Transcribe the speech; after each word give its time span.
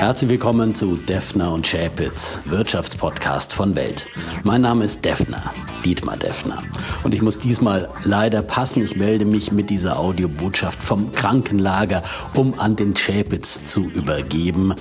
Herzlich 0.00 0.30
willkommen 0.30 0.74
zu 0.74 0.96
Defner 0.96 1.52
und 1.52 1.66
Schäpitz, 1.66 2.40
Wirtschaftspodcast 2.46 3.52
von 3.52 3.76
Welt. 3.76 4.06
Mein 4.44 4.62
Name 4.62 4.86
ist 4.86 5.04
Defner, 5.04 5.42
Dietmar 5.84 6.16
Defner. 6.16 6.62
Und 7.02 7.12
ich 7.12 7.20
muss 7.20 7.38
diesmal 7.38 7.90
leider 8.02 8.40
passen. 8.40 8.82
Ich 8.82 8.96
melde 8.96 9.26
mich 9.26 9.52
mit 9.52 9.68
dieser 9.68 9.98
Audiobotschaft 9.98 10.82
vom 10.82 11.12
Krankenlager, 11.12 12.02
um 12.32 12.58
an 12.58 12.76
den 12.76 12.96
Schäpitz 12.96 13.66
zu 13.66 13.90
übergeben. 13.90 14.74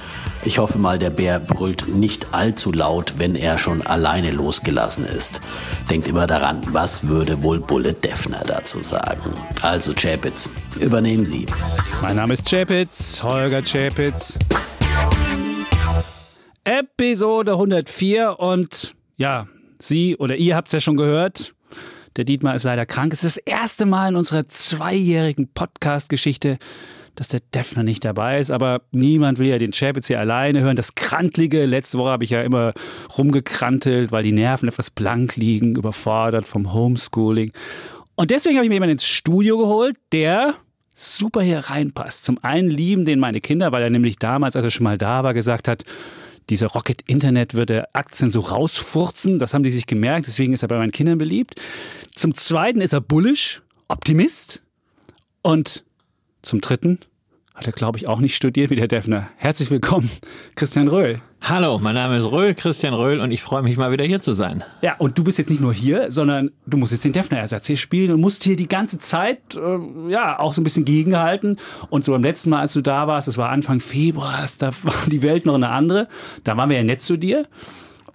Ich 0.45 0.57
hoffe 0.57 0.79
mal, 0.79 0.97
der 0.97 1.09
Bär 1.09 1.41
brüllt 1.41 1.89
nicht 1.89 2.33
allzu 2.33 2.71
laut, 2.71 3.15
wenn 3.17 3.35
er 3.35 3.57
schon 3.57 3.85
alleine 3.85 4.31
losgelassen 4.31 5.03
ist. 5.03 5.41
Denkt 5.89 6.07
immer 6.07 6.27
daran, 6.27 6.61
was 6.71 7.09
würde 7.09 7.43
wohl 7.43 7.59
Bulle 7.59 7.91
Defner 7.91 8.43
dazu 8.47 8.81
sagen? 8.81 9.33
Also 9.61 9.91
Schäpitz, 9.97 10.49
übernehmen 10.79 11.25
Sie. 11.25 11.45
Mein 12.01 12.15
Name 12.15 12.35
ist 12.35 12.49
Chapitz, 12.49 13.21
Holger 13.21 13.61
Chapitz. 13.61 14.39
Episode 16.69 17.53
104 17.53 18.39
und 18.39 18.93
ja, 19.17 19.47
Sie 19.79 20.15
oder 20.17 20.35
ihr 20.35 20.55
habt 20.55 20.67
es 20.67 20.73
ja 20.73 20.79
schon 20.79 20.97
gehört. 20.97 21.55
Der 22.15 22.25
Dietmar 22.25 22.53
ist 22.53 22.63
leider 22.63 22.85
krank. 22.85 23.11
Es 23.11 23.23
ist 23.23 23.37
das 23.37 23.43
erste 23.43 23.87
Mal 23.87 24.09
in 24.09 24.15
unserer 24.15 24.45
zweijährigen 24.45 25.47
Podcast-Geschichte, 25.51 26.59
dass 27.15 27.29
der 27.29 27.39
Defner 27.55 27.81
nicht 27.81 28.05
dabei 28.05 28.39
ist. 28.39 28.51
Aber 28.51 28.83
niemand 28.91 29.39
will 29.39 29.47
ja 29.47 29.57
den 29.57 29.71
Chapitz 29.71 30.05
hier 30.05 30.19
alleine 30.19 30.61
hören. 30.61 30.75
Das 30.75 30.93
Krantlige, 30.93 31.65
letzte 31.65 31.97
Woche 31.97 32.11
habe 32.11 32.23
ich 32.23 32.29
ja 32.29 32.43
immer 32.43 32.73
rumgekrantelt, 33.17 34.11
weil 34.11 34.21
die 34.21 34.31
Nerven 34.31 34.69
etwas 34.69 34.91
blank 34.91 35.37
liegen, 35.37 35.75
überfordert 35.75 36.45
vom 36.45 36.71
Homeschooling. 36.71 37.51
Und 38.13 38.29
deswegen 38.29 38.57
habe 38.57 38.65
ich 38.65 38.69
mir 38.69 38.75
jemanden 38.75 38.93
ins 38.93 39.07
Studio 39.07 39.57
geholt, 39.57 39.97
der 40.11 40.53
super 40.93 41.41
hier 41.41 41.61
reinpasst. 41.61 42.25
Zum 42.25 42.37
einen 42.43 42.69
lieben 42.69 43.05
den 43.05 43.17
meine 43.17 43.41
Kinder, 43.41 43.71
weil 43.71 43.81
er 43.81 43.89
nämlich 43.89 44.19
damals, 44.19 44.55
als 44.55 44.65
er 44.65 44.71
schon 44.71 44.83
mal 44.83 44.99
da 44.99 45.23
war, 45.23 45.33
gesagt 45.33 45.67
hat, 45.67 45.83
diese 46.49 46.65
Rocket 46.65 47.01
Internet 47.07 47.53
würde 47.53 47.93
Aktien 47.93 48.29
so 48.31 48.39
rausfurzen. 48.39 49.39
Das 49.39 49.53
haben 49.53 49.63
die 49.63 49.71
sich 49.71 49.85
gemerkt, 49.85 50.27
deswegen 50.27 50.53
ist 50.53 50.63
er 50.63 50.67
bei 50.67 50.77
meinen 50.77 50.91
Kindern 50.91 51.17
beliebt. 51.17 51.55
Zum 52.15 52.33
zweiten 52.33 52.81
ist 52.81 52.93
er 52.93 53.01
bullish, 53.01 53.61
Optimist. 53.87 54.61
Und 55.41 55.83
zum 56.41 56.61
dritten 56.61 56.99
hat 57.59 57.67
er, 57.67 57.73
glaube 57.73 57.97
ich, 57.97 58.07
auch 58.07 58.21
nicht 58.21 58.37
studiert 58.37 58.69
wie 58.69 58.77
der 58.77 58.87
Defner. 58.87 59.27
Herzlich 59.35 59.69
willkommen, 59.69 60.09
Christian 60.55 60.87
Röhl. 60.87 61.19
Hallo, 61.41 61.77
mein 61.77 61.93
Name 61.93 62.17
ist 62.17 62.31
Röhl, 62.31 62.55
Christian 62.55 62.93
Röhl 62.93 63.19
und 63.19 63.31
ich 63.31 63.41
freue 63.41 63.63
mich 63.63 63.75
mal 63.75 63.91
wieder 63.91 64.05
hier 64.05 64.21
zu 64.21 64.31
sein. 64.31 64.63
Ja, 64.81 64.95
und 64.97 65.17
du 65.17 65.25
bist 65.25 65.39
jetzt 65.39 65.49
nicht 65.49 65.59
nur 65.59 65.73
hier, 65.73 66.09
sondern 66.09 66.51
du 66.67 66.77
musst 66.77 66.93
jetzt 66.93 67.03
den 67.03 67.11
Defner-Ersatz 67.11 67.67
hier 67.67 67.75
spielen 67.75 68.13
und 68.13 68.21
musst 68.21 68.45
hier 68.45 68.55
die 68.55 68.69
ganze 68.69 68.97
Zeit, 68.97 69.39
äh, 69.55 70.09
ja, 70.09 70.39
auch 70.39 70.53
so 70.53 70.61
ein 70.61 70.63
bisschen 70.63 70.85
gegenhalten. 70.85 71.57
Und 71.89 72.05
so 72.05 72.13
beim 72.13 72.23
letzten 72.23 72.49
Mal, 72.49 72.61
als 72.61 72.71
du 72.71 72.81
da 72.81 73.07
warst, 73.07 73.27
das 73.27 73.37
war 73.37 73.49
Anfang 73.49 73.81
Februar, 73.81 74.47
da 74.59 74.67
war 74.83 74.93
die 75.07 75.21
Welt 75.21 75.45
noch 75.45 75.55
eine 75.55 75.67
andere. 75.67 76.07
Da 76.45 76.55
waren 76.55 76.69
wir 76.69 76.77
ja 76.77 76.83
nett 76.83 77.01
zu 77.01 77.17
dir. 77.17 77.45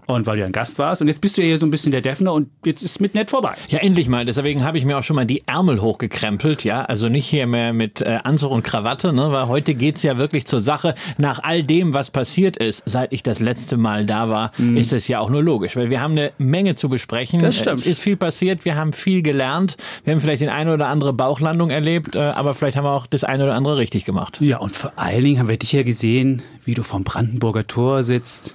Und 0.06 0.26
weil 0.26 0.36
du 0.36 0.44
ein 0.44 0.52
Gast 0.52 0.78
warst. 0.78 1.00
Und 1.02 1.08
jetzt 1.08 1.20
bist 1.20 1.36
du 1.36 1.40
ja 1.40 1.48
hier 1.48 1.58
so 1.58 1.66
ein 1.66 1.70
bisschen 1.70 1.92
der 1.92 2.02
Defner 2.02 2.32
und 2.32 2.48
jetzt 2.64 2.82
ist 2.82 3.00
mit 3.00 3.14
nett 3.14 3.30
vorbei. 3.30 3.54
Ja, 3.68 3.78
endlich 3.78 4.08
mal. 4.08 4.24
Deswegen 4.24 4.64
habe 4.64 4.76
ich 4.76 4.84
mir 4.84 4.98
auch 4.98 5.02
schon 5.02 5.16
mal 5.16 5.24
die 5.24 5.42
Ärmel 5.46 5.80
hochgekrempelt. 5.80 6.64
Ja, 6.64 6.82
also 6.82 7.08
nicht 7.08 7.26
hier 7.26 7.46
mehr 7.46 7.72
mit 7.72 8.02
äh, 8.02 8.18
Anzug 8.22 8.50
und 8.50 8.62
Krawatte, 8.62 9.12
ne? 9.12 9.32
weil 9.32 9.48
heute 9.48 9.74
geht's 9.74 10.02
ja 10.02 10.18
wirklich 10.18 10.46
zur 10.46 10.60
Sache. 10.60 10.94
Nach 11.16 11.42
all 11.42 11.62
dem, 11.62 11.94
was 11.94 12.10
passiert 12.10 12.56
ist, 12.56 12.82
seit 12.86 13.12
ich 13.12 13.22
das 13.22 13.40
letzte 13.40 13.76
Mal 13.76 14.04
da 14.04 14.28
war, 14.28 14.52
mhm. 14.58 14.76
ist 14.76 14.92
es 14.92 15.08
ja 15.08 15.20
auch 15.20 15.30
nur 15.30 15.42
logisch, 15.42 15.76
weil 15.76 15.90
wir 15.90 16.00
haben 16.00 16.12
eine 16.12 16.32
Menge 16.38 16.74
zu 16.74 16.88
besprechen. 16.88 17.40
Das 17.40 17.58
stimmt. 17.58 17.80
Es 17.80 17.86
ist 17.86 18.00
viel 18.00 18.16
passiert. 18.16 18.64
Wir 18.64 18.76
haben 18.76 18.92
viel 18.92 19.22
gelernt. 19.22 19.76
Wir 20.04 20.12
haben 20.12 20.20
vielleicht 20.20 20.42
den 20.42 20.50
eine 20.50 20.74
oder 20.74 20.88
andere 20.88 21.12
Bauchlandung 21.12 21.70
erlebt, 21.70 22.14
äh, 22.14 22.18
aber 22.18 22.52
vielleicht 22.52 22.76
haben 22.76 22.84
wir 22.84 22.92
auch 22.92 23.06
das 23.06 23.24
eine 23.24 23.44
oder 23.44 23.54
andere 23.54 23.78
richtig 23.78 24.04
gemacht. 24.04 24.40
Ja, 24.40 24.58
und 24.58 24.72
vor 24.72 24.92
allen 24.96 25.24
Dingen 25.24 25.38
haben 25.38 25.48
wir 25.48 25.56
dich 25.56 25.72
ja 25.72 25.82
gesehen, 25.82 26.42
wie 26.64 26.74
du 26.74 26.82
vom 26.82 27.04
Brandenburger 27.04 27.66
Tor 27.66 28.02
sitzt 28.02 28.54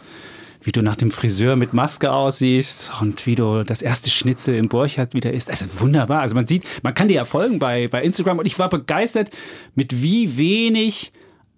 wie 0.69 0.71
du 0.71 0.83
nach 0.83 0.97
dem 0.97 1.09
Friseur 1.09 1.55
mit 1.55 1.73
Maske 1.73 2.11
aussiehst 2.11 2.91
und 3.01 3.25
wie 3.25 3.33
du 3.33 3.63
das 3.63 3.81
erste 3.81 4.11
Schnitzel 4.11 4.55
im 4.55 4.69
Borchardt 4.69 5.15
wieder 5.15 5.33
isst. 5.33 5.49
Also 5.49 5.65
wunderbar. 5.79 6.21
Also 6.21 6.35
man 6.35 6.45
sieht, 6.45 6.63
man 6.83 6.93
kann 6.93 7.07
dir 7.07 7.15
ja 7.15 7.25
folgen 7.25 7.57
bei, 7.57 7.87
bei 7.87 8.03
Instagram 8.03 8.37
und 8.37 8.45
ich 8.45 8.59
war 8.59 8.69
begeistert, 8.69 9.31
mit 9.73 10.03
wie 10.03 10.37
wenig 10.37 11.11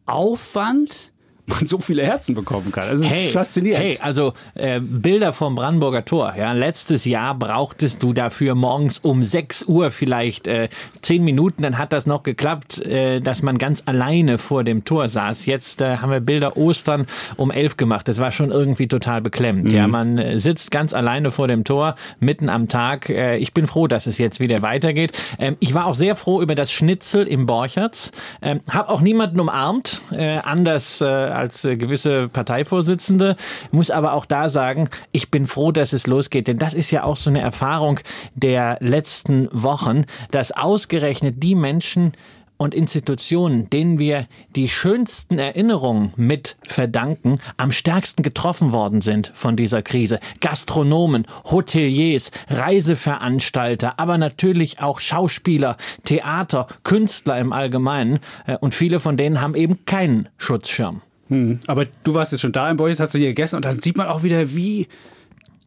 Aufwand 0.06 1.10
man 1.47 1.68
so 1.68 1.79
viele 1.79 2.03
Herzen 2.03 2.35
bekommen 2.35 2.72
kann. 2.72 2.90
Das 2.90 3.02
ist 3.02 3.09
hey, 3.09 3.31
faszinierend. 3.31 3.84
Hey, 3.84 4.00
also 4.02 4.34
äh, 4.56 4.79
Bilder 4.79 5.34
vom 5.34 5.56
Brandenburger 5.56 6.06
Tor. 6.06 6.34
Ja, 6.38 6.53
letztes 6.53 7.06
Jahr 7.06 7.35
brauchtest 7.35 8.03
du 8.03 8.13
dafür 8.13 8.56
morgens 8.56 8.97
um 9.00 9.24
6 9.24 9.63
Uhr 9.63 9.91
vielleicht 9.91 10.47
äh, 10.47 10.69
10 11.02 11.24
Minuten. 11.24 11.63
Dann 11.63 11.78
hat 11.78 11.94
das 11.94 12.06
noch 12.06 12.24
geklappt, 12.24 12.79
äh, 12.85 13.19
dass 13.19 13.41
man 13.41 13.57
ganz 13.57 13.84
alleine 13.85 14.38
vor 14.38 14.63
dem 14.63 14.85
Tor 14.85 15.09
saß. 15.09 15.46
Jetzt 15.46 15.81
äh, 15.81 15.97
haben 15.97 16.12
wir 16.12 16.19
Bilder 16.19 16.57
Ostern 16.57 17.07
um 17.38 17.52
11 17.52 17.78
gemacht. 17.78 18.08
Das 18.08 18.19
war 18.19 18.31
schon 18.31 18.52
irgendwie 18.52 18.88
total 18.88 19.22
beklemmt. 19.22 19.66
Mhm. 19.66 19.72
Ja, 19.72 19.88
man 19.88 20.18
äh, 20.18 20.40
sitzt 20.40 20.72
ganz 20.72 20.94
alleine 20.94 21.31
vor 21.31 21.47
dem 21.47 21.63
Tor 21.63 21.96
mitten 22.19 22.50
am 22.50 22.68
Tag. 22.68 23.09
Äh, 23.09 23.38
ich 23.38 23.53
bin 23.53 23.68
froh, 23.68 23.88
dass 23.88 24.08
es 24.08 24.18
jetzt 24.18 24.40
wieder 24.40 24.62
weitergeht. 24.62 25.18
Ähm, 25.40 25.58
ich 25.59 25.73
war 25.73 25.85
auch 25.85 25.96
sehr 25.96 26.16
froh 26.16 26.41
über 26.41 26.56
das 26.56 26.72
Schnitzel 26.72 27.28
im 27.28 27.46
Borchertz. 27.46 28.12
Ähm, 28.41 28.62
hab 28.69 28.90
auch 28.90 29.02
niemanden 29.02 29.40
umarmt, 29.40 30.02
äh, 30.12 30.38
anders 30.38 31.02
äh, 31.02 31.06
als 31.31 31.66
äh, 31.66 31.78
gewisse 31.78 32.30
Parteivorsitzende, 32.30 33.36
muss 33.72 33.92
aber 33.92 34.14
auch 34.14 34.25
da 34.25 34.50
sagen, 34.50 34.90
ich 35.12 35.31
bin 35.31 35.47
froh, 35.47 35.72
dass 35.72 35.94
es 35.94 36.08
losgeht, 36.08 36.47
denn 36.47 36.58
das 36.58 36.74
ist 36.74 36.92
ja 36.92 37.03
auch 37.03 37.18
so 37.18 37.30
eine 37.30 37.42
Erfahrung 37.42 38.00
der 38.36 38.78
letzten 38.80 39.47
Wochen, 39.52 40.06
dass 40.31 40.52
ausgerechnet 40.52 41.41
die 41.41 41.56
Menschen, 41.56 42.14
und 42.62 42.75
Institutionen, 42.75 43.72
denen 43.72 43.97
wir 43.97 44.28
die 44.56 44.70
schönsten 44.70 45.40
Erinnerungen 45.40 46.14
mit 46.16 46.58
verdanken, 46.62 47.38
am 47.58 47.72
stärksten 47.72 48.22
getroffen 48.22 48.72
worden 48.72 49.02
sind 49.02 49.31
von 49.34 49.58
dieser 49.58 49.81
Krise. 49.81 50.20
Gastronomen, 50.41 51.25
Hoteliers, 51.46 52.30
Reiseveranstalter, 52.50 54.00
aber 54.00 54.20
natürlich 54.20 54.80
auch 54.80 55.00
Schauspieler, 55.00 55.75
Theater, 56.03 56.68
Künstler 56.84 57.40
im 57.40 57.52
Allgemeinen. 57.52 58.20
Äh, 58.46 58.58
und 58.58 58.75
viele 58.75 59.00
von 59.00 59.18
denen 59.18 59.41
haben 59.41 59.56
eben 59.56 59.84
keinen 59.86 60.30
Schutzschirm. 60.38 61.02
Hm. 61.31 61.59
Aber 61.66 61.86
du 62.03 62.14
warst 62.14 62.34
jetzt 62.34 62.42
schon 62.42 62.52
da 62.52 62.69
im 62.69 62.75
Boys, 62.75 63.00
hast 63.00 63.14
du 63.14 63.18
hier 63.18 63.30
gegessen 63.30 63.56
und 63.56 63.64
dann 63.64 63.80
sieht 63.80 63.96
man 63.96 64.08
auch 64.08 64.22
wieder, 64.22 64.53
wie 64.53 64.88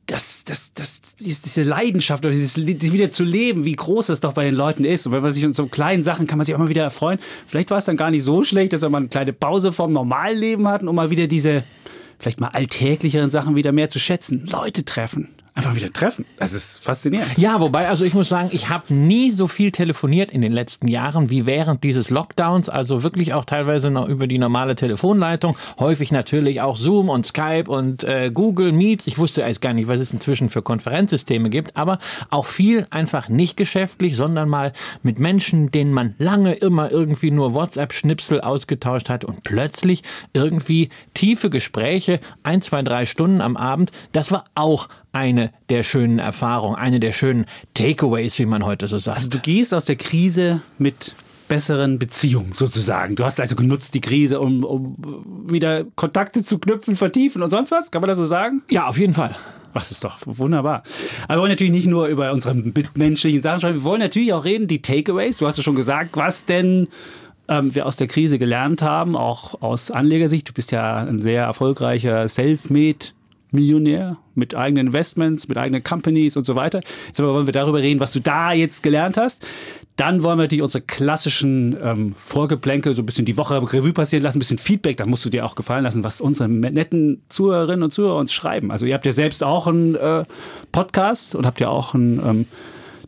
das, 0.07 0.45
das, 0.45 0.75
das, 0.75 1.01
diese 1.19 1.63
Leidenschaft 1.63 2.23
oder 2.27 2.35
dieses 2.35 2.59
wieder 2.67 3.09
zu 3.09 3.25
leben, 3.25 3.65
wie 3.65 3.75
groß 3.75 4.09
das 4.09 4.21
doch 4.21 4.35
bei 4.35 4.45
den 4.45 4.55
Leuten 4.55 4.85
ist. 4.85 5.07
Und 5.07 5.13
wenn 5.13 5.23
man 5.23 5.33
sich 5.33 5.43
in 5.43 5.55
so 5.55 5.65
kleinen 5.67 6.03
Sachen 6.03 6.27
kann 6.27 6.37
man 6.37 6.45
sich 6.45 6.55
auch 6.55 6.59
mal 6.59 6.69
wieder 6.69 6.83
erfreuen. 6.83 7.19
Vielleicht 7.47 7.71
war 7.71 7.79
es 7.79 7.87
dann 7.87 7.97
gar 7.97 8.11
nicht 8.11 8.25
so 8.25 8.43
schlecht, 8.43 8.75
dass 8.75 8.83
man 8.83 8.95
eine 8.95 9.09
kleine 9.09 9.33
Pause 9.33 9.73
vom 9.73 9.93
normalen 9.93 10.39
Leben 10.39 10.69
hat, 10.69 10.83
um 10.83 10.95
mal 10.95 11.09
wieder 11.09 11.27
diese 11.27 11.65
vielleicht 12.19 12.41
mal 12.41 12.49
alltäglicheren 12.49 13.31
Sachen 13.31 13.57
wieder 13.57 13.73
mehr 13.73 13.89
zu 13.89 13.99
schätzen. 13.99 14.47
Leute 14.53 14.85
treffen, 14.85 15.29
einfach 15.55 15.77
wieder 15.77 15.93
treffen. 15.93 16.25
Das 16.37 16.53
ist 16.53 16.83
faszinierend. 16.85 17.39
Ja, 17.39 17.61
wobei, 17.61 17.89
also 17.89 18.05
ich 18.05 18.13
muss 18.13 18.29
sagen, 18.29 18.49
ich 18.53 18.69
habe 18.69 18.93
nie 18.93 19.31
so 19.31 19.47
viel 19.47 19.71
telefoniert 19.71 20.31
in 20.31 20.43
den 20.43 20.53
letzten 20.53 20.89
Jahren 20.89 21.31
wie 21.31 21.47
während 21.47 21.85
dieses 21.85 22.11
Lockdowns. 22.11 22.69
Also 22.69 23.05
wirklich 23.05 23.35
auch 23.35 23.45
teilweise 23.45 23.91
noch 23.91 24.09
über 24.09 24.27
die 24.27 24.39
normale 24.39 24.75
Telefonleitung. 24.75 25.57
Häufig 25.79 26.11
natürlich 26.11 26.61
auch 26.61 26.77
Zoom 26.77 27.09
und 27.09 27.25
Skype 27.25 27.65
und 27.69 28.03
äh, 28.03 28.33
Google 28.35 28.73
Meets. 28.73 29.07
Ich 29.07 29.17
wusste 29.19 29.43
erst 29.43 29.61
gar 29.61 29.73
nicht, 29.75 29.87
was 29.87 30.01
es 30.01 30.13
inzwischen 30.13 30.51
für 30.51 30.61
Konferenzsysteme 30.61 31.51
gibt. 31.51 31.77
Aber 31.77 32.01
auch 32.31 32.47
viel 32.47 32.89
einfach 32.91 33.29
nicht 33.29 33.57
geschäftlich, 33.57 34.17
sondern 34.17 34.49
mal 34.49 34.73
mit 35.05 35.21
Menschen, 35.21 35.71
denen 35.71 35.93
man 35.93 36.17
lange 36.19 36.55
immer 36.55 36.91
irgendwie 36.91 37.31
nur 37.31 37.55
WhatsApp-Schnipsel 37.55 38.41
ausgetauscht 38.41 39.09
hat 39.09 39.25
und 39.25 39.45
plötzlich 39.45 40.03
irgendwie 40.33 40.89
tiefe 41.15 41.49
Gespräche, 41.49 42.19
ein, 42.43 42.61
zwei, 42.61 42.83
drei 42.83 43.07
Stunden 43.07 43.41
am 43.41 43.57
Abend. 43.57 43.93
Das 44.11 44.33
war 44.33 44.47
auch 44.57 44.89
eine 45.15 45.51
der 45.69 45.83
schönen 45.83 46.19
Erfahrungen, 46.19 46.77
eine 46.77 47.01
der 47.01 47.13
schönen 47.13 47.47
Takeaways, 47.75 48.39
wie 48.39 48.47
man 48.47 48.65
heute 48.65 48.89
so 48.89 48.99
sagt. 48.99 49.19
Also 49.19 49.31
du 49.31 49.39
gehst 49.39 49.73
aus 49.73 49.85
der 49.85 49.97
Krise 49.97 50.63
mit 50.79 51.15
besseren 51.49 51.99
Beziehungen 51.99 52.53
sozusagen. 52.53 53.17
Du 53.17 53.25
hast 53.25 53.39
also 53.39 53.55
genutzt 53.55 53.95
die 53.95 54.01
Krise, 54.01 54.41
um, 54.41 54.65
um 54.65 54.97
wieder 55.51 55.85
Kontakte 55.95 56.43
zu 56.43 56.59
knüpfen, 56.59 56.97
vertiefen 56.97 57.43
und 57.43 57.51
sonst 57.51 57.71
was. 57.71 57.91
Kann 57.91 58.01
man 58.01 58.09
das 58.09 58.19
so 58.19 58.25
sagen? 58.25 58.63
Ja, 58.71 58.87
auf 58.87 58.99
jeden 58.99 59.15
Fall. 59.15 59.37
Was 59.73 59.91
ist 59.91 60.05
doch 60.05 60.19
wunderbar. 60.25 60.85
Aber 61.25 61.35
wir 61.35 61.41
wollen 61.41 61.51
natürlich 61.51 61.73
nicht 61.73 61.87
nur 61.87 62.07
über 62.07 62.33
unsere 62.33 62.55
mitmenschlichen 62.55 63.43
Sachen 63.43 63.61
sprechen, 63.61 63.77
wir 63.77 63.85
wollen 63.85 64.01
natürlich 64.01 64.33
auch 64.33 64.45
reden, 64.45 64.69
die 64.69 64.81
Takeaways. 64.81 65.39
Du 65.39 65.47
hast 65.47 65.57
ja 65.57 65.63
schon 65.63 65.75
gesagt, 65.75 66.11
was 66.17 66.45
denn 66.45 66.89
ähm, 67.49 67.75
wir 67.75 67.87
aus 67.87 67.97
der 67.97 68.07
Krise 68.07 68.39
gelernt 68.39 68.83
haben, 68.83 69.17
auch 69.17 69.61
aus 69.63 69.91
Anlegersicht. 69.91 70.49
Du 70.49 70.53
bist 70.53 70.71
ja 70.71 70.99
ein 70.99 71.21
sehr 71.21 71.43
erfolgreicher 71.43 72.27
Self-Made 72.29 73.07
Millionär 73.55 74.19
mit 74.35 74.55
eigenen 74.55 74.89
Investments, 74.89 75.49
mit 75.49 75.57
eigenen 75.57 75.83
Companies 75.83 76.37
und 76.37 76.45
so 76.45 76.55
weiter. 76.55 76.81
Jetzt 77.07 77.21
aber 77.21 77.33
wollen 77.33 77.47
wir 77.47 77.53
darüber 77.53 77.81
reden, 77.81 78.01
was 78.01 78.13
du 78.13 78.21
da 78.21 78.53
jetzt 78.53 78.83
gelernt 78.83 79.17
hast. 79.17 79.47
Dann 79.97 80.23
wollen 80.25 80.39
wir 80.39 80.43
natürlich 80.43 80.63
unsere 80.63 80.83
klassischen 80.83 81.77
ähm, 81.81 82.13
Vorgeplänkel 82.15 82.95
so 82.95 83.03
ein 83.03 83.07
bisschen 83.07 83.25
die 83.25 83.37
Woche 83.37 83.63
Revue 83.63 83.93
passieren 83.93 84.25
lassen, 84.25 84.39
ein 84.39 84.41
bisschen 84.41 84.59
Feedback. 84.59 84.97
Da 84.97 85.07
musst 85.07 85.25
du 85.25 85.31
dir 85.31 85.47
auch 85.47 85.55
gefallen 85.55 85.85
lassen, 85.85 86.03
was 86.03 86.21
unsere 86.21 86.49
netten 86.49 87.23
Zuhörerinnen 87.29 87.85
und 87.85 87.93
Zuhörer 87.93 88.17
uns 88.17 88.33
schreiben. 88.33 88.73
Also 88.73 88.87
ihr 88.87 88.95
habt 88.95 89.07
ja 89.07 89.13
selbst 89.13 89.45
auch 89.45 89.69
einen 89.69 89.95
äh, 89.95 90.25
Podcast 90.73 91.37
und 91.37 91.47
habt 91.47 91.61
ja 91.61 91.69
auch 91.69 91.95
einen 91.95 92.19
ähm, 92.19 92.47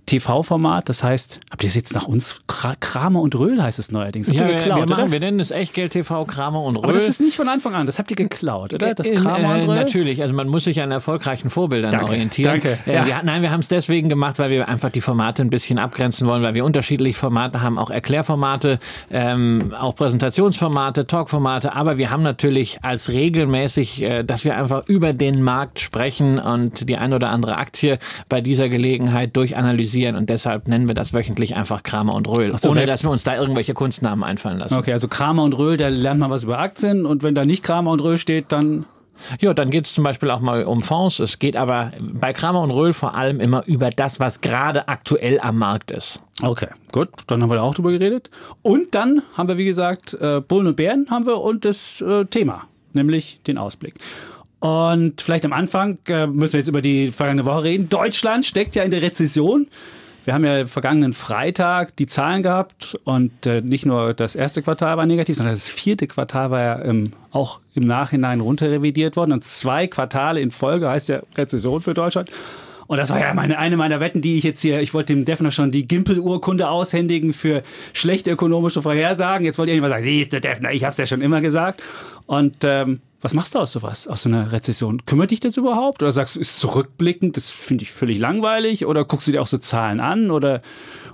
TV-Format. 0.06 0.88
Das 0.88 1.02
heißt, 1.02 1.40
habt 1.50 1.62
ihr 1.64 1.68
es 1.68 1.74
jetzt 1.74 1.92
nach 1.92 2.06
uns? 2.06 2.40
Kramer 2.46 3.20
und 3.20 3.34
Röhl 3.34 3.60
heißt 3.60 3.80
es 3.80 3.90
neuerdings. 3.90 4.28
Habt 4.28 4.38
ja, 4.38 4.46
geklaut, 4.46 4.88
wir, 4.88 4.96
machen, 4.96 5.12
wir 5.12 5.20
nennen 5.20 5.40
es 5.40 5.50
Echtgeld 5.50 5.92
TV, 5.92 6.24
Kramer 6.24 6.62
und 6.62 6.76
Röhl. 6.76 6.84
Aber 6.84 6.92
das 6.92 7.08
ist 7.08 7.20
nicht 7.20 7.36
von 7.36 7.48
Anfang 7.48 7.74
an, 7.74 7.86
das 7.86 7.98
habt 7.98 8.10
ihr 8.10 8.16
geklaut, 8.16 8.72
oder? 8.72 8.94
Das 8.94 9.10
Kramer 9.10 9.54
und 9.54 9.68
Röhl? 9.68 9.74
Natürlich, 9.74 10.22
also 10.22 10.32
man 10.32 10.46
muss 10.46 10.64
sich 10.64 10.80
an 10.80 10.92
erfolgreichen 10.92 11.50
Vorbildern 11.50 11.90
danke, 11.90 12.06
orientieren. 12.06 12.60
Danke. 12.62 12.78
Äh, 12.86 12.94
ja. 12.94 13.06
wir, 13.06 13.20
nein, 13.24 13.42
wir 13.42 13.50
haben 13.50 13.60
es 13.60 13.68
deswegen 13.68 14.08
gemacht, 14.08 14.38
weil 14.38 14.50
wir 14.50 14.68
einfach 14.68 14.90
die 14.90 15.00
Formate 15.00 15.42
ein 15.42 15.50
bisschen 15.50 15.78
abgrenzen 15.78 16.28
wollen, 16.28 16.42
weil 16.42 16.54
wir 16.54 16.64
unterschiedliche 16.64 17.18
Formate 17.18 17.60
haben, 17.60 17.76
auch 17.76 17.90
Erklärformate, 17.90 18.78
ähm, 19.10 19.74
auch 19.78 19.96
Präsentationsformate, 19.96 21.06
Talkformate, 21.06 21.74
aber 21.74 21.98
wir 21.98 22.10
haben 22.10 22.22
natürlich 22.22 22.78
als 22.82 23.08
regelmäßig, 23.10 24.02
äh, 24.02 24.22
dass 24.22 24.44
wir 24.44 24.56
einfach 24.56 24.86
über 24.86 25.12
den 25.12 25.42
Markt 25.42 25.80
sprechen 25.80 26.38
und 26.38 26.88
die 26.88 26.96
ein 26.96 27.12
oder 27.12 27.30
andere 27.30 27.56
Aktie 27.56 27.98
bei 28.28 28.40
dieser 28.40 28.68
Gelegenheit 28.68 29.36
durchanalysieren 29.36 29.95
und 30.04 30.28
deshalb 30.28 30.68
nennen 30.68 30.88
wir 30.88 30.94
das 30.94 31.12
wöchentlich 31.12 31.56
einfach 31.56 31.82
Kramer 31.82 32.14
und 32.14 32.28
Röhl, 32.28 32.56
so, 32.58 32.70
ohne 32.70 32.86
dass 32.86 33.04
wir 33.04 33.10
uns 33.10 33.24
da 33.24 33.36
irgendwelche 33.36 33.74
Kunstnamen 33.74 34.22
einfallen 34.22 34.58
lassen. 34.58 34.74
Okay, 34.74 34.92
also 34.92 35.08
Kramer 35.08 35.44
und 35.44 35.54
Röhl, 35.54 35.76
da 35.76 35.88
lernt 35.88 36.20
man 36.20 36.30
was 36.30 36.44
über 36.44 36.58
Aktien 36.58 37.06
und 37.06 37.22
wenn 37.22 37.34
da 37.34 37.44
nicht 37.44 37.62
Kramer 37.62 37.90
und 37.90 38.00
Röhl 38.00 38.18
steht, 38.18 38.52
dann 38.52 38.86
ja, 39.40 39.54
dann 39.54 39.70
geht 39.70 39.86
es 39.86 39.94
zum 39.94 40.04
Beispiel 40.04 40.30
auch 40.30 40.40
mal 40.40 40.64
um 40.64 40.82
Fonds. 40.82 41.20
Es 41.20 41.38
geht 41.38 41.56
aber 41.56 41.92
bei 42.00 42.32
Kramer 42.32 42.60
und 42.60 42.70
Röhl 42.70 42.92
vor 42.92 43.14
allem 43.14 43.40
immer 43.40 43.64
über 43.66 43.90
das, 43.90 44.20
was 44.20 44.40
gerade 44.40 44.88
aktuell 44.88 45.40
am 45.40 45.58
Markt 45.58 45.90
ist. 45.90 46.20
Okay, 46.42 46.68
gut, 46.92 47.08
dann 47.26 47.42
haben 47.42 47.50
wir 47.50 47.56
da 47.56 47.62
auch 47.62 47.74
drüber 47.74 47.92
geredet. 47.92 48.30
Und 48.62 48.94
dann 48.94 49.22
haben 49.36 49.48
wir, 49.48 49.56
wie 49.56 49.64
gesagt, 49.64 50.14
äh, 50.14 50.40
Bullen 50.40 50.66
und 50.66 50.76
Bären 50.76 51.06
haben 51.10 51.26
wir 51.26 51.40
und 51.40 51.64
das 51.64 52.00
äh, 52.00 52.24
Thema, 52.26 52.64
nämlich 52.92 53.40
den 53.46 53.58
Ausblick. 53.58 53.94
Und 54.60 55.20
vielleicht 55.20 55.44
am 55.44 55.52
Anfang 55.52 55.98
äh, 56.08 56.26
müssen 56.26 56.54
wir 56.54 56.60
jetzt 56.60 56.68
über 56.68 56.82
die 56.82 57.12
vergangene 57.12 57.44
Woche 57.44 57.64
reden. 57.64 57.88
Deutschland 57.88 58.44
steckt 58.46 58.74
ja 58.74 58.82
in 58.82 58.90
der 58.90 59.02
Rezession. 59.02 59.68
Wir 60.24 60.34
haben 60.34 60.44
ja 60.44 60.66
vergangenen 60.66 61.12
Freitag 61.12 61.94
die 61.96 62.08
Zahlen 62.08 62.42
gehabt 62.42 62.98
und 63.04 63.46
äh, 63.46 63.60
nicht 63.60 63.86
nur 63.86 64.12
das 64.12 64.34
erste 64.34 64.60
Quartal 64.60 64.96
war 64.96 65.06
negativ, 65.06 65.36
sondern 65.36 65.54
das 65.54 65.68
vierte 65.68 66.08
Quartal 66.08 66.50
war 66.50 66.60
ja 66.60 66.84
ähm, 66.84 67.12
auch 67.30 67.60
im 67.74 67.84
Nachhinein 67.84 68.40
runterrevidiert 68.40 69.16
worden. 69.16 69.30
Und 69.30 69.44
zwei 69.44 69.86
Quartale 69.86 70.40
in 70.40 70.50
Folge 70.50 70.88
heißt 70.88 71.10
ja 71.10 71.20
Rezession 71.36 71.80
für 71.80 71.94
Deutschland. 71.94 72.28
Und 72.88 72.98
das 72.98 73.10
war 73.10 73.20
ja 73.20 73.34
meine, 73.34 73.58
eine 73.58 73.76
meiner 73.76 74.00
Wetten, 74.00 74.20
die 74.20 74.38
ich 74.38 74.44
jetzt 74.44 74.60
hier, 74.60 74.80
ich 74.80 74.94
wollte 74.94 75.12
dem 75.12 75.24
Defner 75.24 75.52
schon 75.52 75.70
die 75.70 75.86
Gimpel-Urkunde 75.86 76.68
aushändigen 76.68 77.32
für 77.32 77.62
schlechte 77.92 78.30
ökonomische 78.30 78.82
Vorhersagen. 78.82 79.44
Jetzt 79.44 79.58
wollte 79.58 79.72
irgendwas 79.72 79.90
sagen, 79.90 80.04
siehst 80.04 80.32
du, 80.32 80.40
Defner, 80.40 80.72
ich 80.72 80.82
habe 80.82 80.90
es 80.90 80.98
ja 80.98 81.06
schon 81.06 81.20
immer 81.20 81.40
gesagt. 81.40 81.82
Und 82.26 82.58
ähm, 82.62 83.00
was 83.26 83.34
machst 83.34 83.56
du 83.56 83.58
aus 83.58 83.72
sowas, 83.72 84.06
aus 84.06 84.22
so 84.22 84.28
einer 84.28 84.52
Rezession? 84.52 85.04
Kümmert 85.04 85.32
dich 85.32 85.40
das 85.40 85.56
überhaupt? 85.56 86.00
Oder 86.00 86.12
sagst 86.12 86.36
du, 86.36 86.40
ist 86.40 86.60
zurückblickend, 86.60 87.36
das 87.36 87.50
finde 87.50 87.82
ich 87.82 87.90
völlig 87.90 88.20
langweilig? 88.20 88.86
Oder 88.86 89.04
guckst 89.04 89.26
du 89.26 89.32
dir 89.32 89.42
auch 89.42 89.48
so 89.48 89.58
Zahlen 89.58 89.98
an? 89.98 90.30
Oder 90.30 90.62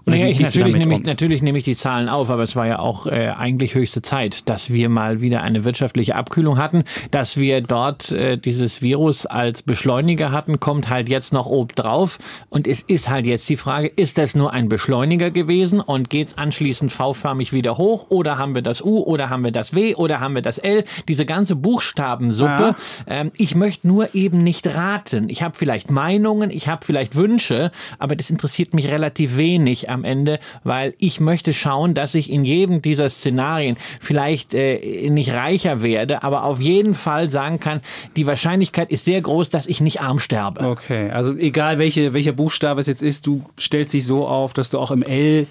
naja, 0.05 0.27
ich, 0.27 0.41
natürlich, 0.41 0.77
nehme 0.77 0.95
ich, 0.97 1.05
natürlich 1.05 1.43
nehme 1.43 1.59
ich 1.59 1.65
die 1.65 1.77
Zahlen 1.77 2.09
auf, 2.09 2.29
aber 2.29 2.43
es 2.43 2.57
war 2.57 2.67
ja 2.67 2.81
auch 2.81 3.07
äh, 3.07 3.29
eigentlich 3.29 3.75
höchste 3.75 4.03
Zeit, 4.03 4.49
dass 4.49 4.71
wir 4.73 4.89
mal 4.89 5.21
wieder 5.21 5.43
eine 5.43 5.65
wirtschaftliche 5.65 6.17
Abkühlung 6.17 6.59
hatten, 6.59 6.83
dass 7.13 7.37
wir 7.37 7.61
dort 7.61 8.11
äh, 8.11 8.37
dieses 8.37 8.83
Virus 8.83 9.27
als 9.27 9.63
Beschleuniger 9.63 10.33
hatten, 10.33 10.59
kommt 10.59 10.89
halt 10.89 11.09
jetzt 11.09 11.33
noch 11.33 11.47
obendrauf. 11.47 12.19
Und 12.51 12.67
es 12.67 12.83
ist 12.83 13.09
halt 13.09 13.27
jetzt 13.27 13.49
die 13.49 13.57
Frage, 13.57 13.87
ist 13.87 14.19
das 14.19 14.35
nur 14.35 14.53
ein 14.53 14.69
Beschleuniger 14.69 15.31
gewesen 15.31 15.81
und 15.81 16.11
geht 16.11 16.29
es 16.29 16.39
anschließend 16.39 16.91
V-förmig 16.91 17.53
wieder 17.53 17.79
hoch 17.79 18.07
oder 18.09 18.39
haben 18.39 18.55
wir 18.55 18.63
das 18.63 18.83
U 18.83 18.99
oder 18.99 19.31
haben 19.31 19.45
wir 19.45 19.53
das 19.53 19.75
W 19.75 19.95
oder 19.95 20.21
haben 20.21 20.35
wir 20.35 20.43
das 20.43 20.59
L? 20.59 20.85
Diese 21.07 21.27
ganze 21.27 21.55
Buchstabensuppe. 22.03 22.51
Ja. 22.51 22.77
Ähm, 23.07 23.31
ich 23.37 23.55
möchte 23.55 23.87
nur 23.87 24.15
eben 24.15 24.43
nicht 24.43 24.67
raten. 24.67 25.29
Ich 25.29 25.43
habe 25.43 25.57
vielleicht 25.57 25.91
Meinungen, 25.91 26.51
ich 26.51 26.69
habe 26.69 26.85
vielleicht 26.85 27.17
Wünsche, 27.17 27.71
aber 27.99 28.17
das 28.17 28.31
interessiert 28.31 28.75
mich 28.75 28.89
relativ 28.89 29.37
wenig 29.37 29.91
am 29.91 30.05
Ende, 30.05 30.39
weil 30.65 30.95
ich 30.99 31.21
möchte 31.21 31.53
schauen, 31.53 31.95
dass 31.95 32.15
ich 32.15 32.31
in 32.31 32.45
jedem 32.45 32.83
dieser 32.83 33.09
Szenarien 33.09 33.77
vielleicht 34.01 34.55
äh, 34.55 35.09
nicht 35.11 35.33
reicher 35.33 35.83
werde, 35.83 36.23
aber 36.23 36.45
auf 36.45 36.61
jeden 36.61 36.95
Fall 36.95 37.29
sagen 37.29 37.61
kann, 37.61 37.81
die 38.17 38.27
Wahrscheinlichkeit 38.27 38.91
ist 38.91 39.05
sehr 39.05 39.21
groß, 39.21 39.51
dass 39.51 39.67
ich 39.67 39.81
nicht 39.81 40.01
arm 40.01 40.19
sterbe. 40.19 40.67
Okay, 40.67 41.11
also 41.11 41.35
egal 41.37 41.79
welche, 41.79 42.13
welcher 42.13 42.33
Buchstabe 42.33 42.81
es 42.81 42.87
jetzt 42.87 43.03
ist, 43.03 43.27
du 43.27 43.45
stellst 43.59 43.93
dich 43.93 44.05
so 44.05 44.27
auf, 44.27 44.53
dass 44.53 44.71
du 44.71 44.79
auch 44.79 44.91
im 44.91 45.03
L 45.03 45.47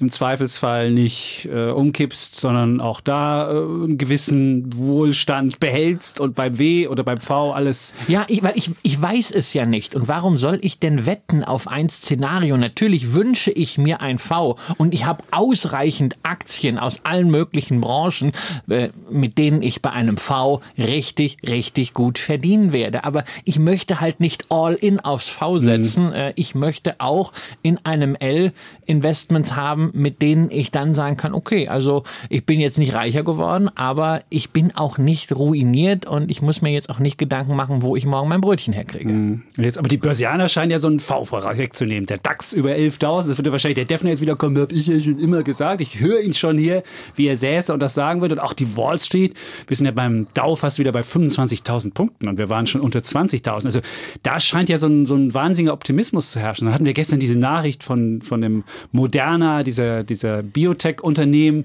im 0.00 0.10
Zweifelsfall 0.10 0.90
nicht 0.90 1.48
äh, 1.50 1.70
umkippst, 1.70 2.34
sondern 2.34 2.80
auch 2.80 3.00
da 3.00 3.50
äh, 3.50 3.56
einen 3.56 3.98
gewissen 3.98 4.76
Wohlstand 4.76 5.60
behältst 5.60 6.20
und 6.20 6.34
beim 6.34 6.58
W 6.58 6.88
oder 6.88 7.04
beim 7.04 7.18
V 7.18 7.52
alles. 7.52 7.94
Ja, 8.08 8.24
ich, 8.28 8.42
weil 8.42 8.56
ich, 8.56 8.70
ich 8.82 9.00
weiß 9.00 9.30
es 9.30 9.52
ja 9.54 9.66
nicht. 9.66 9.94
Und 9.94 10.08
warum 10.08 10.36
soll 10.36 10.58
ich 10.62 10.78
denn 10.78 11.06
wetten 11.06 11.44
auf 11.44 11.68
ein 11.68 11.88
Szenario? 11.88 12.56
Natürlich 12.56 13.14
wünsche 13.14 13.50
ich 13.50 13.78
mir 13.78 14.00
ein 14.00 14.18
V 14.18 14.58
und 14.78 14.94
ich 14.94 15.04
habe 15.04 15.22
ausreichend 15.30 16.16
Aktien 16.22 16.78
aus 16.78 17.04
allen 17.04 17.30
möglichen 17.30 17.80
Branchen, 17.80 18.32
äh, 18.68 18.88
mit 19.10 19.38
denen 19.38 19.62
ich 19.62 19.82
bei 19.82 19.90
einem 19.90 20.16
V 20.16 20.60
richtig, 20.76 21.38
richtig 21.46 21.92
gut 21.92 22.18
verdienen 22.18 22.72
werde. 22.72 23.04
Aber 23.04 23.24
ich 23.44 23.58
möchte 23.58 24.00
halt 24.00 24.20
nicht 24.20 24.46
all 24.50 24.74
in 24.74 25.00
aufs 25.00 25.28
V 25.28 25.58
setzen. 25.58 26.06
Mhm. 26.08 26.32
ich 26.36 26.54
möchte 26.54 26.96
auch 26.98 27.32
in 27.62 27.78
einem 27.84 28.16
L 28.16 28.52
Investments 28.86 29.54
haben, 29.54 29.83
haben, 29.84 30.00
mit 30.00 30.22
denen 30.22 30.50
ich 30.50 30.70
dann 30.70 30.94
sagen 30.94 31.16
kann, 31.16 31.34
okay, 31.34 31.68
also 31.68 32.04
ich 32.28 32.44
bin 32.44 32.60
jetzt 32.60 32.78
nicht 32.78 32.94
reicher 32.94 33.22
geworden, 33.22 33.70
aber 33.74 34.22
ich 34.30 34.50
bin 34.50 34.74
auch 34.74 34.98
nicht 34.98 35.34
ruiniert 35.34 36.06
und 36.06 36.30
ich 36.30 36.42
muss 36.42 36.62
mir 36.62 36.70
jetzt 36.70 36.90
auch 36.90 36.98
nicht 36.98 37.18
Gedanken 37.18 37.56
machen, 37.56 37.82
wo 37.82 37.96
ich 37.96 38.06
morgen 38.06 38.28
mein 38.28 38.40
Brötchen 38.40 38.72
herkriege. 38.72 39.12
Mhm. 39.12 39.42
Jetzt, 39.56 39.78
aber 39.78 39.88
die 39.88 39.96
Börsianer 39.96 40.48
scheinen 40.48 40.70
ja 40.70 40.78
so 40.78 40.88
einen 40.88 41.00
V 41.00 41.24
wegzunehmen. 41.32 42.06
Der 42.06 42.18
DAX 42.18 42.52
über 42.52 42.70
11.000, 42.70 43.28
das 43.28 43.38
würde 43.38 43.52
wahrscheinlich 43.52 43.76
der 43.76 43.84
Defner 43.84 44.10
jetzt 44.10 44.20
wieder 44.20 44.36
kommen, 44.36 44.56
habe 44.58 44.74
ich 44.74 44.86
ja 44.86 45.00
schon 45.00 45.18
immer 45.18 45.42
gesagt. 45.42 45.80
Ich 45.80 46.00
höre 46.00 46.20
ihn 46.20 46.34
schon 46.34 46.58
hier, 46.58 46.82
wie 47.14 47.26
er 47.26 47.36
säße 47.36 47.72
und 47.72 47.80
das 47.80 47.94
sagen 47.94 48.20
wird. 48.20 48.32
Und 48.32 48.38
auch 48.38 48.52
die 48.52 48.76
Wall 48.76 49.00
Street, 49.00 49.34
wir 49.66 49.76
sind 49.76 49.86
ja 49.86 49.92
beim 49.92 50.26
Dow 50.34 50.56
fast 50.56 50.78
wieder 50.78 50.92
bei 50.92 51.00
25.000 51.00 51.92
Punkten 51.92 52.28
und 52.28 52.38
wir 52.38 52.48
waren 52.48 52.66
schon 52.66 52.80
unter 52.80 53.00
20.000. 53.00 53.64
Also 53.64 53.80
da 54.22 54.40
scheint 54.40 54.68
ja 54.68 54.78
so 54.78 54.86
ein, 54.86 55.06
so 55.06 55.14
ein 55.14 55.34
wahnsinniger 55.34 55.72
Optimismus 55.72 56.30
zu 56.30 56.40
herrschen. 56.40 56.66
Dann 56.66 56.74
hatten 56.74 56.84
wir 56.84 56.94
gestern 56.94 57.20
diese 57.20 57.38
Nachricht 57.38 57.82
von, 57.82 58.22
von 58.22 58.40
dem 58.40 58.64
Moderna, 58.92 59.62
dieser, 59.74 60.04
dieser 60.04 60.42
Biotech-Unternehmen. 60.42 61.64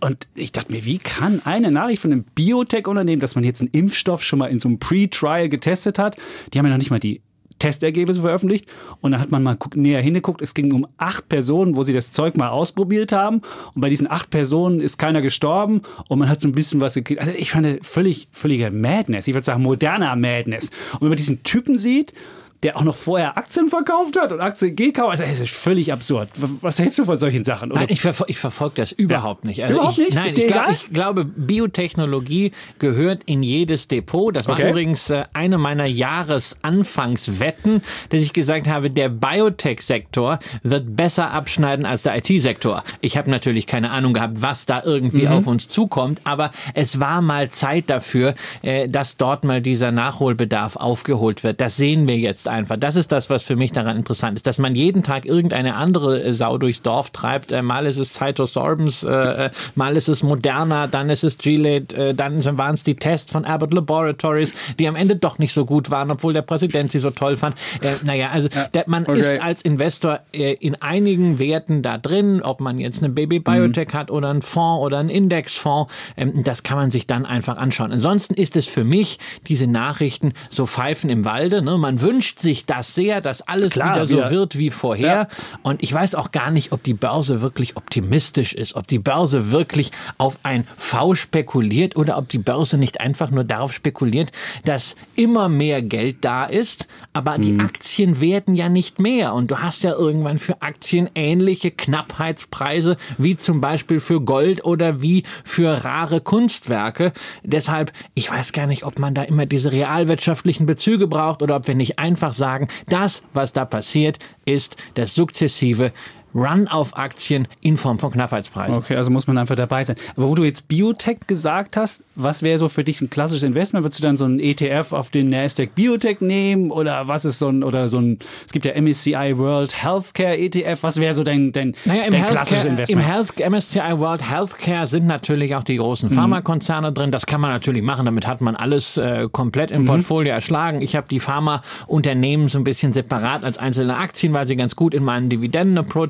Und 0.00 0.28
ich 0.34 0.52
dachte 0.52 0.72
mir, 0.72 0.84
wie 0.84 0.98
kann 0.98 1.42
eine 1.44 1.70
Nachricht 1.70 2.02
von 2.02 2.12
einem 2.12 2.24
Biotech-Unternehmen, 2.34 3.20
dass 3.20 3.34
man 3.34 3.44
jetzt 3.44 3.60
einen 3.60 3.70
Impfstoff 3.72 4.22
schon 4.22 4.38
mal 4.38 4.46
in 4.46 4.60
so 4.60 4.68
einem 4.68 4.78
Pre-Trial 4.78 5.48
getestet 5.48 5.98
hat, 5.98 6.16
die 6.52 6.58
haben 6.58 6.66
ja 6.66 6.70
noch 6.70 6.78
nicht 6.78 6.90
mal 6.90 7.00
die 7.00 7.20
Testergebnisse 7.58 8.20
veröffentlicht 8.20 8.68
und 9.00 9.10
dann 9.10 9.20
hat 9.20 9.32
man 9.32 9.42
mal 9.42 9.58
näher 9.74 10.00
hingeguckt. 10.00 10.40
Es 10.42 10.54
ging 10.54 10.72
um 10.72 10.86
acht 10.96 11.28
Personen, 11.28 11.74
wo 11.74 11.82
sie 11.82 11.92
das 11.92 12.12
Zeug 12.12 12.36
mal 12.36 12.50
ausprobiert 12.50 13.10
haben 13.10 13.42
und 13.74 13.80
bei 13.80 13.88
diesen 13.88 14.08
acht 14.08 14.30
Personen 14.30 14.80
ist 14.80 14.98
keiner 14.98 15.20
gestorben 15.20 15.82
und 16.08 16.20
man 16.20 16.28
hat 16.28 16.40
so 16.40 16.46
ein 16.46 16.52
bisschen 16.52 16.80
was 16.80 16.94
gekriegt. 16.94 17.20
Also 17.20 17.32
ich 17.36 17.50
fand 17.50 17.84
völlig, 17.84 18.28
völliger 18.30 18.70
Madness. 18.70 19.26
Ich 19.26 19.34
würde 19.34 19.44
sagen 19.44 19.64
moderner 19.64 20.14
Madness. 20.14 20.70
Und 20.92 21.02
wenn 21.02 21.08
man 21.08 21.16
diesen 21.16 21.42
Typen 21.42 21.76
sieht, 21.76 22.12
der 22.62 22.76
auch 22.76 22.82
noch 22.82 22.96
vorher 22.96 23.36
Aktien 23.36 23.68
verkauft 23.68 24.18
hat 24.18 24.32
und 24.32 24.40
Aktien 24.40 24.74
gekauft. 24.74 25.10
Also 25.10 25.22
das 25.22 25.38
ist 25.38 25.54
völlig 25.54 25.92
absurd. 25.92 26.28
Was 26.60 26.78
hältst 26.78 26.98
du 26.98 27.04
von 27.04 27.16
solchen 27.16 27.44
Sachen? 27.44 27.70
Oder? 27.70 27.82
Nein, 27.82 27.88
ich, 27.90 28.00
verfol 28.00 28.26
ich 28.28 28.38
verfolge 28.38 28.76
das 28.76 28.90
überhaupt 28.92 29.44
ja. 29.44 29.48
nicht. 29.48 29.62
Also 29.62 29.74
überhaupt 29.74 29.98
ich, 29.98 30.04
nicht? 30.06 30.14
Nein, 30.14 30.26
ich, 30.26 30.46
glaub, 30.46 30.70
ich, 30.70 30.92
glaube, 30.92 31.24
Biotechnologie 31.24 32.52
gehört 32.78 33.22
in 33.26 33.44
jedes 33.44 33.86
Depot. 33.86 34.34
Das 34.34 34.48
war 34.48 34.54
okay. 34.54 34.70
übrigens 34.70 35.08
äh, 35.10 35.24
eine 35.32 35.58
meiner 35.58 35.86
Jahresanfangswetten, 35.86 37.82
dass 38.10 38.22
ich 38.22 38.32
gesagt 38.32 38.66
habe, 38.66 38.90
der 38.90 39.08
Biotech-Sektor 39.08 40.40
wird 40.64 40.96
besser 40.96 41.30
abschneiden 41.30 41.86
als 41.86 42.02
der 42.02 42.16
IT-Sektor. 42.16 42.82
Ich 43.00 43.16
habe 43.16 43.30
natürlich 43.30 43.68
keine 43.68 43.90
Ahnung 43.90 44.14
gehabt, 44.14 44.42
was 44.42 44.66
da 44.66 44.82
irgendwie 44.84 45.26
mhm. 45.26 45.32
auf 45.32 45.46
uns 45.46 45.68
zukommt, 45.68 46.22
aber 46.24 46.50
es 46.74 46.98
war 46.98 47.22
mal 47.22 47.50
Zeit 47.50 47.84
dafür, 47.88 48.34
äh, 48.62 48.88
dass 48.88 49.16
dort 49.16 49.44
mal 49.44 49.60
dieser 49.60 49.92
Nachholbedarf 49.92 50.74
aufgeholt 50.74 51.44
wird. 51.44 51.60
Das 51.60 51.76
sehen 51.76 52.08
wir 52.08 52.16
jetzt 52.16 52.47
einfach. 52.48 52.76
Das 52.76 52.96
ist 52.96 53.12
das, 53.12 53.30
was 53.30 53.42
für 53.42 53.56
mich 53.56 53.72
daran 53.72 53.96
interessant 53.96 54.36
ist, 54.36 54.46
dass 54.46 54.58
man 54.58 54.74
jeden 54.74 55.02
Tag 55.02 55.26
irgendeine 55.26 55.74
andere 55.74 56.22
äh, 56.22 56.32
Sau 56.32 56.58
durchs 56.58 56.82
Dorf 56.82 57.10
treibt. 57.10 57.52
Äh, 57.52 57.62
mal 57.62 57.86
ist 57.86 57.98
es 57.98 58.14
Cytosorbens, 58.14 59.04
äh, 59.04 59.50
mal 59.74 59.96
ist 59.96 60.08
es 60.08 60.22
Moderna, 60.22 60.86
dann 60.86 61.10
ist 61.10 61.24
es 61.24 61.38
Gillette, 61.38 62.14
dann 62.14 62.44
waren 62.58 62.74
es 62.74 62.84
die 62.84 62.96
Tests 62.96 63.32
von 63.32 63.44
Abbott 63.44 63.72
Laboratories, 63.72 64.54
die 64.78 64.88
am 64.88 64.96
Ende 64.96 65.16
doch 65.16 65.38
nicht 65.38 65.52
so 65.52 65.64
gut 65.64 65.90
waren, 65.90 66.10
obwohl 66.10 66.32
der 66.32 66.42
Präsident 66.42 66.92
sie 66.92 66.98
so 66.98 67.10
toll 67.10 67.36
fand. 67.36 67.56
naja, 68.04 68.30
also 68.30 68.48
ja, 68.48 68.68
der, 68.68 68.84
man 68.86 69.04
okay. 69.06 69.20
ist 69.20 69.40
als 69.40 69.62
Investor 69.62 70.20
in 70.32 70.80
einigen 70.80 71.38
Werten 71.38 71.82
da 71.82 71.98
drin, 71.98 72.42
ob 72.42 72.60
man 72.60 72.80
jetzt 72.80 73.02
eine 73.02 73.10
Baby 73.10 73.40
Biotech 73.40 73.88
mhm. 73.88 73.98
hat 73.98 74.10
oder 74.10 74.30
einen 74.30 74.42
Fonds 74.42 74.84
oder 74.84 74.98
einen 74.98 75.10
Indexfonds, 75.10 75.92
ähm, 76.16 76.42
das 76.44 76.62
kann 76.62 76.78
man 76.78 76.90
sich 76.90 77.06
dann 77.06 77.26
einfach 77.26 77.56
anschauen. 77.56 77.92
Ansonsten 77.92 78.34
ist 78.34 78.56
es 78.56 78.66
für 78.66 78.84
mich 78.84 79.18
diese 79.46 79.66
Nachrichten 79.66 80.32
so 80.50 80.66
Pfeifen 80.66 81.10
im 81.10 81.24
Walde. 81.24 81.62
Ne? 81.62 81.78
Man 81.78 82.00
wünscht 82.00 82.37
wünscht 82.38 82.40
sich 82.40 82.66
das 82.66 82.94
sehr, 82.94 83.20
dass 83.20 83.42
alles 83.42 83.72
Klar, 83.72 83.94
wieder 83.94 84.06
so 84.06 84.16
wieder. 84.16 84.30
wird 84.30 84.58
wie 84.58 84.70
vorher. 84.70 85.06
Ja. 85.06 85.28
Und 85.62 85.82
ich 85.82 85.92
weiß 85.92 86.14
auch 86.14 86.30
gar 86.30 86.50
nicht, 86.50 86.72
ob 86.72 86.82
die 86.82 86.94
Börse 86.94 87.42
wirklich 87.42 87.76
optimistisch 87.76 88.54
ist, 88.54 88.74
ob 88.74 88.86
die 88.86 88.98
Börse 88.98 89.50
wirklich 89.50 89.90
auf 90.18 90.38
ein 90.42 90.66
V 90.76 91.14
spekuliert 91.14 91.96
oder 91.96 92.16
ob 92.16 92.28
die 92.28 92.38
Börse 92.38 92.78
nicht 92.78 93.00
einfach 93.00 93.30
nur 93.30 93.44
darauf 93.44 93.72
spekuliert, 93.72 94.32
dass 94.64 94.96
immer 95.14 95.48
mehr 95.48 95.82
Geld 95.82 96.18
da 96.24 96.44
ist, 96.44 96.88
aber 97.12 97.38
die 97.38 97.58
Aktien 97.60 98.20
werden 98.20 98.54
ja 98.54 98.68
nicht 98.68 98.98
mehr. 98.98 99.34
Und 99.34 99.50
du 99.50 99.58
hast 99.58 99.82
ja 99.82 99.92
irgendwann 99.92 100.38
für 100.38 100.62
Aktien 100.62 101.10
ähnliche 101.14 101.70
Knappheitspreise 101.70 102.96
wie 103.16 103.36
zum 103.36 103.60
Beispiel 103.60 104.00
für 104.00 104.20
Gold 104.20 104.64
oder 104.64 105.02
wie 105.02 105.24
für 105.44 105.84
rare 105.84 106.20
Kunstwerke. 106.20 107.12
Deshalb, 107.42 107.92
ich 108.14 108.30
weiß 108.30 108.52
gar 108.52 108.66
nicht, 108.66 108.84
ob 108.84 108.98
man 108.98 109.14
da 109.14 109.22
immer 109.22 109.46
diese 109.46 109.72
realwirtschaftlichen 109.72 110.66
Bezüge 110.66 111.06
braucht 111.06 111.42
oder 111.42 111.56
ob 111.56 111.66
wir 111.66 111.74
nicht 111.74 111.98
einfach 111.98 112.27
sagen, 112.32 112.68
das, 112.88 113.22
was 113.32 113.52
da 113.52 113.64
passiert, 113.64 114.18
ist 114.44 114.76
das 114.94 115.14
sukzessive 115.14 115.92
Run 116.34 116.68
auf 116.68 116.96
Aktien 116.96 117.48
in 117.60 117.76
Form 117.76 117.98
von 117.98 118.10
Knappheitspreisen. 118.12 118.74
Okay, 118.76 118.96
also 118.96 119.10
muss 119.10 119.26
man 119.26 119.38
einfach 119.38 119.56
dabei 119.56 119.82
sein. 119.84 119.96
Aber 120.16 120.28
wo 120.28 120.34
du 120.34 120.44
jetzt 120.44 120.68
Biotech 120.68 121.18
gesagt 121.26 121.76
hast, 121.76 122.02
was 122.14 122.42
wäre 122.42 122.58
so 122.58 122.68
für 122.68 122.84
dich 122.84 123.00
ein 123.00 123.10
klassisches 123.10 123.42
Investment? 123.44 123.84
Würdest 123.84 124.00
du 124.02 124.06
dann 124.06 124.16
so 124.16 124.24
ein 124.26 124.38
ETF 124.40 124.92
auf 124.92 125.10
den 125.10 125.30
Nasdaq 125.30 125.74
Biotech 125.74 126.20
nehmen 126.20 126.70
oder 126.70 127.08
was 127.08 127.24
ist 127.24 127.38
so 127.38 127.48
ein 127.48 127.62
oder 127.64 127.88
so 127.88 127.98
ein 127.98 128.18
es 128.46 128.52
gibt 128.52 128.64
ja 128.64 128.80
MSCI 128.80 129.38
World 129.38 129.82
Healthcare 129.82 130.36
ETF, 130.36 130.82
was 130.82 131.00
wäre 131.00 131.14
so 131.14 131.22
dein 131.24 131.52
dein, 131.52 131.74
Naja, 131.84 132.02
im, 132.04 132.12
dein 132.12 132.26
klassisches 132.26 132.64
Healthcare, 132.64 132.90
im 132.92 132.98
Investment? 132.98 133.06
Health, 133.40 133.50
MSCI 133.52 133.98
World 134.00 134.30
Healthcare 134.30 134.86
sind 134.86 135.06
natürlich 135.06 135.54
auch 135.54 135.64
die 135.64 135.74
Mhm. 135.74 135.82
großen 135.82 136.10
Pharmakonzerne 136.10 136.92
drin. 136.92 137.10
Das 137.10 137.26
kann 137.26 137.40
man 137.40 137.50
natürlich 137.50 137.82
machen. 137.82 138.04
Damit 138.06 138.26
hat 138.26 138.40
man 138.40 138.56
alles 138.56 138.96
äh, 138.96 139.28
komplett 139.30 139.70
Mhm. 139.70 139.76
im 139.76 139.84
Portfolio 139.86 140.32
erschlagen. 140.32 140.82
Ich 140.82 140.96
habe 140.96 141.06
die 141.08 141.20
Pharmaunternehmen 141.20 142.48
so 142.48 142.58
ein 142.58 142.64
bisschen 142.64 142.92
separat 142.92 143.44
als 143.44 143.58
einzelne 143.58 143.96
Aktien, 143.96 144.32
weil 144.32 144.46
sie 144.46 144.56
ganz 144.56 144.76
gut 144.76 144.94
in 144.94 145.04
meinen 145.04 145.28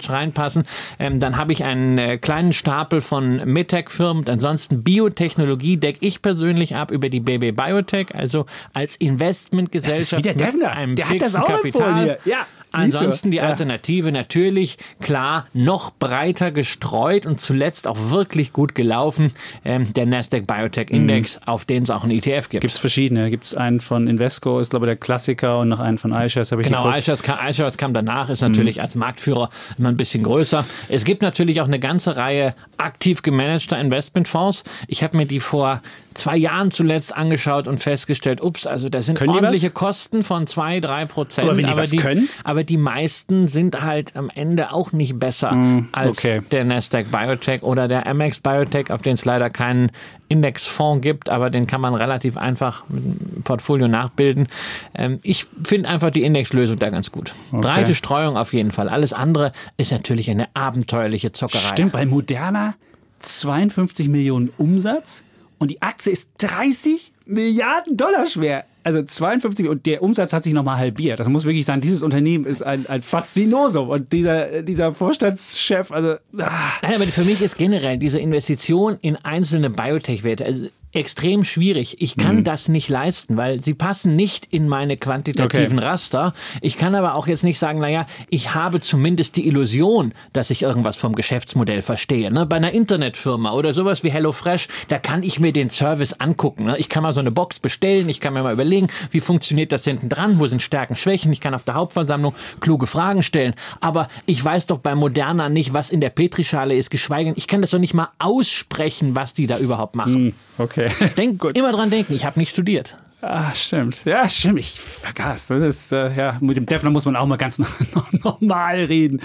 Dividenden-Approach 0.08 0.18
reinpassen. 0.18 0.64
Ähm, 0.98 1.20
dann 1.20 1.36
habe 1.36 1.52
ich 1.52 1.64
einen 1.64 1.98
äh, 1.98 2.18
kleinen 2.18 2.52
Stapel 2.52 3.00
von 3.00 3.36
Medtech-Firmen. 3.44 4.28
Ansonsten 4.28 4.82
Biotechnologie 4.82 5.76
decke 5.76 6.04
ich 6.04 6.22
persönlich 6.22 6.74
ab 6.76 6.90
über 6.90 7.08
die 7.08 7.20
BB 7.20 7.52
Biotech, 7.56 8.14
also 8.14 8.46
als 8.74 8.96
Investmentgesellschaft 8.96 10.00
Das 10.00 10.12
ist 10.12 10.18
wieder 10.18 10.30
mit 10.32 10.40
Defner. 10.40 10.72
einem 10.72 10.96
Der 10.96 11.08
hat 11.08 11.20
das 11.20 11.34
auch 11.34 11.46
Kapital. 11.46 11.88
empfohlen 11.88 12.04
hier. 12.04 12.18
Ja. 12.32 12.46
Ansonsten 12.72 13.30
die. 13.30 13.38
Alternative 13.40 14.12
natürlich, 14.12 14.78
klar, 15.00 15.46
noch 15.52 15.90
breiter 15.90 16.50
gestreut 16.50 17.24
und 17.24 17.40
zuletzt 17.40 17.86
auch 17.86 18.10
wirklich 18.10 18.52
gut 18.52 18.74
gelaufen, 18.74 19.32
ähm, 19.64 19.92
der 19.92 20.06
Nasdaq 20.06 20.46
Biotech 20.46 20.90
Index, 20.90 21.40
auf 21.46 21.64
den 21.64 21.84
es 21.84 21.90
auch 21.90 22.02
einen 22.02 22.12
ETF 22.12 22.48
gibt. 22.48 22.62
Gibt 22.62 22.72
es 22.72 22.78
verschiedene. 22.78 23.30
Gibt 23.30 23.44
es 23.44 23.54
einen 23.54 23.80
von 23.80 24.08
Invesco, 24.08 24.60
ist 24.60 24.70
glaube 24.70 24.86
ich 24.86 24.88
der 24.88 24.96
Klassiker 24.96 25.60
und 25.60 25.68
noch 25.68 25.80
einen 25.80 25.98
von 25.98 26.12
iShares 26.12 26.52
habe 26.52 26.62
ich 26.62 26.68
Genau, 26.68 26.90
iShares 26.90 27.22
kam, 27.22 27.38
iShares 27.46 27.78
kam 27.78 27.94
danach, 27.94 28.28
ist 28.28 28.40
natürlich 28.40 28.80
als 28.80 28.94
Marktführer 28.94 29.50
immer 29.78 29.88
ein 29.88 29.96
bisschen 29.96 30.22
größer. 30.22 30.64
Es 30.88 31.04
gibt 31.04 31.22
natürlich 31.22 31.60
auch 31.60 31.66
eine 31.66 31.78
ganze 31.78 32.16
Reihe 32.16 32.54
aktiv 32.76 33.22
gemanagter 33.22 33.78
Investmentfonds. 33.78 34.64
Ich 34.86 35.02
habe 35.02 35.16
mir 35.16 35.26
die 35.26 35.40
vor 35.40 35.80
zwei 36.14 36.36
Jahren 36.36 36.70
zuletzt 36.70 37.14
angeschaut 37.14 37.68
und 37.68 37.78
festgestellt, 37.78 38.42
ups, 38.42 38.66
also 38.66 38.88
da 38.88 39.00
sind 39.00 39.16
Können 39.16 39.32
die 39.32 39.38
ordentliche? 39.38 39.70
Kosten 39.70 40.22
von 40.22 40.46
zwei, 40.46 40.80
drei 40.80 41.06
Prozent. 41.06 41.48
Aber 41.48 41.56
wenn 41.56 41.66
die 41.66 41.76
was 41.76 41.90
können? 41.96 42.28
Aber 42.58 42.64
die 42.64 42.76
meisten 42.76 43.46
sind 43.46 43.82
halt 43.82 44.16
am 44.16 44.30
Ende 44.34 44.72
auch 44.72 44.90
nicht 44.90 45.16
besser 45.20 45.52
als 45.92 46.24
Hm, 46.24 46.32
okay. 46.32 46.42
der 46.50 46.64
Nasdaq 46.64 47.08
Biotech 47.08 47.62
oder 47.62 47.86
der 47.86 48.04
Amex 48.08 48.40
Biotech, 48.40 48.90
auf 48.90 49.00
den 49.00 49.14
es 49.14 49.24
leider 49.24 49.48
keinen 49.48 49.92
Indexfonds 50.26 51.00
gibt, 51.00 51.30
aber 51.30 51.50
den 51.50 51.68
kann 51.68 51.80
man 51.80 51.94
relativ 51.94 52.36
einfach 52.36 52.82
mit 52.88 53.04
dem 53.04 53.42
Portfolio 53.44 53.86
nachbilden. 53.86 54.48
Ähm, 54.96 55.20
ich 55.22 55.46
finde 55.64 55.88
einfach 55.88 56.10
die 56.10 56.24
Indexlösung 56.24 56.80
da 56.80 56.90
ganz 56.90 57.12
gut. 57.12 57.32
Breite 57.52 57.94
Streuung 57.94 58.36
auf 58.36 58.52
jeden 58.52 58.72
Fall. 58.72 58.88
Alles 58.88 59.12
andere 59.12 59.52
ist 59.76 59.92
natürlich 59.92 60.28
eine 60.28 60.48
abenteuerliche 60.54 61.30
Zockerei. 61.30 61.60
Stimmt, 61.60 61.92
bei 61.92 62.06
Moderna 62.06 62.74
52 63.20 64.08
Millionen 64.08 64.50
Umsatz 64.58 65.22
und 65.58 65.70
die 65.70 65.80
Aktie 65.80 66.10
ist 66.10 66.30
30 66.38 67.12
Milliarden 67.24 67.96
Dollar 67.96 68.26
schwer. 68.26 68.64
Also 68.88 69.02
52 69.02 69.68
und 69.68 69.84
der 69.84 70.02
Umsatz 70.02 70.32
hat 70.32 70.44
sich 70.44 70.54
nochmal 70.54 70.78
halbiert. 70.78 71.20
Das 71.20 71.28
muss 71.28 71.44
wirklich 71.44 71.66
sagen, 71.66 71.82
dieses 71.82 72.02
Unternehmen 72.02 72.46
ist 72.46 72.62
ein, 72.62 72.86
ein 72.88 73.02
Faszinosum. 73.02 73.90
Und 73.90 74.14
dieser, 74.14 74.62
dieser 74.62 74.92
Vorstandschef, 74.92 75.92
also 75.92 76.12
ah, 76.38 76.50
Nein, 76.80 76.94
aber 76.94 77.04
für 77.04 77.24
mich 77.24 77.42
ist 77.42 77.58
generell 77.58 77.98
diese 77.98 78.18
Investition 78.18 78.96
in 79.02 79.16
einzelne 79.16 79.68
Biotech-Werte 79.68 80.46
also 80.46 80.68
extrem 80.92 81.44
schwierig. 81.44 82.00
Ich 82.00 82.16
kann 82.16 82.44
das 82.44 82.68
nicht 82.68 82.88
leisten, 82.88 83.36
weil 83.36 83.60
sie 83.60 83.74
passen 83.74 84.16
nicht 84.16 84.46
in 84.50 84.68
meine 84.68 84.96
quantitativen 84.96 85.78
Okay. 85.78 85.86
Raster. 85.86 86.34
Ich 86.60 86.78
kann 86.78 86.94
aber 86.94 87.14
auch 87.14 87.26
jetzt 87.26 87.44
nicht 87.44 87.58
sagen, 87.58 87.78
naja, 87.78 88.06
ich 88.30 88.54
habe 88.54 88.80
zumindest 88.80 89.36
die 89.36 89.46
Illusion, 89.46 90.12
dass 90.32 90.50
ich 90.50 90.62
irgendwas 90.62 90.96
vom 90.96 91.14
Geschäftsmodell 91.14 91.82
verstehe. 91.82 92.32
Ne? 92.32 92.46
Bei 92.46 92.56
einer 92.56 92.72
Internetfirma 92.72 93.52
oder 93.52 93.74
sowas 93.74 94.02
wie 94.02 94.10
HelloFresh, 94.10 94.68
da 94.88 94.98
kann 94.98 95.22
ich 95.22 95.40
mir 95.40 95.52
den 95.52 95.70
Service 95.70 96.14
angucken. 96.14 96.64
Ne? 96.64 96.76
Ich 96.78 96.88
kann 96.88 97.02
mal 97.02 97.12
so 97.12 97.20
eine 97.20 97.30
Box 97.30 97.60
bestellen, 97.60 98.08
ich 98.08 98.20
kann 98.20 98.34
mir 98.34 98.42
mal 98.42 98.52
überlegen, 98.52 98.88
wie 99.10 99.20
funktioniert 99.20 99.72
das 99.72 99.84
hinten 99.84 100.08
dran, 100.08 100.40
wo 100.40 100.46
sind 100.46 100.62
Stärken, 100.62 100.96
Schwächen. 100.96 101.32
Ich 101.32 101.40
kann 101.40 101.54
auf 101.54 101.64
der 101.64 101.74
Hauptversammlung 101.74 102.34
kluge 102.60 102.86
Fragen 102.86 103.22
stellen. 103.22 103.54
Aber 103.80 104.08
ich 104.26 104.42
weiß 104.44 104.66
doch 104.66 104.78
bei 104.78 104.94
Moderna 104.94 105.48
nicht, 105.48 105.72
was 105.72 105.90
in 105.90 106.00
der 106.00 106.10
Petrischale 106.10 106.74
ist, 106.74 106.90
geschweige 106.90 107.28
denn, 107.28 107.34
ich 107.36 107.46
kann 107.46 107.60
das 107.60 107.70
doch 107.70 107.78
nicht 107.78 107.94
mal 107.94 108.08
aussprechen, 108.18 109.14
was 109.14 109.34
die 109.34 109.46
da 109.46 109.58
überhaupt 109.58 109.94
machen. 109.94 110.34
okay. 110.58 110.87
Denk, 111.16 111.42
immer 111.54 111.72
dran 111.72 111.90
denken, 111.90 112.14
ich 112.14 112.24
habe 112.24 112.38
nicht 112.38 112.50
studiert. 112.50 112.96
Ah, 113.20 113.52
stimmt. 113.54 114.04
Ja, 114.04 114.28
stimmt. 114.28 114.60
Ich 114.60 114.80
vergaß. 114.80 115.48
Das 115.48 115.62
ist, 115.62 115.92
äh, 115.92 116.14
ja, 116.14 116.38
mit 116.40 116.56
dem 116.56 116.66
Defner 116.66 116.90
muss 116.90 117.04
man 117.04 117.16
auch 117.16 117.26
mal 117.26 117.36
ganz 117.36 117.60
normal 118.24 118.84
reden. 118.84 119.20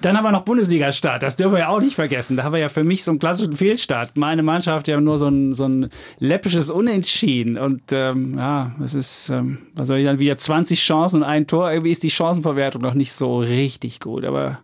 Dann 0.00 0.16
haben 0.16 0.24
wir 0.24 0.32
noch 0.32 0.42
Bundesliga-Start. 0.42 1.22
Das 1.22 1.36
dürfen 1.36 1.52
wir 1.52 1.60
ja 1.60 1.68
auch 1.68 1.80
nicht 1.80 1.94
vergessen. 1.94 2.36
Da 2.36 2.42
haben 2.42 2.52
wir 2.52 2.58
ja 2.58 2.68
für 2.68 2.82
mich 2.82 3.04
so 3.04 3.12
einen 3.12 3.20
klassischen 3.20 3.52
Fehlstart. 3.52 4.16
Meine 4.16 4.42
Mannschaft 4.42 4.88
ja 4.88 5.00
nur 5.00 5.16
so 5.16 5.28
ein, 5.28 5.52
so 5.52 5.64
ein 5.64 5.90
läppisches 6.18 6.70
Unentschieden. 6.70 7.56
Und 7.56 7.82
ähm, 7.92 8.36
ja, 8.36 8.72
es 8.82 8.94
ist, 8.94 9.28
ähm, 9.28 9.58
was 9.76 9.86
soll 9.86 9.98
ich 9.98 10.04
dann 10.04 10.18
wieder 10.18 10.36
20 10.36 10.80
Chancen 10.80 11.16
und 11.16 11.22
ein 11.22 11.46
Tor. 11.46 11.70
Irgendwie 11.70 11.92
ist 11.92 12.02
die 12.02 12.10
Chancenverwertung 12.10 12.82
noch 12.82 12.94
nicht 12.94 13.12
so 13.12 13.38
richtig 13.38 14.00
gut. 14.00 14.24
Aber 14.24 14.58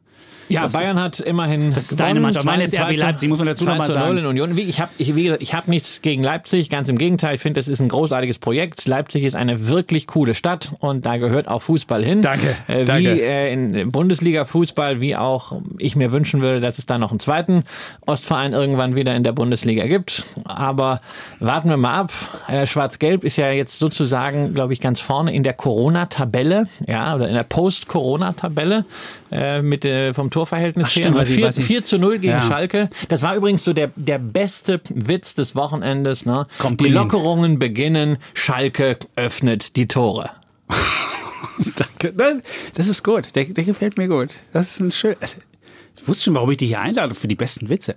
Ja, 0.48 0.62
Das- 0.64 0.72
Bayern 0.72 1.00
hat 1.00 1.20
immerhin. 1.20 1.72
Das 1.74 1.90
ist 1.90 2.00
deine 2.00 2.20
Mannschaft. 2.20 2.44
Meine 2.46 2.64
ist 2.64 2.78
RB 2.78 2.96
Leipzig, 2.96 3.28
muss 3.28 3.38
man 3.38 3.46
dazu 3.48 3.64
noch 3.64 3.76
mal 3.76 3.84
sagen. 3.84 4.18
In 4.18 4.26
Union. 4.26 4.56
Ich 4.56 4.80
habe 4.80 4.90
ich, 4.98 5.14
wie 5.14 5.24
gesagt, 5.24 5.42
ich 5.42 5.54
hab 5.54 5.68
nichts 5.68 6.02
gegen 6.02 6.22
Leipzig, 6.22 6.70
ganz 6.70 6.88
im 6.88 6.98
Gegenteil. 6.98 7.34
Ich 7.34 7.40
finde, 7.40 7.60
das 7.60 7.68
ist 7.68 7.80
ein 7.80 7.88
großartiges 7.88 8.38
Projekt. 8.38 8.86
Leipzig 8.86 9.24
ist 9.24 9.36
eine 9.36 9.68
wirklich 9.68 10.06
coole 10.06 10.34
Stadt 10.34 10.72
und 10.80 11.04
da 11.06 11.16
gehört 11.18 11.48
auch 11.48 11.62
Fußball 11.62 12.04
hin. 12.04 12.22
Danke, 12.22 12.56
Äh, 12.66 12.84
danke. 12.84 13.16
Wie 13.16 13.20
äh, 13.20 13.52
in 13.52 13.92
Bundesliga-Fußball, 13.92 15.00
wie 15.00 15.16
auch 15.16 15.52
ich 15.78 15.96
mir 15.96 16.12
wünschen 16.12 16.40
würde, 16.42 16.60
dass 16.60 16.78
es 16.78 16.86
da 16.86 16.98
noch 16.98 17.10
einen 17.10 17.20
zweiten 17.20 17.64
Ostverein 18.06 18.52
irgendwann 18.52 18.94
wieder 18.94 19.14
in 19.14 19.24
der 19.24 19.32
Bundesliga 19.32 19.86
gibt. 19.86 20.24
Aber 20.44 21.00
warten 21.40 21.68
wir 21.68 21.76
mal 21.76 22.00
ab. 22.00 22.12
Äh, 22.48 22.66
Schwarz-Gelb 22.66 23.24
ist 23.24 23.36
ja 23.36 23.50
jetzt 23.50 23.78
sozusagen, 23.78 24.54
glaube 24.54 24.72
ich, 24.72 24.80
ganz 24.80 25.00
vorne 25.00 25.34
in 25.34 25.42
der 25.42 25.52
Corona-Tabelle, 25.52 26.66
ja, 26.86 27.14
oder 27.14 27.28
in 27.28 27.34
der 27.34 27.42
Post-Corona-Tabelle 27.44 28.84
äh, 29.30 29.62
mit 29.62 29.84
äh, 29.84 30.14
vom 30.14 30.30
Torverhältnis 30.30 30.86
Ach, 30.88 30.94
her. 30.96 31.02
stimmt, 31.02 31.16
weiß 31.16 31.28
ich, 31.30 31.36
4, 31.36 31.46
weiß 31.46 31.58
ich. 31.58 31.64
4 31.66 31.82
zu 31.84 31.98
0 31.98 32.18
gegen 32.18 32.32
Ja. 32.32 32.42
Schalke. 32.42 32.90
Das 33.08 33.22
war 33.22 33.34
übrigens 33.36 33.64
so 33.64 33.72
der, 33.72 33.90
der 33.96 34.18
beste 34.18 34.80
Witz 34.90 35.34
des 35.34 35.54
Wochenendes. 35.56 36.26
Ne? 36.26 36.46
Komm, 36.58 36.76
die. 36.76 36.88
Lockerungen 36.88 37.58
beginnen, 37.58 38.18
Schalke 38.34 38.98
öffnet 39.16 39.76
die 39.76 39.88
Tore. 39.88 40.30
Danke. 41.76 42.12
Das, 42.16 42.38
das 42.74 42.88
ist 42.88 43.02
gut. 43.02 43.34
Der, 43.34 43.44
der 43.44 43.64
gefällt 43.64 43.98
mir 43.98 44.08
gut. 44.08 44.30
Das 44.52 44.70
ist 44.72 44.80
ein 44.80 44.92
schön. 44.92 45.16
Ich 46.00 46.08
wusste 46.08 46.24
schon, 46.24 46.34
warum 46.34 46.50
ich 46.50 46.56
dich 46.56 46.68
hier 46.68 46.80
einlade 46.80 47.14
für 47.14 47.28
die 47.28 47.34
besten 47.34 47.68
Witze. 47.68 47.96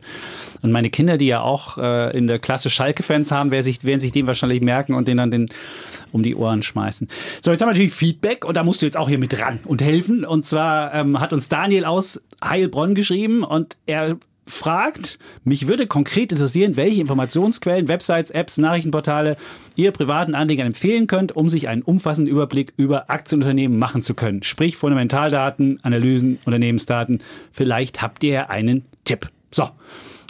Und 0.61 0.71
meine 0.71 0.89
Kinder, 0.89 1.17
die 1.17 1.27
ja 1.27 1.41
auch 1.41 1.77
äh, 1.77 2.15
in 2.17 2.27
der 2.27 2.39
Klasse 2.39 2.69
Schalke-Fans 2.69 3.31
haben, 3.31 3.51
werden 3.51 3.63
sich, 3.63 3.83
werden 3.83 3.99
sich 3.99 4.11
den 4.11 4.27
wahrscheinlich 4.27 4.61
merken 4.61 4.93
und 4.93 5.07
den 5.07 5.17
dann 5.17 5.31
den 5.31 5.49
um 6.11 6.23
die 6.23 6.35
Ohren 6.35 6.61
schmeißen. 6.61 7.07
So, 7.43 7.51
jetzt 7.51 7.61
haben 7.61 7.69
wir 7.69 7.73
natürlich 7.73 7.93
Feedback 7.93 8.43
und 8.45 8.57
da 8.57 8.63
musst 8.63 8.81
du 8.81 8.85
jetzt 8.85 8.97
auch 8.97 9.07
hier 9.07 9.19
mit 9.19 9.39
ran 9.39 9.59
und 9.65 9.81
helfen. 9.81 10.25
Und 10.25 10.45
zwar 10.45 10.93
ähm, 10.93 11.19
hat 11.19 11.33
uns 11.33 11.47
Daniel 11.47 11.85
aus 11.85 12.21
Heilbronn 12.43 12.95
geschrieben 12.95 13.43
und 13.43 13.77
er 13.85 14.17
fragt, 14.45 15.19
mich 15.43 15.67
würde 15.67 15.87
konkret 15.87 16.31
interessieren, 16.31 16.75
welche 16.75 17.01
Informationsquellen, 17.01 17.87
Websites, 17.87 18.31
Apps, 18.31 18.57
Nachrichtenportale 18.57 19.37
ihr 19.75 19.91
privaten 19.91 20.35
Anlegern 20.35 20.67
empfehlen 20.67 21.07
könnt, 21.07 21.35
um 21.35 21.49
sich 21.49 21.67
einen 21.67 21.83
umfassenden 21.83 22.33
Überblick 22.33 22.73
über 22.77 23.09
Aktienunternehmen 23.09 23.77
machen 23.77 24.01
zu 24.01 24.13
können. 24.13 24.43
Sprich 24.43 24.77
Fundamentaldaten, 24.77 25.79
Analysen, 25.83 26.39
Unternehmensdaten. 26.45 27.21
Vielleicht 27.51 28.01
habt 28.01 28.23
ihr 28.23 28.33
ja 28.33 28.49
einen 28.49 28.85
Tipp. 29.03 29.29
So. 29.51 29.69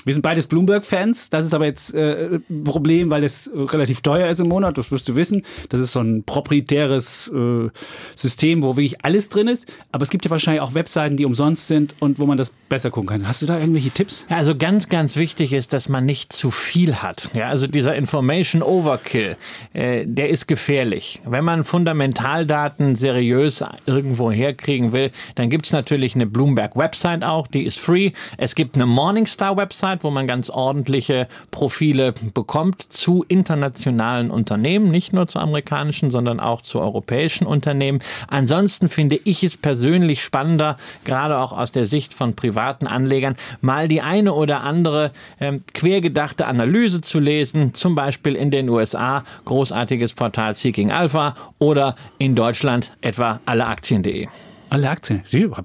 Wir 0.05 0.13
sind 0.13 0.22
beides 0.22 0.48
Bloomberg-Fans. 0.48 1.29
Das 1.29 1.46
ist 1.46 1.53
aber 1.53 1.65
jetzt 1.65 1.93
äh, 1.93 2.39
ein 2.50 2.63
Problem, 2.63 3.10
weil 3.10 3.24
es 3.24 3.50
relativ 3.53 4.01
teuer 4.01 4.29
ist 4.29 4.39
im 4.39 4.48
Monat. 4.48 4.77
Das 4.77 4.91
wirst 4.91 5.08
du 5.10 5.15
wissen. 5.15 5.43
Das 5.70 5.79
ist 5.79 5.91
so 5.91 6.00
ein 6.00 6.24
proprietäres 6.24 7.29
äh, 7.34 7.70
System, 8.15 8.63
wo 8.63 8.75
wirklich 8.75 9.03
alles 9.03 9.29
drin 9.29 9.48
ist. 9.48 9.72
Aber 9.91 10.03
es 10.03 10.10
gibt 10.10 10.25
ja 10.25 10.31
wahrscheinlich 10.31 10.62
auch 10.62 10.74
Webseiten, 10.74 11.17
die 11.17 11.25
umsonst 11.25 11.67
sind 11.67 11.96
und 12.00 12.20
wo 12.20 12.25
man 12.25 12.38
das 12.38 12.51
besser 12.70 12.89
gucken 12.89 13.10
kann. 13.10 13.27
Hast 13.27 13.41
du 13.41 13.46
da 13.46 13.60
irgendwelche 13.60 13.91
Tipps? 13.91 14.25
Ja, 14.29 14.38
also 14.38 14.55
ganz, 14.55 14.89
ganz 14.89 15.15
wichtig 15.15 15.53
ist, 15.53 15.74
dass 15.74 15.89
man 15.89 16.05
nicht 16.05 16.34
zu 16.34 16.51
viel 16.51 16.96
hat. 16.96 17.29
Ja, 17.34 17.50
also 17.50 17.67
dieser 17.67 17.96
Information 17.96 18.63
Overkill, 18.63 19.38
äh, 19.74 20.05
der 20.05 20.29
ist 20.29 20.48
gefährlich. 20.48 21.22
Wenn 21.25 21.43
man 21.43 21.63
Fundamentaldaten 21.63 22.96
seriös 22.96 23.63
irgendwo 23.86 24.31
herkriegen 24.31 24.93
will, 24.93 25.12
dann 25.36 25.50
gibt 25.50 25.65
es 25.65 25.72
natürlich 25.72 26.15
eine 26.15 26.25
Bloomberg-Website 26.25 27.24
auch, 27.24 27.48
die 27.48 27.63
ist 27.63 27.79
free. 27.79 28.12
Es 28.38 28.55
gibt 28.55 28.75
eine 28.75 28.86
Morningstar-Website, 28.86 29.91
Website, 29.92 30.04
wo 30.04 30.12
man 30.12 30.28
ganz 30.28 30.50
ordentliche 30.50 31.28
Profile 31.52 32.14
bekommt 32.34 32.82
zu 32.90 33.26
internationalen 33.28 34.32
Unternehmen, 34.32 34.90
nicht 34.90 35.14
nur 35.14 35.28
zu 35.28 35.40
amerikanischen, 35.40 36.12
sondern 36.12 36.40
auch 36.40 36.62
zu 36.62 36.80
europäischen 36.80 37.46
Unternehmen. 37.46 38.00
Ansonsten 38.28 38.90
finde 38.90 39.20
ich 39.24 39.44
es 39.44 39.58
persönlich 39.58 40.24
spannender, 40.24 40.78
gerade 41.04 41.38
auch 41.38 41.52
aus 41.52 41.72
der 41.72 41.86
Sicht 41.86 42.14
von 42.14 42.36
privaten 42.36 42.88
Anlegern, 42.88 43.36
mal 43.60 43.88
die 43.88 44.02
eine 44.02 44.34
oder 44.34 44.62
andere 44.62 45.12
ähm, 45.40 45.64
quergedachte 45.74 46.46
Analyse 46.46 47.02
zu 47.02 47.20
lesen, 47.20 47.74
zum 47.74 47.96
Beispiel 47.96 48.36
in 48.36 48.52
den 48.52 48.70
USA, 48.70 49.24
großartiges 49.46 50.14
Portal 50.14 50.56
Seeking 50.56 50.92
Alpha 50.92 51.36
oder 51.60 51.96
in 52.18 52.36
Deutschland 52.36 52.94
etwa 53.02 53.40
alleaktien.de. 53.46 54.28
Alle 54.72 54.90
Aktien. 54.90 55.22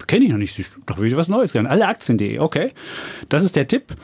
Kenne 0.08 0.24
ich 0.24 0.30
noch 0.32 0.36
nicht. 0.36 0.60
Doch 0.86 1.00
wieder 1.00 1.16
was 1.16 1.28
Neues 1.28 1.52
gelernt. 1.52 1.70
Alle 1.70 1.86
Aktien.de. 1.86 2.40
Okay. 2.40 2.72
Das 3.28 3.44
ist 3.44 3.54
der 3.54 3.68
Tipp. 3.68 3.94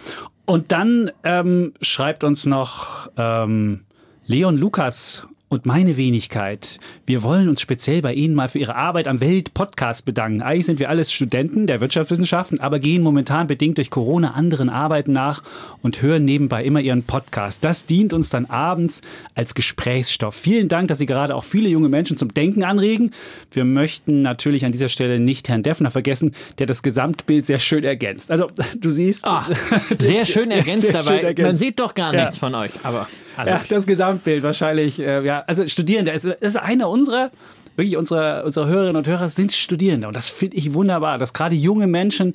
Und 0.46 0.70
dann 0.70 1.10
ähm, 1.24 1.72
schreibt 1.80 2.22
uns 2.22 2.46
noch 2.46 3.10
ähm, 3.16 3.80
Leon 4.26 4.56
Lukas 4.56 5.26
und 5.52 5.66
meine 5.66 5.98
Wenigkeit. 5.98 6.78
Wir 7.04 7.22
wollen 7.22 7.50
uns 7.50 7.60
speziell 7.60 8.00
bei 8.00 8.14
Ihnen 8.14 8.34
mal 8.34 8.48
für 8.48 8.58
Ihre 8.58 8.74
Arbeit 8.74 9.06
am 9.06 9.20
Welt-Podcast 9.20 10.06
bedanken. 10.06 10.40
Eigentlich 10.40 10.64
sind 10.64 10.78
wir 10.78 10.88
alles 10.88 11.12
Studenten 11.12 11.66
der 11.66 11.82
Wirtschaftswissenschaften, 11.82 12.58
aber 12.58 12.78
gehen 12.78 13.02
momentan 13.02 13.48
bedingt 13.48 13.76
durch 13.76 13.90
Corona 13.90 14.30
anderen 14.30 14.70
Arbeiten 14.70 15.12
nach 15.12 15.42
und 15.82 16.00
hören 16.00 16.24
nebenbei 16.24 16.64
immer 16.64 16.80
Ihren 16.80 17.02
Podcast. 17.02 17.62
Das 17.64 17.84
dient 17.84 18.14
uns 18.14 18.30
dann 18.30 18.46
abends 18.46 19.02
als 19.34 19.54
Gesprächsstoff. 19.54 20.34
Vielen 20.34 20.68
Dank, 20.70 20.88
dass 20.88 20.96
Sie 20.96 21.04
gerade 21.04 21.34
auch 21.34 21.44
viele 21.44 21.68
junge 21.68 21.90
Menschen 21.90 22.16
zum 22.16 22.32
Denken 22.32 22.64
anregen. 22.64 23.10
Wir 23.50 23.66
möchten 23.66 24.22
natürlich 24.22 24.64
an 24.64 24.72
dieser 24.72 24.88
Stelle 24.88 25.20
nicht 25.20 25.50
Herrn 25.50 25.62
Deffner 25.62 25.90
vergessen, 25.90 26.34
der 26.60 26.66
das 26.66 26.82
Gesamtbild 26.82 27.44
sehr 27.44 27.58
schön 27.58 27.84
ergänzt. 27.84 28.30
Also 28.30 28.48
du 28.80 28.88
siehst. 28.88 29.26
Ah, 29.26 29.44
sehr 29.98 30.24
schön 30.24 30.50
ergänzt 30.50 30.86
sehr 30.86 30.94
dabei. 30.94 31.18
Schön 31.18 31.26
ergänzt. 31.26 31.46
Man 31.46 31.56
sieht 31.56 31.78
doch 31.78 31.92
gar 31.92 32.10
nichts 32.12 32.36
ja. 32.36 32.40
von 32.40 32.54
euch, 32.54 32.72
aber. 32.84 33.06
Also. 33.36 33.50
Ja, 33.50 33.62
das 33.68 33.86
Gesamtbild 33.86 34.42
wahrscheinlich. 34.42 34.98
Äh, 34.98 35.24
ja, 35.24 35.41
also 35.46 35.66
Studierende, 35.66 36.12
es 36.12 36.24
ist 36.24 36.56
einer 36.56 36.88
unserer 36.88 37.30
wirklich 37.76 37.96
unsere, 37.96 38.44
unsere 38.44 38.66
Hörerinnen 38.66 38.96
und 38.96 39.08
Hörer 39.08 39.28
sind 39.28 39.52
Studierende. 39.52 40.06
Und 40.06 40.16
das 40.16 40.28
finde 40.30 40.56
ich 40.56 40.74
wunderbar, 40.74 41.18
dass 41.18 41.32
gerade 41.32 41.54
junge 41.54 41.86
Menschen 41.86 42.34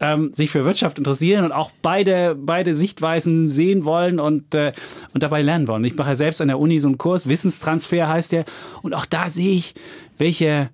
ähm, 0.00 0.32
sich 0.32 0.50
für 0.50 0.64
Wirtschaft 0.64 0.98
interessieren 0.98 1.44
und 1.44 1.52
auch 1.52 1.70
beide, 1.82 2.34
beide 2.34 2.74
Sichtweisen 2.74 3.48
sehen 3.48 3.84
wollen 3.84 4.18
und, 4.18 4.54
äh, 4.54 4.72
und 5.12 5.22
dabei 5.22 5.42
lernen 5.42 5.68
wollen. 5.68 5.84
Ich 5.84 5.96
mache 5.96 6.10
ja 6.10 6.16
selbst 6.16 6.40
an 6.40 6.48
der 6.48 6.58
Uni 6.58 6.80
so 6.80 6.88
einen 6.88 6.98
Kurs, 6.98 7.28
Wissenstransfer 7.28 8.08
heißt 8.08 8.32
der. 8.32 8.44
Und 8.82 8.94
auch 8.94 9.06
da 9.06 9.30
sehe 9.30 9.54
ich, 9.54 9.74
welche 10.18 10.70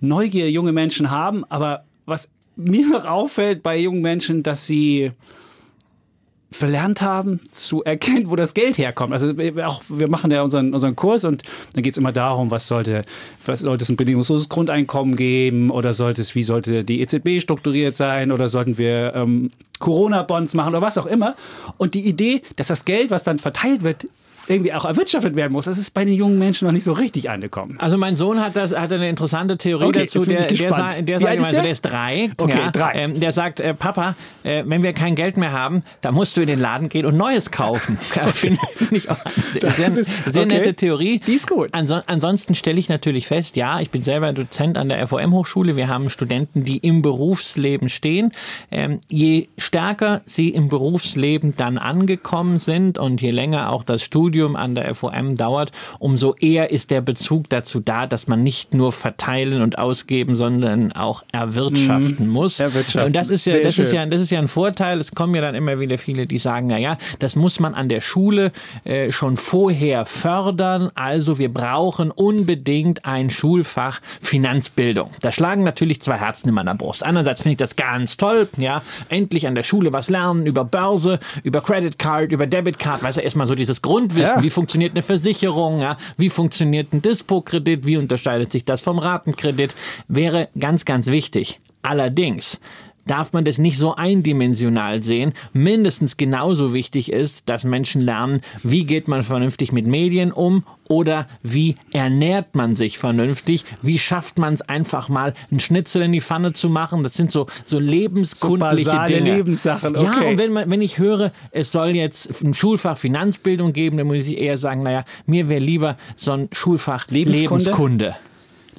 Neugier 0.00 0.50
junge 0.50 0.72
Menschen 0.72 1.10
haben. 1.10 1.44
Aber 1.48 1.84
was 2.06 2.30
mir 2.56 2.86
noch 2.88 3.06
auffällt 3.06 3.62
bei 3.62 3.78
jungen 3.78 4.02
Menschen, 4.02 4.42
dass 4.42 4.66
sie 4.66 5.12
verlernt 6.52 7.00
haben 7.00 7.40
zu 7.48 7.84
erkennen, 7.84 8.28
wo 8.28 8.36
das 8.36 8.54
Geld 8.54 8.76
herkommt. 8.76 9.12
Also 9.12 9.32
auch 9.64 9.82
wir 9.88 10.08
machen 10.08 10.30
ja 10.30 10.42
unseren, 10.42 10.74
unseren 10.74 10.96
Kurs 10.96 11.24
und 11.24 11.42
dann 11.74 11.82
geht 11.82 11.92
es 11.92 11.98
immer 11.98 12.12
darum, 12.12 12.50
was 12.50 12.66
sollte, 12.66 13.04
was 13.46 13.60
sollte 13.60 13.84
es 13.84 13.88
ein 13.88 13.96
bedingungsloses 13.96 14.48
Grundeinkommen 14.48 15.14
geben 15.14 15.70
oder 15.70 15.94
sollte 15.94 16.20
es, 16.20 16.34
wie 16.34 16.42
sollte 16.42 16.82
die 16.82 17.00
EZB 17.02 17.40
strukturiert 17.40 17.94
sein 17.94 18.32
oder 18.32 18.48
sollten 18.48 18.78
wir 18.78 19.14
ähm, 19.14 19.50
Corona-Bonds 19.78 20.54
machen 20.54 20.70
oder 20.70 20.82
was 20.82 20.98
auch 20.98 21.06
immer. 21.06 21.36
Und 21.78 21.94
die 21.94 22.06
Idee, 22.06 22.42
dass 22.56 22.66
das 22.66 22.84
Geld, 22.84 23.10
was 23.10 23.22
dann 23.22 23.38
verteilt 23.38 23.84
wird, 23.84 24.08
irgendwie 24.46 24.72
auch 24.72 24.84
erwirtschaftet 24.84 25.36
werden 25.36 25.52
muss. 25.52 25.64
Das 25.66 25.78
ist 25.78 25.92
bei 25.92 26.04
den 26.04 26.14
jungen 26.14 26.38
Menschen 26.38 26.66
noch 26.66 26.72
nicht 26.72 26.84
so 26.84 26.92
richtig 26.92 27.30
angekommen. 27.30 27.76
Also 27.78 27.96
mein 27.96 28.16
Sohn 28.16 28.40
hat 28.42 28.56
das 28.56 28.74
hat 28.74 28.92
eine 28.92 29.08
interessante 29.08 29.56
Theorie 29.56 29.86
okay, 29.86 30.00
dazu. 30.00 30.24
Der, 30.24 30.46
der, 30.46 30.56
der, 30.56 31.02
der, 31.02 31.20
sagt, 31.20 31.38
also, 31.38 31.52
der 31.52 31.70
ist 31.70 31.82
drei. 31.82 32.30
Okay, 32.36 32.58
ja, 32.58 32.70
drei. 32.70 32.92
Ähm, 32.94 33.20
der 33.20 33.32
sagt, 33.32 33.60
äh, 33.60 33.74
Papa, 33.74 34.14
äh, 34.42 34.64
wenn 34.66 34.82
wir 34.82 34.92
kein 34.92 35.14
Geld 35.14 35.36
mehr 35.36 35.52
haben, 35.52 35.82
dann 36.00 36.14
musst 36.14 36.36
du 36.36 36.40
in 36.40 36.48
den 36.48 36.60
Laden 36.60 36.88
gehen 36.88 37.06
und 37.06 37.16
Neues 37.16 37.50
kaufen. 37.50 37.96
Finde 38.34 38.58
ich 38.90 39.10
auch 39.10 39.18
eine 39.24 39.46
sehr, 39.46 39.70
sehr, 39.70 39.88
ist, 39.88 40.10
sehr 40.26 40.42
okay. 40.42 40.54
nette 40.54 40.74
Theorie. 40.74 41.20
Die 41.26 41.34
ist 41.34 41.48
gut. 41.48 41.72
Anson 41.72 42.02
ansonsten 42.06 42.54
stelle 42.54 42.80
ich 42.80 42.88
natürlich 42.88 43.26
fest, 43.26 43.56
ja, 43.56 43.80
ich 43.80 43.90
bin 43.90 44.02
selber 44.02 44.32
Dozent 44.32 44.76
an 44.76 44.88
der 44.88 45.06
FOM-Hochschule. 45.06 45.76
Wir 45.76 45.88
haben 45.88 46.10
Studenten, 46.10 46.64
die 46.64 46.78
im 46.78 47.02
Berufsleben 47.02 47.88
stehen. 47.88 48.32
Ähm, 48.70 49.00
je 49.08 49.48
stärker 49.58 50.22
sie 50.24 50.48
im 50.48 50.68
Berufsleben 50.68 51.54
dann 51.56 51.78
angekommen 51.78 52.58
sind 52.58 52.98
und 52.98 53.22
je 53.22 53.30
länger 53.30 53.70
auch 53.70 53.84
das 53.84 54.02
Studium 54.02 54.39
Studium 54.40 54.56
an 54.56 54.74
der 54.74 54.94
FOM 54.94 55.36
dauert, 55.36 55.70
umso 55.98 56.34
eher 56.34 56.70
ist 56.70 56.90
der 56.90 57.02
Bezug 57.02 57.50
dazu 57.50 57.78
da, 57.80 58.06
dass 58.06 58.26
man 58.26 58.42
nicht 58.42 58.72
nur 58.72 58.90
verteilen 58.90 59.60
und 59.60 59.76
ausgeben, 59.76 60.34
sondern 60.34 60.92
auch 60.92 61.22
erwirtschaften 61.30 62.26
mhm. 62.26 62.32
muss. 62.32 62.58
Erwirtschaften. 62.58 63.08
Und 63.08 63.16
das 63.16 63.28
ist 63.28 63.44
ja, 63.44 63.60
das 63.62 63.78
ist 63.78 63.92
ja, 63.92 64.06
das 64.06 64.22
ist 64.22 64.30
ja 64.30 64.38
ein 64.38 64.48
Vorteil. 64.48 64.98
Es 64.98 65.14
kommen 65.14 65.34
ja 65.34 65.42
dann 65.42 65.54
immer 65.54 65.78
wieder 65.78 65.98
viele, 65.98 66.26
die 66.26 66.38
sagen, 66.38 66.68
na 66.68 66.78
ja, 66.78 66.96
das 67.18 67.36
muss 67.36 67.60
man 67.60 67.74
an 67.74 67.90
der 67.90 68.00
Schule 68.00 68.52
äh, 68.84 69.12
schon 69.12 69.36
vorher 69.36 70.06
fördern. 70.06 70.90
Also 70.94 71.36
wir 71.36 71.52
brauchen 71.52 72.10
unbedingt 72.10 73.04
ein 73.04 73.28
Schulfach 73.28 74.00
Finanzbildung. 74.22 75.10
Da 75.20 75.32
schlagen 75.32 75.64
natürlich 75.64 76.00
zwei 76.00 76.16
Herzen 76.16 76.48
in 76.48 76.54
meiner 76.54 76.74
Brust. 76.74 77.04
Einerseits 77.04 77.42
finde 77.42 77.52
ich 77.52 77.58
das 77.58 77.76
ganz 77.76 78.16
toll, 78.16 78.48
ja, 78.56 78.80
endlich 79.10 79.46
an 79.46 79.54
der 79.54 79.64
Schule 79.64 79.92
was 79.92 80.08
lernen 80.08 80.46
über 80.46 80.64
Börse, 80.64 81.18
über 81.42 81.60
Credit 81.60 81.98
Card, 81.98 82.32
über 82.32 82.46
Debit 82.46 82.78
Card, 82.78 83.02
weißt 83.02 83.18
du, 83.18 83.22
erstmal 83.22 83.46
so 83.46 83.54
dieses 83.54 83.82
Grundwissen 83.82 84.19
wissen, 84.20 84.36
ja. 84.36 84.42
wie 84.42 84.50
funktioniert 84.50 84.92
eine 84.92 85.02
Versicherung, 85.02 85.80
ja, 85.80 85.96
wie 86.16 86.30
funktioniert 86.30 86.92
ein 86.92 87.02
Dispo-Kredit, 87.02 87.86
wie 87.86 87.96
unterscheidet 87.96 88.52
sich 88.52 88.64
das 88.64 88.80
vom 88.80 88.98
Ratenkredit, 88.98 89.74
wäre 90.08 90.48
ganz, 90.58 90.84
ganz 90.84 91.06
wichtig. 91.06 91.60
Allerdings 91.82 92.60
darf 93.10 93.32
man 93.32 93.44
das 93.44 93.58
nicht 93.58 93.76
so 93.76 93.96
eindimensional 93.96 95.02
sehen. 95.02 95.32
Mindestens 95.52 96.16
genauso 96.16 96.72
wichtig 96.72 97.10
ist, 97.10 97.48
dass 97.48 97.64
Menschen 97.64 98.02
lernen, 98.02 98.40
wie 98.62 98.84
geht 98.84 99.08
man 99.08 99.22
vernünftig 99.22 99.72
mit 99.72 99.86
Medien 99.86 100.30
um 100.30 100.62
oder 100.88 101.26
wie 101.42 101.76
ernährt 101.92 102.54
man 102.54 102.74
sich 102.74 102.98
vernünftig? 102.98 103.64
Wie 103.82 103.98
schafft 103.98 104.38
man 104.38 104.54
es 104.54 104.62
einfach 104.62 105.08
mal, 105.08 105.34
einen 105.50 105.60
Schnitzel 105.60 106.02
in 106.02 106.12
die 106.12 106.20
Pfanne 106.20 106.52
zu 106.52 106.68
machen? 106.68 107.02
Das 107.02 107.14
sind 107.14 107.32
so, 107.32 107.46
so 107.64 107.78
lebenskundliche 107.78 108.90
so 108.90 109.06
Dinge. 109.06 109.36
Lebenssachen, 109.36 109.96
okay. 109.96 110.04
Ja, 110.04 110.28
und 110.28 110.38
wenn, 110.38 110.52
man, 110.52 110.70
wenn 110.70 110.82
ich 110.82 110.98
höre, 110.98 111.32
es 111.50 111.72
soll 111.72 111.90
jetzt 111.90 112.42
ein 112.42 112.54
Schulfach 112.54 112.96
Finanzbildung 112.96 113.72
geben, 113.72 113.96
dann 113.96 114.06
muss 114.06 114.18
ich 114.18 114.38
eher 114.38 114.58
sagen, 114.58 114.82
naja, 114.82 115.04
mir 115.26 115.48
wäre 115.48 115.60
lieber 115.60 115.96
so 116.16 116.32
ein 116.32 116.48
Schulfach 116.52 117.08
Lebenskunde. 117.08 117.64
Lebenskunde. 117.64 118.16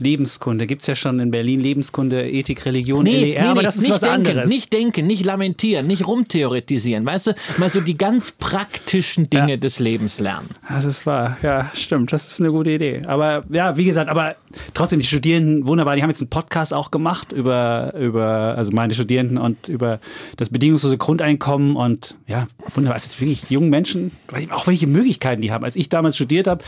Lebenskunde. 0.02 0.68
Gibt 0.68 0.82
es 0.82 0.88
ja 0.88 0.96
schon 0.96 1.20
in 1.20 1.32
Berlin 1.32 1.62
Lebenskunde, 1.62 2.30
Ethik, 2.30 2.66
Religion, 2.66 3.04
nee, 3.04 3.34
LER, 3.34 3.44
nee, 3.44 3.48
aber 3.48 3.64
das 3.64 3.78
ist 3.78 3.90
was 3.90 4.02
denken, 4.02 4.28
anderes. 4.28 4.50
Nicht 4.50 4.74
denken, 4.74 5.08
nicht 5.08 5.26
lamentieren, 5.26 5.88
nicht 5.88 6.06
rumtheoretisieren. 6.06 7.06
Weißt 7.06 7.28
du, 7.28 7.34
mal 7.58 7.70
so 7.70 7.82
die 7.82 7.98
ganz 7.98 8.32
praktischen 8.32 9.30
Dinge 9.30 9.52
ja. 9.52 9.58
des 9.58 9.80
Lebens 9.80 10.20
lernen. 10.20 10.50
Das 10.68 10.86
ist 10.86 11.06
wahr. 11.06 11.38
Ja, 11.42 11.72
stimmt. 11.74 12.12
Das 12.12 12.28
ist 12.28 12.40
eine 12.42 12.52
gute 12.52 12.72
Idee. 12.72 13.04
Aber 13.06 13.44
ja, 13.50 13.78
wie 13.78 13.86
gesagt, 13.86 14.10
aber 14.10 14.36
trotzdem, 14.74 15.00
die 15.00 15.06
Studierenden, 15.06 15.66
wunderbar, 15.66 15.96
die 15.96 16.04
haben 16.04 16.10
jetzt 16.10 16.22
einen 16.22 16.30
Podcast 16.30 16.74
auch 16.74 16.92
gemacht 16.92 17.32
über, 17.32 17.94
über 17.98 18.56
also 18.58 18.72
meine 18.72 18.94
Studierenden 18.94 19.38
und 19.38 19.68
über 19.68 20.00
das 20.38 20.50
bedingungslose 20.50 20.98
Grundeinkommen 20.98 21.76
und 21.76 22.16
ja, 22.28 22.48
wunderbar. 22.74 22.98
Es 22.98 23.06
ist 23.06 23.22
wirklich 23.22 23.50
jungen 23.50 23.70
Menschen, 23.70 24.12
auch 24.52 24.68
welche 24.68 24.88
Möglichkeiten 24.88 25.42
die 25.42 25.52
haben. 25.52 25.64
Als 25.64 25.76
ich 25.76 25.90
damals 25.90 26.16
studiert 26.16 26.48
habe, 26.48 26.64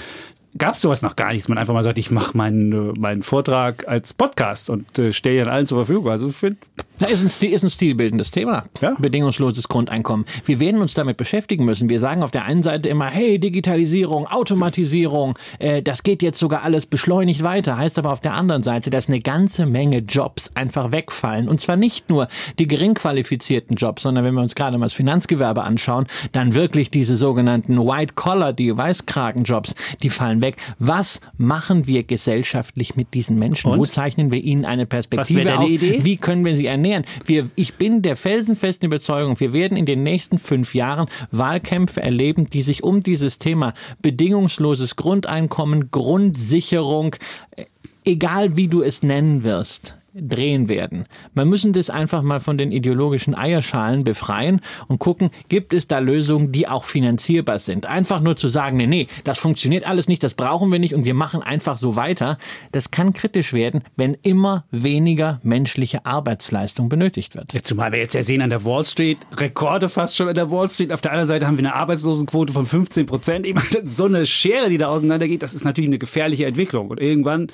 gab 0.58 0.76
es 0.76 0.82
sowas 0.82 1.02
noch 1.02 1.16
gar 1.16 1.32
nicht, 1.32 1.44
dass 1.44 1.50
man 1.50 1.58
einfach 1.58 1.74
mal 1.74 1.84
sagt, 1.84 1.98
ich 1.98 2.12
mache 2.12 2.38
meinen, 2.38 2.94
meinen 3.00 3.24
Vortrag 3.24 3.88
als 3.88 4.14
Podcast 4.14 4.70
und 4.70 4.98
äh, 5.00 5.12
stelle 5.12 5.42
ihn 5.42 5.48
allen 5.48 5.68
zur 5.68 5.86
Verfügung. 5.86 6.10
Also 6.10 6.30
ich 6.30 6.36
finde. 6.36 6.58
Ja, 7.04 7.10
ist, 7.10 7.44
ein 7.44 7.50
ist 7.52 7.64
ein 7.64 7.70
stilbildendes 7.70 8.32
Thema. 8.32 8.64
Ja? 8.82 8.96
Bedingungsloses 8.98 9.68
Grundeinkommen. 9.68 10.26
Wir 10.46 10.60
werden 10.60 10.82
uns 10.82 10.94
damit 10.94 11.18
beschäftigen 11.18 11.66
müssen. 11.66 11.90
Wir 11.90 12.00
sagen 12.00 12.24
auf 12.24 12.32
der 12.32 12.46
einen 12.46 12.64
Seite 12.64 12.90
immer, 12.90 13.08
hey, 13.08 13.40
Digitalisierung, 13.40 14.28
Automatisierung, 14.28 15.38
äh, 15.60 15.82
das 15.82 16.04
geht 16.04 16.22
jetzt 16.22 16.40
sogar 16.40 16.64
alles 16.64 16.86
beschleunigt 16.86 17.44
weiter. 17.44 17.78
Heißt 17.78 18.00
aber 18.00 18.12
auf 18.12 18.22
der 18.22 18.34
anderen 18.34 18.64
Seite, 18.64 18.90
dass 18.90 19.10
eine 19.10 19.20
ganze 19.20 19.66
Menge 19.66 20.00
Jobs 20.00 20.52
einfach 20.56 20.92
wegfallen. 20.92 21.50
Und 21.50 21.60
zwar 21.60 21.76
nicht 21.76 22.10
nur 22.10 22.28
die 22.60 22.68
gering 22.68 22.94
qualifizierten 22.94 23.76
Jobs, 23.76 24.04
sondern 24.04 24.24
wenn 24.24 24.34
wir 24.34 24.42
uns 24.42 24.56
gerade 24.56 24.78
mal 24.78 24.86
das 24.86 24.94
Finanzgewerbe 24.94 25.64
anschauen, 25.64 26.08
dann 26.32 26.54
wirklich 26.54 26.90
diese 26.90 27.16
sogenannten 27.16 27.78
White-Collar, 27.78 28.54
die 28.54 28.76
Weißkragenjobs, 28.76 29.76
die 30.02 30.10
fallen 30.10 30.42
weg. 30.42 30.58
Was 30.80 31.20
machen 31.38 31.88
wir 31.88 32.04
gesellschaftlich 32.04 32.96
mit 32.96 33.14
diesen 33.14 33.38
Menschen? 33.38 33.72
Und? 33.72 33.80
Wo 33.80 33.86
zeichnen 33.86 34.32
wir 34.32 34.42
ihnen 34.42 34.66
eine 34.66 34.86
Perspektive 34.86 35.46
Was 35.46 35.58
auf? 35.58 35.70
Idee? 35.70 36.00
Wie 36.04 36.18
können 36.18 36.46
wir 36.46 36.56
sie 36.56 36.68
ernähren? 36.68 36.93
Erklären. 36.94 37.06
Wir, 37.26 37.50
ich 37.56 37.76
bin 37.76 38.02
der 38.02 38.16
felsenfesten 38.16 38.88
Überzeugung, 38.88 39.40
wir 39.40 39.54
werden 39.54 39.78
in 39.78 39.86
den 39.86 40.04
nächsten 40.04 40.38
fünf 40.38 40.76
Jahren 40.76 41.08
Wahlkämpfe 41.32 42.02
erleben, 42.02 42.50
die 42.50 42.62
sich 42.62 42.84
um 42.84 43.02
dieses 43.02 43.40
Thema 43.40 43.74
bedingungsloses 44.02 44.96
Grundeinkommen, 44.96 45.92
Grundsicherung, 45.92 47.16
äh, 47.56 47.66
egal 48.06 48.56
wie 48.56 48.68
du 48.68 48.82
es 48.82 49.04
nennen 49.04 49.44
wirst, 49.44 49.96
drehen 50.14 50.70
werden. 50.70 51.06
Man 51.34 51.50
müssen 51.50 51.74
das 51.74 51.90
einfach 51.90 52.22
mal 52.22 52.40
von 52.40 52.58
den 52.58 52.72
ideologischen 52.72 53.36
Eierschalen 53.36 54.04
befreien 54.04 54.62
und 54.88 55.00
gucken, 55.00 55.32
gibt 55.50 55.74
es 55.74 55.88
da 55.88 56.00
Lösungen, 56.00 56.52
die 56.52 56.68
auch 56.68 56.84
finanzierbar 56.84 57.60
sind. 57.60 57.86
Einfach 57.86 58.22
nur 58.22 58.36
zu 58.36 58.50
sagen, 58.50 58.78
nee, 58.78 58.88
nee, 58.88 59.08
das 59.24 59.40
funktioniert 59.40 59.88
alles 59.88 60.08
nicht, 60.08 60.24
das 60.24 60.36
brauchen 60.36 60.72
wir 60.72 60.80
nicht 60.80 60.94
und 60.94 61.06
wir 61.06 61.14
machen 61.14 61.42
einfach 61.42 61.78
so 61.78 61.96
weiter, 61.96 62.38
das 62.72 62.92
kann 62.92 63.14
kritisch 63.14 63.54
werden, 63.54 63.84
wenn 63.96 64.16
immer 64.22 64.66
weniger 64.72 65.40
menschliche 65.44 66.06
Arbeitsleistung 66.06 66.90
benötigt 66.90 67.36
wird. 67.36 67.54
Ja, 67.54 67.64
zumal 67.64 67.92
wir 67.92 68.00
jetzt 68.00 68.14
ja 68.14 68.24
sehen 68.24 68.42
an 68.42 68.50
der 68.50 68.64
Wall 68.66 68.86
Street, 68.86 69.18
Rekorde 69.38 69.90
fast 69.90 70.16
schon 70.16 70.28
an 70.28 70.36
der 70.36 70.52
Wall 70.52 70.70
Street. 70.70 70.92
Auf 70.92 71.02
der 71.02 71.12
anderen 71.12 71.28
Seite 71.28 71.48
haben 71.48 71.58
wir 71.58 71.66
eine 71.66 71.76
Arbeitslosenquote 71.76 72.54
von 72.54 72.66
15 72.66 73.06
Prozent. 73.06 73.48
So 73.84 74.06
eine 74.06 74.26
Schere, 74.26 74.70
die 74.70 74.78
da 74.78 74.88
auseinandergeht, 74.88 75.44
das 75.44 75.54
ist 75.54 75.64
natürlich 75.66 75.90
eine 75.90 75.98
gefährliche 75.98 76.46
Entwicklung. 76.46 76.90
Und 76.90 77.00
irgendwann 77.00 77.48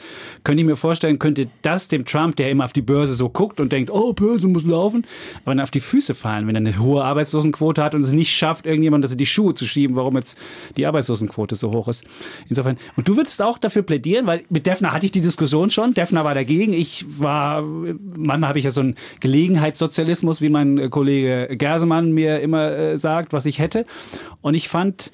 könnte 0.44 0.62
ich 0.62 0.68
mir 0.68 0.76
vorstellen, 0.76 1.20
könnte 1.20 1.48
das 1.62 1.88
dem 1.88 2.06
Trump, 2.06 2.36
der 2.36 2.49
immer 2.50 2.66
auf 2.66 2.74
die 2.74 2.82
Börse 2.82 3.14
so 3.14 3.30
guckt 3.30 3.60
und 3.60 3.72
denkt, 3.72 3.92
oh, 3.92 4.14
Börse 4.14 4.48
muss 4.48 4.66
laufen, 4.66 5.06
aber 5.44 5.56
dann 5.56 5.62
auf 5.62 5.72
die 5.72 5.80
Füße 5.80 6.14
fallen, 6.14 6.48
wenn 6.48 6.56
er 6.56 6.60
eine 6.60 6.80
hohe 6.80 7.04
Arbeitslosenquote 7.04 7.84
hat 7.84 7.96
und 7.96 8.02
es 8.02 8.12
nicht 8.12 8.36
schafft, 8.36 8.66
irgendjemand 8.66 9.04
das 9.04 9.12
in 9.12 9.18
die 9.18 9.26
Schuhe 9.26 9.54
zu 9.54 9.66
schieben, 9.66 9.96
warum 9.96 10.16
jetzt 10.16 10.38
die 10.78 10.86
Arbeitslosenquote 10.86 11.56
so 11.56 11.72
hoch 11.72 11.88
ist. 11.88 12.04
Insofern, 12.48 12.78
und 12.96 13.08
du 13.08 13.18
würdest 13.18 13.42
auch 13.42 13.58
dafür 13.58 13.84
plädieren, 13.84 14.26
weil 14.28 14.44
mit 14.50 14.66
Defner 14.66 14.94
hatte 14.94 15.06
ich 15.06 15.12
die 15.12 15.22
Diskussion 15.22 15.70
schon, 15.70 15.94
Defner 15.94 16.24
war 16.24 16.34
dagegen, 16.34 16.74
ich 16.74 17.06
war, 17.20 17.62
manchmal 17.62 18.50
habe 18.50 18.60
ich 18.60 18.66
ja 18.66 18.72
so 18.72 18.82
einen 18.82 18.96
Gelegenheitssozialismus, 19.20 20.42
wie 20.42 20.50
mein 20.50 20.90
Kollege 20.90 21.56
Gersemann 21.56 22.12
mir 22.12 22.40
immer 22.40 22.72
äh, 22.72 22.98
sagt, 22.98 23.34
was 23.34 23.46
ich 23.46 23.60
hätte. 23.60 23.86
Und 24.42 24.54
ich 24.54 24.70
fand, 24.70 25.12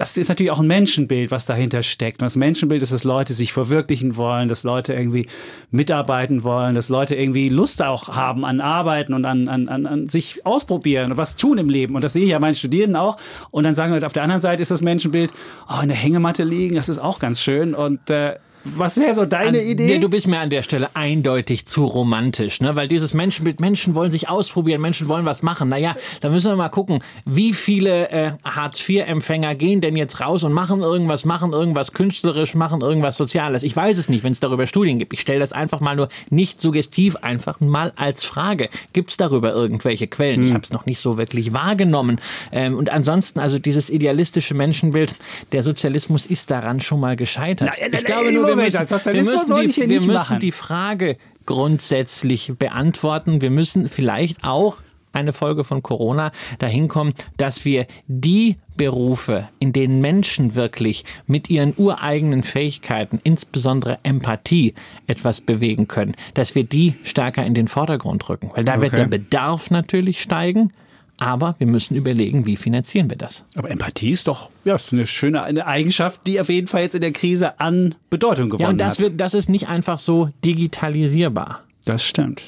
das 0.00 0.16
ist 0.16 0.30
natürlich 0.30 0.50
auch 0.50 0.60
ein 0.60 0.66
Menschenbild, 0.66 1.30
was 1.30 1.44
dahinter 1.44 1.82
steckt. 1.82 2.22
Und 2.22 2.24
das 2.24 2.34
Menschenbild 2.34 2.82
ist, 2.82 2.90
dass 2.90 3.04
Leute 3.04 3.34
sich 3.34 3.52
verwirklichen 3.52 4.16
wollen, 4.16 4.48
dass 4.48 4.64
Leute 4.64 4.94
irgendwie 4.94 5.26
mitarbeiten 5.70 6.42
wollen, 6.42 6.74
dass 6.74 6.88
Leute 6.88 7.14
irgendwie 7.14 7.50
Lust 7.50 7.82
auch 7.82 8.08
haben 8.08 8.46
an 8.46 8.62
Arbeiten 8.62 9.12
und 9.12 9.26
an, 9.26 9.46
an, 9.48 9.68
an, 9.68 9.84
an 9.84 10.08
sich 10.08 10.46
ausprobieren 10.46 11.10
und 11.10 11.18
was 11.18 11.36
tun 11.36 11.58
im 11.58 11.68
Leben. 11.68 11.96
Und 11.96 12.02
das 12.02 12.14
sehe 12.14 12.24
ich 12.24 12.30
ja 12.30 12.38
meinen 12.38 12.54
Studierenden 12.54 12.96
auch. 12.96 13.18
Und 13.50 13.64
dann 13.64 13.74
sagen 13.74 13.92
wir, 13.92 14.06
auf 14.06 14.14
der 14.14 14.22
anderen 14.22 14.40
Seite 14.40 14.62
ist 14.62 14.70
das 14.70 14.80
Menschenbild, 14.80 15.32
oh, 15.68 15.82
in 15.82 15.88
der 15.88 15.98
Hängematte 15.98 16.44
liegen, 16.44 16.76
das 16.76 16.88
ist 16.88 16.98
auch 16.98 17.18
ganz 17.18 17.42
schön. 17.42 17.74
Und 17.74 18.08
äh, 18.08 18.36
was 18.64 18.98
wäre 18.98 19.14
so 19.14 19.24
deine 19.24 19.58
an, 19.58 19.64
Idee? 19.64 19.86
Nee, 19.86 19.98
du 19.98 20.10
bist 20.10 20.26
mir 20.26 20.38
an 20.38 20.50
der 20.50 20.62
Stelle 20.62 20.90
eindeutig 20.94 21.66
zu 21.66 21.84
romantisch, 21.84 22.60
ne? 22.60 22.76
Weil 22.76 22.88
dieses 22.88 23.14
Menschenbild, 23.14 23.60
Menschen 23.60 23.94
wollen 23.94 24.12
sich 24.12 24.28
ausprobieren, 24.28 24.80
Menschen 24.82 25.08
wollen 25.08 25.24
was 25.24 25.42
machen. 25.42 25.68
Naja, 25.70 25.96
da 26.20 26.28
müssen 26.28 26.50
wir 26.50 26.56
mal 26.56 26.68
gucken, 26.68 27.02
wie 27.24 27.54
viele 27.54 28.10
äh, 28.10 28.32
Hartz-IV-Empfänger 28.44 29.54
gehen 29.54 29.80
denn 29.80 29.96
jetzt 29.96 30.20
raus 30.20 30.44
und 30.44 30.52
machen 30.52 30.82
irgendwas, 30.82 31.24
machen 31.24 31.52
irgendwas 31.52 31.92
künstlerisch, 31.92 32.54
machen 32.54 32.82
irgendwas 32.82 33.16
Soziales. 33.16 33.62
Ich 33.62 33.74
weiß 33.74 33.96
es 33.96 34.08
nicht, 34.08 34.24
wenn 34.24 34.32
es 34.32 34.40
darüber 34.40 34.66
Studien 34.66 34.98
gibt. 34.98 35.14
Ich 35.14 35.20
stelle 35.20 35.40
das 35.40 35.52
einfach 35.52 35.80
mal 35.80 35.96
nur 35.96 36.08
nicht 36.28 36.60
suggestiv, 36.60 37.16
einfach 37.16 37.60
mal 37.60 37.92
als 37.96 38.24
Frage. 38.24 38.68
Gibt 38.92 39.10
es 39.10 39.16
darüber 39.16 39.52
irgendwelche 39.52 40.06
Quellen? 40.06 40.40
Hm. 40.40 40.46
Ich 40.46 40.52
habe 40.52 40.64
es 40.64 40.72
noch 40.72 40.84
nicht 40.84 41.00
so 41.00 41.16
wirklich 41.16 41.54
wahrgenommen. 41.54 42.20
Ähm, 42.52 42.76
und 42.76 42.90
ansonsten, 42.90 43.40
also 43.40 43.58
dieses 43.58 43.88
idealistische 43.88 44.54
Menschenbild, 44.54 45.14
der 45.52 45.62
Sozialismus 45.62 46.26
ist 46.26 46.50
daran 46.50 46.80
schon 46.80 47.00
mal 47.00 47.16
gescheitert. 47.16 47.70
Na, 47.80 47.98
ich 47.98 48.04
glaube 48.04 48.32
nur, 48.32 48.49
wir 48.56 48.64
müssen, 48.64 48.88
wir 48.88 49.24
müssen, 49.24 49.56
die, 49.56 49.88
wir 49.88 50.00
müssen 50.00 50.38
die 50.38 50.52
Frage 50.52 51.16
grundsätzlich 51.46 52.52
beantworten. 52.58 53.40
Wir 53.40 53.50
müssen 53.50 53.88
vielleicht 53.88 54.44
auch 54.44 54.76
eine 55.12 55.32
Folge 55.32 55.64
von 55.64 55.82
Corona 55.82 56.32
dahin 56.58 56.88
kommen, 56.88 57.14
dass 57.36 57.64
wir 57.64 57.86
die 58.06 58.56
Berufe, 58.76 59.48
in 59.58 59.72
denen 59.72 60.00
Menschen 60.00 60.54
wirklich 60.54 61.04
mit 61.26 61.50
ihren 61.50 61.74
ureigenen 61.76 62.42
Fähigkeiten, 62.42 63.20
insbesondere 63.24 63.98
Empathie, 64.04 64.74
etwas 65.06 65.40
bewegen 65.40 65.88
können, 65.88 66.14
dass 66.34 66.54
wir 66.54 66.64
die 66.64 66.94
stärker 67.02 67.44
in 67.44 67.54
den 67.54 67.68
Vordergrund 67.68 68.28
rücken. 68.28 68.50
Weil 68.54 68.64
da 68.64 68.74
okay. 68.74 68.82
wird 68.82 68.92
der 68.92 69.06
Bedarf 69.06 69.70
natürlich 69.70 70.22
steigen. 70.22 70.72
Aber 71.20 71.54
wir 71.58 71.66
müssen 71.66 71.96
überlegen, 71.96 72.46
wie 72.46 72.56
finanzieren 72.56 73.10
wir 73.10 73.18
das. 73.18 73.44
Aber 73.54 73.70
Empathie 73.70 74.10
ist 74.10 74.26
doch 74.26 74.50
ja, 74.64 74.74
ist 74.74 74.92
eine 74.92 75.06
schöne 75.06 75.42
eine 75.42 75.66
Eigenschaft, 75.66 76.26
die 76.26 76.40
auf 76.40 76.48
jeden 76.48 76.66
Fall 76.66 76.82
jetzt 76.82 76.94
in 76.94 77.02
der 77.02 77.12
Krise 77.12 77.60
an 77.60 77.94
Bedeutung 78.08 78.48
gewonnen 78.48 78.62
ja, 78.62 78.68
und 78.70 78.78
das 78.78 78.94
hat. 78.94 79.00
Wird, 79.00 79.20
das 79.20 79.34
ist 79.34 79.48
nicht 79.48 79.68
einfach 79.68 79.98
so 79.98 80.30
digitalisierbar. 80.44 81.62
Das 81.84 82.02
stimmt. 82.04 82.42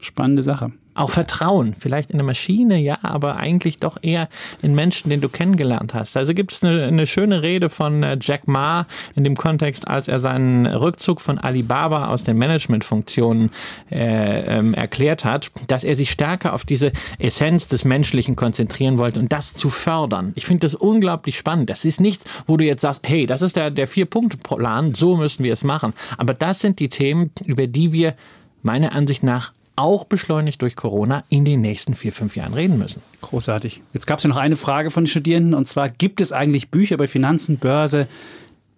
Spannende 0.00 0.42
Sache. 0.42 0.72
Auch 0.96 1.10
Vertrauen, 1.10 1.74
vielleicht 1.76 2.10
in 2.10 2.16
eine 2.16 2.22
Maschine, 2.22 2.78
ja, 2.78 2.98
aber 3.02 3.36
eigentlich 3.36 3.78
doch 3.78 3.98
eher 4.00 4.28
in 4.62 4.76
Menschen, 4.76 5.10
den 5.10 5.20
du 5.20 5.28
kennengelernt 5.28 5.92
hast. 5.92 6.16
Also 6.16 6.34
gibt 6.34 6.52
es 6.52 6.62
eine, 6.62 6.84
eine, 6.84 7.06
schöne 7.06 7.42
Rede 7.42 7.68
von 7.68 8.04
äh, 8.04 8.16
Jack 8.20 8.46
Ma 8.46 8.86
in 9.16 9.24
dem 9.24 9.36
Kontext, 9.36 9.88
als 9.88 10.06
er 10.06 10.20
seinen 10.20 10.66
Rückzug 10.66 11.20
von 11.20 11.38
Alibaba 11.38 12.08
aus 12.08 12.22
den 12.22 12.38
Managementfunktionen 12.38 13.50
äh, 13.90 14.58
ähm, 14.58 14.72
erklärt 14.74 15.24
hat, 15.24 15.50
dass 15.66 15.82
er 15.82 15.96
sich 15.96 16.12
stärker 16.12 16.52
auf 16.52 16.64
diese 16.64 16.92
Essenz 17.18 17.66
des 17.66 17.84
Menschlichen 17.84 18.36
konzentrieren 18.36 18.96
wollte 18.98 19.18
und 19.18 19.32
das 19.32 19.52
zu 19.52 19.70
fördern. 19.70 20.32
Ich 20.36 20.46
finde 20.46 20.60
das 20.60 20.76
unglaublich 20.76 21.36
spannend. 21.36 21.70
Das 21.70 21.84
ist 21.84 22.00
nichts, 22.00 22.24
wo 22.46 22.56
du 22.56 22.64
jetzt 22.64 22.82
sagst, 22.82 23.08
hey, 23.08 23.26
das 23.26 23.42
ist 23.42 23.56
der, 23.56 23.72
der 23.72 23.88
Vier-Punkte-Plan, 23.88 24.94
so 24.94 25.16
müssen 25.16 25.42
wir 25.42 25.52
es 25.52 25.64
machen. 25.64 25.92
Aber 26.18 26.34
das 26.34 26.60
sind 26.60 26.78
die 26.78 26.88
Themen, 26.88 27.32
über 27.44 27.66
die 27.66 27.92
wir 27.92 28.14
meiner 28.62 28.92
Ansicht 28.92 29.24
nach 29.24 29.52
auch 29.76 30.04
beschleunigt 30.04 30.62
durch 30.62 30.76
Corona 30.76 31.24
in 31.28 31.44
den 31.44 31.60
nächsten 31.60 31.94
vier, 31.94 32.12
fünf 32.12 32.36
Jahren 32.36 32.54
reden 32.54 32.78
müssen. 32.78 33.02
Großartig. 33.20 33.82
Jetzt 33.92 34.06
gab 34.06 34.18
es 34.18 34.24
ja 34.24 34.28
noch 34.28 34.36
eine 34.36 34.56
Frage 34.56 34.90
von 34.90 35.04
den 35.04 35.08
Studierenden 35.08 35.54
und 35.54 35.66
zwar, 35.66 35.88
gibt 35.88 36.20
es 36.20 36.32
eigentlich 36.32 36.70
Bücher 36.70 36.94
über 36.94 37.08
Finanzen, 37.08 37.58
Börse, 37.58 38.06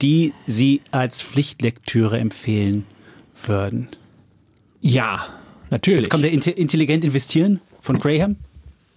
die 0.02 0.32
Sie 0.46 0.80
als 0.90 1.22
Pflichtlektüre 1.22 2.18
empfehlen 2.18 2.84
würden? 3.46 3.88
Ja, 4.80 5.26
natürlich. 5.70 6.02
Jetzt 6.02 6.10
kommt 6.10 6.24
der 6.24 6.32
Intelligent 6.32 7.04
investieren 7.04 7.60
von 7.80 7.98
Graham. 7.98 8.36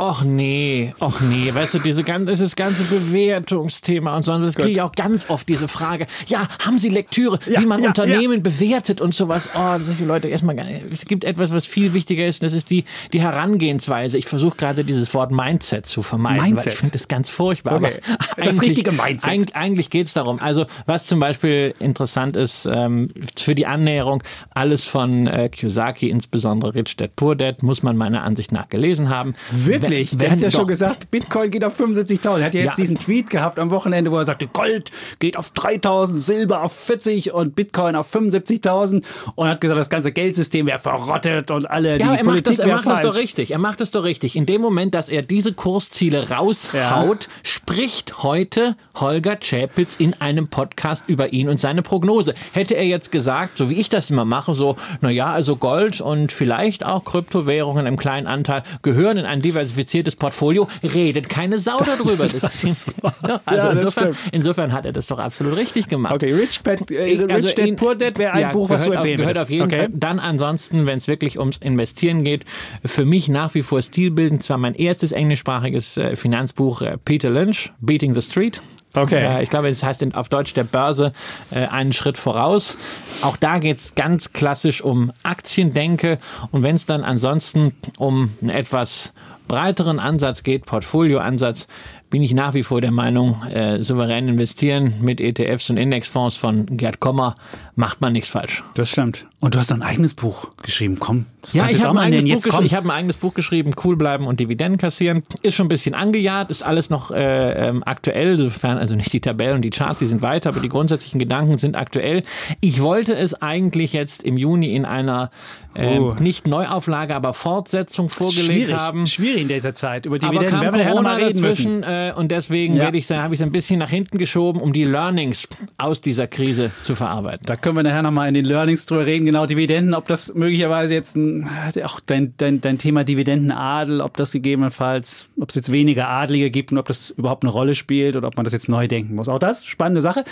Och 0.01 0.23
nee, 0.23 0.93
och 0.99 1.21
nee, 1.21 1.53
weißt 1.53 1.73
du, 1.73 1.79
diese 1.79 2.05
ganze, 2.05 2.31
dieses 2.31 2.55
ganze 2.55 2.83
Bewertungsthema 2.85 4.15
und 4.15 4.23
so, 4.23 4.39
das 4.39 4.55
kriege 4.55 4.69
ich 4.69 4.81
auch 4.81 4.93
ganz 4.93 5.29
oft 5.29 5.49
diese 5.49 5.67
Frage, 5.67 6.07
ja, 6.27 6.47
haben 6.65 6.79
Sie 6.79 6.87
Lektüre, 6.87 7.37
ja, 7.45 7.59
wie 7.59 7.65
man 7.65 7.83
ja, 7.83 7.89
Unternehmen 7.89 8.35
ja. 8.35 8.39
bewertet 8.39 9.01
und 9.01 9.13
sowas? 9.13 9.49
Oh, 9.53 9.77
solche 9.77 10.05
Leute 10.05 10.29
erstmal. 10.29 10.57
Es 10.89 11.03
gibt 11.03 11.25
etwas, 11.25 11.53
was 11.53 11.65
viel 11.65 11.93
wichtiger 11.93 12.25
ist, 12.25 12.43
das 12.43 12.53
ist 12.53 12.69
die, 12.69 12.85
die 13.11 13.19
Herangehensweise. 13.19 14.17
Ich 14.17 14.25
versuche 14.25 14.55
gerade 14.55 14.85
dieses 14.85 15.13
Wort 15.13 15.31
Mindset 15.31 15.85
zu 15.85 16.01
vermeiden, 16.01 16.43
Mindset. 16.43 16.65
weil 16.65 16.73
ich 16.73 16.79
finde 16.79 16.93
das 16.93 17.09
ganz 17.09 17.29
furchtbar. 17.29 17.75
Okay. 17.75 17.99
Aber 18.37 18.45
das 18.45 18.61
richtige 18.61 18.93
Mindset. 18.93 19.29
Eigentlich, 19.29 19.55
eigentlich 19.57 19.89
geht 19.89 20.07
es 20.07 20.13
darum. 20.13 20.39
Also, 20.39 20.65
was 20.85 21.07
zum 21.07 21.19
Beispiel 21.19 21.73
interessant 21.77 22.37
ist, 22.37 22.65
ähm, 22.71 23.09
für 23.37 23.53
die 23.53 23.65
Annäherung, 23.65 24.23
alles 24.51 24.85
von 24.85 25.27
äh, 25.27 25.49
Kiyosaki, 25.49 26.09
insbesondere 26.09 26.73
Rich 26.73 26.95
Dad 26.95 27.17
Poor 27.17 27.35
Dad, 27.35 27.63
muss 27.63 27.83
man 27.83 27.97
meiner 27.97 28.23
Ansicht 28.23 28.53
nach 28.53 28.69
gelesen 28.69 29.09
haben. 29.09 29.35
Wirklich? 29.51 29.88
Ehrlich, 29.89 30.15
der 30.15 30.31
hat 30.31 30.41
ja 30.41 30.51
schon 30.51 30.67
gesagt, 30.67 31.09
Bitcoin 31.11 31.51
geht 31.51 31.63
auf 31.63 31.79
75.000. 31.79 32.39
Er 32.39 32.45
hat 32.45 32.53
ja 32.53 32.61
jetzt 32.61 32.77
ja. 32.77 32.83
diesen 32.83 32.97
Tweet 32.97 33.29
gehabt 33.29 33.59
am 33.59 33.71
Wochenende, 33.71 34.11
wo 34.11 34.17
er 34.17 34.25
sagte, 34.25 34.47
Gold 34.47 34.91
geht 35.19 35.35
auf 35.35 35.51
3.000, 35.53 36.17
Silber 36.17 36.61
auf 36.63 36.73
40 36.73 37.33
und 37.33 37.55
Bitcoin 37.55 37.95
auf 37.95 38.13
75.000 38.13 39.03
und 39.35 39.47
hat 39.47 39.61
gesagt, 39.61 39.79
das 39.79 39.89
ganze 39.89 40.11
Geldsystem 40.11 40.67
wäre 40.67 40.79
verrottet 40.79 41.51
und 41.51 41.69
alle 41.69 41.97
ja, 41.97 42.13
die 42.13 42.19
er 42.19 42.23
Politik 42.23 42.57
macht 42.57 42.59
das, 42.59 42.59
Er 42.59 42.67
macht 42.67 42.83
falsch. 42.83 43.01
das 43.01 43.11
doch 43.11 43.21
richtig. 43.21 43.51
Er 43.51 43.57
macht 43.57 43.81
es 43.81 43.91
doch 43.91 44.03
richtig. 44.03 44.35
In 44.35 44.45
dem 44.45 44.61
Moment, 44.61 44.93
dass 44.93 45.09
er 45.09 45.23
diese 45.23 45.53
Kursziele 45.53 46.29
raushaut, 46.29 47.25
ja. 47.25 47.31
spricht 47.43 48.23
heute 48.23 48.75
Holger 48.95 49.37
Chapitz 49.37 49.95
in 49.95 50.13
einem 50.21 50.47
Podcast 50.47 51.05
über 51.07 51.33
ihn 51.33 51.49
und 51.49 51.59
seine 51.59 51.81
Prognose. 51.81 52.33
Hätte 52.53 52.75
er 52.75 52.85
jetzt 52.85 53.11
gesagt, 53.11 53.57
so 53.57 53.69
wie 53.69 53.75
ich 53.75 53.89
das 53.89 54.09
immer 54.11 54.25
mache, 54.25 54.55
so, 54.55 54.75
naja, 55.01 55.31
also 55.31 55.55
Gold 55.55 56.01
und 56.01 56.31
vielleicht 56.31 56.85
auch 56.85 57.05
Kryptowährungen 57.05 57.85
im 57.85 57.97
kleinen 57.97 58.27
Anteil 58.27 58.63
gehören 58.81 59.17
in 59.17 59.25
ein 59.25 59.41
diversifiziertes 59.41 59.78
diversifiziertes 59.79 60.15
Portfolio, 60.15 60.67
redet 60.83 61.29
keine 61.29 61.59
Sau 61.59 61.77
darüber. 61.77 62.27
Das, 62.39 62.41
das 62.41 62.63
ist, 62.63 62.93
also 63.45 63.67
ja, 63.67 63.71
insofern, 63.71 64.15
insofern, 64.31 64.73
hat 64.73 64.85
er 64.85 64.91
das 64.91 65.07
doch 65.07 65.17
absolut 65.17 65.55
richtig 65.55 65.87
gemacht. 65.87 66.13
Okay, 66.13 66.33
Rich 66.33 66.59
Dad, 66.61 66.91
äh, 66.91 67.25
also 67.29 67.47
Rich 67.47 67.55
Dad 67.55 67.75
Poor 67.75 67.95
Dad 67.95 68.19
wäre 68.19 68.33
ein 68.33 68.41
ja, 68.41 68.51
Buch, 68.51 68.69
was 68.69 68.85
du 68.85 68.91
empfehlen 68.91 69.17
gehört 69.17 69.39
auf 69.39 69.49
jeden 69.49 69.65
okay. 69.65 69.79
Fall. 69.79 69.89
Dann 69.91 70.19
ansonsten, 70.19 70.85
wenn 70.85 70.99
es 70.99 71.07
wirklich 71.07 71.39
ums 71.39 71.57
Investieren 71.57 72.23
geht, 72.23 72.45
für 72.85 73.05
mich 73.05 73.29
nach 73.29 73.55
wie 73.55 73.61
vor 73.63 73.81
stilbildend. 73.81 74.43
Zwar 74.43 74.57
mein 74.57 74.75
erstes 74.75 75.11
englischsprachiges 75.11 75.97
äh, 75.97 76.15
Finanzbuch 76.15 76.81
äh, 76.81 76.97
Peter 77.03 77.29
Lynch, 77.29 77.71
Beating 77.79 78.13
the 78.13 78.21
Street. 78.21 78.61
Okay. 78.93 79.23
Äh, 79.23 79.43
ich 79.43 79.49
glaube, 79.49 79.69
es 79.69 79.83
heißt 79.83 80.03
auf 80.15 80.29
Deutsch 80.29 80.53
der 80.53 80.63
Börse 80.63 81.13
äh, 81.51 81.67
einen 81.67 81.93
Schritt 81.93 82.17
voraus. 82.17 82.77
Auch 83.21 83.37
da 83.37 83.59
geht 83.59 83.77
es 83.77 83.95
ganz 83.95 84.33
klassisch 84.33 84.81
um 84.81 85.11
Aktiendenke. 85.23 86.17
Und 86.51 86.63
wenn 86.63 86.75
es 86.75 86.85
dann 86.85 87.03
ansonsten 87.03 87.73
um 87.97 88.33
ein 88.41 88.49
etwas 88.49 89.13
breiteren 89.47 89.99
Ansatz 89.99 90.43
geht, 90.43 90.65
Portfolioansatz, 90.65 91.67
bin 92.09 92.23
ich 92.23 92.33
nach 92.33 92.53
wie 92.53 92.63
vor 92.63 92.81
der 92.81 92.91
Meinung, 92.91 93.43
äh, 93.43 93.83
souverän 93.83 94.27
investieren 94.27 94.93
mit 95.01 95.19
ETFs 95.19 95.69
und 95.69 95.77
Indexfonds 95.77 96.37
von 96.37 96.65
Gerd 96.77 96.99
Kommer 96.99 97.35
macht 97.75 98.01
man 98.01 98.13
nichts 98.13 98.29
falsch. 98.29 98.63
Das 98.75 98.89
stimmt. 98.89 99.25
Und 99.41 99.55
du 99.55 99.59
hast 99.59 99.71
ein 99.71 99.81
eigenes 99.81 100.15
Buch 100.15 100.49
geschrieben. 100.61 100.97
Komm, 100.99 101.25
das 101.41 101.53
Ja, 101.53 101.61
kannst 101.63 101.75
ich 101.77 101.81
habe 101.83 101.97
ein, 101.97 102.13
eigenes. 102.13 102.25
Buch 102.25 102.43
geschrieben. 102.43 102.65
ich 102.65 102.73
hab 102.75 102.83
ein 102.83 102.91
eigenes 102.91 103.17
Buch 103.17 103.33
geschrieben, 103.33 103.71
Cool 103.81 103.95
bleiben 103.95 104.27
und 104.27 104.39
Dividenden 104.41 104.77
kassieren. 104.77 105.23
Ist 105.43 105.55
schon 105.55 105.67
ein 105.67 105.69
bisschen 105.69 105.95
angejahrt, 105.95 106.51
ist 106.51 106.61
alles 106.61 106.89
noch 106.89 107.11
äh, 107.11 107.69
ähm, 107.69 107.81
aktuell, 107.85 108.37
sofern 108.37 108.77
also 108.77 108.95
nicht 108.95 109.13
die 109.13 109.21
Tabellen 109.21 109.55
und 109.55 109.61
die 109.61 109.69
Charts, 109.69 109.99
die 109.99 110.07
sind 110.07 110.21
weiter, 110.21 110.49
aber 110.49 110.59
die 110.59 110.67
grundsätzlichen 110.67 111.19
Gedanken 111.19 111.57
sind 111.57 111.77
aktuell. 111.77 112.23
Ich 112.59 112.81
wollte 112.81 113.15
es 113.15 113.33
eigentlich 113.41 113.93
jetzt 113.93 114.23
im 114.23 114.35
Juni 114.35 114.75
in 114.75 114.83
einer 114.83 115.31
ähm, 115.75 115.99
Oh. 116.03 116.15
nicht 116.19 116.45
Neuauflage, 116.47 117.15
aber 117.15 117.33
Fortsetzung 117.33 118.09
vorgelegt 118.09 118.45
schwierig, 118.47 118.73
haben. 118.75 119.07
schwierig 119.07 119.43
in 119.43 119.47
dieser 119.47 119.73
Zeit. 119.75 120.05
Über 120.07 120.15
Aber 120.15 120.27
Dividenden 120.27 120.49
kam 120.51 120.61
werden 120.63 120.77
wir 120.79 120.85
Corona 120.85 121.01
mal 121.01 121.23
reden 121.23 121.39
müssen. 121.41 121.81
dazwischen 121.81 121.83
äh, 121.83 122.13
und 122.15 122.31
deswegen 122.31 122.75
Ja. 122.75 122.85
habe 122.87 122.97
ich 122.97 123.05
es 123.09 123.41
ein 123.41 123.51
bisschen 123.51 123.79
nach 123.79 123.89
hinten 123.89 124.17
geschoben, 124.17 124.59
um 124.61 124.73
die 124.73 124.83
Learnings 124.83 125.47
aus 125.77 126.01
dieser 126.01 126.27
Krise 126.27 126.71
zu 126.81 126.95
verarbeiten. 126.95 127.45
Da 127.45 127.55
können 127.55 127.77
wir 127.77 127.83
nachher 127.83 128.01
nochmal 128.01 128.27
in 128.27 128.33
den 128.33 128.45
Learnings 128.45 128.85
drüber 128.87 129.05
reden, 129.05 129.28
genau 129.29 129.45
Dividenden, 129.45 129.93
ob 129.93 130.07
das 130.07 130.33
möglicherweise 130.33 130.93
jetzt 130.93 131.15
ein, 131.15 131.47
auch 131.83 131.99
dein, 131.99 132.33
dein, 132.37 132.61
dein 132.61 132.77
Thema 132.77 133.03
Dividendenadel, 133.03 134.01
ob 134.01 134.17
das 134.17 134.31
gegebenenfalls, 134.31 135.29
ob 135.39 135.49
es 135.49 135.55
jetzt 135.55 135.71
weniger 135.71 136.07
Adlige 136.09 136.49
gibt 136.49 136.71
und 136.71 136.77
ob 136.77 136.87
das 136.87 137.11
überhaupt 137.11 137.43
eine 137.43 137.51
Rolle 137.51 137.75
spielt 137.75 138.15
oder 138.15 138.27
ob 138.27 138.37
man 138.37 138.43
das 138.43 138.53
jetzt 138.53 138.69
neu 138.69 138.87
denken 138.87 139.15
muss. 139.15 139.29
Auch 139.29 139.39
das, 139.39 139.65
spannende 139.65 140.01
Sache. 140.01 140.23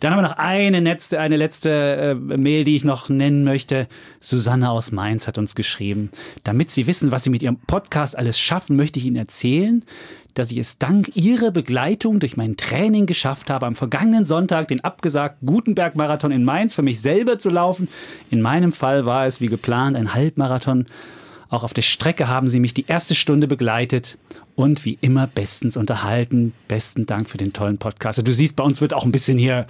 Dann 0.00 0.12
haben 0.12 0.18
wir 0.18 0.28
noch 0.28 0.38
eine 0.38 0.80
letzte, 0.80 1.20
eine 1.20 1.36
letzte 1.36 1.70
äh, 1.70 2.14
Mail, 2.14 2.64
die 2.64 2.76
ich 2.76 2.84
noch 2.84 3.08
nennen 3.08 3.44
möchte. 3.44 3.88
Susanne 4.20 4.70
aus 4.70 4.92
Mainz 4.92 5.28
hat 5.28 5.38
uns 5.38 5.54
geschrieben. 5.54 6.10
Damit 6.44 6.70
Sie 6.70 6.86
wissen, 6.86 7.10
was 7.10 7.24
Sie 7.24 7.30
mit 7.30 7.42
Ihrem 7.42 7.58
Podcast 7.58 8.16
alles 8.16 8.40
schaffen, 8.40 8.76
möchte 8.76 8.98
ich 8.98 9.06
Ihnen 9.06 9.16
erzählen, 9.16 9.84
dass 10.38 10.50
ich 10.50 10.58
es 10.58 10.78
dank 10.78 11.16
Ihrer 11.16 11.50
Begleitung 11.50 12.20
durch 12.20 12.36
mein 12.36 12.56
Training 12.56 13.06
geschafft 13.06 13.50
habe, 13.50 13.66
am 13.66 13.74
vergangenen 13.74 14.24
Sonntag 14.24 14.68
den 14.68 14.84
abgesagten 14.84 15.46
Gutenberg-Marathon 15.46 16.30
in 16.30 16.44
Mainz 16.44 16.74
für 16.74 16.82
mich 16.82 17.00
selber 17.00 17.38
zu 17.38 17.48
laufen. 17.48 17.88
In 18.30 18.42
meinem 18.42 18.70
Fall 18.70 19.06
war 19.06 19.26
es 19.26 19.40
wie 19.40 19.48
geplant 19.48 19.96
ein 19.96 20.14
Halbmarathon. 20.14 20.86
Auch 21.48 21.64
auf 21.64 21.72
der 21.72 21.82
Strecke 21.82 22.28
haben 22.28 22.48
Sie 22.48 22.60
mich 22.60 22.74
die 22.74 22.84
erste 22.86 23.14
Stunde 23.14 23.46
begleitet 23.46 24.18
und 24.56 24.84
wie 24.84 24.98
immer 25.00 25.26
bestens 25.26 25.76
unterhalten. 25.76 26.52
Besten 26.68 27.06
Dank 27.06 27.30
für 27.30 27.38
den 27.38 27.52
tollen 27.52 27.78
Podcast. 27.78 28.18
Also 28.18 28.22
Du 28.22 28.32
siehst, 28.34 28.56
bei 28.56 28.64
uns 28.64 28.80
wird 28.80 28.92
auch 28.92 29.04
ein 29.04 29.12
bisschen 29.12 29.38
hier, 29.38 29.66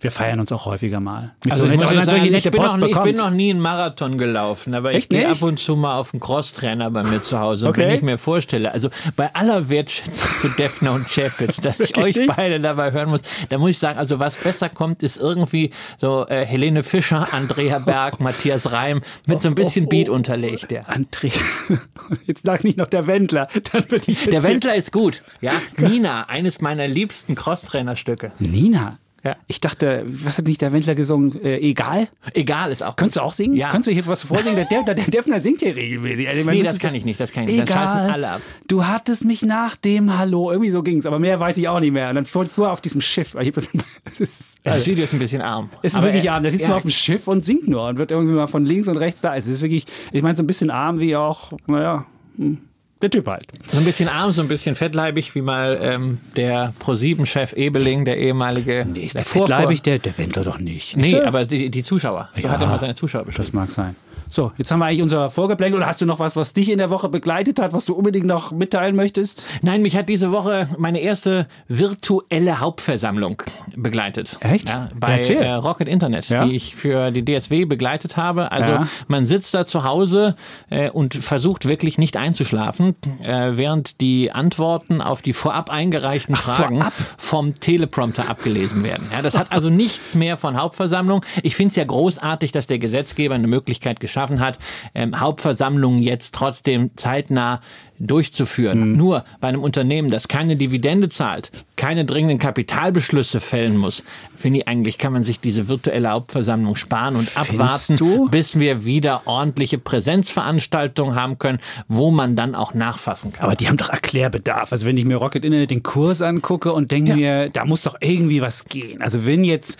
wir 0.00 0.10
feiern 0.10 0.40
uns 0.40 0.50
auch 0.52 0.66
häufiger 0.66 0.98
mal. 1.00 1.32
Mit 1.44 1.52
Also 1.52 1.64
so 1.66 1.70
ich, 1.70 1.76
nett- 1.76 1.80
muss 1.80 1.90
wenn 1.90 1.96
man 1.96 2.02
jetzt 2.04 2.10
solche 2.10 2.24
sagen, 2.24 2.24
ich, 2.36 2.44
nette 2.44 2.50
bin 2.50 2.60
Post 2.62 2.76
noch, 2.78 2.86
nie- 2.86 2.92
ich 2.92 2.98
bin 3.02 3.14
noch 3.16 3.30
nie 3.30 3.50
einen 3.50 3.60
Marathon 3.60 4.18
gelaufen, 4.18 4.74
aber 4.74 4.90
Echt 4.92 5.04
ich 5.12 5.18
gehe 5.18 5.28
ab 5.28 5.42
und 5.42 5.58
zu 5.58 5.76
mal 5.76 5.96
auf 5.98 6.14
einen 6.14 6.20
Crosstrainer 6.20 6.90
bei 6.90 7.02
mir 7.02 7.22
zu 7.22 7.38
Hause. 7.38 7.66
Und 7.66 7.70
Okay. 7.72 7.82
wenn 7.82 7.90
ich 7.94 8.02
mir 8.02 8.16
vorstelle, 8.18 8.72
also 8.72 8.88
bei 9.16 9.34
aller 9.34 9.68
Wertschätzung 9.68 10.30
für 10.30 10.48
Defner 10.50 10.92
und 10.94 11.06
Chapitz, 11.08 11.60
dass 11.60 11.78
ich 11.80 11.96
euch 11.98 12.18
beide 12.34 12.60
dabei 12.60 12.92
hören 12.92 13.10
muss, 13.10 13.22
da 13.50 13.58
muss 13.58 13.70
ich 13.70 13.78
sagen, 13.78 13.98
also 13.98 14.18
was 14.18 14.36
besser 14.36 14.68
kommt, 14.68 15.02
ist 15.02 15.18
irgendwie 15.18 15.70
so 15.98 16.26
äh, 16.28 16.44
Helene 16.46 16.82
Fischer, 16.82 17.28
Andrea 17.32 17.78
Berg, 17.78 18.20
Matthias 18.20 18.72
Reim 18.72 19.02
mit 19.26 19.40
so 19.42 19.48
ein 19.48 19.54
bisschen 19.54 19.84
oh, 19.84 19.88
oh. 19.88 19.90
Beat 19.90 20.08
unterlegt. 20.08 20.70
Ja. 20.72 20.82
André, 20.82 21.32
jetzt 22.26 22.44
sag 22.44 22.64
nicht 22.64 22.78
noch 22.78 22.86
der 22.88 23.06
Wendler. 23.06 23.48
Dann 23.72 23.84
bin 23.84 24.00
ich 24.06 24.24
Der 24.24 24.42
Wendler 24.42 24.74
ist 24.74 24.92
gut. 24.92 25.22
Ja, 25.40 25.52
Nina, 25.76 26.28
eines 26.28 26.60
meiner 26.60 26.86
liebsten 26.88 27.34
Crosstrainer-Stücke. 27.34 28.32
Nina. 28.38 28.98
Ja. 29.22 29.36
Ich 29.48 29.60
dachte, 29.60 30.02
was 30.06 30.38
hat 30.38 30.46
nicht 30.46 30.62
der 30.62 30.72
Wendler 30.72 30.94
gesungen? 30.94 31.38
Äh, 31.44 31.58
egal? 31.58 32.08
Egal 32.32 32.72
ist 32.72 32.82
auch. 32.82 32.96
Könntest 32.96 33.16
du 33.16 33.20
auch 33.20 33.34
singen? 33.34 33.54
Ja. 33.54 33.68
Kannst 33.68 33.86
du 33.88 33.92
hier 33.92 34.06
was 34.06 34.22
vorsingen? 34.22 34.56
Der, 34.56 34.64
der, 34.64 34.94
der 34.94 35.04
Defner 35.04 35.40
singt 35.40 35.60
hier 35.60 35.76
regelmäßig. 35.76 36.26
Also, 36.28 36.50
Nee, 36.50 36.58
das 36.62 36.68
das 36.74 36.78
kann 36.78 36.94
ich 36.94 37.04
nicht, 37.04 37.20
das 37.20 37.30
kann 37.32 37.44
ich 37.44 37.50
nicht. 37.50 37.60
Dann 37.60 37.66
schalten 37.68 37.98
Egal. 37.98 38.10
alle 38.10 38.28
ab. 38.30 38.40
Du 38.66 38.86
hattest 38.86 39.24
mich 39.26 39.42
nach 39.42 39.76
dem 39.76 40.16
Hallo. 40.18 40.50
Irgendwie 40.50 40.70
so 40.70 40.82
ging's. 40.82 41.04
Aber 41.04 41.18
mehr 41.18 41.38
weiß 41.38 41.58
ich 41.58 41.68
auch 41.68 41.80
nicht 41.80 41.92
mehr. 41.92 42.08
Und 42.08 42.14
dann 42.14 42.24
fuhr, 42.24 42.46
fuhr 42.46 42.68
er 42.68 42.72
auf 42.72 42.80
diesem 42.80 43.00
Schiff. 43.02 43.32
Das- 43.32 43.68
Das 44.04 44.20
ist, 44.20 44.40
Das 44.62 44.72
also, 44.74 44.86
Video 44.86 45.04
ist 45.04 45.12
ein 45.12 45.18
bisschen 45.18 45.42
arm. 45.42 45.68
es 45.82 45.92
ist 45.92 45.96
Aber 45.98 46.06
wirklich 46.06 46.24
er- 46.24 46.34
arm. 46.34 46.42
Der 46.42 46.52
sitzt 46.52 46.62
ja, 46.64 46.68
nur 46.70 46.76
auf 46.78 46.82
dem 46.82 46.90
Schiff 46.90 47.28
und 47.28 47.44
singt 47.44 47.68
nur 47.68 47.86
und 47.88 47.98
wird 47.98 48.10
irgendwie 48.10 48.32
mal 48.34 48.46
von 48.46 48.64
links 48.64 48.88
und 48.88 48.96
rechts 48.96 49.20
da. 49.20 49.36
Es 49.36 49.46
ist 49.46 49.60
wirklich, 49.60 49.84
ich 50.12 50.22
meine, 50.22 50.36
so 50.36 50.42
ein 50.42 50.46
bisschen 50.46 50.70
arm 50.70 50.98
wie 50.98 51.14
auch, 51.16 51.52
naja, 51.66 52.06
hm, 52.38 52.58
der 53.02 53.10
Typ 53.10 53.26
halt. 53.26 53.44
So 53.70 53.78
ein 53.78 53.84
bisschen 53.84 54.08
arm, 54.08 54.32
so 54.32 54.42
ein 54.42 54.48
bisschen 54.48 54.74
fettleibig, 54.74 55.34
wie 55.34 55.42
mal 55.42 55.78
ähm, 55.82 56.18
der 56.36 56.72
Pro7-Chef 56.84 57.52
Ebeling, 57.54 58.04
der 58.04 58.18
ehemalige. 58.18 58.86
Nee, 58.90 59.00
ist 59.04 59.16
der 59.18 59.24
Vorvor- 59.24 59.46
fettleibig, 59.48 59.82
der, 59.82 59.98
der 59.98 60.16
Wendler 60.18 60.44
doch 60.44 60.58
nicht. 60.58 60.96
Nee, 60.96 61.12
er? 61.12 61.26
aber 61.26 61.44
die, 61.46 61.70
die 61.70 61.82
Zuschauer. 61.82 62.28
So 62.36 62.42
Ja. 62.42 62.50
hat 62.50 62.60
er 62.60 62.66
mal 62.66 62.78
seine 62.78 62.94
Zuschauer 62.94 63.24
beschrieben. 63.24 63.44
Das 63.44 63.52
mag 63.52 63.68
sein. 63.70 63.96
So, 64.32 64.52
jetzt 64.58 64.70
haben 64.70 64.78
wir 64.78 64.86
eigentlich 64.86 65.02
unser 65.02 65.28
Vorgeplänkel. 65.28 65.76
Oder 65.78 65.88
hast 65.88 66.00
du 66.00 66.06
noch 66.06 66.20
was, 66.20 66.36
was 66.36 66.52
dich 66.52 66.68
in 66.70 66.78
der 66.78 66.88
Woche 66.88 67.08
begleitet 67.08 67.58
hat, 67.58 67.72
was 67.72 67.84
du 67.86 67.94
unbedingt 67.94 68.26
noch 68.26 68.52
mitteilen 68.52 68.94
möchtest? 68.94 69.44
Nein, 69.60 69.82
mich 69.82 69.96
hat 69.96 70.08
diese 70.08 70.30
Woche 70.30 70.68
meine 70.78 71.00
erste 71.00 71.48
virtuelle 71.66 72.60
Hauptversammlung 72.60 73.42
begleitet. 73.74 74.36
Echt? 74.38 74.68
Ja, 74.68 74.88
bei 74.94 75.18
äh, 75.18 75.52
Rocket 75.54 75.88
Internet, 75.88 76.28
Ja. 76.28 76.44
die 76.44 76.54
ich 76.54 76.76
für 76.76 77.10
die 77.10 77.24
DSW 77.24 77.64
begleitet 77.64 78.16
habe. 78.16 78.52
Also 78.52 78.70
Ja. 78.70 78.88
man 79.08 79.26
sitzt 79.26 79.52
da 79.52 79.66
zu 79.66 79.82
Hause 79.82 80.36
äh, 80.70 80.90
und 80.90 81.14
versucht 81.14 81.66
wirklich 81.66 81.98
nicht 81.98 82.16
einzuschlafen, 82.16 82.94
äh, 83.24 83.56
während 83.56 84.00
die 84.00 84.30
Antworten 84.30 85.00
auf 85.00 85.22
die 85.22 85.32
vorab 85.32 85.70
eingereichten 85.70 86.36
Fragen 86.36 86.78
vorab? 86.78 86.92
vom 87.18 87.58
Teleprompter 87.58 88.30
abgelesen 88.30 88.84
werden. 88.84 89.08
Ja, 89.10 89.22
das 89.22 89.36
hat 89.36 89.50
also 89.50 89.70
nichts 89.70 90.14
mehr 90.14 90.36
von 90.36 90.56
Hauptversammlung. 90.56 91.24
Ich 91.42 91.56
finde 91.56 91.70
es 91.70 91.76
ja 91.76 91.84
großartig, 91.84 92.52
dass 92.52 92.68
der 92.68 92.78
Gesetzgeber 92.78 93.34
eine 93.34 93.48
Möglichkeit 93.48 93.98
geschaffen 93.98 94.19
hat, 94.20 94.58
ähm, 94.94 95.18
Hauptversammlungen 95.18 96.02
jetzt 96.02 96.34
trotzdem 96.34 96.90
zeitnah 96.96 97.60
durchzuführen. 98.00 98.92
Nur 98.92 99.24
bei 99.40 99.48
einem 99.48 99.62
Unternehmen, 99.62 100.08
das 100.08 100.26
keine 100.26 100.56
Dividende 100.56 101.10
zahlt, 101.10 101.50
keine 101.76 102.06
dringenden 102.06 102.38
Kapitalbeschlüsse 102.38 103.40
fällen 103.40 103.76
muss, 103.76 104.04
finde 104.34 104.60
ich 104.60 104.68
eigentlich, 104.68 104.96
kann 104.96 105.12
man 105.12 105.22
sich 105.22 105.38
diese 105.38 105.68
virtuelle 105.68 106.08
Hauptversammlung 106.08 106.76
sparen 106.76 107.14
und 107.14 107.36
abwarten, 107.36 107.96
du? 107.96 108.28
bis 108.30 108.58
wir 108.58 108.84
wieder 108.84 109.22
ordentliche 109.26 109.78
Präsenzveranstaltungen 109.78 111.14
haben 111.14 111.38
können, 111.38 111.58
wo 111.88 112.10
man 112.10 112.36
dann 112.36 112.54
auch 112.54 112.72
nachfassen 112.72 113.32
kann. 113.32 113.44
Aber 113.44 113.54
die 113.54 113.68
haben 113.68 113.76
doch 113.76 113.90
Erklärbedarf. 113.90 114.72
Also 114.72 114.86
wenn 114.86 114.96
ich 114.96 115.04
mir 115.04 115.16
Rocket 115.16 115.44
Internet 115.44 115.70
den 115.70 115.82
Kurs 115.82 116.22
angucke 116.22 116.72
und 116.72 116.90
denke 116.90 117.14
mir, 117.14 117.50
da 117.50 117.66
muss 117.66 117.82
doch 117.82 117.96
irgendwie 118.00 118.40
was 118.40 118.64
gehen. 118.64 119.02
Also 119.02 119.26
wenn 119.26 119.44
jetzt 119.44 119.78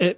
äh, 0.00 0.14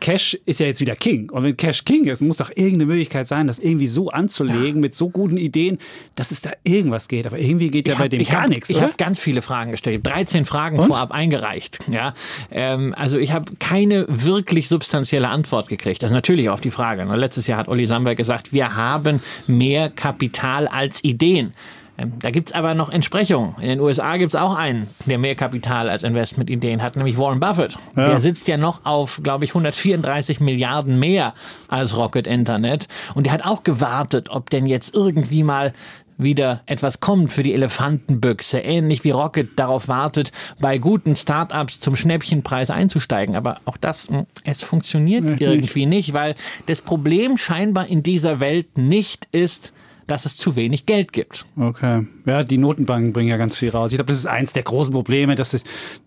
Cash 0.00 0.38
ist 0.46 0.60
ja 0.60 0.66
jetzt 0.66 0.80
wieder 0.80 0.94
King. 0.96 1.30
Und 1.30 1.42
wenn 1.42 1.56
Cash 1.56 1.84
King 1.84 2.04
ist, 2.04 2.20
muss 2.22 2.36
doch 2.36 2.50
irgendeine 2.50 2.86
Möglichkeit 2.86 3.26
sein, 3.28 3.46
das 3.46 3.58
irgendwie 3.58 3.86
so 3.86 4.08
anzulegen, 4.10 4.80
mit 4.80 4.94
so 4.94 5.08
guten 5.10 5.36
Ideen, 5.36 5.78
dass 6.14 6.30
es 6.30 6.40
da 6.40 6.50
irgendwas 6.64 7.08
geht. 7.08 7.26
Aber 7.26 7.38
irgendwie 7.38 7.70
geht 7.70 7.88
ja 7.88 7.94
bei 7.94 8.04
hab- 8.04 8.10
dem 8.10 8.20
ich 8.20 8.30
gar 8.30 8.42
hab- 8.42 8.48
nichts. 8.48 8.70
Ich 8.70 8.80
habe 8.80 8.94
ganz 8.96 9.18
viele 9.18 9.42
Fragen 9.42 9.70
gestellt, 9.72 10.06
13 10.06 10.44
Fragen 10.44 10.78
Und? 10.78 10.86
vorab 10.88 11.10
eingereicht. 11.12 11.78
Ja, 11.90 12.14
ähm, 12.50 12.94
also 12.96 13.18
ich 13.18 13.32
habe 13.32 13.52
keine 13.58 14.06
wirklich 14.08 14.68
substanzielle 14.68 15.28
Antwort 15.28 15.68
gekriegt. 15.68 16.02
Also 16.02 16.14
natürlich 16.14 16.48
auf 16.48 16.60
die 16.60 16.70
Frage. 16.70 17.04
ne, 17.04 17.16
Letztes 17.16 17.46
Jahr 17.46 17.58
hat 17.58 17.68
Olli 17.68 17.86
Samberg 17.86 18.16
gesagt, 18.16 18.52
wir 18.52 18.76
haben 18.76 19.20
mehr 19.46 19.90
Kapital 19.90 20.66
als 20.68 21.02
Ideen. 21.04 21.52
Ähm, 21.98 22.12
Da 22.20 22.30
gibt's 22.30 22.52
aber 22.52 22.74
noch 22.74 22.90
Entsprechungen. 22.90 23.54
In 23.60 23.68
den 23.68 23.80
USA 23.80 24.16
gibt's 24.16 24.34
auch 24.34 24.54
einen, 24.54 24.88
der 25.06 25.18
mehr 25.18 25.34
Kapital 25.34 25.88
als 25.88 26.02
Investmentideen 26.02 26.82
hat, 26.82 26.96
nämlich 26.96 27.18
Warren 27.18 27.40
Buffett. 27.40 27.76
Ja. 27.96 28.06
Der 28.08 28.20
sitzt 28.20 28.48
ja 28.48 28.56
noch 28.56 28.84
auf, 28.84 29.20
glaube 29.22 29.44
ich, 29.44 29.50
134 29.50 30.40
Milliarden 30.40 30.98
mehr 30.98 31.34
als 31.68 31.96
Rocket 31.96 32.26
Internet. 32.26 32.88
Und 33.14 33.26
der 33.26 33.32
hat 33.32 33.44
auch 33.44 33.62
gewartet, 33.62 34.28
ob 34.30 34.50
denn 34.50 34.66
jetzt 34.66 34.94
irgendwie 34.94 35.42
mal 35.42 35.72
wieder 36.16 36.60
etwas 36.66 37.00
kommt 37.00 37.32
für 37.32 37.42
die 37.42 37.54
Elefantenbüchse, 37.54 38.60
ähnlich 38.60 39.02
wie 39.02 39.10
Rocket 39.10 39.58
darauf 39.58 39.88
wartet, 39.88 40.30
bei 40.60 40.78
guten 40.78 41.16
Startups 41.16 41.80
zum 41.80 41.96
Schnäppchenpreis 41.96 42.70
einzusteigen. 42.70 43.34
Aber 43.34 43.58
auch 43.64 43.76
das, 43.76 44.10
mh, 44.10 44.26
es 44.44 44.62
funktioniert 44.62 45.40
irgendwie 45.40 45.86
nicht, 45.86 46.12
weil 46.12 46.36
das 46.66 46.82
Problem 46.82 47.36
scheinbar 47.36 47.88
in 47.88 48.02
dieser 48.04 48.38
Welt 48.38 48.78
nicht 48.78 49.26
ist, 49.32 49.72
dass 50.06 50.26
es 50.26 50.36
zu 50.36 50.56
wenig 50.56 50.86
Geld 50.86 51.12
gibt. 51.12 51.44
Okay. 51.58 52.06
Ja, 52.26 52.42
die 52.44 52.58
Notenbanken 52.58 53.12
bringen 53.12 53.28
ja 53.30 53.36
ganz 53.36 53.56
viel 53.56 53.70
raus. 53.70 53.90
Ich 53.92 53.96
glaube, 53.98 54.08
das 54.08 54.18
ist 54.18 54.26
eins 54.26 54.52
der 54.52 54.62
großen 54.62 54.92
Probleme, 54.92 55.34
dass, 55.34 55.52
es, 55.54 55.64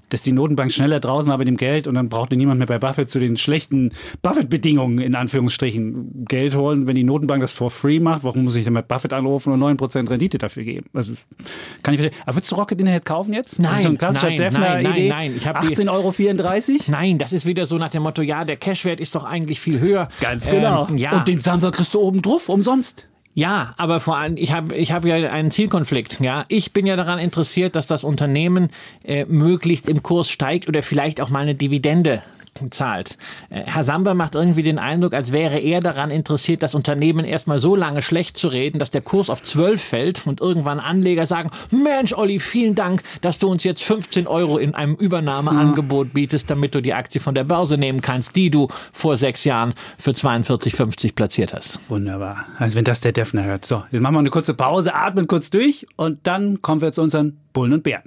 dass 0.10 0.22
die 0.22 0.32
Notenbank 0.32 0.72
schneller 0.72 1.00
draußen 1.00 1.30
war 1.30 1.38
mit 1.38 1.48
dem 1.48 1.58
Geld 1.58 1.88
und 1.88 1.96
dann 1.96 2.10
brauchte 2.10 2.36
niemand 2.36 2.58
mehr 2.60 2.68
bei 2.68 2.80
Buffett 2.80 3.10
zu 3.12 3.20
den 3.20 3.38
schlechten 3.38 3.92
Buffett-Bedingungen 4.22 5.00
in 5.00 5.16
Anführungsstrichen 5.16 6.26
Geld 6.28 6.56
holen. 6.56 6.88
Wenn 6.88 6.96
die 6.96 7.04
Notenbank 7.04 7.42
das 7.42 7.54
for 7.54 7.70
free 7.70 8.00
macht, 8.00 8.24
warum 8.24 8.44
muss 8.44 8.56
ich 8.56 8.66
dann 8.66 8.74
bei 8.74 8.82
Buffett 8.82 9.14
anrufen 9.14 9.54
und 9.54 9.62
9% 9.62 10.10
Rendite 10.10 10.38
dafür 10.38 10.64
geben? 10.64 10.88
Also, 10.94 11.14
kann 11.84 11.94
ich 11.94 12.00
verstehen. 12.02 12.22
Aber 12.26 12.36
würdest 12.38 12.52
du 12.52 12.56
Rocket 12.56 12.80
Internet 12.80 13.06
kaufen 13.06 13.34
jetzt? 13.34 13.58
das 13.60 13.76
ist 13.78 13.82
so 13.84 13.88
ein 13.90 13.94
Nein, 13.94 13.98
klassischer 13.98 14.28
nein, 14.28 14.38
Defner-Idee. 14.38 14.84
nein, 14.90 15.08
nein, 15.08 15.34
ich 15.38 15.48
hab 15.48 15.62
die- 15.62 15.68
18,34 15.76 15.90
Euro? 15.90 16.84
Nein, 16.88 17.18
das 17.18 17.34
ist 17.34 17.46
wieder 17.46 17.66
so 17.66 17.78
nach 17.78 17.90
dem 17.90 18.04
Motto, 18.04 18.22
ja, 18.22 18.46
der 18.46 18.58
Cashwert 18.58 19.00
ist 19.00 19.16
doch 19.16 19.24
eigentlich 19.24 19.60
viel 19.60 19.80
höher. 19.80 20.10
Ganz 20.22 20.48
genau. 20.50 20.88
Ähm, 20.90 20.98
ja. 20.98 21.18
Und 21.18 21.28
den 21.28 21.42
Samwer 21.42 21.72
kriegst 21.72 21.94
du 21.94 22.00
oben 22.00 22.22
drauf, 22.22 22.50
umsonst. 22.50 23.08
Ja, 23.38 23.76
aber 23.78 24.00
vor 24.00 24.18
allem, 24.18 24.36
ich 24.36 24.52
habe 24.52 24.76
ich 24.76 24.92
hab 24.92 25.06
ja 25.06 25.14
einen 25.14 25.52
Zielkonflikt. 25.52 26.22
Ja, 26.22 26.46
ich 26.48 26.74
bin 26.74 26.88
ja 26.88 26.96
daran 26.96 27.20
interessiert, 27.20 27.76
dass 27.76 27.86
das 27.86 28.04
Unternehmen 28.04 28.72
äh, 29.04 29.26
möglichst 29.26 29.88
im 29.88 30.02
Kurs 30.02 30.32
steigt 30.32 30.68
oder 30.68 30.82
vielleicht 30.82 31.22
auch 31.22 31.30
mal 31.30 31.42
eine 31.42 31.54
Dividende 31.54 32.24
zahlt. 32.72 33.18
Äh, 33.50 33.62
Herr 33.66 33.84
Samba 33.84 34.14
macht 34.14 34.36
irgendwie 34.36 34.64
den 34.64 34.80
Eindruck, 34.80 35.14
als 35.14 35.32
wäre 35.32 35.60
er 35.60 35.80
daran 35.80 36.12
interessiert, 36.12 36.64
das 36.64 36.76
Unternehmen 36.76 37.26
erstmal 37.26 37.60
so 37.60 37.76
lange 37.76 38.02
schlecht 38.02 38.38
zu 38.38 38.48
reden, 38.48 38.80
dass 38.80 38.92
der 38.92 39.02
Kurs 39.02 39.30
auf 39.30 39.42
12 39.44 39.82
fällt 39.82 40.28
und 40.28 40.42
irgendwann 40.42 40.80
Anleger 40.80 41.26
sagen, 41.26 41.52
Mensch, 41.72 42.14
Olli, 42.14 42.40
vielen 42.40 42.76
Dank, 42.76 43.04
dass 43.22 43.40
du 43.40 43.50
uns 43.50 43.64
jetzt 43.64 43.84
15 43.84 44.28
Euro 44.28 44.58
in 44.58 44.76
einem 44.76 44.96
Übernahmeangebot 44.96 46.14
bietest, 46.14 46.50
damit 46.50 46.76
du 46.76 46.82
die 46.82 46.94
Aktie 46.94 47.22
von 47.22 47.36
der 47.36 47.44
Börse 47.44 47.78
nehmen 47.78 48.02
kannst, 48.02 48.36
die 48.36 48.50
du 48.50 48.68
vor 48.92 49.18
sechs 49.18 49.44
Jahren 49.44 49.74
für 49.98 50.12
42,50 50.12 51.16
platziert 51.16 51.54
hast. 51.54 51.80
Wunderbar. 51.90 52.46
Also 52.58 52.76
wenn 52.76 52.86
das 52.86 53.02
der 53.02 53.12
Defner 53.12 53.44
hört. 53.44 53.66
So, 53.66 53.84
jetzt 53.92 54.02
machen 54.02 54.16
wir 54.16 54.20
eine 54.20 54.30
kurze 54.30 54.54
Pause, 54.54 54.94
atmen 54.96 55.28
kurz 55.28 55.50
durch 55.50 55.88
und 55.96 56.20
dann 56.24 56.62
kommen 56.62 56.82
wir 56.82 56.92
zu 56.92 57.02
unseren 57.02 57.38
Bullen 57.54 57.74
und 57.74 57.84
Bären. 57.84 58.04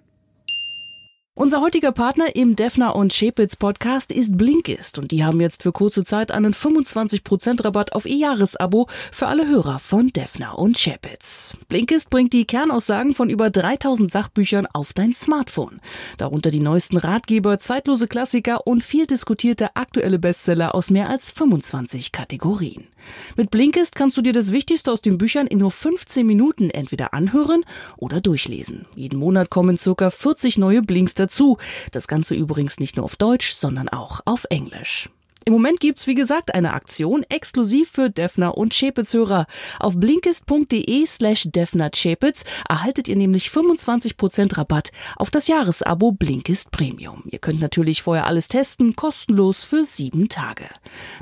Unser 1.41 1.63
heutiger 1.63 1.93
Partner 1.93 2.37
im 2.37 2.55
Defner 2.55 2.95
und 2.95 3.15
Schepitz 3.15 3.57
Podcast 3.57 4.13
ist 4.13 4.37
Blinkist 4.37 4.99
und 4.99 5.11
die 5.11 5.25
haben 5.25 5.41
jetzt 5.41 5.63
für 5.63 5.73
kurze 5.73 6.05
Zeit 6.05 6.33
einen 6.33 6.53
25% 6.53 7.65
Rabatt 7.65 7.95
auf 7.95 8.05
ihr 8.05 8.19
Jahresabo 8.19 8.89
für 9.11 9.27
alle 9.27 9.49
Hörer 9.49 9.79
von 9.79 10.09
Defner 10.09 10.59
und 10.59 10.79
Schepitz. 10.79 11.57
Blinkist 11.69 12.11
bringt 12.11 12.35
die 12.35 12.45
Kernaussagen 12.45 13.15
von 13.15 13.31
über 13.31 13.49
3000 13.49 14.13
Sachbüchern 14.13 14.67
auf 14.67 14.93
dein 14.93 15.15
Smartphone. 15.15 15.81
Darunter 16.19 16.51
die 16.51 16.61
neuesten 16.61 16.99
Ratgeber, 16.99 17.59
zeitlose 17.59 18.07
Klassiker 18.07 18.67
und 18.67 18.85
viel 18.85 19.07
diskutierte 19.07 19.77
aktuelle 19.77 20.19
Bestseller 20.19 20.75
aus 20.75 20.91
mehr 20.91 21.09
als 21.09 21.31
25 21.31 22.13
Kategorien. 22.13 22.87
Mit 23.37 23.51
Blinkist 23.51 23.95
kannst 23.95 24.17
du 24.17 24.23
dir 24.23 24.33
das 24.33 24.53
Wichtigste 24.53 24.93
aus 24.93 25.03
den 25.03 25.19
Büchern 25.19 25.47
in 25.47 25.59
nur 25.59 25.71
15 25.71 26.27
Minuten 26.27 26.71
entweder 26.71 27.15
anhören 27.15 27.65
oder 27.97 28.21
durchlesen. 28.21 28.87
Jeden 28.95 29.19
Monat 29.19 29.51
kommen 29.51 29.77
circa 29.77 30.11
40 30.11 30.59
neue 30.59 30.83
Blinks 30.83 31.15
dazu. 31.15 31.59
Das 31.93 32.09
Ganze 32.09 32.35
übrigens 32.35 32.79
nicht 32.79 32.97
nur 32.97 33.05
auf 33.05 33.17
Deutsch, 33.17 33.53
sondern 33.53 33.89
auch 33.89 34.21
auf 34.25 34.45
Englisch. 34.51 35.11
Im 35.47 35.55
Moment 35.55 35.81
gibt's 35.81 36.07
wie 36.07 36.15
gesagt 36.15 36.55
eine 36.55 36.75
Aktion 36.75 37.25
exklusiv 37.29 37.91
für 37.91 38.11
Defner 38.11 38.59
und 38.59 38.75
Chepitz-Hörer. 38.75 39.47
Auf 39.79 39.97
blinkist.de 39.97 41.07
slash 41.07 41.45
Defner 41.47 41.91
Chepitz 41.91 42.45
erhaltet 42.69 43.09
ihr 43.09 43.17
nämlich 43.17 43.47
25% 43.47 44.59
Rabatt 44.59 44.93
auf 45.17 45.31
das 45.31 45.49
Jahresabo 45.49 46.13
Blinkist 46.13 46.71
Premium. 46.71 47.23
Ihr 47.27 47.39
könnt 47.39 47.61
natürlich 47.61 48.03
vorher 48.03 48.27
alles 48.27 48.49
testen, 48.49 48.97
kostenlos 48.97 49.65
für 49.65 49.87
sieben 49.87 50.29
Tage. 50.29 50.67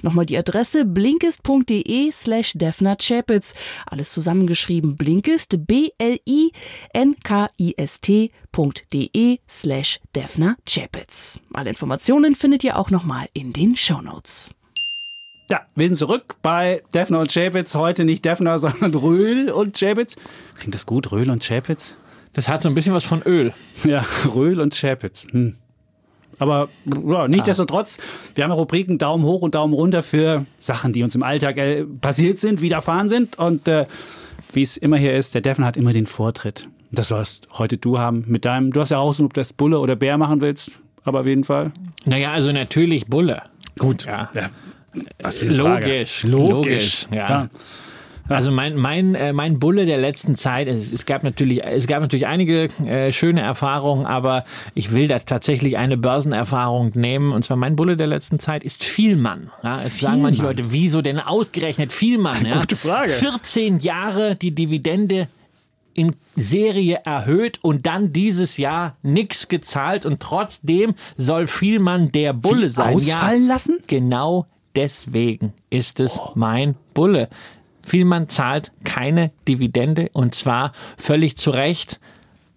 Nochmal 0.03 0.27
die 0.27 0.37
Adresse 0.37 0.85
blinkist.de 0.85 2.11
slash 2.11 2.55
Defner 2.55 2.97
Chepitz. 2.97 3.55
Alles 3.87 4.13
zusammengeschrieben 4.13 4.97
Blinkist, 4.97 5.67
B-L-I-N-K-I-S-T 5.67 6.19
www.de 8.59 9.39
slash 9.49 10.01
Defner 10.15 10.57
Chapitz. 10.67 11.39
Alle 11.53 11.71
Informationen 11.71 12.35
findet 12.35 12.65
ihr 12.65 12.77
auch 12.77 12.91
nochmal 12.91 13.27
in 13.33 13.53
den 13.53 13.77
Shownotes. 13.77 14.51
Ja, 15.51 15.63
wir 15.75 15.87
sind 15.87 15.97
zurück 15.97 16.37
bei 16.43 16.83
Defner 16.93 17.21
und 17.21 17.33
Chapitz. 17.33 17.75
Heute 17.75 18.05
nicht 18.05 18.25
Defner, 18.25 18.59
sondern 18.59 18.95
Röhl 18.95 19.51
und 19.51 19.79
Chapitz. 19.79 20.17
Klingt 20.57 20.75
das 20.75 20.87
gut, 20.87 21.13
Röhl 21.13 21.31
und 21.31 21.43
Chapitz? 21.47 21.97
Das 22.35 22.49
hat 22.49 22.61
so 22.61 22.69
ein 22.69 22.75
bisschen 22.75 22.95
was 22.95 23.05
von 23.05 23.23
Öl. 23.23 23.55
Ja, 23.85 24.05
Röhl 24.35 24.61
und 24.61 24.75
Chapitz. 24.75 25.27
Hm. 25.31 25.57
Aber 26.41 26.69
ja, 27.05 27.27
nichtsdestotrotz, 27.27 27.99
wir 28.37 28.45
haben 28.45 28.53
Rubriken 28.53 28.99
Daumen 28.99 29.25
hoch 29.25 29.43
und 29.43 29.57
Daumen 29.57 29.75
runter 29.75 30.05
für 30.05 30.47
Sachen, 30.59 30.93
die 30.93 31.03
uns 31.03 31.17
im 31.17 31.25
Alltag 31.25 31.57
äh, 31.57 31.85
passiert 31.85 32.39
sind, 32.39 32.61
widerfahren 32.61 33.09
sind. 33.09 33.39
Und 33.39 33.67
äh, 33.67 33.87
wie 34.53 34.63
es 34.63 34.77
immer 34.77 34.99
hier 34.99 35.17
ist, 35.17 35.35
der 35.35 35.41
Defner 35.41 35.67
hat 35.67 35.77
immer 35.77 35.93
den 35.93 36.07
Vortritt. 36.07 36.69
Das 36.91 37.09
sollst 37.09 37.49
heute 37.53 37.77
du 37.77 37.99
haben 37.99 38.25
mit 38.27 38.45
deinem. 38.45 38.73
Du 38.73 38.81
hast 38.81 38.91
ja 38.91 38.99
raus, 38.99 39.21
ob 39.21 39.35
du 39.35 39.41
das 39.41 39.53
Bulle 39.53 39.79
oder 39.79 39.97
Bär 39.97 40.17
machen 40.19 40.41
willst, 40.41 40.73
aber 41.05 41.21
auf 41.21 41.27
jeden 41.27 41.45
Fall. 41.45 41.73
Naja, 42.05 42.33
also 42.33 42.53
natürlich 42.53 43.07
Bulle. 43.07 43.43
Gut. 43.79 44.07
Ja. 44.07 44.31
ja. 44.35 44.51
Was 45.23 45.39
für 45.39 45.47
eine 45.47 45.57
Logisch. 45.57 46.21
Frage. 46.21 46.33
Logisch. 46.33 47.07
Ja. 47.11 47.29
ja. 47.29 47.49
Also 48.29 48.51
mein, 48.51 48.77
mein, 48.77 49.15
äh, 49.15 49.33
mein 49.33 49.59
Bulle 49.59 49.87
der 49.87 49.97
letzten 49.97 50.35
Zeit, 50.35 50.69
es, 50.69 50.93
es 50.93 51.07
gab 51.07 51.23
natürlich, 51.23 51.65
es 51.65 51.87
gab 51.87 52.03
natürlich 52.03 52.27
einige 52.27 52.69
äh, 52.85 53.11
schöne 53.11 53.41
Erfahrungen, 53.41 54.05
aber 54.05 54.45
ich 54.75 54.93
will 54.93 55.09
da 55.09 55.19
tatsächlich 55.19 55.79
eine 55.79 55.97
Börsenerfahrung 55.97 56.93
nehmen. 56.95 57.33
Und 57.33 57.45
zwar 57.45 57.57
mein 57.57 57.75
Bulle 57.77 57.97
der 57.97 58.07
letzten 58.07 58.39
Zeit 58.39 58.63
ist 58.65 58.85
Vielmann. 58.85 59.51
Ja, 59.63 59.81
es 59.85 59.99
sagen 59.99 60.21
manche 60.21 60.43
Leute, 60.43 60.73
wieso 60.73 61.01
denn 61.01 61.21
ausgerechnet 61.21 61.93
Vielmann? 61.93 62.39
Ja? 62.49 62.61
Gute 62.61 62.77
Frage. 62.77 63.11
14 63.11 63.79
Jahre 63.79 64.37
die 64.37 64.55
Dividende 64.55 65.29
in 65.99 66.15
Serie 66.37 67.01
erhöht 67.05 67.59
und 67.63 67.87
dann 67.87 68.13
dieses 68.13 68.57
Jahr 68.57 68.97
nichts 69.03 69.49
gezahlt 69.49 70.07
und 70.07 70.21
trotzdem 70.21 70.95
soll 71.17 71.49
Vielmann 71.49 72.13
der 72.13 72.33
Bulle 72.33 72.67
Wie 72.67 72.71
sein. 72.71 72.95
Ausfallen 72.95 73.47
ja, 73.47 73.55
lassen? 73.55 73.79
Genau 73.89 74.47
deswegen 74.77 75.53
ist 75.71 75.99
es 75.99 76.17
oh. 76.17 76.33
mein 76.37 76.77
Bulle. 76.95 77.29
Vielmann 77.83 78.29
zahlt 78.29 78.71
keine 78.85 79.33
Dividende 79.49 80.11
und 80.13 80.37
zwar 80.37 80.73
völlig 80.97 81.37
zu 81.37 81.51
Recht. 81.51 81.99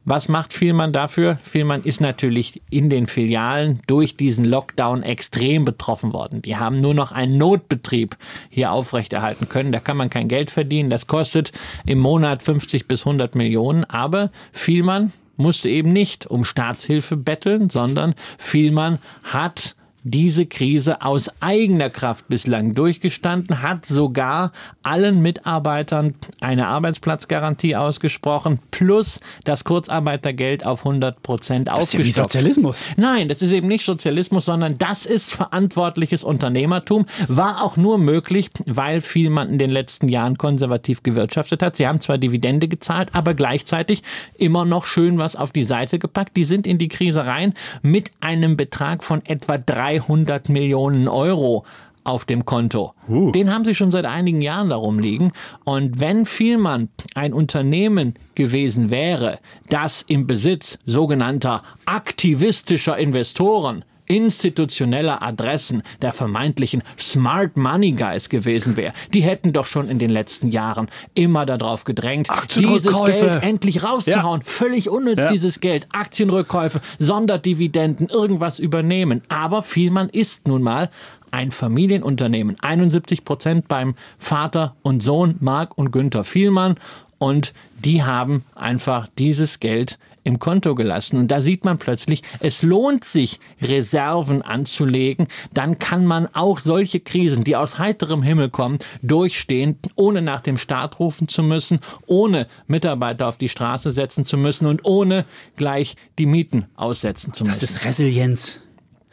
Was 0.03 0.27
macht 0.27 0.53
Vielmann 0.53 0.93
dafür? 0.93 1.37
Vielmann 1.43 1.83
ist 1.83 2.01
natürlich 2.01 2.63
in 2.71 2.89
den 2.89 3.05
Filialen 3.05 3.81
durch 3.85 4.17
diesen 4.17 4.45
Lockdown 4.45 5.03
extrem 5.03 5.63
betroffen 5.63 6.11
worden. 6.11 6.41
Die 6.41 6.57
haben 6.57 6.77
nur 6.77 6.95
noch 6.95 7.11
einen 7.11 7.37
Notbetrieb 7.37 8.17
hier 8.49 8.71
aufrechterhalten 8.71 9.47
können. 9.47 9.71
Da 9.71 9.79
kann 9.79 9.97
man 9.97 10.09
kein 10.09 10.27
Geld 10.27 10.49
verdienen. 10.49 10.89
Das 10.89 11.05
kostet 11.05 11.51
im 11.85 11.99
Monat 11.99 12.41
50 12.41 12.87
bis 12.87 13.05
100 13.05 13.35
Millionen. 13.35 13.83
Aber 13.83 14.31
Vielmann 14.51 15.13
musste 15.37 15.69
eben 15.69 15.93
nicht 15.93 16.25
um 16.25 16.45
Staatshilfe 16.45 17.15
betteln, 17.15 17.69
sondern 17.69 18.15
Vielmann 18.39 18.97
hat 19.23 19.75
diese 20.03 20.45
Krise 20.45 21.01
aus 21.01 21.31
eigener 21.41 21.89
Kraft 21.89 22.27
bislang 22.27 22.73
durchgestanden, 22.73 23.61
hat 23.61 23.85
sogar 23.85 24.51
allen 24.81 25.21
Mitarbeitern 25.21 26.15
eine 26.39 26.67
Arbeitsplatzgarantie 26.67 27.75
ausgesprochen, 27.75 28.59
plus 28.71 29.19
das 29.43 29.63
Kurzarbeitergeld 29.63 30.65
auf 30.65 30.85
100 30.85 31.21
Prozent 31.21 31.69
aufgestockt. 31.69 31.93
Das 31.93 31.93
ist 31.93 32.15
ja 32.15 32.21
wie 32.21 32.23
Sozialismus. 32.23 32.85
Nein, 32.97 33.27
das 33.27 33.41
ist 33.41 33.51
eben 33.51 33.67
nicht 33.67 33.85
Sozialismus, 33.85 34.45
sondern 34.45 34.77
das 34.77 35.05
ist 35.05 35.33
verantwortliches 35.33 36.23
Unternehmertum, 36.23 37.05
war 37.27 37.63
auch 37.63 37.77
nur 37.77 37.97
möglich, 37.97 38.49
weil 38.65 39.01
Vielmann 39.01 39.49
in 39.49 39.59
den 39.59 39.69
letzten 39.69 40.07
Jahren 40.07 40.37
konservativ 40.37 41.03
gewirtschaftet 41.03 41.61
hat. 41.61 41.75
Sie 41.75 41.87
haben 41.87 42.01
zwar 42.01 42.17
Dividende 42.17 42.67
gezahlt, 42.67 43.09
aber 43.13 43.35
gleichzeitig 43.35 44.01
immer 44.37 44.65
noch 44.65 44.85
schön 44.85 45.19
was 45.19 45.35
auf 45.35 45.51
die 45.51 45.63
Seite 45.63 45.99
gepackt. 45.99 46.35
Die 46.37 46.45
sind 46.45 46.65
in 46.65 46.79
die 46.79 46.87
Krise 46.87 47.25
rein 47.25 47.53
mit 47.83 48.11
einem 48.19 48.57
Betrag 48.57 49.03
von 49.03 49.23
etwa 49.25 49.57
drei 49.57 49.90
300 49.91 50.47
Millionen 50.49 51.07
Euro 51.07 51.65
auf 52.03 52.25
dem 52.25 52.45
Konto. 52.45 52.93
Uh. 53.07 53.31
Den 53.31 53.53
haben 53.53 53.65
sie 53.65 53.75
schon 53.75 53.91
seit 53.91 54.05
einigen 54.05 54.41
Jahren 54.41 54.69
darum 54.69 54.99
liegen. 54.99 55.31
Und 55.65 55.99
wenn 55.99 56.25
Vielmann 56.25 56.89
ein 57.13 57.33
Unternehmen 57.33 58.15
gewesen 58.33 58.89
wäre, 58.89 59.39
das 59.69 60.01
im 60.01 60.25
Besitz 60.27 60.79
sogenannter 60.85 61.61
aktivistischer 61.85 62.97
Investoren 62.97 63.85
institutioneller 64.11 65.21
Adressen 65.21 65.83
der 66.01 66.11
vermeintlichen 66.11 66.83
Smart 66.99 67.55
Money 67.55 67.93
Guys 67.93 68.27
gewesen 68.27 68.75
wäre. 68.75 68.93
Die 69.13 69.21
hätten 69.21 69.53
doch 69.53 69.65
schon 69.65 69.89
in 69.89 69.99
den 69.99 70.09
letzten 70.09 70.49
Jahren 70.49 70.89
immer 71.13 71.45
darauf 71.45 71.85
gedrängt, 71.85 72.27
dieses 72.55 73.03
Geld 73.05 73.41
endlich 73.41 73.83
rauszuhauen. 73.83 74.41
Ja. 74.41 74.45
Völlig 74.45 74.89
unnütz 74.89 75.19
ja. 75.19 75.31
dieses 75.31 75.61
Geld. 75.61 75.87
Aktienrückkäufe, 75.93 76.81
Sonderdividenden, 76.99 78.09
irgendwas 78.09 78.59
übernehmen. 78.59 79.21
Aber 79.29 79.63
Vielmann 79.63 80.09
ist 80.09 80.47
nun 80.47 80.61
mal 80.61 80.89
ein 81.31 81.51
Familienunternehmen. 81.51 82.57
71 82.61 83.23
Prozent 83.23 83.69
beim 83.69 83.95
Vater 84.17 84.75
und 84.81 85.01
Sohn 85.01 85.35
Marc 85.39 85.77
und 85.77 85.91
Günther 85.91 86.25
Vielmann. 86.25 86.75
Und 87.17 87.53
die 87.79 88.03
haben 88.03 88.43
einfach 88.55 89.07
dieses 89.17 89.59
Geld 89.59 89.99
im 90.23 90.39
Konto 90.39 90.75
gelassen. 90.75 91.17
Und 91.17 91.29
da 91.29 91.41
sieht 91.41 91.65
man 91.65 91.77
plötzlich, 91.77 92.23
es 92.39 92.61
lohnt 92.61 93.03
sich, 93.03 93.39
Reserven 93.61 94.41
anzulegen. 94.41 95.27
Dann 95.53 95.79
kann 95.79 96.05
man 96.05 96.27
auch 96.33 96.59
solche 96.59 96.99
Krisen, 96.99 97.43
die 97.43 97.55
aus 97.55 97.77
heiterem 97.79 98.23
Himmel 98.23 98.49
kommen, 98.49 98.79
durchstehen, 99.01 99.79
ohne 99.95 100.21
nach 100.21 100.41
dem 100.41 100.57
Staat 100.57 100.99
rufen 100.99 101.27
zu 101.27 101.43
müssen, 101.43 101.79
ohne 102.05 102.47
Mitarbeiter 102.67 103.27
auf 103.27 103.37
die 103.37 103.49
Straße 103.49 103.91
setzen 103.91 104.25
zu 104.25 104.37
müssen 104.37 104.65
und 104.67 104.85
ohne 104.85 105.25
gleich 105.55 105.95
die 106.19 106.25
Mieten 106.25 106.65
aussetzen 106.75 107.33
zu 107.33 107.43
müssen. 107.43 107.59
Das 107.59 107.63
ist 107.63 107.85
Resilienz. 107.85 108.61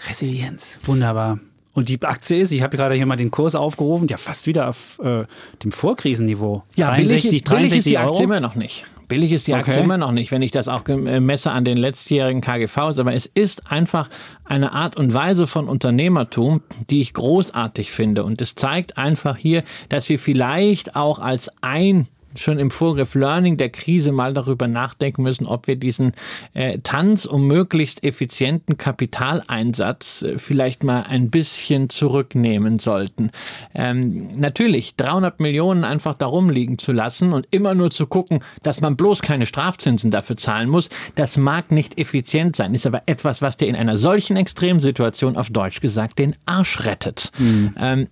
Resilienz. 0.09 0.79
Wunderbar. 0.85 1.41
Und 1.79 1.89
die 1.89 2.03
Aktie 2.03 2.41
ist, 2.41 2.51
ich 2.51 2.61
habe 2.61 2.77
gerade 2.77 2.97
hier 2.97 3.07
mal 3.07 3.15
den 3.15 3.31
Kurs 3.31 3.55
aufgerufen, 3.55 4.09
ja 4.09 4.17
fast 4.17 4.49
wieder 4.49 4.69
auf 4.69 4.99
äh, 4.99 5.23
dem 5.63 5.71
Vorkrisenniveau. 5.71 6.65
Ja, 6.75 6.89
63, 6.89 7.31
billig, 7.31 7.45
63 7.45 7.69
billig 7.69 7.79
ist 7.79 7.87
die 7.87 7.99
Aktie 7.99 8.25
immer 8.25 8.41
noch 8.41 8.57
nicht. 8.57 8.85
Billig 9.07 9.31
ist 9.31 9.47
die 9.47 9.55
Aktie 9.55 9.75
okay. 9.75 9.85
immer 9.85 9.97
noch 9.97 10.11
nicht, 10.11 10.33
wenn 10.33 10.43
ich 10.43 10.51
das 10.51 10.67
auch 10.67 10.85
äh, 10.89 11.21
messe 11.21 11.53
an 11.53 11.65
den 11.65 11.77
letztjährigen 11.77 12.41
KGVs. 12.41 12.99
Aber 12.99 13.15
es 13.15 13.27
ist 13.27 13.71
einfach 13.71 14.11
eine 14.45 14.73
Art 14.73 14.97
und 14.97 15.15
Weise 15.15 15.47
von 15.47 15.69
Unternehmertum, 15.69 16.63
die 16.91 17.01
ich 17.01 17.15
großartig 17.15 17.93
finde. 17.93 18.25
Und 18.25 18.43
es 18.43 18.57
zeigt 18.57 18.99
einfach 18.99 19.37
hier, 19.37 19.63
dass 19.89 20.09
wir 20.09 20.19
vielleicht 20.19 20.97
auch 20.97 21.21
als 21.21 21.49
ein 21.61 22.09
schon 22.41 22.59
im 22.59 22.71
Vorgriff 22.71 23.15
Learning 23.15 23.57
der 23.57 23.71
Krise 23.71 24.13
mal 24.13 24.35
darüber 24.35 24.69
nachdenken 24.69 25.23
müssen, 25.23 25.47
ob 25.47 25.67
wir 25.67 25.77
diesen 25.77 26.13
äh, 26.55 26.79
Tanz 26.83 27.25
um 27.25 27.47
möglichst 27.47 28.05
effizienten 28.05 28.77
Kapitaleinsatz 28.77 30.23
äh, 30.23 30.39
vielleicht 30.39 30.85
mal 30.85 31.03
ein 31.03 31.31
bisschen 31.31 31.91
zurücknehmen 31.91 32.79
sollten. 32.79 33.31
Ähm, 33.75 34.39
natürlich, 34.39 34.97
300 34.97 35.41
Millionen 35.41 35.85
einfach 35.85 36.15
darum 36.15 36.51
liegen 36.51 36.79
zu 36.79 36.93
lassen 36.93 37.33
und 37.33 37.47
immer 37.51 37.75
nur 37.75 37.91
zu 37.91 38.07
gucken, 38.07 38.41
dass 38.63 38.81
man 38.81 38.97
bloß 38.97 39.23
keine 39.23 39.47
Strafzinsen 39.47 40.11
dafür 40.11 40.37
zahlen 40.37 40.69
muss, 40.69 40.91
das 41.15 41.37
mag 41.37 41.71
nicht 41.71 41.99
effizient 41.99 42.57
sein, 42.57 42.75
ist 42.75 42.87
aber 42.87 43.03
etwas, 43.07 43.43
was 43.43 43.57
dir 43.57 43.69
in 43.69 43.77
einer 43.77 43.99
solchen 43.99 44.37
Extremsituation 44.37 45.37
auf 45.37 45.51
Deutsch 45.51 45.81
gesagt 45.81 46.19
den 46.19 46.35
Arsch 46.47 46.85
rettet. 46.85 47.33
Mhm. 47.39 47.75
Ähm, 47.79 48.09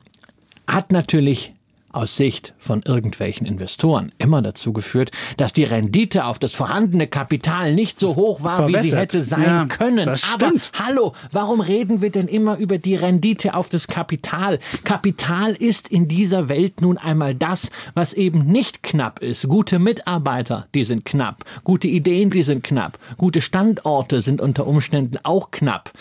hat 0.67 0.93
natürlich 0.93 1.53
aus 1.97 2.17
Sicht 2.17 2.55
von 2.59 2.83
irgendwelchen 2.83 3.47
Investoren 3.47 4.13
immer 4.19 4.43
dazu 4.43 4.73
geführt, 4.73 5.11
dass 5.39 5.53
die 5.53 5.65
Rendite 5.65 6.27
auf 6.27 6.39
das 6.39 6.53
vorhandene 6.53 7.07
Kapital 7.07 7.75
nicht 7.75 7.99
so 7.99 8.17
hoch 8.17 8.43
war, 8.43 8.57
Verwässert. 8.57 8.85
wie 8.85 8.89
sie 8.89 8.97
hätte 8.97 9.23
sein 9.23 9.43
ja, 9.43 9.65
können. 9.67 10.09
Aber 10.09 10.17
stimmt. 10.17 10.73
hallo, 10.79 11.15
warum 11.33 11.61
reden 11.61 12.03
wir 12.03 12.11
denn 12.11 12.29
immer 12.29 12.59
über 12.59 12.79
die 12.79 12.97
Rendite 12.97 13.55
auf 13.55 13.71
das 13.71 13.89
Kapital? 13.89 14.59
Kapital 14.85 15.53
ist 15.53 15.89
in 15.89 16.07
dieser 16.07 16.49
Welt 16.49 16.83
nun 16.83 16.99
einmal 16.99 17.35
das, 17.35 17.71
was 17.95 18.13
eben 18.13 18.45
nicht 18.45 18.83
knapp 18.83 19.21
ist. 19.21 19.49
Gute 19.49 19.79
Mitarbeiter, 19.79 20.69
die 20.75 20.85
sind 20.85 21.07
knapp. 21.07 21.45
Gute 21.65 21.89
Ideen, 21.89 22.31
die 22.31 22.43
sind 22.43 22.63
knapp. 22.63 22.99
Gute 23.17 23.41
Standorte 23.41 24.21
sind 24.21 24.43
unter 24.43 24.67
Umständen 24.67 25.19
auch 25.23 25.51
knapp. 25.51 25.93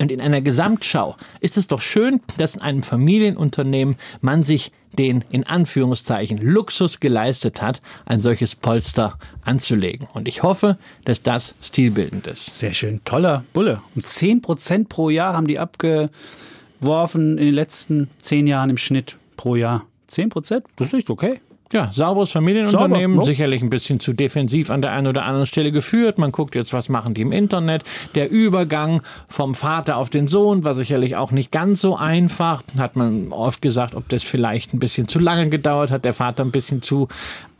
Und 0.00 0.10
in 0.10 0.20
einer 0.20 0.40
Gesamtschau 0.40 1.16
ist 1.40 1.58
es 1.58 1.66
doch 1.66 1.82
schön, 1.82 2.20
dass 2.38 2.54
in 2.54 2.62
einem 2.62 2.82
Familienunternehmen 2.82 3.96
man 4.22 4.42
sich 4.42 4.72
den 4.98 5.24
in 5.30 5.44
Anführungszeichen 5.44 6.38
Luxus 6.38 7.00
geleistet 7.00 7.62
hat, 7.62 7.80
ein 8.06 8.20
solches 8.20 8.54
Polster 8.54 9.18
anzulegen. 9.44 10.08
Und 10.14 10.28
ich 10.28 10.42
hoffe, 10.42 10.78
dass 11.04 11.22
das 11.22 11.54
stilbildend 11.62 12.26
ist. 12.26 12.46
Sehr 12.58 12.72
schön, 12.72 13.00
toller 13.04 13.44
Bulle. 13.52 13.82
Und 13.94 14.06
10 14.06 14.42
Prozent 14.42 14.88
pro 14.88 15.10
Jahr 15.10 15.34
haben 15.34 15.46
die 15.46 15.58
abgeworfen 15.58 17.38
in 17.38 17.46
den 17.46 17.54
letzten 17.54 18.10
zehn 18.18 18.46
Jahren 18.46 18.70
im 18.70 18.76
Schnitt 18.76 19.16
pro 19.36 19.56
Jahr. 19.56 19.86
10 20.08 20.28
Prozent? 20.28 20.64
Das 20.76 20.88
ist 20.88 20.94
nicht 20.94 21.10
okay. 21.10 21.40
Ja, 21.72 21.88
sauberes 21.92 22.32
Familienunternehmen, 22.32 23.18
Sauber, 23.18 23.26
sicherlich 23.26 23.62
ein 23.62 23.70
bisschen 23.70 24.00
zu 24.00 24.12
defensiv 24.12 24.70
an 24.70 24.82
der 24.82 24.90
einen 24.90 25.06
oder 25.06 25.24
anderen 25.24 25.46
Stelle 25.46 25.70
geführt. 25.70 26.18
Man 26.18 26.32
guckt 26.32 26.56
jetzt, 26.56 26.72
was 26.72 26.88
machen 26.88 27.14
die 27.14 27.20
im 27.20 27.30
Internet. 27.30 27.84
Der 28.16 28.28
Übergang 28.28 29.02
vom 29.28 29.54
Vater 29.54 29.96
auf 29.96 30.10
den 30.10 30.26
Sohn 30.26 30.64
war 30.64 30.74
sicherlich 30.74 31.14
auch 31.14 31.30
nicht 31.30 31.52
ganz 31.52 31.80
so 31.80 31.96
einfach. 31.96 32.64
Hat 32.76 32.96
man 32.96 33.30
oft 33.30 33.62
gesagt, 33.62 33.94
ob 33.94 34.08
das 34.08 34.24
vielleicht 34.24 34.74
ein 34.74 34.80
bisschen 34.80 35.06
zu 35.06 35.20
lange 35.20 35.48
gedauert 35.48 35.92
hat, 35.92 36.04
der 36.04 36.12
Vater 36.12 36.44
ein 36.44 36.50
bisschen 36.50 36.82
zu 36.82 37.06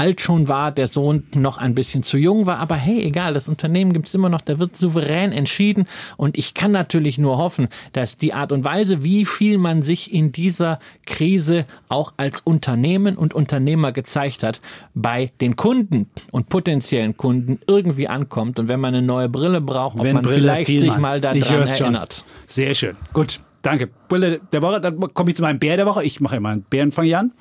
alt 0.00 0.22
schon 0.22 0.48
war, 0.48 0.72
der 0.72 0.88
Sohn 0.88 1.24
noch 1.34 1.58
ein 1.58 1.74
bisschen 1.74 2.02
zu 2.02 2.16
jung 2.16 2.46
war. 2.46 2.56
Aber 2.56 2.74
hey, 2.74 3.02
egal, 3.04 3.34
das 3.34 3.48
Unternehmen 3.48 3.92
gibt 3.92 4.08
es 4.08 4.14
immer 4.14 4.30
noch, 4.30 4.40
da 4.40 4.58
wird 4.58 4.76
souverän 4.76 5.30
entschieden. 5.30 5.86
Und 6.16 6.38
ich 6.38 6.54
kann 6.54 6.72
natürlich 6.72 7.18
nur 7.18 7.36
hoffen, 7.36 7.68
dass 7.92 8.16
die 8.16 8.32
Art 8.32 8.50
und 8.50 8.64
Weise, 8.64 9.04
wie 9.04 9.26
viel 9.26 9.58
man 9.58 9.82
sich 9.82 10.12
in 10.12 10.32
dieser 10.32 10.80
Krise 11.06 11.66
auch 11.88 12.14
als 12.16 12.40
Unternehmen 12.40 13.16
und 13.16 13.34
Unternehmer 13.34 13.92
gezeigt 14.03 14.42
hat, 14.42 14.61
bei 14.94 15.32
den 15.40 15.57
Kunden 15.57 16.11
und 16.30 16.48
potenziellen 16.48 17.16
Kunden 17.16 17.59
irgendwie 17.66 18.09
ankommt. 18.09 18.59
Und 18.59 18.68
wenn 18.68 18.80
man 18.80 18.94
eine 18.94 19.07
neue 19.07 19.28
Brille 19.28 19.61
braucht, 19.61 19.98
ob 19.98 20.05
wenn 20.05 20.14
man 20.14 20.22
Brille 20.22 20.40
vielleicht 20.40 20.66
sich 20.66 20.96
mal 20.98 21.20
daran 21.20 21.40
erinnert. 21.40 22.24
Sehr 22.46 22.74
schön. 22.74 22.92
Gut, 23.12 23.40
danke. 23.62 23.88
Brille 24.09 24.40
der 24.53 24.62
Woche, 24.62 24.80
dann 24.80 24.98
komme 25.14 25.30
ich 25.30 25.36
zu 25.36 25.42
meinem 25.42 25.59
Bär 25.59 25.76
der 25.76 25.86
Woche. 25.86 26.05
Ich 26.05 26.20
mache 26.20 26.36
immer 26.36 26.51
einen 26.51 26.62
Bärenfang 26.62 27.05
hier 27.05 27.18
an. 27.18 27.32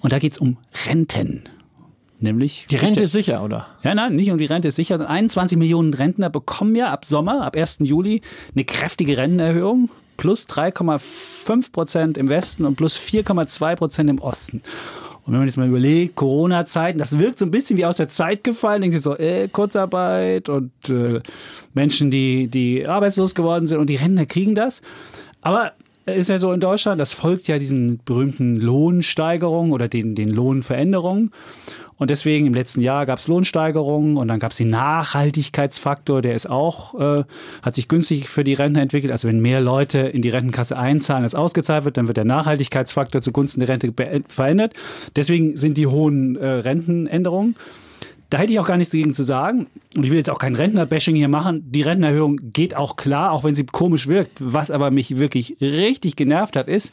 Und 0.00 0.12
da 0.12 0.18
geht 0.18 0.32
es 0.32 0.38
um 0.38 0.56
Renten. 0.86 1.44
Nämlich. 2.20 2.66
Die 2.68 2.76
Rente 2.76 3.04
ist 3.04 3.12
sicher, 3.12 3.44
oder? 3.44 3.68
Ja, 3.82 3.94
nein, 3.94 4.16
nicht 4.16 4.28
nur 4.28 4.36
die 4.36 4.46
Rente 4.46 4.68
ist 4.68 4.76
sicher. 4.76 5.08
21 5.08 5.56
Millionen 5.56 5.94
Rentner 5.94 6.30
bekommen 6.30 6.74
ja 6.74 6.90
ab 6.90 7.04
Sommer, 7.04 7.44
ab 7.44 7.56
1. 7.56 7.78
Juli, 7.82 8.22
eine 8.54 8.64
kräftige 8.64 9.16
Rentenerhöhung. 9.16 9.90
Plus 10.16 10.48
3,5 10.48 11.70
Prozent 11.70 12.18
im 12.18 12.28
Westen 12.28 12.64
und 12.64 12.74
plus 12.74 12.98
4,2 12.98 13.76
Prozent 13.76 14.10
im 14.10 14.18
Osten. 14.18 14.62
Und 15.28 15.34
wenn 15.34 15.40
man 15.40 15.46
jetzt 15.48 15.58
mal 15.58 15.68
überlegt, 15.68 16.16
Corona-Zeiten, 16.16 16.98
das 16.98 17.18
wirkt 17.18 17.38
so 17.38 17.44
ein 17.44 17.50
bisschen 17.50 17.76
wie 17.76 17.84
aus 17.84 17.98
der 17.98 18.08
Zeit 18.08 18.44
gefallen. 18.44 18.80
Denken 18.80 18.96
Sie 18.96 19.02
so, 19.02 19.14
äh, 19.14 19.48
Kurzarbeit 19.48 20.48
und 20.48 20.72
äh, 20.88 21.20
Menschen, 21.74 22.10
die, 22.10 22.48
die 22.48 22.88
arbeitslos 22.88 23.34
geworden 23.34 23.66
sind 23.66 23.76
und 23.76 23.88
die 23.90 23.96
Rentner 23.96 24.24
kriegen 24.24 24.54
das. 24.54 24.80
Aber 25.42 25.72
ist 26.14 26.28
ja 26.28 26.38
so 26.38 26.52
in 26.52 26.60
Deutschland, 26.60 27.00
das 27.00 27.12
folgt 27.12 27.48
ja 27.48 27.58
diesen 27.58 28.00
berühmten 28.04 28.56
Lohnsteigerungen 28.56 29.72
oder 29.72 29.88
den, 29.88 30.14
den 30.14 30.28
Lohnveränderungen. 30.28 31.30
Und 31.96 32.10
deswegen 32.10 32.46
im 32.46 32.54
letzten 32.54 32.80
Jahr 32.80 33.06
gab 33.06 33.18
es 33.18 33.26
Lohnsteigerungen 33.26 34.16
und 34.16 34.28
dann 34.28 34.38
gab 34.38 34.52
es 34.52 34.58
den 34.58 34.70
Nachhaltigkeitsfaktor, 34.70 36.22
der 36.22 36.34
ist 36.34 36.48
auch, 36.48 36.94
äh, 36.98 37.24
hat 37.62 37.74
sich 37.74 37.88
günstig 37.88 38.28
für 38.28 38.44
die 38.44 38.54
Rentner 38.54 38.80
entwickelt. 38.82 39.10
Also 39.10 39.26
wenn 39.26 39.40
mehr 39.40 39.60
Leute 39.60 39.98
in 39.98 40.22
die 40.22 40.28
Rentenkasse 40.28 40.78
einzahlen, 40.78 41.24
als 41.24 41.34
ausgezahlt 41.34 41.84
wird, 41.84 41.96
dann 41.96 42.06
wird 42.06 42.16
der 42.16 42.24
Nachhaltigkeitsfaktor 42.24 43.20
zugunsten 43.20 43.60
der 43.60 43.68
Rente 43.68 43.92
verändert. 44.28 44.74
Deswegen 45.16 45.56
sind 45.56 45.76
die 45.76 45.88
hohen 45.88 46.36
äh, 46.36 46.46
Rentenänderungen. 46.46 47.56
Da 48.30 48.38
hätte 48.38 48.52
ich 48.52 48.60
auch 48.60 48.66
gar 48.66 48.76
nichts 48.76 48.92
dagegen 48.92 49.14
zu 49.14 49.22
sagen. 49.22 49.68
Und 49.96 50.04
ich 50.04 50.10
will 50.10 50.18
jetzt 50.18 50.28
auch 50.28 50.38
kein 50.38 50.54
Rentner-Bashing 50.54 51.16
hier 51.16 51.28
machen. 51.28 51.64
Die 51.70 51.82
Rentenerhöhung 51.82 52.52
geht 52.52 52.76
auch 52.76 52.96
klar, 52.96 53.32
auch 53.32 53.44
wenn 53.44 53.54
sie 53.54 53.64
komisch 53.64 54.06
wirkt. 54.06 54.32
Was 54.38 54.70
aber 54.70 54.90
mich 54.90 55.16
wirklich 55.16 55.56
richtig 55.60 56.16
genervt 56.16 56.56
hat, 56.56 56.68
ist, 56.68 56.92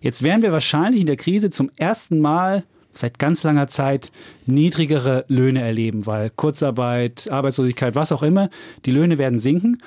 jetzt 0.00 0.22
werden 0.22 0.42
wir 0.42 0.52
wahrscheinlich 0.52 1.02
in 1.02 1.06
der 1.06 1.16
Krise 1.16 1.50
zum 1.50 1.70
ersten 1.76 2.20
Mal 2.20 2.64
seit 2.92 3.18
ganz 3.18 3.44
langer 3.44 3.68
Zeit 3.68 4.10
niedrigere 4.46 5.24
Löhne 5.28 5.60
erleben, 5.60 6.06
weil 6.06 6.30
Kurzarbeit, 6.30 7.30
Arbeitslosigkeit, 7.30 7.94
was 7.94 8.10
auch 8.10 8.22
immer, 8.22 8.50
die 8.84 8.90
Löhne 8.90 9.18
werden 9.18 9.38
sinken. 9.38 9.78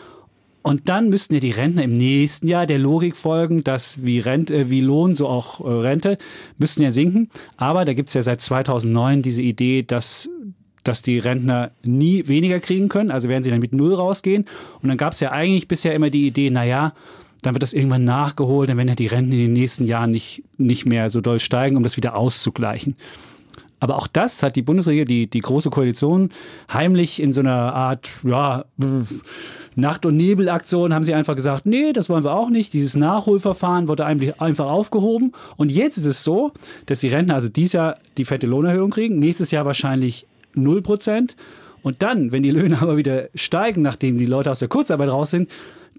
Und 0.61 0.87
dann 0.87 1.09
müssten 1.09 1.33
ja 1.33 1.41
die 1.41 1.51
Rentner 1.51 1.83
im 1.83 1.97
nächsten 1.97 2.47
Jahr 2.47 2.65
der 2.65 2.79
Logik 2.79 3.17
folgen, 3.17 3.65
dass 3.65 4.05
wie, 4.05 4.19
Rente, 4.19 4.55
äh, 4.55 4.69
wie 4.69 4.79
Lohn, 4.79 5.13
so 5.13 5.27
auch 5.27 5.59
äh, 5.59 5.67
Rente, 5.67 6.17
müssten 6.57 6.83
ja 6.83 6.93
sinken. 6.93 7.29
Aber 7.57 7.83
da 7.83 7.93
gibt 7.93 8.07
es 8.07 8.15
ja 8.15 8.21
seit 8.21 8.39
2009 8.39 9.21
diese 9.21 9.41
Idee, 9.41 9.83
dass, 9.83 10.29
dass 10.83 11.01
die 11.01 11.19
Rentner 11.19 11.71
nie 11.83 12.27
weniger 12.27 12.59
kriegen 12.59 12.89
können. 12.89 13.11
Also 13.11 13.29
werden 13.29 13.43
sie 13.43 13.49
dann 13.49 13.59
mit 13.59 13.73
Null 13.73 13.93
rausgehen. 13.93 14.45
Und 14.81 14.89
dann 14.89 14.97
gab 14.97 15.13
es 15.13 15.19
ja 15.19 15.31
eigentlich 15.31 15.67
bisher 15.67 15.93
immer 15.93 16.09
die 16.09 16.27
Idee, 16.27 16.49
naja, 16.49 16.93
dann 17.41 17.53
wird 17.53 17.63
das 17.63 17.73
irgendwann 17.73 18.03
nachgeholt, 18.03 18.69
dann 18.69 18.77
werden 18.77 18.87
ja 18.87 18.95
die 18.95 19.07
Renten 19.07 19.33
in 19.33 19.39
den 19.39 19.53
nächsten 19.53 19.85
Jahren 19.85 20.11
nicht, 20.11 20.43
nicht 20.57 20.85
mehr 20.85 21.09
so 21.09 21.21
doll 21.21 21.39
steigen, 21.39 21.75
um 21.75 21.83
das 21.83 21.97
wieder 21.97 22.15
auszugleichen. 22.15 22.95
Aber 23.83 23.97
auch 23.97 24.07
das 24.07 24.43
hat 24.43 24.55
die 24.55 24.61
Bundesregierung, 24.61 25.07
die, 25.07 25.27
die 25.27 25.41
Große 25.41 25.69
Koalition, 25.69 26.29
heimlich 26.71 27.21
in 27.21 27.33
so 27.33 27.41
einer 27.41 27.73
Art 27.73 28.09
ja, 28.23 28.63
Nacht- 29.75 30.05
und 30.05 30.15
Nebelaktion 30.15 30.93
haben 30.93 31.03
sie 31.03 31.13
einfach 31.13 31.35
gesagt, 31.35 31.65
nee, 31.65 31.91
das 31.91 32.09
wollen 32.09 32.23
wir 32.23 32.33
auch 32.33 32.49
nicht. 32.49 32.71
Dieses 32.71 32.95
Nachholverfahren 32.95 33.89
wurde 33.89 34.05
einfach 34.05 34.67
aufgehoben. 34.67 35.33
Und 35.57 35.69
jetzt 35.69 35.97
ist 35.97 36.05
es 36.05 36.23
so, 36.23 36.53
dass 36.85 37.01
die 37.01 37.09
Rentner 37.09 37.35
also 37.35 37.49
dieses 37.49 37.73
Jahr 37.73 37.97
die 38.17 38.23
fette 38.23 38.47
Lohnerhöhung 38.47 38.89
kriegen, 38.89 39.19
nächstes 39.19 39.51
Jahr 39.51 39.65
wahrscheinlich 39.65 40.27
0 40.55 40.81
Prozent. 40.81 41.35
Und 41.81 42.01
dann, 42.01 42.31
wenn 42.31 42.43
die 42.43 42.51
Löhne 42.51 42.77
aber 42.81 42.97
wieder 42.97 43.29
steigen, 43.35 43.81
nachdem 43.81 44.17
die 44.17 44.25
Leute 44.25 44.51
aus 44.51 44.59
der 44.59 44.67
Kurzarbeit 44.67 45.09
raus 45.09 45.31
sind, 45.31 45.49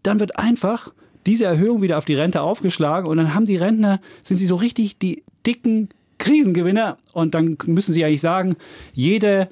dann 0.02 0.20
wird 0.20 0.38
einfach 0.38 0.92
diese 1.26 1.44
Erhöhung 1.46 1.80
wieder 1.82 1.98
auf 1.98 2.04
die 2.04 2.14
Rente 2.14 2.42
aufgeschlagen 2.42 3.08
und 3.08 3.16
dann 3.16 3.34
haben 3.34 3.46
die 3.46 3.56
Rentner, 3.56 4.00
sind 4.22 4.36
sie 4.36 4.46
so 4.46 4.56
richtig 4.56 4.98
die 4.98 5.22
dicken 5.46 5.88
Krisengewinner 6.18 6.98
und 7.12 7.34
dann 7.34 7.56
müssen 7.66 7.92
sie 7.92 8.04
eigentlich 8.04 8.20
sagen, 8.20 8.56
jede 8.92 9.48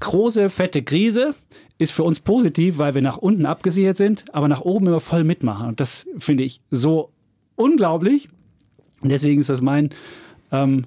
große, 0.00 0.48
fette 0.48 0.82
Krise 0.82 1.34
ist 1.78 1.92
für 1.92 2.04
uns 2.04 2.20
positiv, 2.20 2.78
weil 2.78 2.94
wir 2.94 3.02
nach 3.02 3.18
unten 3.18 3.46
abgesichert 3.46 3.96
sind, 3.96 4.24
aber 4.32 4.48
nach 4.48 4.60
oben 4.60 4.86
immer 4.86 5.00
voll 5.00 5.24
mitmachen. 5.24 5.68
Und 5.68 5.80
das 5.80 6.06
finde 6.16 6.44
ich 6.44 6.60
so 6.70 7.10
unglaublich. 7.54 8.28
Und 9.02 9.10
deswegen 9.10 9.40
ist 9.40 9.50
das 9.50 9.60
mein 9.60 9.90
ähm, 10.52 10.84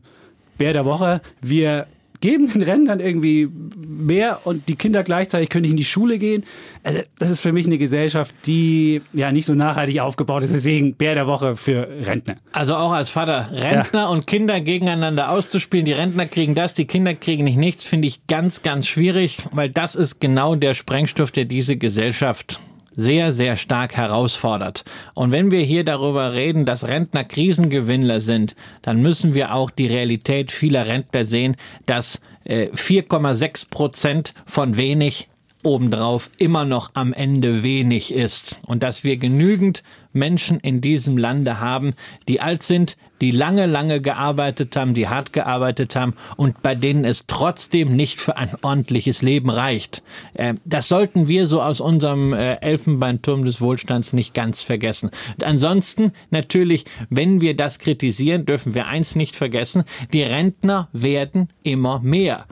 Bär 0.57 0.73
der 0.73 0.85
Woche. 0.85 1.21
Wir 1.41 1.85
geben 2.21 2.51
den 2.51 2.61
Rentnern 2.61 2.99
irgendwie 2.99 3.49
mehr 3.87 4.39
und 4.45 4.67
die 4.67 4.75
Kinder 4.75 5.03
gleichzeitig 5.03 5.49
können 5.49 5.63
nicht 5.63 5.71
in 5.71 5.77
die 5.77 5.85
Schule 5.85 6.17
gehen. 6.17 6.43
Also 6.83 7.01
das 7.17 7.31
ist 7.31 7.39
für 7.39 7.53
mich 7.53 7.65
eine 7.65 7.77
Gesellschaft, 7.77 8.33
die 8.45 9.01
ja 9.13 9.31
nicht 9.31 9.45
so 9.45 9.55
nachhaltig 9.55 9.99
aufgebaut 9.99 10.43
ist. 10.43 10.53
Deswegen 10.53 10.95
Bär 10.95 11.13
der 11.13 11.27
Woche 11.27 11.55
für 11.55 11.87
Rentner. 12.01 12.37
Also 12.51 12.75
auch 12.75 12.91
als 12.91 13.09
Vater, 13.09 13.49
Rentner 13.51 14.01
ja. 14.01 14.07
und 14.07 14.27
Kinder 14.27 14.59
gegeneinander 14.59 15.29
auszuspielen. 15.29 15.85
Die 15.85 15.93
Rentner 15.93 16.25
kriegen 16.25 16.55
das, 16.55 16.73
die 16.73 16.85
Kinder 16.85 17.13
kriegen 17.13 17.43
nicht 17.43 17.57
nichts, 17.57 17.83
finde 17.83 18.07
ich 18.07 18.25
ganz, 18.27 18.63
ganz 18.63 18.87
schwierig, 18.87 19.39
weil 19.51 19.69
das 19.69 19.95
ist 19.95 20.19
genau 20.19 20.55
der 20.55 20.73
Sprengstoff, 20.73 21.31
der 21.31 21.45
diese 21.45 21.77
Gesellschaft 21.77 22.59
sehr, 22.95 23.33
sehr 23.33 23.55
stark 23.55 23.95
herausfordert. 23.95 24.85
Und 25.13 25.31
wenn 25.31 25.51
wir 25.51 25.61
hier 25.61 25.83
darüber 25.83 26.33
reden, 26.33 26.65
dass 26.65 26.87
Rentner 26.87 27.23
Krisengewinnler 27.23 28.21
sind, 28.21 28.55
dann 28.81 29.01
müssen 29.01 29.33
wir 29.33 29.53
auch 29.53 29.71
die 29.71 29.87
Realität 29.87 30.51
vieler 30.51 30.87
Rentner 30.87 31.25
sehen, 31.25 31.55
dass 31.85 32.21
4,6 32.45 33.43
äh, 33.43 33.69
Prozent 33.69 34.33
von 34.45 34.77
wenig 34.77 35.27
obendrauf 35.63 36.29
immer 36.37 36.65
noch 36.65 36.91
am 36.93 37.13
Ende 37.13 37.63
wenig 37.63 38.13
ist 38.13 38.59
und 38.65 38.81
dass 38.81 39.03
wir 39.03 39.17
genügend 39.17 39.83
Menschen 40.13 40.59
in 40.59 40.81
diesem 40.81 41.17
Lande 41.17 41.59
haben, 41.59 41.93
die 42.27 42.41
alt 42.41 42.63
sind, 42.63 42.97
die 43.21 43.31
lange, 43.31 43.65
lange 43.65 44.01
gearbeitet 44.01 44.75
haben, 44.75 44.93
die 44.93 45.07
hart 45.07 45.33
gearbeitet 45.33 45.95
haben 45.95 46.13
und 46.37 46.61
bei 46.61 46.75
denen 46.75 47.05
es 47.05 47.27
trotzdem 47.27 47.95
nicht 47.95 48.19
für 48.19 48.37
ein 48.37 48.49
ordentliches 48.61 49.21
Leben 49.21 49.49
reicht. 49.49 50.03
Äh, 50.33 50.55
das 50.65 50.87
sollten 50.87 51.27
wir 51.27 51.47
so 51.47 51.61
aus 51.61 51.79
unserem 51.79 52.33
äh, 52.33 52.55
Elfenbeinturm 52.55 53.45
des 53.45 53.61
Wohlstands 53.61 54.13
nicht 54.13 54.33
ganz 54.33 54.61
vergessen. 54.61 55.11
Und 55.37 55.43
ansonsten 55.43 56.11
natürlich, 56.31 56.85
wenn 57.09 57.41
wir 57.41 57.55
das 57.55 57.79
kritisieren, 57.79 58.45
dürfen 58.45 58.73
wir 58.73 58.87
eins 58.87 59.15
nicht 59.15 59.35
vergessen, 59.35 59.83
die 60.13 60.23
Rentner 60.23 60.89
werden 60.91 61.49
immer 61.63 61.99
mehr 61.99 62.45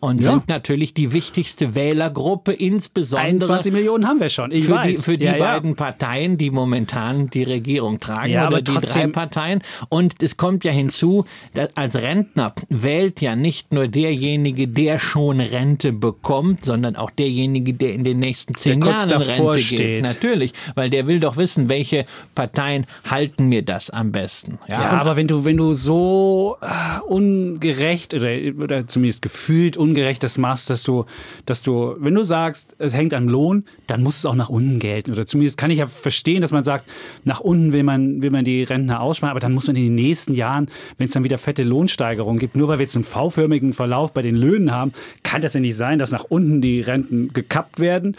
und 0.00 0.22
ja. 0.22 0.30
sind 0.30 0.48
natürlich 0.48 0.94
die 0.94 1.12
wichtigste 1.12 1.74
Wählergruppe, 1.74 2.52
insbesondere. 2.52 3.28
21 3.28 3.70
Millionen 3.70 4.06
haben 4.06 4.18
wir 4.18 4.30
schon, 4.30 4.50
ich 4.50 4.64
für 4.64 4.72
weiß. 4.72 4.96
Die, 4.96 5.04
für 5.04 5.18
die 5.18 5.26
ja, 5.26 5.34
beiden 5.34 5.70
ja. 5.70 5.76
Parteien, 5.76 6.38
die 6.38 6.50
momentan 6.50 7.28
die 7.28 7.42
Regierung 7.42 8.00
tragen, 8.00 8.32
ja, 8.32 8.48
oder 8.48 8.62
die 8.62 8.72
drei 8.72 9.08
Parteien. 9.08 9.62
Und 9.90 10.22
es 10.22 10.38
kommt 10.38 10.64
ja 10.64 10.72
hinzu, 10.72 11.26
als 11.74 11.96
Rentner 11.96 12.54
wählt 12.70 13.20
ja 13.20 13.36
nicht 13.36 13.74
nur 13.74 13.88
derjenige, 13.88 14.68
der 14.68 14.98
schon 14.98 15.38
Rente 15.38 15.92
bekommt, 15.92 16.64
sondern 16.64 16.96
auch 16.96 17.10
derjenige, 17.10 17.74
der 17.74 17.92
in 17.92 18.04
den 18.04 18.20
nächsten 18.20 18.54
zehn 18.54 18.80
der 18.80 18.92
Jahren 18.92 19.22
Rente 19.22 19.58
steht. 19.58 19.78
geht. 19.78 20.02
Natürlich, 20.02 20.54
weil 20.76 20.88
der 20.88 21.06
will 21.06 21.20
doch 21.20 21.36
wissen, 21.36 21.68
welche 21.68 22.06
Parteien 22.34 22.86
halten 23.08 23.48
mir 23.50 23.62
das 23.62 23.90
am 23.90 24.12
besten. 24.12 24.58
Ja, 24.66 24.78
aber 24.92 25.16
wenn 25.16 25.28
du, 25.28 25.44
wenn 25.44 25.58
du 25.58 25.74
so 25.74 26.56
uh, 26.62 27.04
ungerecht 27.06 28.14
oder, 28.14 28.30
oder 28.62 28.86
zumindest 28.86 29.20
gefühlt 29.20 29.76
ungerecht 29.76 29.89
ungerecht 29.90 30.22
das 30.22 30.38
machst, 30.38 30.70
dass 30.70 30.82
du, 30.82 31.04
dass 31.46 31.62
du, 31.62 31.96
wenn 31.98 32.14
du 32.14 32.22
sagst, 32.22 32.76
es 32.78 32.94
hängt 32.94 33.12
am 33.12 33.28
Lohn, 33.28 33.64
dann 33.86 34.02
muss 34.02 34.18
es 34.18 34.26
auch 34.26 34.34
nach 34.34 34.48
unten 34.48 34.78
gelten. 34.78 35.12
Oder 35.12 35.26
zumindest 35.26 35.58
kann 35.58 35.70
ich 35.70 35.78
ja 35.78 35.86
verstehen, 35.86 36.40
dass 36.40 36.52
man 36.52 36.64
sagt, 36.64 36.88
nach 37.24 37.40
unten 37.40 37.72
will 37.72 37.82
man, 37.82 38.22
will 38.22 38.30
man 38.30 38.44
die 38.44 38.62
Rentner 38.62 39.00
aussparen, 39.00 39.30
aber 39.30 39.40
dann 39.40 39.52
muss 39.52 39.66
man 39.66 39.76
in 39.76 39.84
den 39.84 39.94
nächsten 39.94 40.34
Jahren, 40.34 40.68
wenn 40.96 41.06
es 41.06 41.12
dann 41.12 41.24
wieder 41.24 41.38
fette 41.38 41.62
Lohnsteigerungen 41.62 42.38
gibt, 42.38 42.56
nur 42.56 42.68
weil 42.68 42.78
wir 42.78 42.84
jetzt 42.84 42.96
einen 42.96 43.04
V-förmigen 43.04 43.72
Verlauf 43.72 44.12
bei 44.12 44.22
den 44.22 44.36
Löhnen 44.36 44.72
haben, 44.72 44.92
kann 45.22 45.42
das 45.42 45.54
ja 45.54 45.60
nicht 45.60 45.76
sein, 45.76 45.98
dass 45.98 46.12
nach 46.12 46.24
unten 46.24 46.60
die 46.60 46.80
Renten 46.80 47.32
gekappt 47.32 47.80
werden 47.80 48.16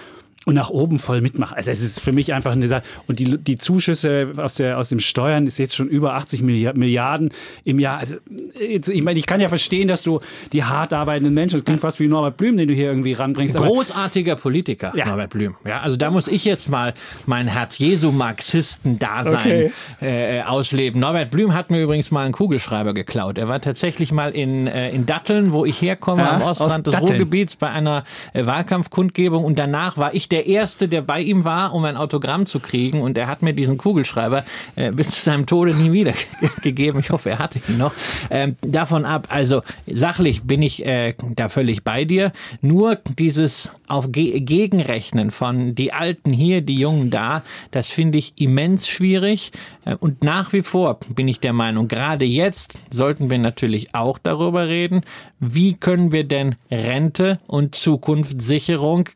und 0.47 0.55
nach 0.55 0.69
oben 0.71 0.97
voll 0.97 1.21
mitmachen. 1.21 1.55
Also 1.55 1.69
es 1.69 1.83
ist 1.83 1.99
für 1.99 2.11
mich 2.11 2.33
einfach 2.33 2.51
eine 2.53 2.67
Sache. 2.67 2.81
Und 3.07 3.19
die, 3.19 3.37
die 3.37 3.57
Zuschüsse 3.57 4.31
aus, 4.37 4.55
der, 4.55 4.79
aus 4.79 4.89
dem 4.89 4.99
Steuern 4.99 5.45
ist 5.45 5.59
jetzt 5.59 5.75
schon 5.75 5.87
über 5.87 6.15
80 6.15 6.41
Milliarden 6.41 7.29
im 7.63 7.77
Jahr. 7.77 7.99
Also 7.99 8.15
jetzt, 8.59 8.89
ich 8.89 9.03
meine, 9.03 9.19
ich 9.19 9.27
kann 9.27 9.39
ja 9.39 9.49
verstehen, 9.49 9.87
dass 9.87 10.01
du 10.01 10.19
die 10.51 10.63
hart 10.63 10.93
arbeitenden 10.93 11.35
Menschen, 11.35 11.57
das 11.59 11.65
klingt 11.65 11.79
fast 11.81 11.99
wie 11.99 12.07
Norbert 12.07 12.37
Blüm, 12.37 12.57
den 12.57 12.67
du 12.67 12.73
hier 12.73 12.85
irgendwie 12.87 13.13
ranbringst. 13.13 13.55
Großartiger 13.55 14.35
Politiker, 14.35 14.91
ja. 14.95 15.05
Norbert 15.05 15.29
Blüm. 15.29 15.55
Ja, 15.63 15.81
also 15.81 15.95
da 15.95 16.09
muss 16.09 16.27
ich 16.27 16.43
jetzt 16.43 16.69
mal 16.69 16.93
mein 17.27 17.47
Herz-Jesu-Marxisten-Dasein 17.47 19.31
Okay. 19.41 19.71
äh, 20.01 20.41
ausleben. 20.43 20.99
Norbert 20.99 21.29
Blüm 21.31 21.53
hat 21.53 21.69
mir 21.69 21.81
übrigens 21.83 22.11
mal 22.11 22.23
einen 22.25 22.33
Kugelschreiber 22.33 22.93
geklaut. 22.93 23.37
Er 23.37 23.47
war 23.47 23.61
tatsächlich 23.61 24.11
mal 24.11 24.31
in, 24.31 24.67
äh, 24.67 24.89
in 24.91 25.05
Datteln, 25.05 25.53
wo 25.53 25.65
ich 25.65 25.81
herkomme, 25.81 26.23
Ja, 26.23 26.31
am 26.31 26.41
Ostrand 26.41 26.87
des 26.87 26.93
Datteln. 26.93 27.09
Ruhrgebiets, 27.09 27.55
bei 27.55 27.69
einer 27.69 28.03
äh, 28.33 28.45
Wahlkampfkundgebung 28.45 29.43
und 29.43 29.57
danach 29.59 29.97
war 29.97 30.13
ich 30.13 30.29
der 30.31 30.47
Erste, 30.47 30.87
der 30.87 31.01
bei 31.01 31.21
ihm 31.21 31.43
war, 31.43 31.73
um 31.73 31.85
ein 31.85 31.97
Autogramm 31.97 32.45
zu 32.45 32.59
kriegen 32.59 33.01
und 33.01 33.17
er 33.17 33.27
hat 33.27 33.41
mir 33.41 33.53
diesen 33.53 33.77
Kugelschreiber 33.77 34.43
äh, 34.75 34.91
bis 34.91 35.11
zu 35.11 35.21
seinem 35.21 35.45
Tode 35.45 35.75
nie 35.75 35.91
wieder 35.91 36.13
gegeben. 36.61 36.99
Ich 36.99 37.11
hoffe, 37.11 37.31
er 37.31 37.39
hatte 37.39 37.59
ihn 37.67 37.77
noch. 37.77 37.93
Ähm, 38.29 38.55
davon 38.61 39.05
ab, 39.05 39.27
also 39.29 39.61
sachlich 39.85 40.43
bin 40.43 40.61
ich 40.61 40.85
äh, 40.85 41.13
da 41.35 41.49
völlig 41.49 41.83
bei 41.83 42.05
dir. 42.05 42.31
Nur 42.61 42.97
dieses 43.19 43.71
auf 43.87 44.11
Ge 44.11 44.39
Gegenrechnen 44.39 45.31
von 45.31 45.75
die 45.75 45.91
Alten 45.93 46.31
hier, 46.31 46.61
die 46.61 46.79
Jungen 46.79 47.09
da, 47.09 47.43
das 47.71 47.87
finde 47.87 48.17
ich 48.17 48.33
immens 48.37 48.87
schwierig. 48.87 49.51
Äh, 49.85 49.95
Und 49.95 50.23
nach 50.23 50.53
wie 50.53 50.61
vor 50.61 50.99
bin 51.09 51.27
ich 51.27 51.39
der 51.39 51.53
Meinung, 51.53 51.87
gerade 51.87 52.25
jetzt 52.25 52.75
sollten 52.89 53.29
wir 53.29 53.37
natürlich 53.37 53.93
auch 53.93 54.17
darüber 54.17 54.67
reden, 54.67 55.01
wie 55.39 55.73
können 55.73 56.11
wir 56.11 56.23
denn 56.23 56.55
Rente 56.69 57.39
und 57.47 57.75
Zukunftssicherung 57.75 59.09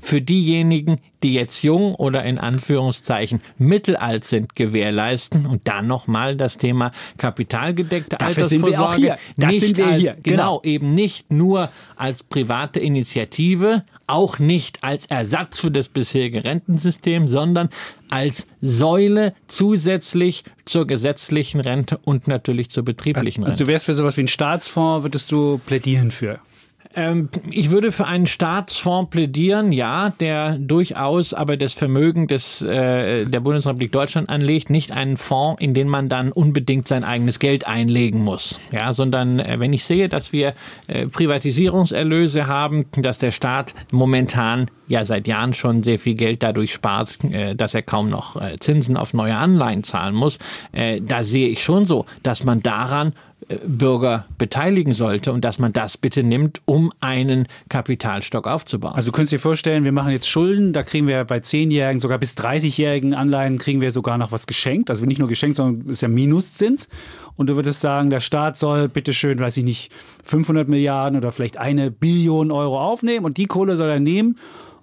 für 0.00 0.20
diejenigen, 0.22 0.98
die 1.22 1.34
jetzt 1.34 1.62
jung 1.62 1.94
oder 1.94 2.24
in 2.24 2.38
Anführungszeichen 2.38 3.40
mittelalt 3.58 4.24
sind, 4.24 4.56
gewährleisten 4.56 5.44
und 5.46 5.68
dann 5.68 5.86
nochmal 5.86 6.36
das 6.36 6.56
Thema 6.56 6.92
kapitalgedeckte 7.18 8.16
Dafür 8.16 8.44
sind 8.44 8.64
wir 8.66 8.80
auch 8.80 8.92
Altersvorsorge. 8.92 9.02
hier. 9.02 9.18
Das 9.36 9.50
nicht 9.50 9.60
sind 9.66 9.76
wir 9.76 9.86
als, 9.86 10.00
hier. 10.00 10.16
Genau, 10.22 10.60
Genau. 10.60 10.60
eben 10.64 10.94
nicht 10.94 11.30
nur 11.30 11.68
als 11.96 12.22
private 12.22 12.80
Initiative, 12.80 13.84
auch 14.06 14.38
nicht 14.38 14.82
als 14.82 15.06
Ersatz 15.06 15.58
für 15.60 15.70
das 15.70 15.88
bisherige 15.88 16.42
Rentensystem, 16.44 17.28
sondern 17.28 17.68
als 18.08 18.46
Säule 18.60 19.34
zusätzlich 19.46 20.44
zur 20.64 20.86
gesetzlichen 20.86 21.60
Rente 21.60 21.98
und 22.02 22.26
natürlich 22.26 22.70
zur 22.70 22.84
betrieblichen 22.84 23.44
Also 23.44 23.52
Rente. 23.54 23.64
du 23.64 23.68
wärst 23.68 23.86
für 23.86 23.94
sowas 23.94 24.16
wie 24.16 24.22
einen 24.22 24.28
Staatsfonds, 24.28 25.04
würdest 25.04 25.30
du 25.30 25.58
plädieren 25.66 26.10
für? 26.10 26.40
Ähm, 26.96 27.28
ich 27.50 27.70
würde 27.70 27.92
für 27.92 28.06
einen 28.06 28.26
Staatsfonds 28.26 29.10
plädieren, 29.10 29.70
ja, 29.70 30.10
der 30.18 30.58
durchaus 30.58 31.34
aber 31.34 31.56
das 31.56 31.72
Vermögen 31.72 32.26
des, 32.26 32.62
äh, 32.62 33.26
der 33.26 33.40
Bundesrepublik 33.40 33.92
Deutschland 33.92 34.28
anlegt, 34.28 34.70
nicht 34.70 34.90
einen 34.90 35.16
Fonds, 35.16 35.62
in 35.62 35.72
den 35.72 35.88
man 35.88 36.08
dann 36.08 36.32
unbedingt 36.32 36.88
sein 36.88 37.04
eigenes 37.04 37.38
Geld 37.38 37.66
einlegen 37.66 38.24
muss. 38.24 38.58
Ja, 38.72 38.92
sondern 38.92 39.38
äh, 39.38 39.60
wenn 39.60 39.72
ich 39.72 39.84
sehe, 39.84 40.08
dass 40.08 40.32
wir 40.32 40.54
äh, 40.88 41.06
Privatisierungserlöse 41.06 42.48
haben, 42.48 42.86
dass 42.96 43.18
der 43.18 43.30
Staat 43.30 43.74
momentan 43.92 44.68
ja 44.88 45.04
seit 45.04 45.28
Jahren 45.28 45.54
schon 45.54 45.84
sehr 45.84 46.00
viel 46.00 46.14
Geld 46.14 46.42
dadurch 46.42 46.72
spart, 46.72 47.18
äh, 47.30 47.54
dass 47.54 47.74
er 47.74 47.82
kaum 47.82 48.10
noch 48.10 48.34
äh, 48.34 48.58
Zinsen 48.58 48.96
auf 48.96 49.14
neue 49.14 49.36
Anleihen 49.36 49.84
zahlen 49.84 50.14
muss, 50.16 50.40
äh, 50.72 51.00
da 51.00 51.22
sehe 51.22 51.48
ich 51.48 51.62
schon 51.62 51.86
so, 51.86 52.06
dass 52.24 52.42
man 52.42 52.62
daran 52.62 53.12
Bürger 53.66 54.26
beteiligen 54.38 54.94
sollte 54.94 55.32
und 55.32 55.44
dass 55.44 55.58
man 55.58 55.72
das 55.72 55.96
bitte 55.96 56.22
nimmt, 56.22 56.60
um 56.66 56.92
einen 57.00 57.48
Kapitalstock 57.68 58.46
aufzubauen. 58.46 58.94
Also 58.94 59.10
du 59.10 59.16
könntest 59.16 59.32
dir 59.32 59.38
vorstellen, 59.38 59.84
wir 59.84 59.92
machen 59.92 60.12
jetzt 60.12 60.28
Schulden, 60.28 60.72
da 60.72 60.82
kriegen 60.82 61.06
wir 61.06 61.24
bei 61.24 61.38
10-jährigen, 61.38 62.00
sogar 62.00 62.18
bis 62.18 62.34
30-jährigen 62.36 63.14
Anleihen 63.14 63.58
kriegen 63.58 63.80
wir 63.80 63.90
sogar 63.90 64.18
noch 64.18 64.32
was 64.32 64.46
geschenkt. 64.46 64.90
Also 64.90 65.04
nicht 65.04 65.18
nur 65.18 65.28
geschenkt, 65.28 65.56
sondern 65.56 65.84
es 65.86 65.92
ist 65.92 66.02
ja 66.02 66.08
Minuszins. 66.08 66.88
Und 67.36 67.48
du 67.48 67.56
würdest 67.56 67.80
sagen, 67.80 68.10
der 68.10 68.20
Staat 68.20 68.56
soll 68.56 68.88
bitteschön, 68.88 69.40
weiß 69.40 69.56
ich 69.56 69.64
nicht, 69.64 69.92
500 70.24 70.68
Milliarden 70.68 71.18
oder 71.18 71.32
vielleicht 71.32 71.56
eine 71.56 71.90
Billion 71.90 72.52
Euro 72.52 72.80
aufnehmen 72.80 73.24
und 73.24 73.36
die 73.36 73.46
Kohle 73.46 73.76
soll 73.76 73.88
er 73.88 74.00
nehmen 74.00 74.36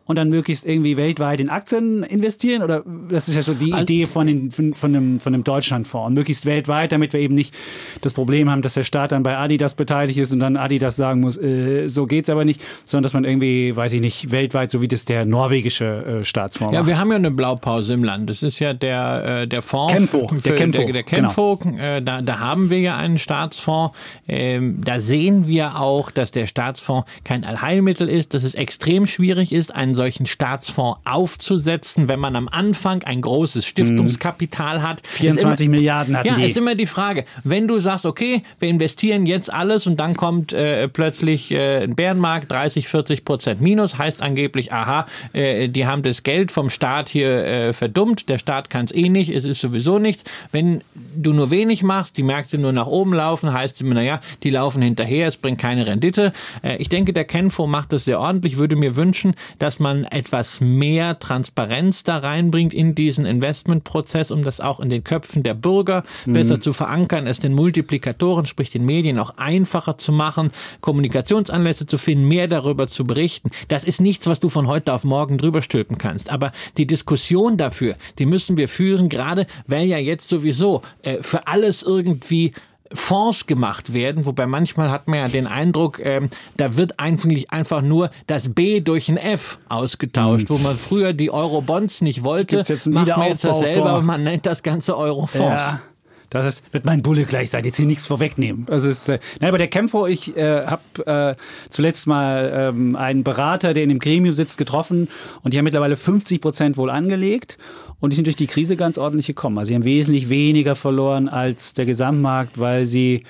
und 0.07 0.15
dann 0.17 0.29
möglichst 0.29 0.65
irgendwie 0.65 0.97
weltweit 0.97 1.39
in 1.39 1.49
Aktien 1.49 2.03
investieren? 2.03 2.63
Oder 2.63 2.83
das 3.09 3.27
ist 3.27 3.35
ja 3.35 3.41
so 3.41 3.53
die 3.53 3.71
Idee 3.71 4.05
von, 4.07 4.27
den, 4.27 4.51
von, 4.51 4.73
von, 4.73 4.93
dem, 4.93 5.19
von 5.19 5.33
dem 5.33 5.43
Deutschlandfonds. 5.43 6.07
Und 6.07 6.13
möglichst 6.13 6.45
weltweit, 6.45 6.91
damit 6.91 7.13
wir 7.13 7.19
eben 7.19 7.35
nicht 7.35 7.53
das 8.01 8.13
Problem 8.13 8.49
haben, 8.49 8.61
dass 8.61 8.73
der 8.73 8.83
Staat 8.83 9.11
dann 9.11 9.23
bei 9.23 9.37
Adidas 9.37 9.75
beteiligt 9.75 10.17
ist 10.17 10.31
und 10.33 10.39
dann 10.39 10.57
Adidas 10.57 10.95
sagen 10.95 11.19
muss, 11.21 11.37
äh, 11.37 11.87
so 11.87 12.05
geht's 12.05 12.29
aber 12.29 12.45
nicht, 12.45 12.61
sondern 12.85 13.03
dass 13.03 13.13
man 13.13 13.23
irgendwie, 13.25 13.75
weiß 13.75 13.93
ich 13.93 14.01
nicht, 14.01 14.31
weltweit, 14.31 14.71
so 14.71 14.81
wie 14.81 14.87
das 14.87 15.05
der 15.05 15.25
norwegische 15.25 16.19
äh, 16.21 16.25
Staatsfonds 16.25 16.73
Ja, 16.73 16.79
macht. 16.81 16.89
wir 16.89 16.97
haben 16.99 17.09
ja 17.09 17.15
eine 17.17 17.31
Blaupause 17.31 17.93
im 17.93 18.03
Land. 18.03 18.29
Das 18.29 18.43
ist 18.43 18.59
ja 18.59 18.73
der, 18.73 19.41
äh, 19.43 19.47
der 19.47 19.61
Fonds. 19.61 19.93
Kenfo, 19.93 20.27
für- 20.27 20.35
der 20.41 20.55
Kenfo, 20.55 20.81
Der, 20.83 20.93
der 20.93 21.03
Kenfo. 21.03 21.59
Äh, 21.77 22.01
da, 22.01 22.21
da 22.21 22.39
haben 22.39 22.69
wir 22.69 22.79
ja 22.79 22.95
einen 22.97 23.17
Staatsfonds. 23.17 23.95
Ähm, 24.27 24.79
da 24.83 24.99
sehen 24.99 25.47
wir 25.47 25.79
auch, 25.79 26.11
dass 26.11 26.31
der 26.31 26.47
Staatsfonds 26.47 27.07
kein 27.23 27.43
Allheilmittel 27.43 28.07
ist, 28.09 28.33
dass 28.33 28.43
es 28.43 28.55
extrem 28.55 29.07
schwierig 29.07 29.51
ist, 29.51 29.73
einen 29.75 29.95
solchen 29.97 30.25
Staatsfonds 30.25 31.01
aufzusetzen, 31.03 32.07
wenn 32.07 32.19
man 32.19 32.35
am 32.37 32.47
Anfang 32.47 33.03
ein 33.03 33.21
großes 33.21 33.65
Stiftungskapital 33.65 34.81
hat. 34.81 35.01
Ist 35.01 35.11
24 35.17 35.65
immer- 35.65 35.75
Milliarden 35.75 36.15
hatten 36.17 36.27
ja, 36.27 36.35
die. 36.35 36.45
ist 36.45 36.55
immer 36.57 36.75
die 36.75 36.85
Frage, 36.85 37.25
wenn 37.43 37.67
du 37.67 37.79
sagst, 37.79 38.05
okay, 38.05 38.43
wir 38.59 38.69
investieren 38.69 39.25
jetzt 39.25 39.51
alles 39.51 39.85
und 39.87 39.99
dann 39.99 40.15
kommt 40.15 40.53
äh, 40.53 40.87
plötzlich 40.87 41.51
äh, 41.51 41.83
ein 41.83 41.95
Bärenmarkt, 41.95 42.51
30, 42.51 42.87
40 42.87 43.25
Prozent 43.25 43.61
Minus, 43.61 43.97
heißt 43.97 44.21
angeblich, 44.21 44.71
aha, 44.71 45.07
äh, 45.33 45.67
die 45.69 45.85
haben 45.85 46.03
das 46.03 46.23
Geld 46.23 46.51
vom 46.51 46.69
Staat 46.69 47.09
hier 47.09 47.45
äh, 47.45 47.73
verdummt, 47.73 48.29
der 48.29 48.39
Staat 48.39 48.69
kann 48.69 48.85
es 48.85 48.93
eh 48.93 49.09
nicht, 49.09 49.29
es 49.29 49.43
ist 49.45 49.59
sowieso 49.61 49.99
nichts. 49.99 50.23
Wenn 50.51 50.81
du 51.15 51.33
nur 51.33 51.49
wenig 51.51 51.83
machst, 51.83 52.17
die 52.17 52.23
Märkte 52.23 52.57
nur 52.57 52.71
nach 52.71 52.87
oben 52.87 53.13
laufen, 53.13 53.51
heißt 53.53 53.75
es 53.75 53.81
immer, 53.81 53.95
naja, 53.95 54.19
die 54.43 54.49
laufen 54.49 54.81
hinterher, 54.81 55.27
es 55.27 55.37
bringt 55.37 55.59
keine 55.59 55.85
Rendite. 55.87 56.33
Äh, 56.63 56.77
ich 56.77 56.89
denke, 56.89 57.13
der 57.13 57.25
Kenfo 57.25 57.67
macht 57.67 57.91
das 57.93 58.05
sehr 58.05 58.19
ordentlich, 58.19 58.57
würde 58.57 58.75
mir 58.75 58.95
wünschen, 58.95 59.33
dass 59.59 59.79
man 59.79 59.86
etwas 60.05 60.61
mehr 60.61 61.19
Transparenz 61.19 62.03
da 62.03 62.17
reinbringt 62.17 62.73
in 62.73 62.95
diesen 62.95 63.25
Investmentprozess, 63.25 64.31
um 64.31 64.43
das 64.43 64.59
auch 64.61 64.79
in 64.79 64.89
den 64.89 65.03
Köpfen 65.03 65.43
der 65.43 65.53
Bürger 65.53 66.03
besser 66.25 66.59
zu 66.59 66.73
verankern, 66.73 67.27
es 67.27 67.39
den 67.39 67.53
Multiplikatoren, 67.53 68.45
sprich 68.45 68.71
den 68.71 68.85
Medien 68.85 69.19
auch 69.19 69.37
einfacher 69.37 69.97
zu 69.97 70.11
machen, 70.11 70.51
Kommunikationsanlässe 70.81 71.85
zu 71.85 71.97
finden, 71.97 72.27
mehr 72.27 72.47
darüber 72.47 72.87
zu 72.87 73.05
berichten. 73.05 73.51
Das 73.67 73.83
ist 73.83 74.01
nichts, 74.01 74.27
was 74.27 74.39
du 74.39 74.49
von 74.49 74.67
heute 74.67 74.93
auf 74.93 75.03
morgen 75.03 75.37
drüber 75.37 75.61
stülpen 75.61 75.97
kannst. 75.97 76.31
Aber 76.31 76.51
die 76.77 76.87
Diskussion 76.87 77.57
dafür, 77.57 77.95
die 78.19 78.25
müssen 78.25 78.57
wir 78.57 78.69
führen, 78.69 79.09
gerade 79.09 79.47
weil 79.67 79.87
ja 79.87 79.97
jetzt 79.97 80.27
sowieso 80.27 80.81
äh, 81.03 81.17
für 81.21 81.47
alles 81.47 81.83
irgendwie 81.83 82.53
Fonds 82.93 83.47
gemacht 83.47 83.93
werden, 83.93 84.25
wobei 84.25 84.47
manchmal 84.47 84.91
hat 84.91 85.07
man 85.07 85.19
ja 85.19 85.27
den 85.27 85.47
Eindruck, 85.47 85.99
ähm, 86.03 86.29
da 86.57 86.75
wird 86.75 86.99
eigentlich 86.99 87.51
einfach 87.51 87.81
nur 87.81 88.09
das 88.27 88.53
B 88.53 88.81
durch 88.81 89.09
ein 89.09 89.17
F 89.17 89.59
ausgetauscht, 89.69 90.49
wo 90.49 90.57
man 90.57 90.77
früher 90.77 91.13
die 91.13 91.31
Euro-Bonds 91.31 92.01
nicht 92.01 92.23
wollte, 92.23 92.57
Gibt's 92.57 92.69
jetzt 92.69 92.87
macht 92.87 93.07
man 93.07 93.29
jetzt 93.29 93.45
vor. 93.45 93.63
aber 93.63 94.01
man 94.01 94.23
nennt 94.23 94.45
das 94.45 94.63
Ganze 94.63 94.97
Euro-Fonds. 94.97 95.63
Ja. 95.63 95.81
Das 96.29 96.45
ist, 96.45 96.73
wird 96.73 96.83
mein 96.83 97.01
Bulle 97.01 97.23
gleich 97.23 97.49
sein, 97.49 97.63
jetzt 97.63 97.77
hier 97.77 97.85
nichts 97.85 98.05
vorwegnehmen. 98.05 98.65
Das 98.65 98.83
ist, 98.83 99.07
äh, 99.07 99.19
nein, 99.39 99.49
aber 99.49 99.57
der 99.57 99.69
Kämpfer, 99.69 100.07
ich 100.07 100.35
äh, 100.35 100.65
habe 100.65 101.37
äh, 101.37 101.41
zuletzt 101.69 102.05
mal 102.05 102.51
ähm, 102.53 102.95
einen 102.97 103.23
Berater, 103.23 103.73
der 103.73 103.83
in 103.83 103.89
dem 103.89 103.99
Gremium 103.99 104.33
sitzt, 104.33 104.57
getroffen 104.57 105.07
und 105.41 105.53
die 105.53 105.57
haben 105.57 105.63
mittlerweile 105.63 105.95
50 105.95 106.41
Prozent 106.41 106.77
wohl 106.77 106.89
angelegt 106.89 107.57
und 107.99 108.11
die 108.11 108.15
sind 108.15 108.27
durch 108.27 108.35
die 108.35 108.47
Krise 108.47 108.75
ganz 108.75 108.97
ordentlich 108.97 109.27
gekommen. 109.27 109.57
Also 109.57 109.69
sie 109.69 109.75
haben 109.75 109.83
wesentlich 109.83 110.29
weniger 110.29 110.75
verloren 110.75 111.29
als 111.29 111.73
der 111.73 111.85
Gesamtmarkt, 111.85 112.59
weil 112.59 112.85
sie 112.85 113.23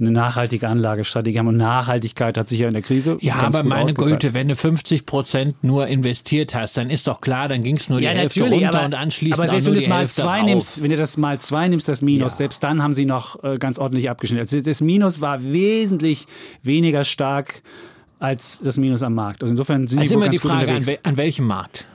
eine 0.00 0.10
nachhaltige 0.10 0.66
Anlagestrategie 0.68 1.38
haben. 1.38 1.46
Und 1.46 1.58
Nachhaltigkeit 1.58 2.36
hat 2.36 2.48
sich 2.48 2.58
ja 2.60 2.66
in 2.66 2.72
der 2.72 2.82
Krise. 2.82 3.18
Ja, 3.20 3.34
aber 3.36 3.62
meine 3.62 3.84
ausgezahlt. 3.84 4.20
Güte, 4.20 4.34
wenn 4.34 4.48
du 4.48 4.56
50 4.56 5.06
Prozent 5.06 5.62
nur 5.62 5.86
investiert 5.86 6.54
hast, 6.56 6.76
dann 6.76 6.90
ist 6.90 7.06
doch 7.06 7.20
klar, 7.20 7.46
dann 7.48 7.62
ging 7.62 7.76
es 7.76 7.88
nur 7.88 8.00
die 8.00 8.08
Hälfte 8.08 8.42
runter 8.48 8.74
aber, 8.74 8.84
und 8.86 8.94
anschließend 8.94 9.38
aber 9.38 9.48
selbst 9.48 9.66
wenn 9.66 9.74
du 9.74 9.80
das 9.80 9.88
mal 9.88 10.08
zwei 10.08 10.38
rauf. 10.38 10.44
nimmst, 10.46 10.82
wenn 10.82 10.90
du 10.90 10.96
das 10.96 11.16
mal 11.18 11.38
zwei 11.40 11.68
nimmst, 11.68 11.88
das 11.88 12.02
Minus, 12.02 12.32
Ja. 12.32 12.36
selbst 12.38 12.64
dann 12.64 12.82
haben 12.82 12.94
sie 12.94 13.04
noch 13.04 13.44
äh, 13.44 13.58
ganz 13.58 13.78
ordentlich 13.78 14.10
abgeschnitten. 14.10 14.42
Also 14.42 14.60
das 14.60 14.80
Minus 14.80 15.20
war 15.20 15.40
wesentlich 15.44 16.26
weniger 16.62 17.04
stark 17.04 17.62
als 18.18 18.60
das 18.62 18.78
Minus 18.78 19.02
am 19.02 19.14
Markt. 19.14 19.42
Also 19.42 19.52
insofern 19.52 19.86
sind 19.86 20.00
Also 20.00 20.10
die 20.10 20.14
immer 20.14 20.28
die 20.30 20.38
Frage, 20.38 20.72
an, 20.72 20.86
wel 20.86 20.98
an 21.04 21.16
welchem 21.16 21.46
Markt? 21.46 21.86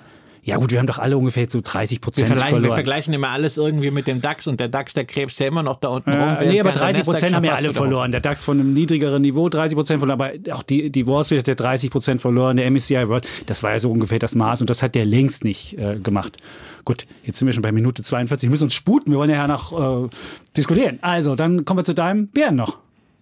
Ja 0.47 0.57
gut, 0.57 0.71
wir 0.71 0.79
haben 0.79 0.87
doch 0.87 0.97
alle 0.97 1.17
ungefähr 1.17 1.45
so 1.49 1.59
30 1.61 1.97
Wir 1.97 2.01
Prozent 2.01 2.27
vergleichen, 2.27 2.55
wir 2.55 2.59
verloren. 2.61 2.75
vergleichen 2.75 3.13
immer 3.13 3.29
alles 3.29 3.57
irgendwie 3.57 3.91
mit 3.91 4.07
dem 4.07 4.21
DAX 4.21 4.47
und 4.47 4.59
der 4.59 4.69
DAX, 4.69 4.93
der 4.93 5.05
krebst 5.05 5.39
ja 5.39 5.47
immer 5.47 5.61
noch 5.61 5.75
da 5.75 5.89
unten 5.89 6.09
rum. 6.09 6.19
Äh, 6.19 6.21
während- 6.21 6.39
nee, 6.39 6.59
aber 6.61 6.69
während 6.69 6.75
der 6.75 6.81
30 6.83 7.03
Prozent 7.03 7.35
haben 7.35 7.43
ja 7.43 7.53
alle 7.55 7.73
verloren. 7.73 8.11
Der 8.11 8.21
DAX 8.21 8.43
von 8.43 8.59
einem 8.59 8.73
niedrigeren 8.73 9.21
Niveau 9.21 9.49
30 9.49 9.75
Prozent 9.75 9.99
verloren, 9.99 10.21
aber 10.21 10.55
auch 10.55 10.63
die, 10.63 10.89
die 10.89 11.05
Wall 11.05 11.25
Street 11.25 11.39
hat 11.39 11.47
ja 11.49 11.55
30 11.55 11.91
Prozent 11.91 12.21
verloren, 12.21 12.55
der 12.55 12.65
MSCI 12.71 13.07
World, 13.09 13.27
das 13.45 13.61
war 13.61 13.71
ja 13.71 13.79
so 13.79 13.91
ungefähr 13.91 14.19
das 14.19 14.35
Maß 14.35 14.61
und 14.61 14.69
das 14.69 14.81
hat 14.81 14.95
der 14.95 15.05
längst 15.05 15.43
nicht 15.43 15.77
äh, 15.77 15.97
gemacht. 16.01 16.37
Gut, 16.85 17.05
jetzt 17.25 17.39
sind 17.39 17.45
wir 17.47 17.53
schon 17.53 17.63
bei 17.63 17.73
Minute 17.73 18.01
42, 18.01 18.47
wir 18.47 18.51
müssen 18.51 18.63
uns 18.63 18.73
sputen, 18.73 19.11
wir 19.11 19.19
wollen 19.19 19.29
ja 19.29 19.45
noch 19.47 20.05
äh, 20.05 20.07
diskutieren. 20.55 20.99
Also, 21.01 21.35
dann 21.35 21.65
kommen 21.65 21.79
wir 21.79 21.83
zu 21.83 21.93
deinem 21.93 22.27
Bären 22.27 22.55
noch. 22.55 22.77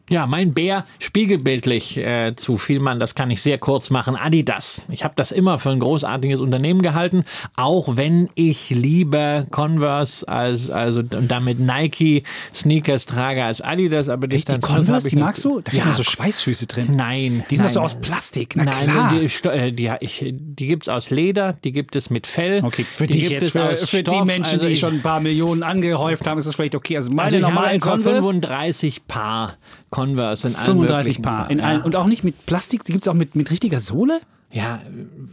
Ja, 0.08 0.28
mein 0.28 0.54
Bär 0.54 0.86
spiegelbildlich 1.00 1.98
äh, 1.98 2.36
zu 2.36 2.58
Vielmann, 2.58 3.00
das 3.00 3.16
kann 3.16 3.32
ich 3.32 3.42
sehr 3.42 3.58
kurz 3.58 3.90
machen. 3.90 4.16
Adidas. 4.16 4.86
Ich 4.92 5.04
habe 5.04 5.14
das 5.16 5.32
immer 5.32 5.58
für 5.58 5.72
ein 5.72 5.80
großartiges 5.80 6.40
Unternehmen 6.42 6.84
gehalten, 6.84 7.24
auch 7.56 7.96
wenn 7.98 8.30
ich 8.36 8.70
lieber 8.70 9.48
Converse 9.50 10.28
als 10.28 10.70
also 10.70 11.00
und 11.00 11.28
damit 11.32 11.60
Nike 11.60 12.24
Sneakers 12.54 13.08
trage 13.08 13.44
als 13.44 13.62
Adidas, 13.62 14.10
aber 14.10 14.28
Die 14.28 14.36
Distanz 14.36 14.64
Converse, 14.64 14.92
habe 14.94 15.08
ich 15.08 15.14
die 15.14 15.20
magst 15.20 15.44
du? 15.44 15.62
Da 15.62 15.72
ja, 15.72 15.86
haben 15.86 15.94
so 15.94 16.04
Schweißfüße 16.04 16.68
drin. 16.68 16.96
Nein, 16.96 17.44
Die 17.50 17.56
sind 17.56 17.66
nein, 17.66 17.68
doch 17.70 17.74
so 17.74 17.82
aus 17.82 17.96
Plastik, 17.96 18.56
na 18.56 18.66
Nein, 18.66 18.84
klar. 18.84 19.14
die, 19.14 19.48
äh, 19.50 19.72
die, 19.72 19.92
ich, 20.02 20.24
die 20.32 20.68
gibt's 20.68 20.88
aus 20.88 21.10
Leder, 21.10 21.54
die 21.64 21.72
gibt 21.72 21.96
es 21.96 22.12
mit 22.12 22.28
Fell. 22.28 22.64
Okay, 22.64 22.86
für 22.88 23.08
die 23.08 23.22
dich 23.22 23.30
jetzt, 23.30 23.52
für, 23.52 23.76
für 23.76 24.04
die 24.04 24.12
Stoff. 24.12 24.26
Menschen, 24.26 24.54
Also 24.54 24.68
die 24.68 24.74
ich- 24.74 24.80
schon 24.80 24.94
ein 24.96 25.02
paar 25.02 25.20
Millionen 25.20 25.64
angehäuft 25.64 26.28
haben, 26.28 26.38
ist 26.38 26.46
das 26.46 26.56
vielleicht 26.56 26.76
okay. 26.76 26.98
Also 26.98 27.12
meine 27.12 27.38
Also 27.38 27.40
normalen 27.40 27.80
Converse, 27.80 28.22
35 28.22 29.08
Paar 29.08 29.58
Converse 29.96 30.48
in 30.50 30.56
allen 30.56 30.66
35 30.66 30.98
möglichen 31.08 31.22
Paar. 31.24 31.38
Farben, 31.38 31.52
In 31.54 31.60
ja. 31.60 31.66
allen, 31.66 31.82
und 31.84 31.96
auch 31.96 32.06
nicht 32.08 32.24
mit 32.24 32.46
Plastik, 32.46 32.84
die 32.84 32.92
gibt 32.92 33.06
es 33.06 33.08
auch 33.08 33.14
mit, 33.14 33.36
mit 33.36 33.50
richtiger 33.52 33.80
Sohle? 33.80 34.20
Ja, 34.52 34.82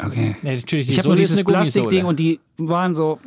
Okay. 0.05 0.37
ja, 0.43 0.55
natürlich. 0.55 0.87
Die 0.87 0.93
Ich 0.93 0.99
habe 0.99 1.09
nur 1.09 1.17
dieses. 1.17 1.43
Plastikding 1.45 2.05
und 2.07 2.19
die 2.19 2.41
waren 2.59 2.95
so 2.95 3.19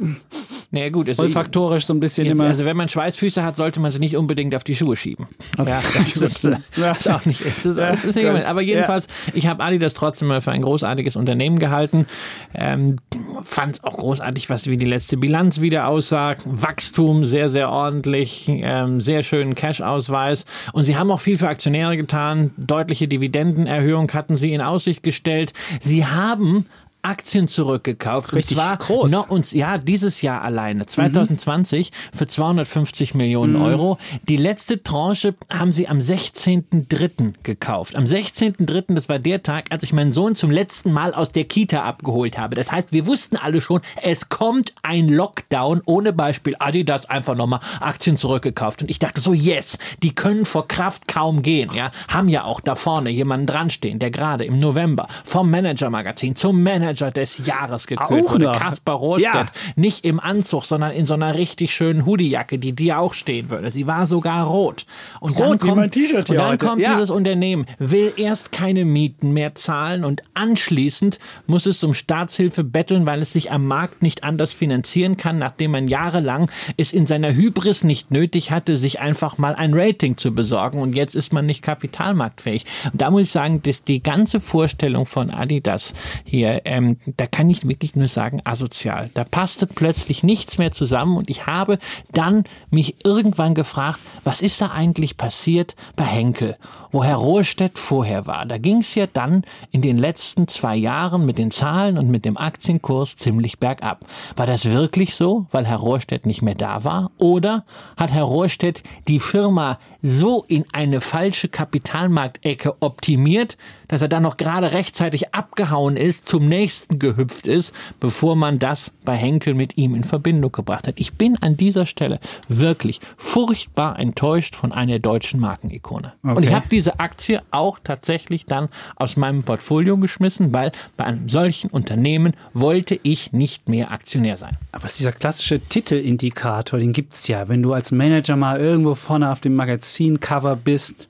Naja, 0.75 0.89
gut, 0.89 1.07
es 1.07 1.19
olfaktorisch 1.19 1.85
so 1.85 1.93
ein 1.93 2.01
bisschen 2.01 2.27
Jetzt, 2.27 2.37
immer. 2.37 2.49
also 2.49 2.65
wenn 2.65 2.75
man 2.75 2.89
Schweißfüße 2.89 3.41
hat, 3.41 3.55
sollte 3.55 3.79
man 3.79 3.93
sie 3.93 3.99
nicht 3.99 4.17
unbedingt 4.17 4.53
auf 4.53 4.65
die 4.65 4.75
Schuhe 4.75 4.97
schieben. 4.97 5.25
Ja, 5.57 5.81
das 5.95 6.17
ist, 6.17 6.43
äh, 6.43 6.57
ist 6.91 7.09
auch 7.09 7.25
nicht. 7.25 7.39
Es 7.39 7.65
ist, 7.65 7.77
es 7.77 8.03
ist 8.03 8.15
nicht. 8.15 8.45
Aber 8.45 8.59
jedenfalls, 8.61 9.07
ich 9.33 9.47
habe 9.47 9.63
Adidas 9.63 9.93
trotzdem 9.93 10.27
mal 10.27 10.41
für 10.41 10.51
ein 10.51 10.61
großartiges 10.61 11.15
Unternehmen 11.15 11.59
gehalten. 11.59 12.07
Ähm, 12.53 12.97
Fand 13.41 13.75
es 13.75 13.83
auch 13.85 13.95
großartig, 13.95 14.49
was 14.49 14.67
wie 14.67 14.75
die 14.75 14.85
letzte 14.85 15.15
Bilanz 15.15 15.61
wieder 15.61 15.87
aussah. 15.87 16.35
Wachstum 16.43 17.25
sehr, 17.25 17.47
sehr 17.47 17.69
ordentlich, 17.69 18.49
ähm, 18.49 18.99
sehr 18.99 19.23
schönen 19.23 19.55
Cash-Ausweis. 19.55 20.45
Und 20.73 20.83
sie 20.83 20.97
haben 20.97 21.09
auch 21.09 21.21
viel 21.21 21.37
für 21.37 21.47
Aktionäre 21.47 21.95
getan. 21.95 22.51
Deutliche 22.57 23.07
Dividendenerhöhung 23.07 24.11
hatten 24.11 24.35
sie 24.35 24.51
in 24.51 24.59
Aussicht 24.59 25.03
gestellt. 25.03 25.53
Sie 25.79 26.05
haben 26.05 26.65
Aktien 27.05 27.47
zurückgekauft. 27.47 28.33
Richtig 28.33 28.57
und 28.57 28.63
zwar 28.63 28.77
groß. 28.77 29.11
noch 29.11 29.29
uns 29.29 29.51
ja 29.51 29.77
dieses 29.77 30.23
Jahr 30.23 30.41
alleine 30.41 30.87
2020 30.87 31.91
für 32.11 32.25
250 32.25 33.13
Millionen 33.13 33.55
Euro. 33.55 33.99
Die 34.27 34.37
letzte 34.37 34.81
Tranche 34.81 35.35
haben 35.49 35.71
sie 35.71 35.87
am 35.87 35.99
16.03. 35.99 37.33
gekauft. 37.43 37.95
Am 37.95 38.05
16.03. 38.05 38.95
das 38.95 39.07
war 39.07 39.19
der 39.19 39.43
Tag, 39.43 39.65
als 39.69 39.83
ich 39.83 39.93
meinen 39.93 40.13
Sohn 40.13 40.33
zum 40.35 40.49
letzten 40.49 40.91
Mal 40.91 41.13
aus 41.13 41.31
der 41.31 41.43
Kita 41.43 41.83
abgeholt 41.83 42.39
habe. 42.39 42.55
Das 42.55 42.71
heißt, 42.71 42.91
wir 42.91 43.05
wussten 43.05 43.37
alle 43.37 43.61
schon, 43.61 43.81
es 44.01 44.29
kommt 44.29 44.73
ein 44.81 45.07
Lockdown 45.07 45.83
ohne 45.85 46.11
Beispiel 46.11 46.55
Adidas 46.57 47.07
einfach 47.07 47.35
nochmal 47.35 47.59
Aktien 47.81 48.17
zurückgekauft 48.17 48.81
und 48.81 48.89
ich 48.89 48.97
dachte 48.97 49.21
so 49.21 49.33
yes, 49.33 49.77
die 50.01 50.15
können 50.15 50.45
vor 50.45 50.67
Kraft 50.67 51.07
kaum 51.07 51.43
gehen, 51.43 51.71
ja, 51.73 51.91
haben 52.07 52.29
ja 52.29 52.45
auch 52.45 52.61
da 52.61 52.73
vorne 52.73 53.11
jemanden 53.11 53.45
dran 53.45 53.69
stehen, 53.69 53.99
der 53.99 54.09
gerade 54.09 54.43
im 54.43 54.57
November 54.57 55.07
vom 55.23 55.51
Manager 55.51 55.91
Magazin 55.91 56.35
zum 56.35 56.63
Manager 56.63 56.94
des 56.95 57.45
Jahres 57.45 57.87
gekürt 57.87 58.09
Auch 58.09 58.31
wurde. 58.33 58.45
noch. 58.45 58.59
Kaspar 58.59 58.95
Rohrstedt, 58.95 59.33
Ja. 59.33 59.45
nicht 59.75 60.05
im 60.05 60.19
Anzug, 60.19 60.65
sondern 60.65 60.91
in 60.91 61.05
so 61.05 61.13
einer 61.13 61.35
richtig 61.35 61.73
schönen 61.73 62.05
Hoodiejacke, 62.05 62.57
die 62.59 62.73
dir 62.73 62.99
auch 62.99 63.13
stehen 63.13 63.49
würde. 63.49 63.71
Sie 63.71 63.87
war 63.87 64.07
sogar 64.07 64.45
rot. 64.47 64.85
Und 65.19 65.39
dann 65.39 65.47
Rot, 65.47 65.63
wie 65.63 65.67
kommt, 65.67 65.77
mein 65.81 65.91
T-Shirt 65.91 66.27
hier 66.27 66.35
und 66.35 66.37
dann 66.43 66.51
heute. 66.53 66.65
kommt 66.65 66.81
Ja. 66.81 66.93
dieses 66.93 67.09
Unternehmen, 67.09 67.65
will 67.79 68.13
erst 68.17 68.51
keine 68.51 68.85
Mieten 68.85 69.33
mehr 69.33 69.55
zahlen 69.55 70.03
und 70.03 70.21
anschließend 70.33 71.19
muss 71.47 71.65
es 71.65 71.83
um 71.83 71.93
Staatshilfe 71.93 72.63
betteln, 72.63 73.05
weil 73.05 73.21
es 73.21 73.33
sich 73.33 73.51
am 73.51 73.65
Markt 73.67 74.01
nicht 74.01 74.23
anders 74.23 74.53
finanzieren 74.53 75.17
kann, 75.17 75.37
nachdem 75.37 75.71
man 75.71 75.87
jahrelang 75.87 76.49
es 76.77 76.93
in 76.93 77.07
seiner 77.07 77.33
Hybris 77.33 77.83
nicht 77.83 78.11
nötig 78.11 78.51
hatte, 78.51 78.77
sich 78.77 78.99
einfach 78.99 79.37
mal 79.37 79.55
ein 79.55 79.73
Rating 79.73 80.17
zu 80.17 80.33
besorgen 80.33 80.79
und 80.79 80.95
jetzt 80.95 81.15
ist 81.15 81.33
man 81.33 81.45
nicht 81.45 81.61
kapitalmarktfähig. 81.61 82.65
Und 82.91 83.01
da 83.01 83.11
muss 83.11 83.23
ich 83.23 83.31
sagen, 83.31 83.61
dass 83.63 83.83
die 83.83 84.01
ganze 84.03 84.39
Vorstellung 84.39 85.05
von 85.05 85.29
Adidas 85.31 85.93
hier, 86.23 86.61
ähm, 86.65 86.84
da 87.17 87.27
kann 87.27 87.49
ich 87.49 87.67
wirklich 87.67 87.95
nur 87.95 88.07
sagen, 88.07 88.41
asozial. 88.43 89.09
Da 89.13 89.23
passte 89.23 89.67
plötzlich 89.67 90.23
nichts 90.23 90.57
mehr 90.57 90.71
zusammen 90.71 91.17
und 91.17 91.29
ich 91.29 91.45
habe 91.45 91.79
dann 92.11 92.43
mich 92.69 93.05
irgendwann 93.05 93.55
gefragt, 93.55 93.99
was 94.23 94.41
ist 94.41 94.61
da 94.61 94.71
eigentlich 94.71 95.17
passiert 95.17 95.75
bei 95.95 96.05
Henkel, 96.05 96.57
wo 96.91 97.03
Herr 97.03 97.17
Rohrstedt 97.17 97.77
vorher 97.77 98.27
war. 98.27 98.45
Da 98.45 98.57
ging 98.57 98.79
es 98.79 98.95
ja 98.95 99.07
dann 99.07 99.43
in 99.71 99.81
den 99.81 99.97
letzten 99.97 100.47
zwei 100.47 100.75
Jahren 100.75 101.25
mit 101.25 101.37
den 101.37 101.51
Zahlen 101.51 101.97
und 101.97 102.09
mit 102.09 102.25
dem 102.25 102.37
Aktienkurs 102.37 103.17
ziemlich 103.17 103.59
bergab. 103.59 104.05
War 104.35 104.45
das 104.45 104.65
wirklich 104.65 105.15
so, 105.15 105.47
weil 105.51 105.65
Herr 105.65 105.77
Rohrstedt 105.77 106.25
nicht 106.25 106.41
mehr 106.41 106.55
da 106.55 106.83
war? 106.83 107.11
Oder 107.17 107.65
hat 107.97 108.11
Herr 108.11 108.23
Rohrstedt 108.23 108.83
die 109.07 109.19
Firma 109.19 109.79
so 110.07 110.45
in 110.47 110.65
eine 110.71 111.01
falsche 111.01 111.47
Kapitalmarktecke 111.49 112.75
optimiert, 112.79 113.57
dass 113.87 114.01
er 114.01 114.07
dann 114.07 114.23
noch 114.23 114.37
gerade 114.37 114.71
rechtzeitig 114.71 115.33
abgehauen 115.33 115.95
ist, 115.97 116.25
zum 116.27 116.47
nächsten 116.47 116.97
gehüpft 116.99 117.45
ist, 117.47 117.73
bevor 117.99 118.35
man 118.35 118.57
das 118.59 118.91
bei 119.03 119.15
Henkel 119.15 119.53
mit 119.53 119.77
ihm 119.77 119.95
in 119.95 120.03
Verbindung 120.03 120.51
gebracht 120.51 120.87
hat. 120.87 120.95
Ich 120.97 121.13
bin 121.13 121.37
an 121.41 121.55
dieser 121.57 121.85
Stelle 121.85 122.19
wirklich 122.47 122.99
furchtbar 123.17 123.99
enttäuscht 123.99 124.55
von 124.55 124.71
einer 124.71 124.99
deutschen 124.99 125.39
Markenikone. 125.39 126.13
Und 126.23 126.39
ich 126.43 126.45
Okay. 126.49 126.55
habe 126.55 126.67
diese 126.69 126.99
Aktie 126.99 127.41
auch 127.51 127.79
tatsächlich 127.83 128.45
dann 128.45 128.69
aus 128.95 129.17
meinem 129.17 129.43
Portfolio 129.43 129.97
geschmissen, 129.97 130.53
weil 130.53 130.71
bei 130.97 131.03
einem 131.05 131.29
solchen 131.29 131.69
Unternehmen 131.69 132.33
wollte 132.53 132.99
ich 133.03 133.33
nicht 133.33 133.69
mehr 133.69 133.91
Aktionär 133.91 134.37
sein. 134.37 134.57
Aber 134.71 134.85
es 134.85 134.91
ist 134.91 134.99
dieser 134.99 135.11
klassische 135.11 135.59
Titelindikator, 135.59 136.79
den 136.79 136.91
gibt's 136.93 137.27
ja. 137.27 137.47
Wenn 137.47 137.63
du 137.63 137.73
als 137.73 137.91
Manager 137.91 138.35
mal 138.35 138.59
irgendwo 138.59 138.95
vorne 138.95 139.31
auf 139.31 139.41
dem 139.41 139.55
Magazincover 139.99 140.55
bist, 140.55 141.07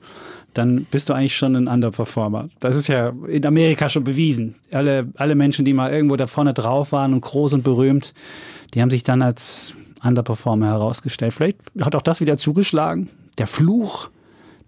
dann 0.54 0.86
bist 0.90 1.08
du 1.08 1.12
eigentlich 1.12 1.36
schon 1.36 1.54
ein 1.54 1.68
Underperformer. 1.68 2.48
Das 2.60 2.76
ist 2.76 2.88
ja 2.88 3.12
in 3.28 3.44
Amerika 3.44 3.88
schon 3.88 4.04
bewiesen. 4.04 4.54
Alle, 4.72 5.08
alle 5.16 5.34
Menschen, 5.34 5.64
die 5.64 5.74
mal 5.74 5.92
irgendwo 5.92 6.16
da 6.16 6.26
vorne 6.26 6.54
drauf 6.54 6.92
waren 6.92 7.12
und 7.12 7.20
groß 7.20 7.52
und 7.52 7.62
berühmt, 7.62 8.14
die 8.72 8.80
haben 8.80 8.90
sich 8.90 9.02
dann 9.02 9.22
als 9.22 9.74
Underperformer 10.02 10.66
herausgestellt. 10.66 11.34
Vielleicht 11.34 11.58
hat 11.80 11.94
auch 11.94 12.02
das 12.02 12.20
wieder 12.20 12.38
zugeschlagen. 12.38 13.10
Der 13.38 13.46
Fluch 13.46 14.08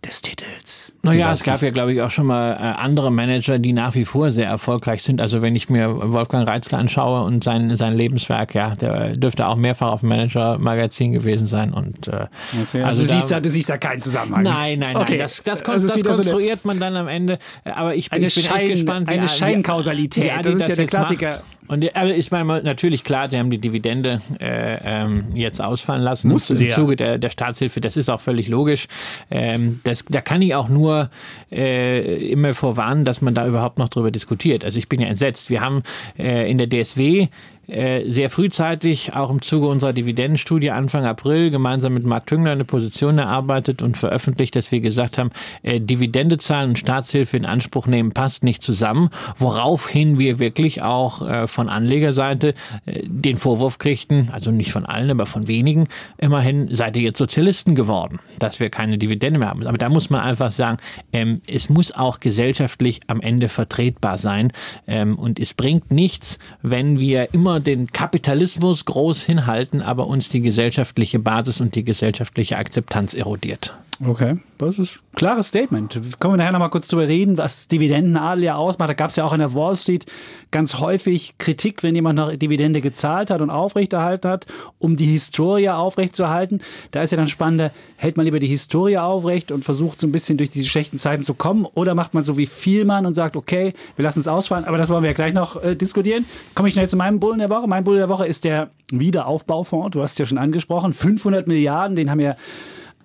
des 0.05 0.23
Titels. 0.23 0.93
Naja, 1.03 1.33
es 1.33 1.43
gab 1.43 1.55
nicht. 1.55 1.63
ja, 1.63 1.71
glaube 1.71 1.93
ich, 1.93 2.01
auch 2.03 2.11
schon 2.11 2.27
mal 2.27 2.53
äh, 2.53 2.57
andere 2.81 3.11
Manager, 3.11 3.59
die 3.59 3.73
nach 3.73 3.95
wie 3.95 4.05
vor 4.05 4.31
sehr 4.31 4.47
erfolgreich 4.47 5.03
sind. 5.03 5.21
Also 5.21 5.43
wenn 5.43 5.57
ich 5.57 5.69
mir 5.71 6.13
Wolfgang 6.13 6.47
Reitzler 6.47 6.79
anschaue 6.79 7.23
und 7.25 7.43
sein, 7.43 7.75
sein 7.77 7.95
Lebenswerk, 7.95 8.55
ja, 8.55 8.77
der 8.77 9.17
dürfte 9.17 9.47
auch 9.49 9.57
mehrfach 9.57 9.91
auf 9.91 10.01
dem 10.01 10.11
Manager-Magazin 10.11 11.13
gewesen 11.13 11.47
sein. 11.47 11.73
Und, 11.73 12.09
äh, 12.09 12.27
Okay, 12.69 12.83
also, 12.83 13.03
du, 13.03 13.09
siehst 13.09 13.31
da, 13.31 13.41
du 13.41 13.51
siehst 13.51 13.69
da 13.71 13.77
keinen 13.77 14.01
Zusammenhang. 14.03 14.43
Nein, 14.45 14.79
nein, 14.79 14.93
nein. 14.95 15.03
Okay. 15.03 15.19
Das, 15.19 15.43
das, 15.43 15.65
kon 15.65 15.75
Also 15.75 15.87
das 15.89 15.97
ist 15.97 16.03
wieder 16.05 16.15
so 16.15 16.23
konstruiert 16.23 16.65
man 16.65 16.79
dann 16.79 16.95
am 16.97 17.09
Ende. 17.09 17.39
Aber 17.65 17.95
ich 17.95 18.09
bin, 18.11 18.19
Eine 18.19 18.27
ich 18.29 18.35
bin 18.35 18.45
Schein- 18.45 18.57
echt 18.61 18.71
gespannt, 18.71 19.09
wie 19.09 19.15
eine 19.15 19.29
Scheinkausalität. 19.29 20.31
Das 20.43 20.55
ist 20.55 20.69
ja 20.69 20.77
der 20.77 20.87
Klassiker. 20.87 21.29
macht. 21.31 21.43
Und 21.69 21.83
die- 21.83 21.95
aber 21.95 22.15
ich 22.15 22.31
meine 22.31 22.63
natürlich 22.63 23.05
klar, 23.05 23.31
sie 23.31 23.39
haben 23.39 23.51
die 23.51 23.59
Dividende 23.59 24.21
äh, 24.41 24.79
ähm, 24.85 25.27
jetzt 25.35 25.61
ausfallen 25.61 26.03
lassen 26.03 26.29
Mussten 26.29 26.55
im 26.55 26.57
sie 26.57 26.67
ja. 26.69 26.75
Zuge 26.75 26.97
der, 26.97 27.19
der 27.19 27.31
Staatshilfe. 27.31 27.81
Das 27.81 27.97
ist 27.97 28.09
auch 28.09 28.21
völlig 28.21 28.49
logisch. 28.49 28.89
Ähm, 29.31 29.81
das, 29.85 30.05
da 30.07 30.21
kann 30.21 30.43
ich 30.43 30.55
auch 30.55 30.69
nur 30.69 31.11
äh, 31.53 32.31
immer 32.31 32.55
vorwarnen, 32.55 33.05
dass 33.05 33.21
man 33.21 33.35
da 33.35 33.47
überhaupt 33.47 33.79
noch 33.79 33.89
drüber 33.89 34.11
diskutiert. 34.11 34.65
Also 34.65 34.79
ich 34.79 34.89
bin 34.89 35.01
ja 35.01 35.07
entsetzt. 35.09 35.51
Wir 35.51 35.61
haben 35.61 35.83
äh, 36.19 36.51
in 36.51 36.57
der 36.59 36.69
DSW 36.69 37.29
sehr 37.69 38.31
frühzeitig, 38.31 39.15
auch 39.15 39.31
im 39.31 39.43
Zuge 39.43 39.67
unserer 39.67 39.93
Dividendenstudie 39.93 40.71
Anfang 40.71 41.05
April, 41.05 41.51
gemeinsam 41.51 41.95
mit 41.95 42.05
Marc 42.05 42.27
Tüngler 42.27 42.53
eine 42.53 42.65
Position 42.65 43.19
erarbeitet 43.19 43.83
und 43.83 43.97
veröffentlicht, 43.97 44.57
dass 44.57 44.73
wir 44.73 44.81
gesagt 44.81 45.19
haben, 45.19 45.31
äh, 45.63 45.81
Dividende 45.81 46.39
zahlen 46.39 46.71
und 46.71 46.79
Staatshilfe 46.79 47.37
in 47.37 47.45
Anspruch 47.45 47.87
nehmen 47.87 48.13
passt 48.13 48.45
nicht 48.45 48.63
zusammen, 48.63 49.11
woraufhin 49.37 50.19
wir 50.19 50.39
wirklich 50.39 50.83
auch 50.83 51.27
äh, 51.27 51.47
von 51.47 51.69
Anlegerseite 51.69 52.55
äh, 52.87 53.03
den 53.05 53.37
Vorwurf 53.37 53.79
kriegten, 53.79 54.31
also 54.33 54.51
nicht 54.51 54.73
von 54.73 54.87
allen, 54.87 55.11
aber 55.11 55.27
von 55.27 55.47
wenigen, 55.49 55.89
immerhin 56.17 56.75
seid 56.75 56.97
ihr 56.97 57.03
jetzt 57.03 57.19
Sozialisten 57.19 57.75
geworden, 57.75 58.19
dass 58.39 58.61
wir 58.61 58.71
keine 58.71 58.99
Dividende 58.99 59.41
mehr 59.41 59.49
haben. 59.49 59.67
Aber 59.67 59.79
da 59.79 59.89
muss 59.89 60.11
man 60.11 60.21
einfach 60.21 60.53
sagen, 60.53 60.79
ähm, 61.13 61.43
es 61.47 61.69
muss 61.69 61.93
auch 61.93 62.21
gesellschaftlich 62.21 63.01
am 63.07 63.21
Ende 63.21 63.49
vertretbar 63.49 64.19
sein. 64.19 64.53
Ähm, 64.87 65.17
und 65.17 65.39
es 65.39 65.55
bringt 65.55 65.91
nichts, 65.91 66.39
wenn 66.63 66.99
wir 66.99 67.35
immer 67.35 67.58
den 67.61 67.89
Kapitalismus 67.93 68.85
groß 68.85 69.23
hinhalten, 69.23 69.83
aber 69.83 70.07
uns 70.07 70.29
die 70.29 70.41
gesellschaftliche 70.41 71.19
Basis 71.19 71.61
und 71.61 71.75
die 71.75 71.85
gesellschaftliche 71.85 72.57
Akzeptanz 72.59 73.15
erodiert. 73.15 73.75
Okay, 74.07 74.37
das 74.59 74.79
ist 74.79 74.97
ein 74.97 75.17
klares 75.17 75.49
Statement. 75.49 76.01
Kommen 76.21 76.35
wir 76.35 76.37
nachher 76.39 76.53
nochmal 76.53 76.71
kurz 76.71 76.87
drüber 76.87 77.09
reden, 77.09 77.37
was 77.37 77.67
Dividendenadel 77.67 78.45
ja 78.45 78.55
ausmacht. 78.55 78.91
Da 78.91 78.95
gab 78.95 79.11
es 79.11 79.17
ja 79.17 79.25
auch 79.25 79.33
in 79.33 79.41
der 79.41 79.55
Wall 79.55 79.75
Street 79.75 80.07
ganz 80.53 80.79
häufig 80.79 81.37
Kritik, 81.39 81.83
wenn 81.83 81.97
jemand 81.97 82.17
noch 82.17 82.35
Dividende 82.37 82.81
gezahlt 82.81 83.31
hat 83.31 83.43
und 83.43 83.51
aufrechterhalten 83.51 84.31
hat, 84.31 84.47
um 84.79 84.97
die 84.97 85.07
Historie 85.07 85.71
aufrechtzuerhalten. 85.71 86.61
Da 86.93 87.03
ist 87.03 87.11
ja 87.11 87.17
dann 87.17 87.27
spannender, 87.27 87.73
hält 87.97 88.17
man 88.17 88.25
lieber 88.25 88.39
die 88.39 88.47
Historie 88.47 88.99
aufrecht 88.99 89.51
und 89.51 89.65
versucht 89.65 90.01
so 90.01 90.07
ein 90.07 90.13
bisschen 90.13 90.39
durch 90.39 90.51
diese 90.51 90.69
schlechten 90.69 90.99
Zeiten 90.99 91.25
zu 91.25 91.35
kommen 91.35 91.67
oder 91.75 91.97
macht 91.97 92.15
man 92.15 92.23
so 92.23 92.39
wie 92.39 92.47
Vielmann 92.47 93.05
und 93.05 93.15
sagt, 93.15 93.35
okay, 93.35 93.75
wir 93.97 94.05
lassen 94.05 94.21
es 94.21 94.29
ausfallen, 94.29 94.65
aber 94.65 94.79
das 94.79 94.91
wollen 94.91 95.03
wir 95.03 95.11
ja 95.11 95.17
gleich 95.17 95.35
noch 95.35 95.61
äh, 95.61 95.75
diskutieren. 95.75 96.25
Komme 96.55 96.69
ich 96.69 96.75
schnell 96.75 96.89
zu 96.89 96.97
meinem 96.97 97.19
Bullen 97.19 97.41
der 97.41 97.51
Woche. 97.51 97.67
Mein 97.67 97.83
Bullen 97.83 97.99
der 97.99 98.09
Woche 98.09 98.27
ist 98.27 98.45
der 98.45 98.71
Wiederaufbaufonds, 98.93 99.91
du 99.91 100.03
hast 100.03 100.13
es 100.13 100.19
ja 100.19 100.27
schon 100.27 100.39
angesprochen, 100.39 100.93
500 100.93 101.49
Milliarden, 101.49 101.97
den 101.97 102.11
haben 102.11 102.21
wir 102.21 102.37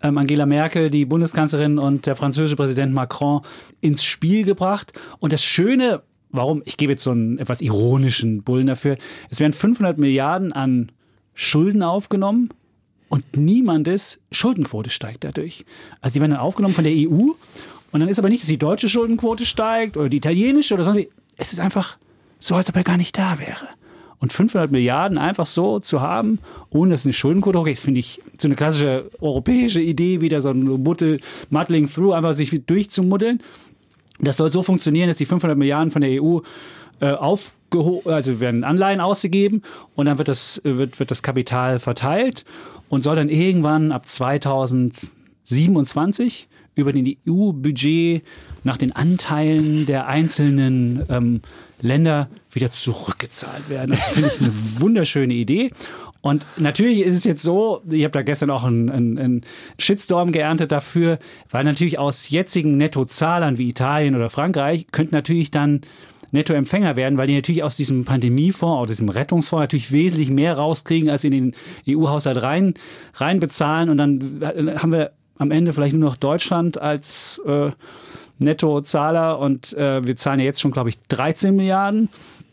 ähm, 0.03 0.17
Angela 0.17 0.45
Merkel, 0.45 0.89
die 0.89 1.05
Bundeskanzlerin 1.05 1.79
und 1.79 2.05
der 2.05 2.15
französische 2.15 2.55
Präsident 2.55 2.93
Macron 2.93 3.41
ins 3.81 4.03
Spiel 4.03 4.43
gebracht. 4.43 4.93
Und 5.19 5.33
das 5.33 5.43
Schöne, 5.43 6.03
warum, 6.29 6.61
ich 6.65 6.77
gebe 6.77 6.91
jetzt 6.91 7.03
so 7.03 7.11
einen 7.11 7.39
etwas 7.39 7.61
ironischen 7.61 8.43
Bullen 8.43 8.67
dafür, 8.67 8.97
es 9.29 9.39
werden 9.39 9.53
500 9.53 9.97
Milliarden 9.97 10.51
an 10.51 10.91
Schulden 11.33 11.81
aufgenommen 11.81 12.49
und 13.09 13.37
niemandes 13.37 14.21
Schuldenquote 14.31 14.89
steigt 14.89 15.23
dadurch. 15.23 15.65
Also 16.01 16.15
die 16.15 16.21
werden 16.21 16.31
dann 16.31 16.39
aufgenommen 16.39 16.75
von 16.75 16.83
der 16.83 16.93
EU 16.93 17.31
und 17.91 17.99
dann 17.99 18.09
ist 18.09 18.19
aber 18.19 18.29
nicht, 18.29 18.43
dass 18.43 18.49
die 18.49 18.57
deutsche 18.57 18.89
Schuldenquote 18.89 19.45
steigt 19.45 19.97
oder 19.97 20.09
die 20.09 20.17
italienische 20.17 20.73
oder 20.73 20.83
sonst 20.83 21.07
Es 21.37 21.53
ist 21.53 21.59
einfach 21.59 21.97
so, 22.39 22.55
als 22.55 22.67
ob 22.69 22.75
er 22.75 22.83
gar 22.83 22.97
nicht 22.97 23.17
da 23.17 23.39
wäre. 23.39 23.67
Und 24.17 24.33
500 24.33 24.71
Milliarden 24.71 25.17
einfach 25.17 25.45
so 25.45 25.79
zu 25.79 26.01
haben, 26.01 26.39
ohne 26.69 26.91
dass 26.91 27.05
eine 27.05 27.13
Schuldenquote 27.13 27.59
hochgeht, 27.59 27.77
finde 27.77 27.99
ich 27.99 28.21
so 28.43 28.47
eine 28.47 28.55
klassische 28.55 29.09
europäische 29.19 29.81
Idee, 29.81 30.21
wieder 30.21 30.39
so 30.41 30.51
ein 30.51 30.61
Muddle, 30.63 31.19
Muddling 31.49 31.89
Through, 31.89 32.13
einfach 32.13 32.35
sich 32.35 32.51
durchzumuddeln. 32.65 33.41
Das 34.19 34.37
soll 34.37 34.51
so 34.51 34.61
funktionieren, 34.61 35.07
dass 35.07 35.17
die 35.17 35.25
500 35.25 35.57
Milliarden 35.57 35.89
von 35.91 36.01
der 36.01 36.21
EU 36.21 36.41
äh, 36.99 37.09
aufgehoben, 37.11 38.11
also 38.11 38.39
werden 38.39 38.63
Anleihen 38.63 39.01
ausgegeben 39.01 39.63
und 39.95 40.05
dann 40.05 40.19
wird 40.19 40.27
das, 40.27 40.61
wird, 40.63 40.99
wird 40.99 41.11
das 41.11 41.23
Kapital 41.23 41.79
verteilt 41.79 42.45
und 42.89 43.01
soll 43.01 43.15
dann 43.15 43.29
irgendwann 43.29 43.91
ab 43.91 44.07
2027 44.07 46.47
über 46.75 46.93
den 46.93 47.17
EU-Budget 47.27 48.23
nach 48.63 48.77
den 48.77 48.95
Anteilen 48.95 49.85
der 49.85 50.07
einzelnen 50.07 51.05
ähm, 51.09 51.41
Länder 51.81 52.29
wieder 52.51 52.71
zurückgezahlt 52.71 53.69
werden. 53.69 53.91
Das 53.91 54.03
finde 54.03 54.31
ich 54.33 54.39
eine 54.39 54.51
wunderschöne 54.79 55.33
Idee. 55.33 55.69
Und 56.23 56.45
natürlich 56.55 57.01
ist 57.01 57.15
es 57.15 57.25
jetzt 57.25 57.43
so, 57.43 57.81
ich 57.89 58.05
habe 58.05 58.13
da 58.13 58.21
gestern 58.21 58.49
auch 58.49 58.63
einen, 58.63 58.89
einen, 58.89 59.19
einen, 59.19 59.41
Shitstorm 59.77 60.31
geerntet 60.31 60.71
dafür, 60.71 61.19
weil 61.51 61.65
natürlich 61.65 61.99
aus 61.99 62.29
jetzigen 62.29 62.77
Nettozahlern 62.77 63.57
wie 63.57 63.67
Italien 63.67 64.15
oder 64.15 64.29
Frankreich 64.29 64.87
könnten 64.93 65.15
natürlich 65.15 65.51
dann 65.51 65.81
Nettoempfänger 66.31 66.95
werden, 66.95 67.17
weil 67.17 67.27
die 67.27 67.35
natürlich 67.35 67.61
aus 67.61 67.75
diesem 67.75 68.05
Pandemiefonds, 68.05 68.83
aus 68.83 68.87
diesem 68.87 69.09
Rettungsfonds 69.09 69.63
natürlich 69.63 69.91
wesentlich 69.91 70.29
mehr 70.29 70.55
rauskriegen, 70.55 71.09
als 71.09 71.25
in 71.25 71.31
den 71.31 71.55
EU-Haushalt 71.89 72.41
rein, 72.41 72.75
rein 73.15 73.41
bezahlen. 73.41 73.89
Und 73.89 73.97
dann 73.97 74.39
haben 74.77 74.93
wir 74.93 75.11
am 75.39 75.51
Ende 75.51 75.73
vielleicht 75.73 75.93
nur 75.93 76.09
noch 76.09 76.15
Deutschland 76.15 76.79
als 76.79 77.41
äh, 77.45 77.71
Nettozahler 78.39 79.39
und 79.39 79.73
äh, 79.73 80.07
wir 80.07 80.15
zahlen 80.15 80.39
ja 80.39 80.45
jetzt 80.45 80.61
schon, 80.61 80.71
glaube 80.71 80.87
ich, 80.87 80.99
13 81.09 81.53
Milliarden. 81.53 82.07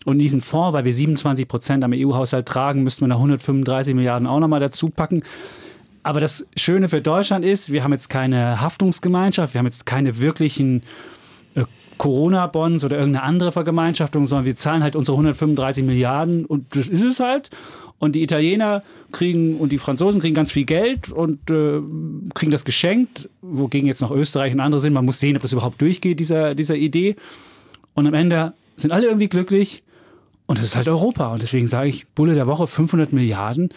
Und 0.06 0.18
diesen 0.18 0.40
Fonds, 0.40 0.72
weil 0.72 0.84
wir 0.84 0.94
27 0.94 1.46
Prozent 1.46 1.84
am 1.84 1.92
EU-Haushalt 1.94 2.46
tragen, 2.46 2.82
müssten 2.82 3.02
wir 3.02 3.08
nach 3.08 3.16
135 3.16 3.94
Milliarden 3.94 4.26
auch 4.26 4.40
nochmal 4.40 4.60
dazu 4.60 4.88
packen. 4.88 5.22
Aber 6.02 6.20
das 6.20 6.46
Schöne 6.56 6.88
für 6.88 7.02
Deutschland 7.02 7.44
ist, 7.44 7.70
wir 7.70 7.84
haben 7.84 7.92
jetzt 7.92 8.08
keine 8.08 8.60
Haftungsgemeinschaft, 8.60 9.52
wir 9.54 9.58
haben 9.58 9.66
jetzt 9.66 9.84
keine 9.84 10.18
wirklichen 10.18 10.82
äh, 11.54 11.64
Corona-Bonds 11.98 12.84
oder 12.84 12.98
irgendeine 12.98 13.24
andere 13.24 13.52
Vergemeinschaftung, 13.52 14.24
sondern 14.24 14.46
wir 14.46 14.56
zahlen 14.56 14.82
halt 14.82 14.96
unsere 14.96 15.16
135 15.16 15.84
Milliarden 15.84 16.46
und 16.46 16.74
das 16.74 16.88
ist 16.88 17.04
es 17.04 17.20
halt. 17.20 17.50
Und 17.98 18.12
die 18.12 18.22
Italiener 18.22 18.82
kriegen 19.12 19.58
und 19.58 19.72
die 19.72 19.76
Franzosen 19.76 20.22
kriegen 20.22 20.34
ganz 20.34 20.50
viel 20.50 20.64
Geld 20.64 21.12
und 21.12 21.50
äh, 21.50 21.80
kriegen 22.32 22.50
das 22.50 22.64
geschenkt, 22.64 23.28
wogegen 23.42 23.86
jetzt 23.86 24.00
noch 24.00 24.10
Österreich 24.10 24.54
und 24.54 24.60
andere 24.60 24.80
sind. 24.80 24.94
Man 24.94 25.04
muss 25.04 25.20
sehen, 25.20 25.36
ob 25.36 25.42
das 25.42 25.52
überhaupt 25.52 25.82
durchgeht, 25.82 26.18
dieser, 26.18 26.54
dieser 26.54 26.76
Idee. 26.76 27.16
Und 27.92 28.06
am 28.06 28.14
Ende 28.14 28.54
sind 28.76 28.90
alle 28.90 29.06
irgendwie 29.06 29.28
glücklich. 29.28 29.82
Und 30.50 30.58
das 30.58 30.64
ist 30.64 30.74
halt 30.74 30.88
Europa. 30.88 31.32
Und 31.32 31.42
deswegen 31.42 31.68
sage 31.68 31.88
ich, 31.88 32.08
Bulle 32.08 32.34
der 32.34 32.48
Woche 32.48 32.66
500 32.66 33.12
Milliarden 33.12 33.68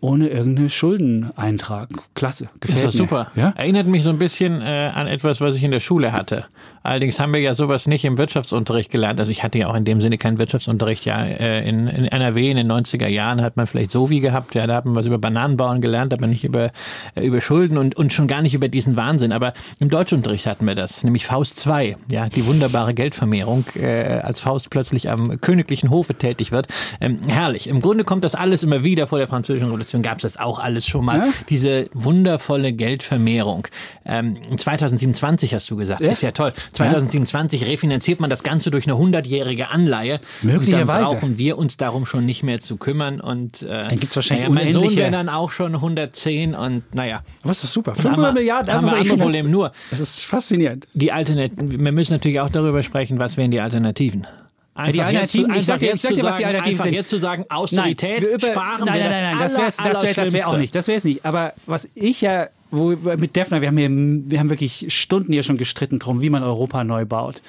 ohne 0.00 0.28
irgendeine 0.28 0.70
Schuldeneintrag. 0.70 1.90
Klasse. 2.14 2.48
Gefällt 2.58 2.78
ist 2.78 2.84
das 2.86 2.94
super. 2.94 3.30
Ja? 3.36 3.52
Erinnert 3.54 3.86
mich 3.86 4.02
so 4.02 4.08
ein 4.08 4.18
bisschen 4.18 4.62
äh, 4.62 4.90
an 4.94 5.08
etwas, 5.08 5.42
was 5.42 5.56
ich 5.56 5.62
in 5.62 5.72
der 5.72 5.80
Schule 5.80 6.14
hatte. 6.14 6.46
Allerdings 6.82 7.20
haben 7.20 7.32
wir 7.32 7.40
ja 7.40 7.54
sowas 7.54 7.86
nicht 7.86 8.04
im 8.04 8.18
Wirtschaftsunterricht 8.18 8.90
gelernt. 8.90 9.20
Also 9.20 9.30
ich 9.30 9.42
hatte 9.42 9.58
ja 9.58 9.68
auch 9.68 9.74
in 9.74 9.84
dem 9.84 10.00
Sinne 10.00 10.18
keinen 10.18 10.38
Wirtschaftsunterricht. 10.38 11.04
Ja, 11.04 11.24
äh, 11.24 11.68
in, 11.68 11.88
in 11.88 12.06
NRW 12.06 12.50
in 12.50 12.56
den 12.56 12.70
90er 12.70 13.06
Jahren 13.06 13.40
hat 13.40 13.56
man 13.56 13.66
vielleicht 13.66 13.90
so 13.90 14.10
wie 14.10 14.20
gehabt. 14.20 14.54
Ja, 14.54 14.66
da 14.66 14.76
hat 14.76 14.84
man 14.84 14.94
was 14.94 15.06
über 15.06 15.18
Bananenbauen 15.18 15.80
gelernt, 15.80 16.12
aber 16.12 16.26
nicht 16.26 16.44
über, 16.44 16.70
äh, 17.14 17.24
über 17.24 17.40
Schulden 17.40 17.78
und, 17.78 17.96
und 17.96 18.12
schon 18.12 18.26
gar 18.26 18.42
nicht 18.42 18.54
über 18.54 18.68
diesen 18.68 18.96
Wahnsinn. 18.96 19.32
Aber 19.32 19.52
im 19.78 19.90
Deutschunterricht 19.90 20.46
hatten 20.46 20.66
wir 20.66 20.74
das, 20.74 21.04
nämlich 21.04 21.26
Faust 21.26 21.58
2. 21.60 21.96
Ja, 22.10 22.28
die 22.28 22.46
wunderbare 22.46 22.94
Geldvermehrung, 22.94 23.64
äh, 23.76 24.20
als 24.22 24.40
Faust 24.40 24.70
plötzlich 24.70 25.10
am 25.10 25.40
königlichen 25.40 25.90
Hofe 25.90 26.14
tätig 26.14 26.52
wird. 26.52 26.66
Ähm, 27.00 27.18
herrlich. 27.26 27.68
Im 27.68 27.80
Grunde 27.80 28.04
kommt 28.04 28.24
das 28.24 28.34
alles 28.34 28.62
immer 28.62 28.82
wieder 28.82 29.06
vor 29.06 29.18
der 29.18 29.28
französischen 29.28 29.66
Revolution. 29.66 30.02
Gab 30.02 30.16
es 30.16 30.22
das 30.22 30.36
auch 30.36 30.58
alles 30.58 30.86
schon 30.86 31.04
mal. 31.04 31.18
Ja? 31.18 31.28
Diese 31.48 31.88
wundervolle 31.92 32.72
Geldvermehrung. 32.72 33.68
Ähm, 34.04 34.36
2027 34.56 35.54
hast 35.54 35.70
du 35.70 35.76
gesagt. 35.76 36.00
Ja? 36.00 36.10
Ist 36.10 36.22
ja 36.22 36.32
toll. 36.32 36.52
2027 36.72 37.66
refinanziert 37.66 38.20
man 38.20 38.30
das 38.30 38.42
Ganze 38.42 38.70
durch 38.70 38.86
eine 38.86 38.96
100-jährige 38.96 39.68
Anleihe. 39.68 40.18
Möglicherweise. 40.42 41.10
dann 41.10 41.20
brauchen 41.20 41.38
wir 41.38 41.58
uns 41.58 41.76
darum 41.76 42.06
schon 42.06 42.24
nicht 42.24 42.42
mehr 42.42 42.60
zu 42.60 42.76
kümmern. 42.76 43.20
Und, 43.20 43.62
äh, 43.62 43.88
dann 43.88 44.00
gibt 44.00 44.10
es 44.10 44.16
wahrscheinlich 44.16 44.48
naja, 44.48 44.64
Mein 44.64 44.72
Sohn 44.72 44.96
wäre 44.96 45.10
dann 45.10 45.28
auch 45.28 45.52
schon 45.52 45.74
110 45.74 46.54
und 46.54 46.94
naja. 46.94 47.22
Was 47.44 47.64
ist 47.64 47.72
super. 47.72 47.94
500 47.94 48.34
Milliarden. 48.34 48.74
Haben 48.74 48.86
wir 48.86 48.94
ein 48.94 49.18
Problem 49.18 49.50
nur. 49.50 49.72
Das 49.90 50.00
ist 50.00 50.24
faszinierend. 50.24 50.86
Die 50.94 51.12
Alternativen, 51.12 51.84
wir 51.84 51.92
müssen 51.92 52.12
natürlich 52.12 52.40
auch 52.40 52.50
darüber 52.50 52.82
sprechen, 52.82 53.18
was 53.18 53.36
wären 53.36 53.50
die 53.50 53.60
Alternativen. 53.60 54.26
Einfach 54.74 54.92
die 54.92 55.02
Alternativen, 55.02 55.54
ich 55.54 55.66
sag 55.66 55.80
dir, 55.80 55.94
ich 55.94 56.00
sag 56.00 56.14
dir 56.14 56.22
was 56.22 56.38
die 56.38 56.46
Alternativen 56.46 56.82
sind. 56.82 56.94
jetzt 56.94 57.10
zu 57.10 57.18
sagen, 57.18 57.44
Austerität, 57.50 58.22
nein, 58.22 58.30
über, 58.30 58.46
sparen 58.46 58.84
nein, 58.86 59.00
nein, 59.00 59.10
nein, 59.10 59.22
nein, 59.22 59.38
das, 59.38 59.54
das 59.54 59.78
wäre 59.78 60.02
wär, 60.02 60.14
das 60.14 60.32
wär 60.32 60.48
auch 60.48 60.56
nicht. 60.56 60.74
Das 60.74 60.88
wäre 60.88 60.96
es 60.96 61.04
nicht. 61.04 61.26
Aber 61.26 61.52
was 61.66 61.90
ich 61.94 62.22
ja 62.22 62.48
wo, 62.72 62.96
mit 63.16 63.36
Defner, 63.36 63.60
wir 63.60 63.68
haben, 63.68 63.76
hier, 63.76 63.90
wir 63.90 64.40
haben 64.40 64.50
wirklich 64.50 64.86
Stunden 64.88 65.32
hier 65.32 65.42
schon 65.42 65.58
gestritten 65.58 65.98
drum, 65.98 66.20
wie 66.20 66.30
man 66.30 66.42
Europa 66.42 66.82
neu 66.82 67.04
baut. 67.04 67.42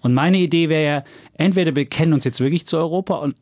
Und 0.00 0.14
meine 0.14 0.38
Idee 0.38 0.68
wäre 0.68 0.84
ja, 0.84 1.04
entweder 1.34 1.74
wir 1.74 1.86
kennen 1.86 2.12
uns 2.12 2.24
jetzt 2.24 2.40
wirklich 2.40 2.66
zu 2.66 2.76
Europa 2.76 3.16
und 3.16 3.34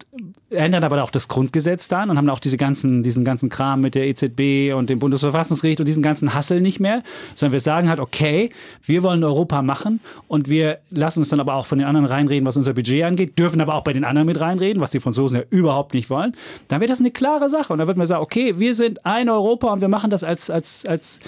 ändern 0.51 0.85
aber 0.85 1.03
auch 1.03 1.11
das 1.11 1.29
Grundgesetz 1.29 1.89
dann 1.89 2.11
und 2.11 2.17
haben 2.17 2.29
auch 2.31 2.39
diese 2.39 2.57
ganzen, 2.57 3.03
diesen 3.03 3.25
ganzen 3.25 3.49
Kram 3.49 3.81
mit 3.81 3.95
der 3.95 4.07
EZB 4.07 4.75
und 4.75 4.89
dem 4.89 4.99
Bundesverfassungsgericht 4.99 5.81
und 5.81 5.87
diesen 5.87 6.03
ganzen 6.03 6.35
Hassel 6.35 6.61
nicht 6.61 6.81
mehr, 6.81 7.03
sondern 7.35 7.53
wir 7.53 7.61
sagen 7.61 7.89
halt, 7.89 8.01
okay, 8.01 8.51
wir 8.83 9.03
wollen 9.03 9.25
Europa 9.25 9.63
machen 9.63 10.01
und 10.29 10.49
wir 10.49 10.79
lassen 10.91 11.21
uns 11.21 11.31
dann 11.31 11.41
aber 11.41 11.55
auch 11.55 11.67
von 11.67 11.79
den 11.79 11.87
anderen 11.87 12.07
reinreden, 12.07 12.47
was 12.47 12.57
unser 12.57 12.75
Budget 12.75 13.05
angeht, 13.05 13.39
dürfen 13.39 13.61
aber 13.61 13.75
auch 13.75 13.85
bei 13.85 13.93
den 13.93 14.05
anderen 14.05 14.27
mit 14.27 14.41
reinreden, 14.41 14.81
was 14.81 14.91
die 14.91 15.01
Franzosen 15.01 15.39
ja 15.39 15.43
überhaupt 15.51 15.95
nicht 15.95 16.11
wollen. 16.11 16.35
Dann 16.69 16.81
wäre 16.81 16.89
das 16.89 17.01
eine 17.01 17.11
klare 17.11 17.49
Sache 17.49 17.73
und 17.73 17.79
dann 17.79 17.89
wird 17.89 17.97
man 17.97 18.07
sagen, 18.07 18.23
okay, 18.23 18.59
wir 18.59 18.75
sind 18.75 19.05
ein 19.05 19.29
Europa 19.29 19.73
und 19.73 19.81
wir 19.81 19.89
machen 19.89 20.11
das 20.11 20.23
als, 20.23 20.51
als, 20.51 20.87
als 20.87 21.21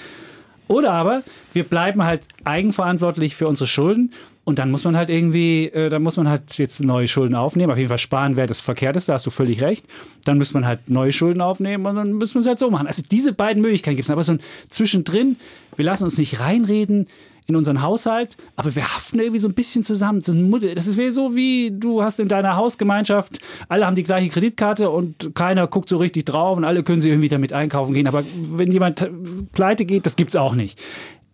oder 0.67 0.91
aber 0.91 1.23
wir 1.53 1.63
bleiben 1.63 2.05
halt 2.05 2.21
eigenverantwortlich 2.45 3.35
für 3.35 3.47
unsere 3.47 3.67
Schulden 3.67 4.11
und 4.49 4.57
dann 4.57 4.71
muss 4.71 4.83
man 4.83 4.97
halt 4.97 5.11
irgendwie, 5.11 5.65
äh, 5.65 5.89
dann 5.89 6.01
muss 6.01 6.17
man 6.17 6.27
halt 6.27 6.57
jetzt 6.57 6.83
neue 6.83 7.07
Schulden 7.07 7.35
aufnehmen. 7.35 7.71
Auf 7.71 7.77
jeden 7.77 7.89
Fall 7.89 7.99
sparen 7.99 8.35
wäre 8.35 8.47
das 8.47 8.61
Verkehrteste, 8.61 9.11
da 9.11 9.13
hast 9.13 9.27
du 9.27 9.29
völlig 9.29 9.61
recht. 9.61 9.85
Dann 10.25 10.39
muss 10.39 10.55
man 10.55 10.65
halt 10.65 10.89
neue 10.89 11.11
Schulden 11.11 11.39
aufnehmen 11.39 11.85
und 11.85 11.95
dann 11.95 12.13
müssen 12.13 12.33
wir 12.33 12.41
es 12.41 12.47
halt 12.47 12.57
so 12.57 12.71
machen. 12.71 12.87
Also 12.87 13.03
diese 13.11 13.31
beiden 13.31 13.61
Möglichkeiten 13.61 13.95
gibt 13.95 14.07
es. 14.07 14.11
Aber 14.11 14.23
so 14.23 14.31
ein 14.31 14.39
zwischendrin, 14.67 15.35
wir 15.75 15.85
lassen 15.85 16.05
uns 16.05 16.17
nicht 16.17 16.39
reinreden 16.39 17.05
in 17.45 17.55
unseren 17.55 17.83
Haushalt, 17.83 18.37
aber 18.55 18.73
wir 18.73 18.83
haften 18.83 19.19
irgendwie 19.19 19.39
so 19.39 19.47
ein 19.47 19.53
bisschen 19.53 19.83
zusammen. 19.83 20.19
Das 20.19 20.87
ist 20.87 21.13
so 21.13 21.35
wie 21.35 21.69
du 21.71 22.01
hast 22.01 22.19
in 22.19 22.27
deiner 22.27 22.55
Hausgemeinschaft, 22.55 23.39
alle 23.67 23.85
haben 23.85 23.95
die 23.95 24.03
gleiche 24.03 24.29
Kreditkarte 24.29 24.89
und 24.89 25.35
keiner 25.35 25.67
guckt 25.67 25.89
so 25.89 25.97
richtig 25.97 26.25
drauf 26.25 26.57
und 26.57 26.63
alle 26.63 26.81
können 26.81 27.01
sie 27.01 27.09
irgendwie 27.09 27.29
damit 27.29 27.53
einkaufen 27.53 27.93
gehen. 27.93 28.07
Aber 28.07 28.23
wenn 28.51 28.71
jemand 28.71 29.07
pleite 29.51 29.85
geht, 29.85 30.07
das 30.07 30.15
gibt's 30.15 30.35
auch 30.35 30.55
nicht. 30.55 30.81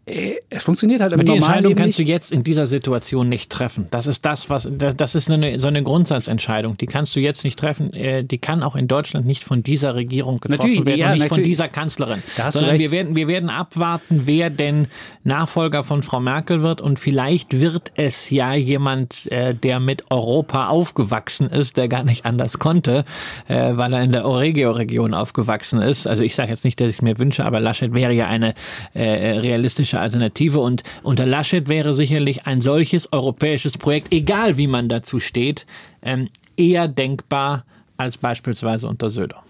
Äh, 0.07 0.35
es 0.51 0.63
funktioniert 0.63 1.01
halt 1.01 1.13
aber 1.13 1.23
die 1.23 1.31
Entscheidung 1.31 1.69
Leben 1.69 1.75
kannst 1.81 1.97
nicht. 1.97 2.07
du 2.07 2.11
jetzt 2.11 2.31
in 2.31 2.43
dieser 2.43 2.67
Situation 2.67 3.27
nicht 3.27 3.51
treffen. 3.51 3.87
Das 3.89 4.05
ist 4.05 4.23
das, 4.23 4.51
was 4.51 4.69
das 4.71 5.15
ist 5.15 5.31
eine, 5.31 5.59
so 5.59 5.67
eine 5.67 5.81
Grundsatzentscheidung. 5.81 6.77
Die 6.77 6.85
kannst 6.85 7.15
du 7.15 7.19
jetzt 7.19 7.43
nicht 7.43 7.57
treffen. 7.57 7.91
Äh, 7.93 8.23
die 8.23 8.37
kann 8.37 8.61
auch 8.61 8.75
in 8.75 8.87
Deutschland 8.87 9.25
nicht 9.25 9.43
von 9.43 9.63
dieser 9.63 9.95
Regierung 9.95 10.39
getroffen 10.39 10.69
natürlich, 10.69 10.85
werden, 10.85 10.99
ja, 10.99 11.11
nicht 11.11 11.21
natürlich. 11.21 11.37
von 11.37 11.43
dieser 11.43 11.67
Kanzlerin. 11.69 12.21
Sondern 12.49 12.77
wir 12.77 12.91
werden, 12.91 13.15
wir 13.15 13.27
werden 13.27 13.49
abwarten, 13.49 14.21
wer 14.25 14.51
denn 14.51 14.87
Nachfolger 15.23 15.83
von 15.83 16.03
Frau 16.03 16.19
Merkel 16.19 16.61
wird 16.61 16.81
und 16.81 16.99
vielleicht 16.99 17.59
wird 17.59 17.91
es 17.95 18.29
ja 18.29 18.53
jemand, 18.53 19.31
äh, 19.31 19.55
der 19.55 19.79
mit 19.79 20.11
Europa 20.11 20.67
aufgewachsen 20.67 21.47
ist, 21.47 21.77
der 21.77 21.87
gar 21.87 22.03
nicht 22.03 22.25
anders 22.25 22.59
konnte, 22.59 23.05
weil 23.47 23.93
er 23.93 24.03
in 24.03 24.11
der 24.11 24.25
Oregio-Region 24.25 25.13
aufgewachsen 25.13 25.81
ist. 25.81 26.07
Also 26.07 26.23
ich 26.23 26.35
sage 26.35 26.51
jetzt 26.51 26.63
nicht, 26.63 26.79
dass 26.79 26.89
ich 26.89 26.97
es 26.97 27.01
mir 27.01 27.17
wünsche, 27.17 27.45
aber 27.45 27.59
Laschet 27.59 27.93
wäre 27.93 28.13
ja 28.13 28.27
eine 28.27 28.53
realistische 28.93 29.94
politische 29.95 29.99
Alternative. 29.99 30.59
Und 30.59 30.83
unter 31.03 31.25
Laschet 31.25 31.67
wäre 31.67 31.93
sicherlich 31.93 32.45
ein 32.45 32.61
solches 32.61 33.11
europäisches 33.11 33.77
Projekt, 33.77 34.13
egal 34.13 34.57
wie 34.57 34.67
man 34.67 34.89
dazu 34.89 35.19
steht, 35.19 35.65
ähm, 36.01 36.29
eher 36.57 36.87
denkbar 36.87 37.65
als 37.97 38.17
beispielsweise 38.17 38.87
unter 38.87 39.09
Söder. 39.09 39.43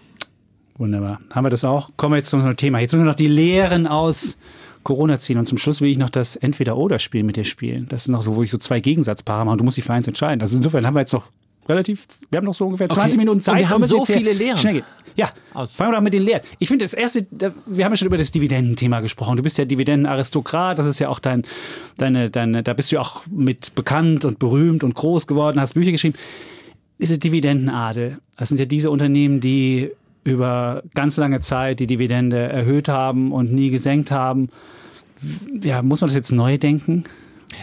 Wunderbar. 0.78 1.20
Haben 1.34 1.46
wir 1.46 1.50
das 1.50 1.64
auch? 1.64 1.90
Kommen 1.96 2.12
wir 2.12 2.18
jetzt 2.18 2.30
zum 2.30 2.56
Thema. 2.56 2.80
Jetzt 2.80 2.92
müssen 2.92 3.04
wir 3.04 3.10
noch 3.10 3.16
die 3.16 3.28
Lehren 3.28 3.86
aus 3.86 4.36
Corona 4.82 5.18
ziehen. 5.18 5.38
Und 5.38 5.46
zum 5.46 5.58
Schluss 5.58 5.80
will 5.80 5.90
ich 5.90 5.98
noch 5.98 6.10
das 6.10 6.36
Entweder-Oder-Spiel 6.36 7.24
mit 7.24 7.36
dir 7.36 7.44
spielen. 7.44 7.86
Das 7.88 8.02
ist 8.02 8.08
noch 8.08 8.22
so, 8.22 8.36
wo 8.36 8.42
ich 8.42 8.50
so 8.50 8.58
zwei 8.58 8.80
Gegensatzpaare 8.80 9.44
mache 9.44 9.52
und 9.52 9.58
du 9.58 9.64
musst 9.64 9.78
dich 9.78 9.84
für 9.84 9.94
eins 9.94 10.06
entscheiden. 10.06 10.40
Also 10.42 10.56
insofern 10.56 10.86
haben 10.86 10.94
wir 10.94 11.00
jetzt 11.00 11.12
noch 11.12 11.30
relativ, 11.68 12.06
wir 12.30 12.38
haben 12.38 12.44
noch 12.44 12.54
so 12.54 12.66
ungefähr 12.66 12.88
20 12.88 13.12
okay. 13.12 13.18
Minuten 13.18 13.40
Zeit. 13.40 13.54
Und 13.54 13.60
wir 13.60 13.68
haben 13.70 13.84
so 13.84 14.04
viele 14.04 14.32
Lehren. 14.32 14.58
Schnell 14.58 14.74
geht. 14.74 14.84
Ja, 15.16 15.30
Aus. 15.54 15.74
fangen 15.74 15.92
wir 15.92 15.96
doch 15.96 16.02
mit 16.02 16.12
den 16.12 16.22
Lehren. 16.22 16.42
Ich 16.58 16.68
finde, 16.68 16.84
das 16.84 16.92
erste, 16.92 17.26
wir 17.30 17.84
haben 17.84 17.92
ja 17.92 17.96
schon 17.96 18.06
über 18.06 18.18
das 18.18 18.30
Dividendenthema 18.32 19.00
gesprochen. 19.00 19.36
Du 19.36 19.42
bist 19.42 19.56
ja 19.56 19.64
Dividendenaristokrat, 19.64 20.78
das 20.78 20.84
ist 20.84 20.98
ja 20.98 21.08
auch 21.08 21.18
dein, 21.18 21.42
deine, 21.96 22.30
deine, 22.30 22.62
da 22.62 22.74
bist 22.74 22.92
du 22.92 22.96
ja 22.96 23.00
auch 23.00 23.24
mit 23.26 23.74
bekannt 23.74 24.26
und 24.26 24.38
berühmt 24.38 24.84
und 24.84 24.94
groß 24.94 25.26
geworden, 25.26 25.58
hast 25.58 25.72
Bücher 25.72 25.90
geschrieben. 25.90 26.16
Diese 26.98 27.18
Dividendenadel, 27.18 28.18
das 28.36 28.48
sind 28.48 28.58
ja 28.58 28.66
diese 28.66 28.90
Unternehmen, 28.90 29.40
die 29.40 29.90
über 30.22 30.82
ganz 30.94 31.16
lange 31.16 31.40
Zeit 31.40 31.80
die 31.80 31.86
Dividende 31.86 32.36
erhöht 32.38 32.88
haben 32.88 33.32
und 33.32 33.52
nie 33.52 33.70
gesenkt 33.70 34.10
haben. 34.10 34.50
Ja, 35.62 35.82
muss 35.82 36.00
man 36.02 36.08
das 36.08 36.14
jetzt 36.14 36.32
neu 36.32 36.58
denken? 36.58 37.04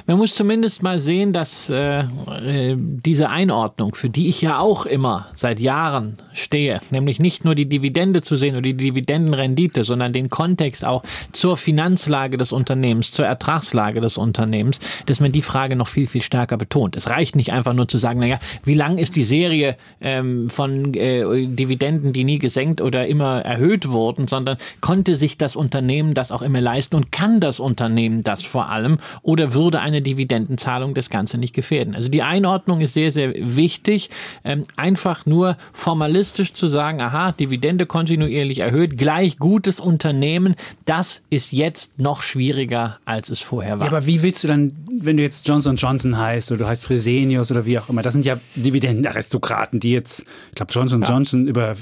Man 0.07 0.17
muss 0.17 0.35
zumindest 0.35 0.83
mal 0.83 0.99
sehen, 0.99 1.33
dass 1.33 1.69
äh, 1.69 1.99
äh, 1.99 2.75
diese 2.77 3.29
Einordnung, 3.29 3.95
für 3.95 4.09
die 4.09 4.29
ich 4.29 4.41
ja 4.41 4.59
auch 4.59 4.85
immer 4.85 5.27
seit 5.33 5.59
Jahren 5.59 6.17
stehe, 6.33 6.81
nämlich 6.91 7.19
nicht 7.19 7.45
nur 7.45 7.55
die 7.55 7.67
Dividende 7.67 8.21
zu 8.21 8.35
sehen 8.35 8.53
oder 8.53 8.63
die 8.63 8.75
Dividendenrendite, 8.75 9.83
sondern 9.83 10.13
den 10.13 10.29
Kontext 10.29 10.85
auch 10.85 11.03
zur 11.31 11.57
Finanzlage 11.57 12.37
des 12.37 12.51
Unternehmens, 12.51 13.11
zur 13.11 13.25
Ertragslage 13.25 14.01
des 14.01 14.17
Unternehmens, 14.17 14.79
dass 15.05 15.19
man 15.19 15.31
die 15.31 15.41
Frage 15.41 15.75
noch 15.75 15.87
viel, 15.87 16.07
viel 16.07 16.21
stärker 16.21 16.57
betont. 16.57 16.95
Es 16.95 17.09
reicht 17.09 17.35
nicht 17.35 17.53
einfach 17.53 17.73
nur 17.73 17.87
zu 17.87 17.97
sagen, 17.97 18.19
naja, 18.19 18.39
wie 18.63 18.75
lang 18.75 18.97
ist 18.97 19.15
die 19.15 19.23
Serie 19.23 19.77
ähm, 20.01 20.49
von 20.49 20.93
äh, 20.93 21.45
Dividenden, 21.47 22.13
die 22.13 22.23
nie 22.23 22.39
gesenkt 22.39 22.81
oder 22.81 23.07
immer 23.07 23.41
erhöht 23.41 23.89
wurden, 23.89 24.27
sondern 24.27 24.57
konnte 24.81 25.15
sich 25.15 25.37
das 25.37 25.55
Unternehmen 25.55 26.13
das 26.13 26.31
auch 26.31 26.41
immer 26.41 26.61
leisten 26.61 26.95
und 26.95 27.11
kann 27.11 27.39
das 27.39 27.59
Unternehmen 27.59 28.23
das 28.23 28.43
vor 28.43 28.69
allem 28.69 28.97
oder 29.21 29.53
würde 29.53 29.72
eine 29.79 30.01
Dividendenzahlung 30.01 30.93
das 30.93 31.09
Ganze 31.09 31.37
nicht 31.37 31.53
gefährden. 31.53 31.95
Also 31.95 32.09
die 32.09 32.23
Einordnung 32.23 32.81
ist 32.81 32.93
sehr, 32.93 33.11
sehr 33.11 33.33
wichtig. 33.35 34.09
Ähm, 34.43 34.65
einfach 34.75 35.25
nur 35.25 35.57
formalistisch 35.71 36.53
zu 36.53 36.67
sagen, 36.67 37.01
aha, 37.01 37.31
Dividende 37.31 37.85
kontinuierlich 37.85 38.59
erhöht, 38.59 38.97
gleich 38.97 39.37
gutes 39.37 39.79
Unternehmen, 39.79 40.55
das 40.85 41.23
ist 41.29 41.51
jetzt 41.51 41.99
noch 41.99 42.21
schwieriger, 42.21 42.99
als 43.05 43.29
es 43.29 43.41
vorher 43.41 43.79
war. 43.79 43.85
Ja, 43.85 43.91
aber 43.91 44.05
wie 44.05 44.21
willst 44.21 44.43
du 44.43 44.47
dann, 44.47 44.73
wenn 44.91 45.17
du 45.17 45.23
jetzt 45.23 45.47
Johnson 45.47 45.75
Johnson 45.75 46.17
heißt 46.17 46.51
oder 46.51 46.59
du 46.59 46.67
heißt 46.67 46.85
Fresenius 46.85 47.51
oder 47.51 47.65
wie 47.65 47.77
auch 47.79 47.89
immer, 47.89 48.01
das 48.01 48.13
sind 48.13 48.25
ja 48.25 48.37
Dividendenaristokraten, 48.55 49.79
die 49.79 49.91
jetzt, 49.91 50.25
ich 50.49 50.55
glaube, 50.55 50.71
Johnson 50.71 51.01
ja. 51.01 51.09
Johnson 51.09 51.47
über 51.47 51.75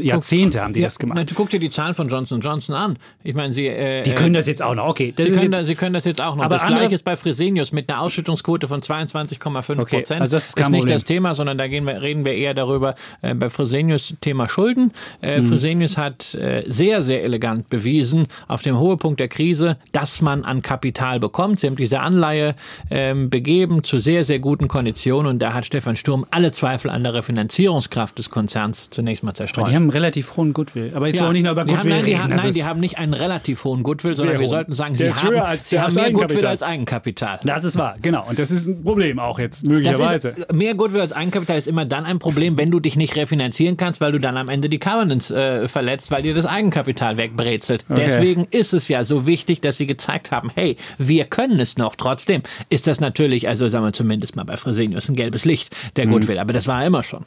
Jahrzehnte 0.00 0.62
haben 0.62 0.72
die 0.72 0.80
ja, 0.80 0.86
das 0.86 0.98
gemacht. 0.98 1.18
Na, 1.18 1.34
guck 1.34 1.50
dir 1.50 1.60
die 1.60 1.70
Zahlen 1.70 1.94
von 1.94 2.08
Johnson 2.08 2.40
Johnson 2.40 2.74
an. 2.74 2.98
Ich 3.22 3.34
meine, 3.34 3.52
sie. 3.52 3.66
Äh, 3.66 4.02
die 4.02 4.14
können 4.14 4.34
das 4.34 4.46
jetzt 4.46 4.62
auch 4.62 4.74
noch, 4.74 4.86
okay. 4.86 5.14
sie, 5.16 5.30
können 5.30 5.50
das, 5.50 5.66
sie 5.66 5.74
können 5.74 5.94
das 5.94 6.04
jetzt 6.04 6.20
auch 6.20 6.36
noch. 6.36 6.44
Aber 6.44 6.56
das 6.58 6.66
Gleiche 6.66 6.98
ist 7.04 7.16
bei 7.16 7.16
Fresenius 7.16 7.72
mit 7.72 7.90
einer 7.90 8.00
Ausschüttungsquote 8.00 8.66
von 8.66 8.80
22,5 8.80 9.38
Prozent. 9.38 9.80
Okay, 9.80 10.04
also 10.20 10.36
das 10.36 10.48
ist, 10.48 10.60
ist 10.60 10.70
nicht 10.70 10.88
das 10.88 11.04
Thema, 11.04 11.34
sondern 11.34 11.58
da 11.58 11.70
wir, 11.70 12.02
reden 12.02 12.24
wir 12.24 12.34
eher 12.34 12.54
darüber 12.54 12.94
äh, 13.22 13.34
bei 13.34 13.50
Fresenius 13.50 14.14
Thema 14.20 14.48
Schulden. 14.48 14.92
Äh, 15.20 15.40
mhm. 15.40 15.48
Fresenius 15.48 15.98
hat 15.98 16.34
äh, 16.34 16.64
sehr, 16.66 17.02
sehr 17.02 17.22
elegant 17.22 17.68
bewiesen 17.68 18.26
auf 18.48 18.62
dem 18.62 18.78
Höhepunkt 18.78 19.20
der 19.20 19.28
Krise, 19.28 19.76
dass 19.92 20.22
man 20.22 20.44
an 20.44 20.62
Kapital 20.62 21.20
bekommt. 21.20 21.60
Sie 21.60 21.66
haben 21.66 21.76
diese 21.76 22.00
Anleihe 22.00 22.54
ähm, 22.90 23.28
begeben 23.30 23.82
zu 23.82 23.98
sehr, 23.98 24.24
sehr 24.24 24.38
guten 24.38 24.68
Konditionen 24.68 25.26
und 25.26 25.38
da 25.40 25.52
hat 25.52 25.66
Stefan 25.66 25.96
Sturm 25.96 26.26
alle 26.30 26.52
Zweifel 26.52 26.90
an 26.90 27.02
der 27.02 27.14
Refinanzierungskraft 27.14 28.18
des 28.18 28.30
Konzerns 28.30 28.90
zunächst 28.90 29.24
mal 29.24 29.34
zerstreut. 29.34 29.64
Aber 29.64 29.70
die 29.70 29.76
haben 29.76 29.84
einen 29.84 29.90
relativ 29.90 30.36
hohen 30.36 30.52
Goodwill. 30.52 30.92
Aber 30.94 31.08
jetzt 31.08 31.20
ja, 31.20 31.28
auch 31.28 31.32
nicht 31.32 31.42
nur 31.42 31.52
über 31.52 31.64
Goodwill 31.64 31.78
haben, 31.78 31.88
nein, 31.88 31.98
reden. 32.00 32.06
Die 32.06 32.18
haben, 32.18 32.36
nein, 32.36 32.52
die 32.52 32.64
haben 32.64 32.80
nicht 32.80 32.98
einen 32.98 33.14
relativ 33.14 33.64
hohen 33.64 33.82
Goodwill, 33.82 34.14
sondern 34.14 34.38
wir 34.38 34.48
sollten 34.48 34.72
sagen, 34.72 34.96
sie 34.96 35.12
haben, 35.12 35.58
sie 35.60 35.80
haben 35.80 35.94
mehr 35.94 36.12
Goodwill 36.12 36.46
als 36.46 36.62
Eigenkapital. 36.62 36.93
Eigenkapital. 36.94 37.40
Das 37.44 37.64
ist 37.64 37.76
wahr, 37.76 37.96
genau. 38.00 38.26
Und 38.28 38.38
das 38.38 38.50
ist 38.50 38.66
ein 38.66 38.82
Problem 38.84 39.18
auch 39.18 39.38
jetzt, 39.38 39.66
möglicherweise. 39.66 40.30
Ist, 40.30 40.52
mehr 40.52 40.74
Goodwill 40.74 41.00
als 41.00 41.12
Eigenkapital 41.12 41.58
ist 41.58 41.66
immer 41.66 41.84
dann 41.84 42.04
ein 42.04 42.18
Problem, 42.18 42.56
wenn 42.56 42.70
du 42.70 42.80
dich 42.80 42.96
nicht 42.96 43.16
refinanzieren 43.16 43.76
kannst, 43.76 44.00
weil 44.00 44.12
du 44.12 44.18
dann 44.18 44.36
am 44.36 44.48
Ende 44.48 44.68
die 44.68 44.78
Covenants 44.78 45.30
äh, 45.30 45.68
verletzt, 45.68 46.10
weil 46.10 46.22
dir 46.22 46.34
das 46.34 46.46
Eigenkapital 46.46 47.16
wegbrezelt. 47.16 47.84
Okay. 47.88 48.02
Deswegen 48.04 48.46
ist 48.50 48.72
es 48.72 48.88
ja 48.88 49.04
so 49.04 49.26
wichtig, 49.26 49.60
dass 49.60 49.76
sie 49.76 49.86
gezeigt 49.86 50.30
haben, 50.30 50.50
hey, 50.54 50.76
wir 50.98 51.24
können 51.24 51.60
es 51.60 51.76
noch. 51.76 51.96
Trotzdem 51.96 52.42
ist 52.68 52.86
das 52.86 53.00
natürlich, 53.00 53.48
also 53.48 53.68
sagen 53.68 53.84
wir 53.84 53.92
zumindest 53.92 54.36
mal 54.36 54.44
bei 54.44 54.56
Fresenius 54.56 55.08
ein 55.08 55.16
gelbes 55.16 55.44
Licht, 55.44 55.74
der 55.96 56.06
mhm. 56.06 56.12
Goodwill. 56.12 56.38
Aber 56.38 56.52
das 56.52 56.66
war 56.66 56.84
immer 56.84 57.02
schon. 57.02 57.24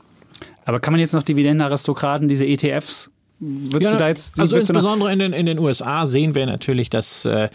Aber 0.65 0.79
kann 0.79 0.93
man 0.93 0.99
jetzt 0.99 1.13
noch 1.13 1.23
Dividendenaristokraten, 1.23 2.27
diese 2.27 2.45
ETFs 2.45 3.11
Würdest 3.39 3.83
ja, 3.83 3.91
du 3.91 3.97
da 3.97 4.07
jetzt, 4.07 4.39
also 4.39 4.57
insbesondere 4.57 5.13
in 5.13 5.19
den, 5.19 5.31
in 5.31 5.45
den 5.45 5.59
USA 5.59 6.07
sehen 6.07 6.33
wir 6.33 6.47
natürlich, 6.47 6.89
dass 6.89 7.23
äh, 7.25 7.49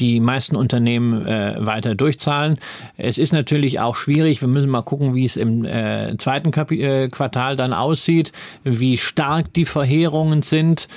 die 0.00 0.20
meisten 0.20 0.56
Unternehmen 0.56 1.26
äh, 1.26 1.56
weiter 1.58 1.94
durchzahlen. 1.94 2.58
Es 2.96 3.18
ist 3.18 3.32
natürlich 3.32 3.80
auch 3.80 3.96
schwierig. 3.96 4.40
Wir 4.40 4.48
müssen 4.48 4.70
mal 4.70 4.82
gucken, 4.82 5.14
wie 5.14 5.24
es 5.24 5.36
im 5.36 5.64
äh, 5.64 6.16
zweiten 6.18 6.50
Kapi 6.50 6.82
äh, 6.82 7.08
Quartal 7.08 7.56
dann 7.56 7.72
aussieht, 7.72 8.32
wie 8.64 8.98
stark 8.98 9.52
die 9.54 9.64
Verheerungen 9.64 10.42
sind. 10.42 10.88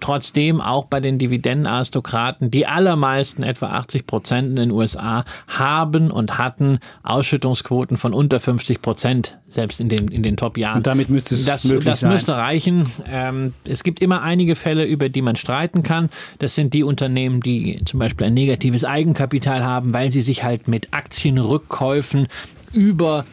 Trotzdem 0.00 0.62
auch 0.62 0.86
bei 0.86 1.00
den 1.00 1.18
Dividendenaristokraten, 1.18 2.50
die 2.50 2.66
allermeisten, 2.66 3.42
etwa 3.42 3.72
80 3.72 4.06
Prozent 4.06 4.48
in 4.48 4.56
den 4.56 4.70
USA, 4.70 5.24
haben 5.48 6.10
und 6.10 6.38
hatten 6.38 6.78
Ausschüttungsquoten 7.02 7.98
von 7.98 8.14
unter 8.14 8.40
50 8.40 8.80
Prozent, 8.80 9.36
selbst 9.48 9.78
in 9.80 9.90
den, 9.90 10.08
in 10.08 10.22
den 10.22 10.38
Top-Jahren. 10.38 10.78
Und 10.78 10.86
damit 10.86 11.10
müsste 11.10 11.34
es 11.34 11.44
das, 11.44 11.64
möglich 11.64 11.84
das 11.84 12.00
sein. 12.00 12.10
Das 12.10 12.14
müsste 12.20 12.36
reichen. 12.36 12.90
Ähm, 13.06 13.52
es 13.64 13.84
gibt 13.84 14.00
immer 14.00 14.22
einige 14.22 14.56
Fälle, 14.56 14.86
über 14.86 15.10
die 15.10 15.20
man 15.20 15.36
streiten 15.36 15.82
kann. 15.82 16.08
Das 16.38 16.54
sind 16.54 16.72
die 16.72 16.82
Unternehmen, 16.82 17.40
die 17.40 17.82
zum 17.84 18.00
Beispiel 18.00 18.28
ein 18.28 18.34
negatives 18.36 18.84
Eigenkapital 18.84 19.64
haben, 19.64 19.92
weil 19.92 20.12
sie 20.12 20.20
sich 20.20 20.44
halt 20.44 20.68
mit 20.68 20.92
Aktienrückkäufen 20.92 22.28
über 22.72 23.24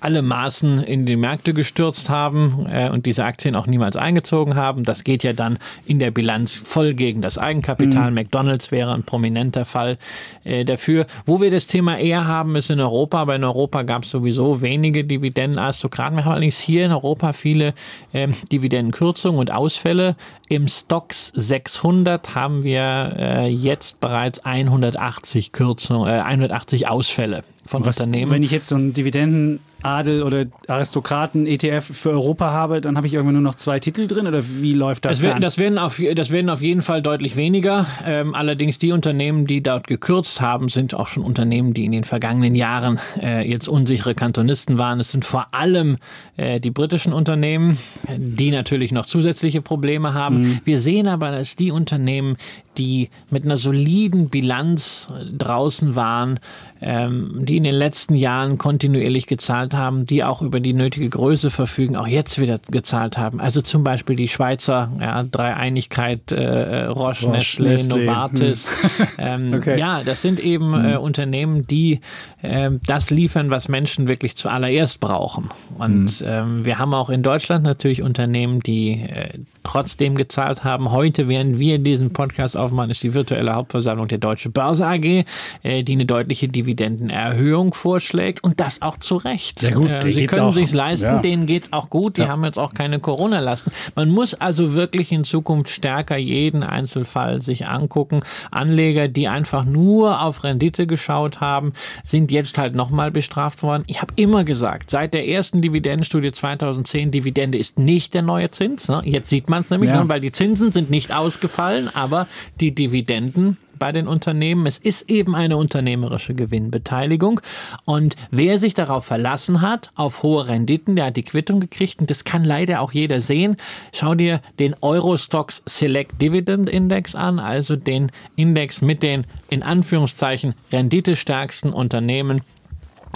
alle 0.00 0.22
Maßen 0.22 0.82
in 0.82 1.06
die 1.06 1.16
Märkte 1.16 1.54
gestürzt 1.54 2.10
haben 2.10 2.66
äh, 2.68 2.88
und 2.90 3.06
diese 3.06 3.24
Aktien 3.24 3.56
auch 3.56 3.66
niemals 3.66 3.96
eingezogen 3.96 4.54
haben. 4.54 4.84
Das 4.84 5.04
geht 5.04 5.22
ja 5.22 5.32
dann 5.32 5.58
in 5.86 5.98
der 5.98 6.10
Bilanz 6.10 6.56
voll 6.56 6.94
gegen 6.94 7.22
das 7.22 7.38
Eigenkapital. 7.38 8.10
Mhm. 8.10 8.14
McDonald's 8.14 8.70
wäre 8.70 8.92
ein 8.94 9.02
prominenter 9.02 9.64
Fall 9.64 9.98
äh, 10.44 10.64
dafür. 10.64 11.06
Wo 11.26 11.40
wir 11.40 11.50
das 11.50 11.66
Thema 11.66 11.98
eher 11.98 12.26
haben, 12.26 12.56
ist 12.56 12.70
in 12.70 12.80
Europa, 12.80 13.18
aber 13.18 13.36
in 13.36 13.44
Europa 13.44 13.82
gab 13.82 14.04
es 14.04 14.10
sowieso 14.10 14.60
wenige 14.60 15.04
Dividendenaristokraten. 15.04 16.16
Wir 16.16 16.24
haben 16.24 16.32
allerdings 16.32 16.58
hier 16.58 16.86
in 16.86 16.92
Europa 16.92 17.32
viele 17.32 17.74
äh, 18.12 18.28
Dividendenkürzungen 18.50 19.38
und 19.38 19.50
Ausfälle. 19.50 20.16
Im 20.48 20.68
Stocks 20.68 21.32
600 21.34 22.34
haben 22.34 22.62
wir 22.62 23.14
äh, 23.18 23.48
jetzt 23.48 24.00
bereits 24.00 24.44
180 24.44 25.52
Kürzungen, 25.52 26.08
äh, 26.08 26.20
180 26.20 26.88
Ausfälle 26.88 27.44
von 27.64 27.84
Was, 27.84 27.98
Unternehmen. 27.98 28.30
Wenn 28.30 28.42
ich 28.42 28.50
jetzt 28.50 28.68
so 28.68 28.76
einen 28.76 28.92
Dividenden 28.92 29.60
Adel 29.82 30.22
oder 30.22 30.46
Aristokraten-ETF 30.68 31.84
für 31.84 32.10
Europa 32.10 32.50
habe, 32.52 32.80
dann 32.80 32.96
habe 32.96 33.06
ich 33.06 33.14
irgendwann 33.14 33.34
nur 33.34 33.42
noch 33.42 33.56
zwei 33.56 33.80
Titel 33.80 34.06
drin 34.06 34.26
oder 34.26 34.42
wie 34.60 34.74
läuft 34.74 35.04
das? 35.04 35.18
Das, 35.18 35.22
werden, 35.22 35.40
das, 35.40 35.58
werden, 35.58 35.78
auf, 35.78 36.00
das 36.14 36.30
werden 36.30 36.50
auf 36.50 36.60
jeden 36.60 36.82
Fall 36.82 37.02
deutlich 37.02 37.36
weniger. 37.36 37.86
Ähm, 38.06 38.34
allerdings 38.34 38.78
die 38.78 38.92
Unternehmen, 38.92 39.46
die 39.46 39.62
dort 39.62 39.86
gekürzt 39.86 40.40
haben, 40.40 40.68
sind 40.68 40.94
auch 40.94 41.08
schon 41.08 41.24
Unternehmen, 41.24 41.74
die 41.74 41.84
in 41.84 41.92
den 41.92 42.04
vergangenen 42.04 42.54
Jahren 42.54 42.98
äh, 43.20 43.48
jetzt 43.48 43.68
unsichere 43.68 44.14
Kantonisten 44.14 44.78
waren. 44.78 45.00
Es 45.00 45.10
sind 45.10 45.24
vor 45.24 45.48
allem 45.52 45.96
äh, 46.36 46.60
die 46.60 46.70
britischen 46.70 47.12
Unternehmen, 47.12 47.78
die 48.16 48.50
natürlich 48.50 48.92
noch 48.92 49.06
zusätzliche 49.06 49.62
Probleme 49.62 50.14
haben. 50.14 50.40
Mhm. 50.40 50.60
Wir 50.64 50.78
sehen 50.78 51.08
aber, 51.08 51.32
dass 51.32 51.56
die 51.56 51.70
Unternehmen, 51.70 52.36
die 52.78 53.10
mit 53.30 53.44
einer 53.44 53.58
soliden 53.58 54.28
Bilanz 54.28 55.08
draußen 55.36 55.94
waren, 55.94 56.40
ähm, 56.80 57.44
die 57.44 57.56
in 57.56 57.64
den 57.64 57.74
letzten 57.74 58.14
Jahren 58.14 58.58
kontinuierlich 58.58 59.26
gezahlt 59.26 59.72
haben, 59.72 60.04
die 60.04 60.24
auch 60.24 60.42
über 60.42 60.58
die 60.58 60.72
nötige 60.72 61.08
Größe 61.08 61.50
verfügen, 61.50 61.96
auch 61.96 62.08
jetzt 62.08 62.40
wieder 62.40 62.58
gezahlt 62.70 63.18
haben. 63.18 63.40
Also 63.40 63.62
zum 63.62 63.84
Beispiel 63.84 64.16
die 64.16 64.28
Schweizer 64.28 64.90
ja, 65.00 65.22
Dreieinigkeit, 65.22 66.32
äh, 66.32 66.84
Roche, 66.86 67.26
Roche 67.26 67.36
Nestlé, 67.36 67.74
Nestlé, 67.74 67.88
Novartis. 67.88 68.68
Ähm, 69.18 69.52
Okay. 69.62 69.78
Ja, 69.78 70.02
das 70.02 70.22
sind 70.22 70.40
eben 70.40 70.74
äh, 70.74 70.96
Unternehmen, 70.96 71.66
die 71.66 72.00
ähm, 72.42 72.80
das 72.86 73.10
liefern, 73.10 73.50
was 73.50 73.68
Menschen 73.68 74.08
wirklich 74.08 74.36
zuallererst 74.36 74.98
brauchen. 74.98 75.50
Und 75.78 76.24
ähm, 76.26 76.64
wir 76.64 76.78
haben 76.78 76.94
auch 76.94 77.10
in 77.10 77.22
Deutschland 77.22 77.64
natürlich 77.64 78.02
Unternehmen, 78.02 78.60
die 78.60 79.02
äh, 79.02 79.38
trotzdem 79.62 80.16
gezahlt 80.16 80.64
haben. 80.64 80.90
Heute, 80.90 81.28
während 81.28 81.58
wir 81.58 81.78
diesen 81.78 82.12
Podcast 82.12 82.56
aufmachen, 82.62 82.90
ist 82.90 83.02
die 83.02 83.14
virtuelle 83.14 83.54
Hauptversammlung 83.54 84.08
der 84.08 84.18
Deutsche 84.18 84.50
Börse 84.50 84.86
AG, 84.86 85.24
äh, 85.62 85.82
die 85.82 85.92
eine 85.92 86.06
deutliche 86.06 86.48
Dividendenerhöhung 86.48 87.74
vorschlägt 87.74 88.42
und 88.44 88.60
das 88.60 88.82
auch 88.82 88.96
zu 88.98 89.16
Recht. 89.16 89.60
Sehr 89.60 89.72
gut, 89.72 89.90
Äh, 89.90 90.12
Sie 90.12 90.26
können 90.26 90.52
sich 90.52 90.72
leisten, 90.72 91.06
ja. 91.06 91.18
denen 91.18 91.46
geht's 91.46 91.72
auch 91.72 91.90
gut. 91.90 92.16
Die 92.16 92.26
haben 92.26 92.44
jetzt 92.44 92.58
auch 92.58 92.72
keine 92.74 92.98
Corona-Lasten. 93.00 93.72
Man 93.94 94.08
muss 94.10 94.34
also 94.34 94.74
wirklich 94.74 95.12
in 95.12 95.24
Zukunft 95.24 95.70
stärker 95.70 96.16
jeden 96.16 96.62
Einzelfall 96.62 97.40
sich 97.40 97.66
angucken. 97.66 98.20
Anleger, 98.50 99.08
die 99.08 99.28
einfach 99.28 99.64
nur 99.64 100.22
auf 100.22 100.44
Rendite 100.44 100.86
geschaut 100.86 101.40
haben, 101.40 101.72
sind 102.04 102.30
jetzt 102.30 102.58
halt 102.58 102.74
nochmal 102.74 103.10
bestraft 103.10 103.62
worden. 103.62 103.84
Ich 103.86 104.00
habe 104.02 104.12
immer 104.16 104.44
gesagt, 104.44 104.90
seit 104.90 105.14
der 105.14 105.26
ersten 105.28 105.62
Dividendenstudie 105.62 106.32
2010, 106.32 107.10
Dividende 107.10 107.58
ist 107.58 107.78
nicht 107.78 108.14
der 108.14 108.22
neue 108.22 108.50
Zins. 108.50 108.88
Ne? 108.88 109.02
Jetzt 109.04 109.28
sieht 109.28 109.48
man 109.48 109.60
es 109.60 109.70
nämlich, 109.70 109.90
Ja. 109.90 110.08
weil 110.08 110.20
die 110.20 110.32
Zinsen 110.32 110.72
sind 110.72 110.90
nicht 110.90 111.12
ausgefallen, 111.12 111.90
aber 111.94 112.26
die 112.60 112.74
Dividenden 112.74 113.56
bei 113.82 113.90
den 113.90 114.06
Unternehmen. 114.06 114.66
Es 114.66 114.78
ist 114.78 115.10
eben 115.10 115.34
eine 115.34 115.56
unternehmerische 115.56 116.34
Gewinnbeteiligung. 116.34 117.40
Und 117.84 118.14
wer 118.30 118.60
sich 118.60 118.74
darauf 118.74 119.04
verlassen 119.04 119.60
hat, 119.60 119.90
auf 119.96 120.22
hohe 120.22 120.46
Renditen, 120.46 120.94
der 120.94 121.06
hat 121.06 121.16
die 121.16 121.24
Quittung 121.24 121.58
gekriegt. 121.58 122.00
Und 122.00 122.08
das 122.08 122.22
kann 122.22 122.44
leider 122.44 122.80
auch 122.80 122.92
jeder 122.92 123.20
sehen. 123.20 123.56
Schau 123.92 124.14
dir 124.14 124.40
den 124.60 124.76
Eurostox 124.80 125.64
Select 125.66 126.22
Dividend 126.22 126.68
Index 126.68 127.16
an, 127.16 127.40
also 127.40 127.74
den 127.74 128.12
Index 128.36 128.82
mit 128.82 129.02
den 129.02 129.26
in 129.50 129.64
Anführungszeichen 129.64 130.54
renditestärksten 130.70 131.72
Unternehmen 131.72 132.42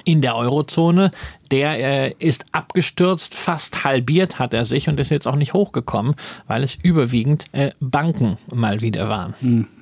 in 0.04 0.20
der 0.20 0.36
Eurozone. 0.36 1.10
Der 1.50 2.08
äh, 2.08 2.14
ist 2.18 2.44
abgestürzt, 2.52 3.34
fast 3.34 3.84
halbiert 3.84 4.38
hat 4.38 4.52
er 4.52 4.64
sich 4.64 4.88
und 4.88 4.98
ist 4.98 5.10
jetzt 5.10 5.28
auch 5.28 5.36
nicht 5.36 5.52
hochgekommen, 5.52 6.14
weil 6.46 6.62
es 6.62 6.74
überwiegend 6.74 7.44
äh, 7.52 7.70
Banken 7.80 8.36
mal 8.52 8.80
wieder 8.80 9.08
waren. 9.08 9.34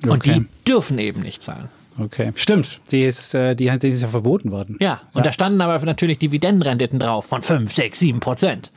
Und 0.03 0.11
okay. 0.11 0.41
die 0.41 0.69
dürfen 0.71 0.99
eben 0.99 1.21
nicht 1.21 1.41
zahlen. 1.41 1.69
Okay. 1.97 2.31
Stimmt. 2.35 2.81
Die 2.91 3.03
ist, 3.03 3.33
äh, 3.33 3.55
die, 3.55 3.71
die 3.79 3.87
ist 3.87 4.01
ja 4.01 4.07
verboten 4.07 4.51
worden. 4.51 4.77
Ja, 4.79 4.99
und 5.13 5.25
da 5.25 5.31
standen 5.31 5.61
aber 5.61 5.83
natürlich 5.85 6.17
Dividendenrenditen 6.19 6.99
drauf 6.99 7.25
von 7.25 7.41
5, 7.41 7.73
6, 7.73 7.99
7 7.99 8.19
Prozent, 8.19 8.71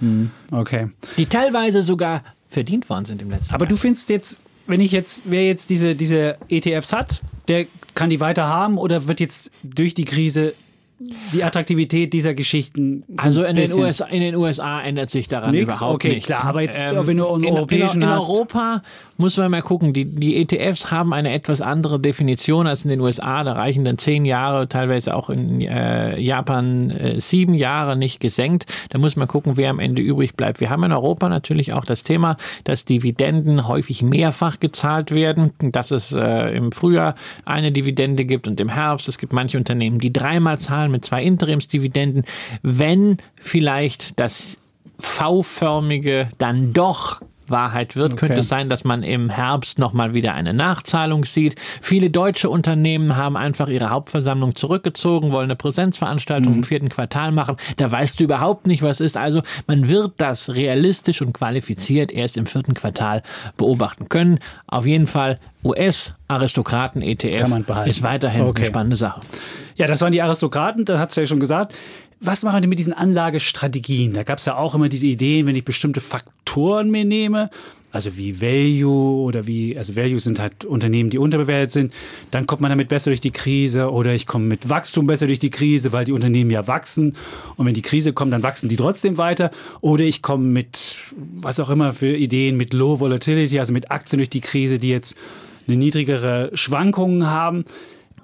Okay. 0.53 0.89
die 1.16 1.26
teilweise 1.26 1.82
sogar 1.82 2.22
verdient 2.49 2.89
worden 2.89 3.05
sind 3.05 3.20
im 3.20 3.30
letzten 3.30 3.55
Aber 3.55 3.64
Jahr. 3.64 3.70
du 3.70 3.76
findest 3.76 4.09
jetzt, 4.09 4.39
wenn 4.66 4.80
ich 4.80 4.93
jetzt, 4.93 5.22
wer 5.24 5.47
jetzt 5.47 5.70
diese, 5.70 5.95
diese 5.95 6.36
ETFs 6.49 6.93
hat, 6.93 7.20
der 7.49 7.66
kann 7.95 8.11
die 8.11 8.20
weiter 8.20 8.47
haben 8.47 8.78
oder 8.78 9.07
wird 9.09 9.20
jetzt 9.20 9.51
durch 9.64 9.95
die 9.95 10.05
Krise 10.05 10.55
die 11.32 11.44
Attraktivität 11.44 12.12
dieser 12.12 12.34
Geschichten. 12.34 13.05
so 13.09 13.14
Also 13.16 13.44
in 13.44 13.55
den, 13.57 13.72
USA, 13.72 14.07
in 14.07 14.20
den 14.20 14.34
USA 14.34 14.80
ändert 14.82 15.11
sich 15.11 15.28
daran 15.28 15.53
Nix? 15.53 15.64
überhaupt 15.76 15.94
Okay, 15.94 16.14
nichts. 16.14 16.28
Ähm, 16.30 16.34
klar, 16.36 16.49
aber 16.49 16.62
jetzt, 16.62 16.78
wenn 16.80 17.16
du 17.16 17.28
einen 17.28 17.44
in, 17.44 17.55
europäischen 17.55 18.03
in, 18.03 18.09
in 18.09 18.14
hast- 18.14 18.28
Europa 18.28 18.82
muss 19.20 19.36
man 19.36 19.51
mal 19.51 19.62
gucken, 19.62 19.92
die, 19.92 20.05
die 20.05 20.36
ETFs 20.36 20.92
haben 20.92 21.12
eine 21.12 21.32
etwas 21.32 21.61
andere 21.61 21.99
Definition 21.99 22.68
als 22.68 22.84
in 22.84 22.90
den 22.90 23.01
USA. 23.01 23.42
Da 23.42 23.53
reichen 23.55 23.84
dann 23.84 23.99
zehn 23.99 24.24
Jahre, 24.24 24.68
teilweise 24.68 25.14
auch 25.14 25.28
in 25.28 25.61
äh, 25.61 26.18
Japan 26.20 26.90
äh, 26.90 27.18
sieben 27.20 27.55
Jahre 27.55 27.96
nicht 27.96 28.20
gesenkt. 28.20 28.66
Da 28.90 28.99
muss 28.99 29.16
man 29.16 29.26
gucken, 29.26 29.57
wer 29.57 29.70
am 29.70 29.80
Ende 29.80 30.03
übrig 30.03 30.34
bleibt. 30.36 30.61
Wir 30.61 30.70
haben 30.70 30.84
in 30.84 30.92
Europa 30.92 31.28
natürlich 31.28 31.72
auch 31.72 31.84
das 31.84 32.05
Thema, 32.05 32.36
dass 32.62 32.84
Dividenden 32.84 33.66
häufig 33.66 34.03
mehrfach 34.03 34.61
gezahlt 34.61 35.11
werden, 35.11 35.51
dass 35.59 35.90
es 35.90 36.12
äh, 36.12 36.57
im 36.57 36.70
Frühjahr 36.70 37.16
eine 37.44 37.72
Dividende 37.72 38.24
gibt 38.24 38.46
und 38.46 38.61
im 38.61 38.68
Herbst. 38.68 39.09
Es 39.09 39.18
gibt 39.18 39.32
manche 39.32 39.59
Unternehmen, 39.59 39.99
die 39.99 40.12
dreimal 40.12 40.59
zahlen 40.59 40.88
mit 40.91 41.05
zwei 41.05 41.22
Interimsdividenden. 41.22 42.24
Wenn 42.62 43.18
vielleicht 43.36 44.18
das 44.18 44.59
V-förmige 44.99 46.28
dann 46.39 46.72
doch 46.72 47.20
Wahrheit 47.51 47.96
wird, 47.96 48.12
Okay. 48.12 48.26
könnte 48.26 48.40
es 48.40 48.49
sein, 48.49 48.68
dass 48.68 48.84
man 48.84 49.03
im 49.03 49.30
Herbst 49.30 49.78
nochmal 49.78 50.14
wieder 50.14 50.34
eine 50.34 50.55
Nachzahlung 50.55 51.24
sieht. 51.24 51.57
Viele 51.82 52.11
deutsche 52.11 52.51
Unternehmen 52.51 53.16
haben 53.16 53.36
einfach 53.36 53.68
ihre 53.68 53.90
Hauptversammlung 53.90 54.55
zurückgezogen, 54.57 55.32
wollen 55.32 55.44
eine 55.44 55.57
Präsenzveranstaltung 55.57 56.55
im 56.55 56.64
vierten 56.64 56.88
Quartal 56.88 57.32
machen. 57.32 57.57
Da 57.76 57.90
weißt 57.90 58.18
du 58.20 58.24
überhaupt 58.24 58.66
nicht, 58.66 58.82
was 58.82 59.01
ist. 59.01 59.16
Also 59.16 59.42
man 59.66 59.88
wird 59.88 60.12
das 60.18 60.51
realistisch 60.51 61.22
und 61.22 61.32
qualifiziert 61.32 62.12
erst 62.12 62.36
im 62.36 62.46
vierten 62.46 62.74
Quartal 62.74 63.22
beobachten 63.57 64.09
können. 64.09 64.38
Auf 64.66 64.86
jeden 64.86 65.07
Fall 65.07 65.38
US-Aristokraten-ETF 65.64 67.86
ist 67.86 68.03
weiterhin 68.03 68.42
Okay. 68.42 68.62
eine 68.62 68.66
spannende 68.70 68.96
Sache. 68.96 69.20
Ja, 69.76 69.86
das 69.86 70.01
waren 70.01 70.12
die 70.12 70.22
Aristokraten, 70.22 70.84
da 70.84 70.99
hat 70.99 71.11
es 71.11 71.16
ja 71.16 71.26
schon 71.26 71.40
gesagt. 71.40 71.74
Was 72.20 72.42
machen 72.42 72.57
wir 72.57 72.61
denn 72.62 72.70
mit 72.70 72.80
diesen 72.80 72.92
Anlagestrategien? 72.92 74.12
Da 74.14 74.24
gab 74.24 74.38
es 74.38 74.44
ja 74.44 74.57
auch 74.57 74.74
immer 74.74 74.88
diese 74.88 75.07
Ideen, 75.07 75.46
wenn 75.46 75.55
ich 75.55 75.64
bestimmte 75.64 76.01
Faktoren 76.01 76.34
mir 76.90 77.04
nehme, 77.04 77.50
also 77.90 78.16
wie 78.16 78.40
Value 78.40 79.22
oder 79.24 79.46
wie, 79.46 79.76
also 79.76 79.96
Value 79.96 80.18
sind 80.18 80.38
halt 80.38 80.64
Unternehmen, 80.64 81.11
die 81.11 81.18
unterbewertet 81.18 81.72
sind, 81.72 81.94
dann 82.30 82.46
kommt 82.46 82.61
man 82.61 82.70
damit 82.70 82.88
besser 82.88 83.11
durch 83.11 83.20
die 83.20 83.30
Krise 83.30 83.90
oder 83.90 84.14
ich 84.14 84.26
komme 84.26 84.44
mit 84.44 84.68
Wachstum 84.68 85.06
besser 85.06 85.26
durch 85.26 85.38
die 85.38 85.50
Krise, 85.50 85.92
weil 85.92 86.04
die 86.04 86.12
Unternehmen 86.12 86.50
ja 86.50 86.66
wachsen 86.66 87.16
und 87.56 87.66
wenn 87.66 87.74
die 87.74 87.82
Krise 87.82 88.12
kommt, 88.12 88.32
dann 88.32 88.42
wachsen 88.42 88.68
die 88.68 88.76
trotzdem 88.76 89.16
weiter 89.16 89.50
oder 89.80 90.04
ich 90.04 90.20
komme 90.20 90.44
mit, 90.44 90.96
was 91.16 91.61
auch 91.61 91.70
immer 91.70 91.92
für 91.92 92.14
Ideen, 92.14 92.56
mit 92.56 92.74
Low 92.74 93.00
Volatility, 93.00 93.59
also 93.59 93.72
mit 93.72 93.90
Aktien 93.90 94.18
durch 94.18 94.30
die 94.30 94.40
Krise, 94.40 94.78
die 94.78 94.90
jetzt 94.90 95.16
eine 95.66 95.76
niedrigere 95.76 96.50
Schwankungen 96.54 97.26
haben. 97.28 97.64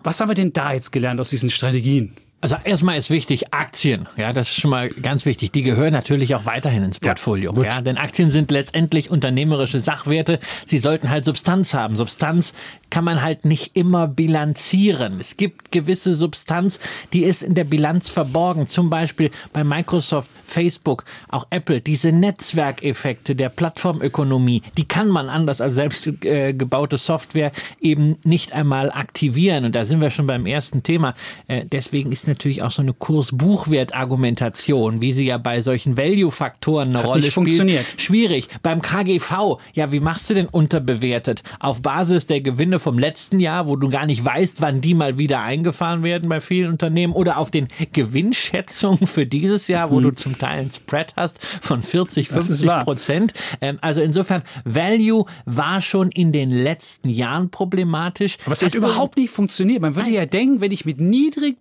Was 0.02 0.20
haben 0.20 0.28
wir 0.28 0.34
denn 0.34 0.52
da 0.52 0.72
jetzt 0.74 0.92
gelernt 0.92 1.20
aus 1.20 1.30
diesen 1.30 1.50
Strategien? 1.50 2.12
Also 2.40 2.56
erstmal 2.62 2.98
ist 2.98 3.08
wichtig 3.08 3.54
Aktien. 3.54 4.06
Ja, 4.18 4.34
das 4.34 4.48
ist 4.48 4.60
schon 4.60 4.70
mal 4.70 4.90
ganz 4.90 5.24
wichtig. 5.24 5.52
Die 5.52 5.62
gehören 5.62 5.94
natürlich 5.94 6.34
auch 6.34 6.44
weiterhin 6.44 6.84
ins 6.84 7.00
Portfolio. 7.00 7.54
Ja, 7.62 7.80
denn 7.80 7.96
Aktien 7.96 8.30
sind 8.30 8.50
letztendlich 8.50 9.10
unternehmerische 9.10 9.80
Sachwerte. 9.80 10.38
Sie 10.66 10.78
sollten 10.78 11.08
halt 11.08 11.24
Substanz 11.24 11.72
haben. 11.72 11.96
Substanz 11.96 12.52
kann 12.90 13.02
man 13.02 13.22
halt 13.22 13.44
nicht 13.44 13.76
immer 13.76 14.06
bilanzieren. 14.06 15.18
Es 15.18 15.38
gibt 15.38 15.72
gewisse 15.72 16.14
Substanz, 16.14 16.78
die 17.14 17.24
ist 17.24 17.42
in 17.42 17.54
der 17.54 17.64
Bilanz 17.64 18.10
verborgen. 18.10 18.66
Zum 18.68 18.90
Beispiel 18.90 19.30
bei 19.54 19.64
Microsoft, 19.64 20.30
Facebook, 20.44 21.04
auch 21.30 21.46
Apple. 21.48 21.80
Diese 21.80 22.12
Netzwerkeffekte 22.12 23.34
der 23.34 23.48
Plattformökonomie, 23.48 24.62
die 24.76 24.86
kann 24.86 25.08
man 25.08 25.30
anders 25.30 25.62
als 25.62 25.74
selbst 25.74 26.06
äh, 26.24 26.52
gebaute 26.52 26.98
Software 26.98 27.52
eben 27.80 28.16
nicht 28.22 28.52
einmal 28.52 28.92
aktivieren. 28.92 29.64
Und 29.64 29.74
da 29.74 29.86
sind 29.86 30.02
wir 30.02 30.10
schon 30.10 30.26
beim 30.26 30.44
ersten 30.46 30.82
Thema. 30.82 31.14
Äh, 31.48 31.64
deswegen 31.64 32.12
ist 32.12 32.28
natürlich 32.34 32.62
auch 32.62 32.70
so 32.70 32.82
eine 32.82 32.92
Kurs-Buchwert-Argumentation, 32.92 35.00
wie 35.00 35.12
sie 35.12 35.26
ja 35.26 35.38
bei 35.38 35.62
solchen 35.62 35.96
Value-Faktoren 35.96 36.88
eine 36.90 36.98
Hat 36.98 37.06
Rolle 37.06 37.20
nicht 37.22 37.32
spielt, 37.32 37.34
funktioniert. 37.34 37.86
schwierig. 37.96 38.48
Beim 38.62 38.82
KGV, 38.82 39.58
ja, 39.74 39.92
wie 39.92 40.00
machst 40.00 40.30
du 40.30 40.34
denn 40.34 40.46
unterbewertet? 40.46 41.42
Auf 41.60 41.82
Basis 41.82 42.26
der 42.26 42.40
Gewinne 42.40 42.78
vom 42.78 42.98
letzten 42.98 43.40
Jahr, 43.40 43.66
wo 43.66 43.76
du 43.76 43.88
gar 43.88 44.06
nicht 44.06 44.24
weißt, 44.24 44.60
wann 44.60 44.80
die 44.80 44.94
mal 44.94 45.18
wieder 45.18 45.42
eingefahren 45.42 46.02
werden 46.02 46.28
bei 46.28 46.40
vielen 46.40 46.70
Unternehmen 46.70 47.12
oder 47.12 47.38
auf 47.38 47.50
den 47.50 47.68
Gewinnschätzungen 47.92 49.06
für 49.06 49.26
dieses 49.26 49.68
Jahr, 49.68 49.90
wo 49.90 50.00
du 50.00 50.10
zum 50.10 50.38
Teil 50.38 50.60
einen 50.60 50.70
Spread 50.70 51.14
hast 51.16 51.38
von 51.60 51.82
40, 51.82 52.28
Das 52.28 52.40
ist 52.42 52.46
50 52.46 52.68
wahr. 52.68 52.84
Prozent. 52.84 53.34
Ähm, 53.60 53.78
also 53.80 54.00
insofern, 54.00 54.42
Value 54.64 55.24
war 55.44 55.80
schon 55.80 56.10
in 56.10 56.32
den 56.32 56.50
letzten 56.50 57.08
Jahren 57.08 57.50
problematisch. 57.50 58.38
Aber 58.44 58.52
es 58.52 58.62
hat 58.62 58.74
überhaupt 58.74 59.16
nicht 59.16 59.30
funktioniert. 59.30 59.80
Man 59.82 59.96
würde 59.96 60.10
ja 60.10 60.26
denken, 60.26 60.60
wenn 60.60 60.72
ich 60.72 60.84
mit 60.84 61.00
niedrig 61.00 61.60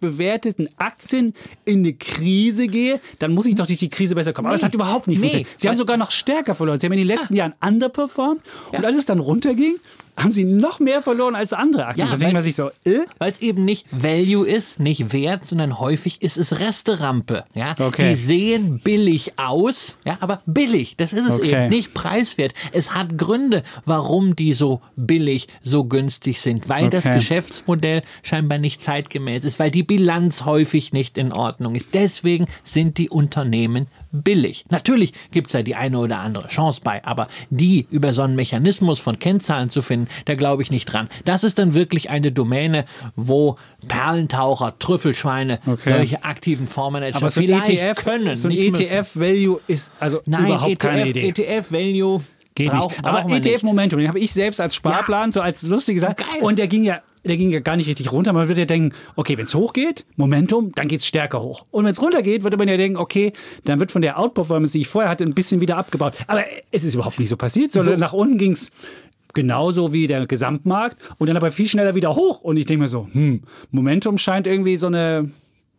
bewerteten 0.53 0.69
Aktien 0.77 1.33
in 1.65 1.79
eine 1.79 1.93
Krise 1.93 2.67
gehe, 2.67 2.99
dann 3.19 3.33
muss 3.33 3.45
ich 3.45 3.55
doch 3.55 3.67
durch 3.67 3.79
die 3.79 3.89
Krise 3.89 4.15
besser 4.15 4.33
kommen. 4.33 4.47
Aber 4.47 4.55
es 4.55 4.61
Nee. 4.61 4.67
hat 4.67 4.75
überhaupt 4.75 5.07
nicht 5.07 5.19
Nee. 5.19 5.29
funktioniert. 5.29 5.61
Sie 5.61 5.69
haben 5.69 5.77
sogar 5.77 5.97
noch 5.97 6.11
stärker 6.11 6.55
verloren. 6.55 6.79
Sie 6.79 6.85
haben 6.87 6.93
in 6.93 6.99
den 6.99 7.07
letzten 7.07 7.35
Jahren 7.35 7.53
underperformed 7.65 8.41
und 8.71 8.85
als 8.85 8.97
es 8.97 9.05
dann 9.05 9.19
runterging, 9.19 9.75
haben 10.17 10.31
sie 10.31 10.43
noch 10.43 10.79
mehr 10.79 11.01
verloren 11.01 11.35
als 11.35 11.53
andere 11.53 11.85
Aktien. 11.87 12.07
Ja, 12.07 12.11
da 12.13 12.17
denkt 12.17 12.33
man 12.33 12.43
sich 12.43 12.55
so, 12.55 12.69
äh? 12.85 12.99
Weil 13.17 13.31
es 13.31 13.41
eben 13.41 13.65
nicht 13.65 13.87
Value 13.91 14.47
ist, 14.47 14.79
nicht 14.79 15.11
Wert, 15.13 15.45
sondern 15.45 15.79
häufig 15.79 16.21
ist 16.21 16.37
es 16.37 16.59
Resterampe. 16.59 17.45
Ja? 17.53 17.75
Okay. 17.79 18.09
Die 18.09 18.15
sehen 18.15 18.79
billig 18.83 19.39
aus, 19.39 19.97
ja, 20.05 20.17
aber 20.21 20.41
billig, 20.45 20.95
das 20.97 21.13
ist 21.13 21.27
es 21.27 21.39
Okay. 21.39 21.51
eben, 21.51 21.69
nicht 21.69 21.93
preiswert. 21.93 22.53
Es 22.71 22.93
hat 22.93 23.17
Gründe, 23.17 23.63
warum 23.85 24.35
die 24.35 24.53
so 24.53 24.81
billig, 24.95 25.47
so 25.61 25.85
günstig 25.85 26.41
sind, 26.41 26.69
weil 26.69 26.89
das 26.89 27.05
Okay. 27.05 27.15
Geschäftsmodell 27.15 28.01
scheinbar 28.21 28.57
nicht 28.59 28.81
zeitgemäß 28.81 29.43
ist, 29.45 29.59
weil 29.59 29.71
die 29.71 29.83
Bilanz 29.83 30.45
häufig 30.45 30.93
nicht 30.93 31.17
in 31.17 31.31
Ordnung 31.31 31.75
ist. 31.75 31.93
Deswegen 31.93 32.47
sind 32.63 32.97
die 32.97 33.09
Unternehmen 33.09 33.87
billig. 34.13 34.65
Natürlich 34.69 35.13
gibt 35.31 35.47
es 35.47 35.53
ja 35.53 35.63
die 35.63 35.75
eine 35.75 35.97
oder 35.97 36.19
andere 36.19 36.47
Chance 36.47 36.81
bei, 36.83 37.03
aber 37.03 37.27
die 37.49 37.87
über 37.89 38.13
so 38.13 38.21
einen 38.21 38.35
Mechanismus 38.35 38.99
von 38.99 39.19
Kennzahlen 39.19 39.69
zu 39.69 39.81
finden, 39.81 40.07
da 40.25 40.35
glaube 40.35 40.61
ich 40.61 40.71
nicht 40.71 40.85
dran. 40.85 41.09
Das 41.25 41.43
ist 41.43 41.59
dann 41.59 41.73
wirklich 41.73 42.09
eine 42.09 42.31
Domäne, 42.31 42.85
wo 43.15 43.57
Perlentaucher, 43.87 44.77
Trüffelschweine, 44.79 45.59
okay. 45.65 45.89
solche 45.89 46.23
aktiven 46.23 46.67
Fondsmanager 46.67 47.17
aber 47.17 47.29
so 47.29 47.41
ETF, 47.41 48.03
können. 48.03 48.35
So 48.35 48.47
ein 48.47 48.57
ETF-Value 48.57 49.59
ist 49.67 49.91
also 49.99 50.21
Nein, 50.25 50.45
überhaupt 50.45 50.71
ETF, 50.71 50.79
keine 50.79 51.07
Idee. 51.07 51.29
ETF-Value 51.29 52.21
Geht 52.55 52.69
Brauch, 52.69 52.89
nicht. 52.91 53.03
Aber 53.05 53.27
ETF 53.33 53.63
Momentum, 53.63 53.99
den 53.99 54.07
habe 54.07 54.19
ich 54.19 54.31
selbst 54.31 54.61
als 54.61 54.75
Sparplan, 54.75 55.29
ja. 55.29 55.31
so 55.31 55.41
als 55.41 55.63
lustige 55.63 55.99
Sache. 55.99 56.15
Geil. 56.17 56.41
Und 56.41 56.59
der 56.59 56.67
ging 56.67 56.83
ja, 56.83 57.01
der 57.23 57.37
ging 57.37 57.51
ja 57.51 57.59
gar 57.59 57.75
nicht 57.75 57.87
richtig 57.87 58.11
runter. 58.11 58.33
Man 58.33 58.47
würde 58.47 58.61
ja 58.61 58.65
denken, 58.65 58.95
okay, 59.15 59.37
wenn 59.37 59.45
es 59.45 59.55
hochgeht, 59.55 60.05
Momentum, 60.15 60.71
dann 60.75 60.87
geht 60.87 60.99
es 60.99 61.07
stärker 61.07 61.41
hoch. 61.41 61.65
Und 61.71 61.85
wenn 61.85 61.91
es 61.91 62.01
runtergeht, 62.01 62.43
würde 62.43 62.57
man 62.57 62.67
ja 62.67 62.77
denken, 62.77 62.97
okay, 62.97 63.33
dann 63.65 63.79
wird 63.79 63.91
von 63.91 64.01
der 64.01 64.19
Outperformance, 64.19 64.73
die 64.73 64.81
ich 64.81 64.87
vorher 64.87 65.09
hatte, 65.09 65.23
ein 65.23 65.33
bisschen 65.33 65.61
wieder 65.61 65.77
abgebaut. 65.77 66.13
Aber 66.27 66.43
es 66.71 66.83
ist 66.83 66.95
überhaupt 66.95 67.19
nicht 67.19 67.29
so 67.29 67.37
passiert, 67.37 67.71
sondern 67.71 67.95
so. 67.95 67.99
nach 67.99 68.13
unten 68.13 68.37
ging 68.37 68.51
es 68.51 68.71
genauso 69.33 69.93
wie 69.93 70.07
der 70.07 70.27
Gesamtmarkt 70.27 70.97
und 71.17 71.27
dann 71.27 71.37
aber 71.37 71.51
viel 71.51 71.67
schneller 71.67 71.95
wieder 71.95 72.15
hoch. 72.15 72.41
Und 72.41 72.57
ich 72.57 72.65
denke 72.65 72.83
mir 72.83 72.87
so, 72.87 73.07
hm, 73.11 73.41
Momentum 73.71 74.17
scheint 74.17 74.47
irgendwie 74.47 74.77
so 74.77 74.87
eine 74.87 75.31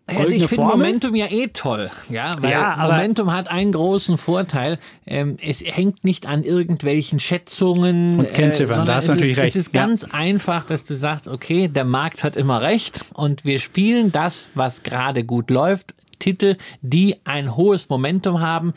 also 0.06 0.32
ich 0.32 0.46
finde 0.46 0.66
Momentum 0.66 1.14
ja 1.14 1.26
eh 1.30 1.48
toll, 1.48 1.90
ja, 2.10 2.36
weil 2.40 2.50
ja, 2.50 2.76
Momentum 2.78 3.32
hat 3.32 3.50
einen 3.50 3.72
großen 3.72 4.18
Vorteil. 4.18 4.78
Ähm, 5.06 5.38
es 5.40 5.62
hängt 5.62 6.04
nicht 6.04 6.26
an 6.26 6.44
irgendwelchen 6.44 7.20
Schätzungen. 7.20 8.18
Und 8.18 8.34
Kennziffern, 8.34 8.82
äh, 8.82 8.84
da 8.84 8.96
hast 8.96 9.08
du 9.08 9.12
natürlich 9.12 9.32
ist, 9.32 9.38
recht. 9.38 9.56
Es 9.56 9.62
ist 9.62 9.72
ganz 9.72 10.02
ja. 10.02 10.08
einfach, 10.12 10.66
dass 10.66 10.84
du 10.84 10.94
sagst, 10.94 11.26
okay, 11.26 11.68
der 11.68 11.86
Markt 11.86 12.22
hat 12.22 12.36
immer 12.36 12.60
recht 12.60 13.00
und 13.14 13.46
wir 13.46 13.58
spielen 13.58 14.12
das, 14.12 14.50
was 14.54 14.82
gerade 14.82 15.24
gut 15.24 15.50
läuft. 15.50 15.94
Titel, 16.18 16.56
die 16.80 17.16
ein 17.24 17.56
hohes 17.56 17.88
Momentum 17.88 18.40
haben, 18.40 18.74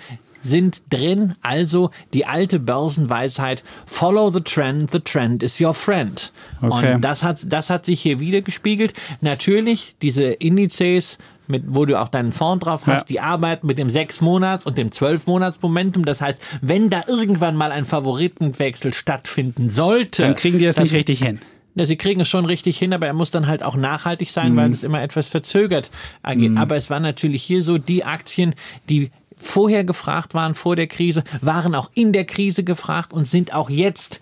sind 0.48 0.82
drin. 0.89 1.36
Also 1.41 1.91
die 2.14 2.26
alte 2.26 2.60
Börsenweisheit, 2.60 3.64
follow 3.86 4.32
the 4.32 4.41
trend, 4.41 4.91
the 4.91 5.00
trend 5.00 5.43
is 5.43 5.60
your 5.62 5.74
friend. 5.74 6.32
Okay. 6.62 6.95
Und 6.95 7.02
das 7.02 7.24
hat, 7.24 7.52
das 7.52 7.70
hat 7.70 7.86
sich 7.86 8.02
hier 8.02 8.20
wieder 8.20 8.41
gespiegelt. 8.41 8.93
Natürlich, 9.22 9.95
diese 10.02 10.26
Indizes, 10.26 11.20
mit, 11.48 11.64
wo 11.68 11.86
du 11.86 12.00
auch 12.00 12.10
deinen 12.10 12.32
Fonds 12.32 12.66
drauf 12.66 12.88
hast, 12.88 13.10
ja. 13.10 13.14
die 13.14 13.20
arbeiten 13.20 13.68
mit 13.68 13.78
dem 13.78 13.88
6-Monats- 13.88 14.66
und 14.66 14.78
dem 14.78 14.89
12-Monats-Momentum. 14.89 16.06
Das 16.06 16.22
heißt, 16.22 16.41
wenn 16.62 16.89
da 16.89 17.04
irgendwann 17.08 17.56
mal 17.56 17.72
ein 17.72 17.86
Favoritenwechsel 17.86 18.93
stattfinden 18.93 19.70
sollte, 19.70 20.24
dann 20.24 20.36
kriegen 20.36 20.60
die 20.60 20.66
das 20.66 20.78
nicht 20.78 20.93
richtig 20.93 21.20
hin. 21.20 21.39
Ja, 21.76 21.86
sie 21.86 21.95
kriegen 21.95 22.22
es 22.22 22.28
schon 22.28 22.45
richtig 22.45 22.80
hin, 22.80 22.91
aber 22.91 23.06
er 23.06 23.14
muss 23.14 23.30
dann 23.30 23.45
halt 23.45 23.62
auch 23.62 23.76
nachhaltig 23.76 24.32
sein, 24.32 24.54
mhm. 24.54 24.58
weil 24.58 24.72
es 24.72 24.82
immer 24.82 25.02
etwas 25.02 25.28
verzögert 25.28 25.91
agiert. 26.24 26.54
Mhm. 26.54 26.58
Aber 26.58 26.76
es 26.76 26.89
war 26.89 27.00
natürlich 27.00 27.43
hier 27.43 27.62
so, 27.62 27.78
die 27.78 28.04
Aktien, 28.04 28.56
die 28.89 29.12
vorher 29.38 29.84
gefragt 29.84 30.34
waren 30.34 30.56
vor 30.56 30.76
der 30.76 30.88
Krise, 30.88 31.24
waren 31.42 31.76
auch 31.76 31.90
in 31.94 32.12
der 32.12 32.26
Krise 32.26 32.64
gefragt 32.64 33.14
und 33.14 33.26
sind 33.26 33.54
auch 33.54 33.70
jetzt 33.70 34.22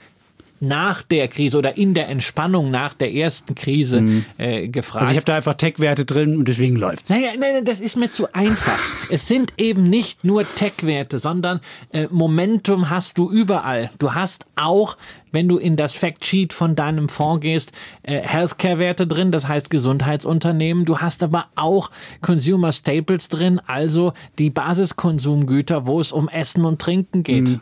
nach 0.67 1.01
der 1.01 1.27
Krise 1.27 1.57
oder 1.57 1.77
in 1.77 1.93
der 1.93 2.09
Entspannung 2.09 2.71
nach 2.71 2.93
der 2.93 3.13
ersten 3.13 3.55
Krise 3.55 4.01
mhm. 4.01 4.25
äh, 4.37 4.67
gefragt. 4.67 5.03
Also 5.03 5.11
ich 5.11 5.17
habe 5.17 5.25
da 5.25 5.35
einfach 5.35 5.55
Tech-Werte 5.55 6.05
drin 6.05 6.37
und 6.37 6.47
deswegen 6.47 6.75
läuft's. 6.75 7.09
Naja, 7.09 7.29
nein, 7.39 7.65
das 7.65 7.79
ist 7.79 7.97
mir 7.97 8.11
zu 8.11 8.33
einfach. 8.33 8.79
es 9.09 9.27
sind 9.27 9.53
eben 9.57 9.89
nicht 9.89 10.23
nur 10.23 10.45
Tech-Werte, 10.55 11.19
sondern 11.19 11.59
äh, 11.91 12.07
Momentum 12.09 12.89
hast 12.89 13.17
du 13.17 13.29
überall. 13.29 13.89
Du 13.99 14.13
hast 14.13 14.45
auch 14.55 14.97
wenn 15.35 15.49
du 15.49 15.57
in 15.57 15.75
das 15.75 15.93
Factsheet 15.93 16.53
von 16.53 16.75
deinem 16.75 17.09
Fonds 17.09 17.41
gehst, 17.41 17.73
äh, 18.03 18.21
Healthcare-Werte 18.21 19.05
drin, 19.05 19.33
das 19.33 19.47
heißt 19.47 19.69
Gesundheitsunternehmen. 19.69 20.85
Du 20.85 20.99
hast 20.99 21.21
aber 21.23 21.47
auch 21.55 21.91
Consumer 22.21 22.71
Staples 22.71 23.27
drin, 23.27 23.59
also 23.67 24.13
die 24.39 24.49
Basiskonsumgüter, 24.49 25.85
wo 25.85 25.99
es 25.99 26.13
um 26.13 26.29
Essen 26.29 26.63
und 26.63 26.81
Trinken 26.81 27.23
geht. 27.23 27.49
Mhm. 27.49 27.59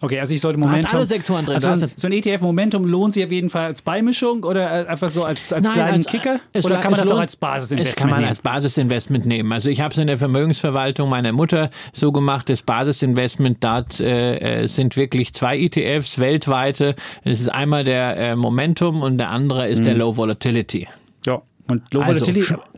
Okay, 0.00 0.20
also 0.20 0.34
ich 0.34 0.40
sollte 0.40 0.58
Momentum. 0.58 0.90
Du 0.90 0.96
alle 0.96 1.06
Sektoren 1.06 1.46
drin. 1.46 1.54
Also 1.54 1.86
so 1.94 2.08
ein 2.08 2.12
ETF 2.12 2.42
Momentum 2.42 2.84
lohnt 2.84 3.14
sich 3.14 3.24
auf 3.24 3.30
jeden 3.30 3.48
Fall 3.48 3.66
als 3.66 3.80
Beimischung 3.80 4.44
oder 4.44 4.88
einfach 4.88 5.10
so 5.10 5.22
als, 5.22 5.52
als 5.52 5.64
Nein, 5.66 5.72
kleinen 5.74 5.94
als, 5.94 6.06
Kicker? 6.06 6.40
Es, 6.52 6.64
oder 6.64 6.78
kann 6.78 6.90
man 6.90 7.00
das 7.00 7.08
lohnt, 7.08 7.18
auch 7.18 7.22
als 7.22 7.36
Basisinvestment 7.36 7.88
Es 7.88 7.96
kann 7.96 8.10
man 8.10 8.18
nehmen? 8.20 8.28
als 8.28 8.40
Basisinvestment 8.40 9.26
nehmen. 9.26 9.52
Also 9.52 9.70
ich 9.70 9.80
habe 9.80 9.92
es 9.92 9.98
in 9.98 10.06
der 10.06 10.18
Vermögensverwaltung 10.18 11.08
meiner 11.08 11.32
Mutter 11.32 11.70
so 11.92 12.12
gemacht, 12.12 12.48
das 12.48 12.62
Basisinvestment, 12.62 13.62
dort 13.62 14.00
äh, 14.00 14.62
äh 14.62 14.66
sind 14.66 14.96
wirklich 14.96 15.32
zwei 15.32 15.58
ETFs 15.58 16.18
weltweite. 16.18 16.96
Es 17.22 17.40
ist 17.40 17.48
einmal 17.48 17.84
der 17.84 18.16
äh, 18.16 18.36
Momentum 18.36 19.02
und 19.02 19.18
der 19.18 19.30
andere 19.30 19.68
ist 19.68 19.80
mhm. 19.80 19.84
der 19.84 19.94
Low 19.94 20.16
Volatility. 20.16 20.88
Ja. 21.26 21.42
Und 21.68 21.94
Low 21.94 22.02
also, 22.02 22.24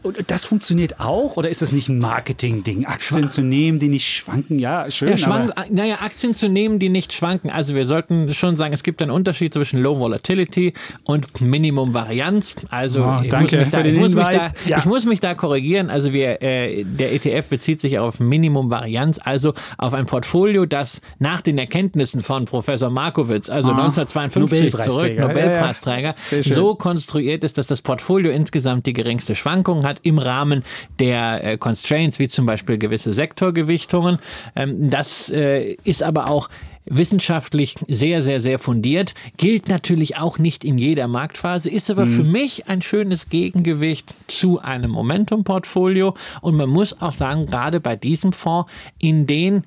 Volatility, 0.06 0.24
das 0.26 0.44
funktioniert 0.44 1.00
auch? 1.00 1.36
Oder 1.36 1.48
ist 1.48 1.62
das 1.62 1.72
nicht 1.72 1.88
ein 1.88 1.98
Marketing-Ding? 1.98 2.86
Aktien 2.86 3.28
zu 3.30 3.42
nehmen, 3.42 3.78
die 3.78 3.88
nicht 3.88 4.06
schwanken? 4.06 4.58
Ja, 4.58 4.90
schön. 4.90 5.08
Ja, 5.08 5.16
schwank, 5.16 5.52
naja, 5.70 5.98
Aktien 6.02 6.34
zu 6.34 6.48
nehmen, 6.48 6.78
die 6.78 6.88
nicht 6.88 7.12
schwanken. 7.12 7.50
Also 7.50 7.74
wir 7.74 7.86
sollten 7.86 8.34
schon 8.34 8.56
sagen, 8.56 8.72
es 8.72 8.82
gibt 8.82 9.02
einen 9.02 9.10
Unterschied 9.10 9.54
zwischen 9.54 9.80
Low 9.80 9.98
Volatility 9.98 10.72
und 11.04 11.40
Minimum 11.40 11.94
Varianz. 11.94 12.56
Also 12.70 13.04
oh, 13.04 13.20
ich, 13.22 13.32
muss 13.32 13.50
da, 13.70 13.84
ich, 13.84 13.94
muss 13.94 14.14
da, 14.14 14.52
ja. 14.66 14.78
ich, 14.78 14.84
muss 14.84 15.06
mich 15.06 15.20
da, 15.20 15.34
korrigieren. 15.34 15.90
Also 15.90 16.12
wir, 16.12 16.42
äh, 16.42 16.84
der 16.84 17.12
ETF 17.12 17.46
bezieht 17.46 17.80
sich 17.80 17.98
auf 17.98 18.20
Minimum 18.20 18.70
Varianz, 18.70 19.18
also 19.22 19.54
auf 19.78 19.94
ein 19.94 20.06
Portfolio, 20.06 20.66
das 20.66 21.00
nach 21.18 21.40
den 21.40 21.58
Erkenntnissen 21.58 22.20
von 22.20 22.44
Professor 22.44 22.90
Markowitz, 22.90 23.48
also 23.48 23.70
oh, 23.70 23.74
1952 23.74 24.74
zurück, 24.84 25.18
Nobelpreisträger, 25.18 26.14
ja, 26.30 26.42
so 26.42 26.74
konstruiert 26.74 27.44
ist, 27.44 27.58
dass 27.58 27.66
das 27.66 27.82
Portfolio 27.82 28.32
insgesamt 28.32 28.56
insgesamt 28.56 28.86
die 28.86 28.92
geringste 28.92 29.36
Schwankung 29.36 29.84
hat 29.84 29.95
im 30.02 30.18
Rahmen 30.18 30.62
der 30.98 31.44
äh, 31.44 31.58
Constraints, 31.58 32.18
wie 32.18 32.28
zum 32.28 32.46
Beispiel 32.46 32.78
gewisse 32.78 33.12
Sektorgewichtungen. 33.12 34.18
Ähm, 34.54 34.90
das 34.90 35.30
äh, 35.30 35.76
ist 35.84 36.02
aber 36.02 36.28
auch 36.28 36.48
wissenschaftlich 36.86 37.74
sehr, 37.88 38.22
sehr, 38.22 38.40
sehr 38.40 38.58
fundiert, 38.58 39.14
gilt 39.36 39.68
natürlich 39.68 40.16
auch 40.16 40.38
nicht 40.38 40.64
in 40.64 40.78
jeder 40.78 41.08
Marktphase, 41.08 41.68
ist 41.68 41.90
aber 41.90 42.06
mhm. 42.06 42.10
für 42.10 42.24
mich 42.24 42.68
ein 42.68 42.80
schönes 42.80 43.28
Gegengewicht 43.28 44.14
zu 44.28 44.60
einem 44.60 44.92
Momentum-Portfolio. 44.92 46.14
Und 46.40 46.56
man 46.56 46.68
muss 46.68 47.00
auch 47.00 47.12
sagen, 47.12 47.46
gerade 47.46 47.80
bei 47.80 47.96
diesem 47.96 48.32
Fonds, 48.32 48.70
in 49.00 49.26
den 49.26 49.64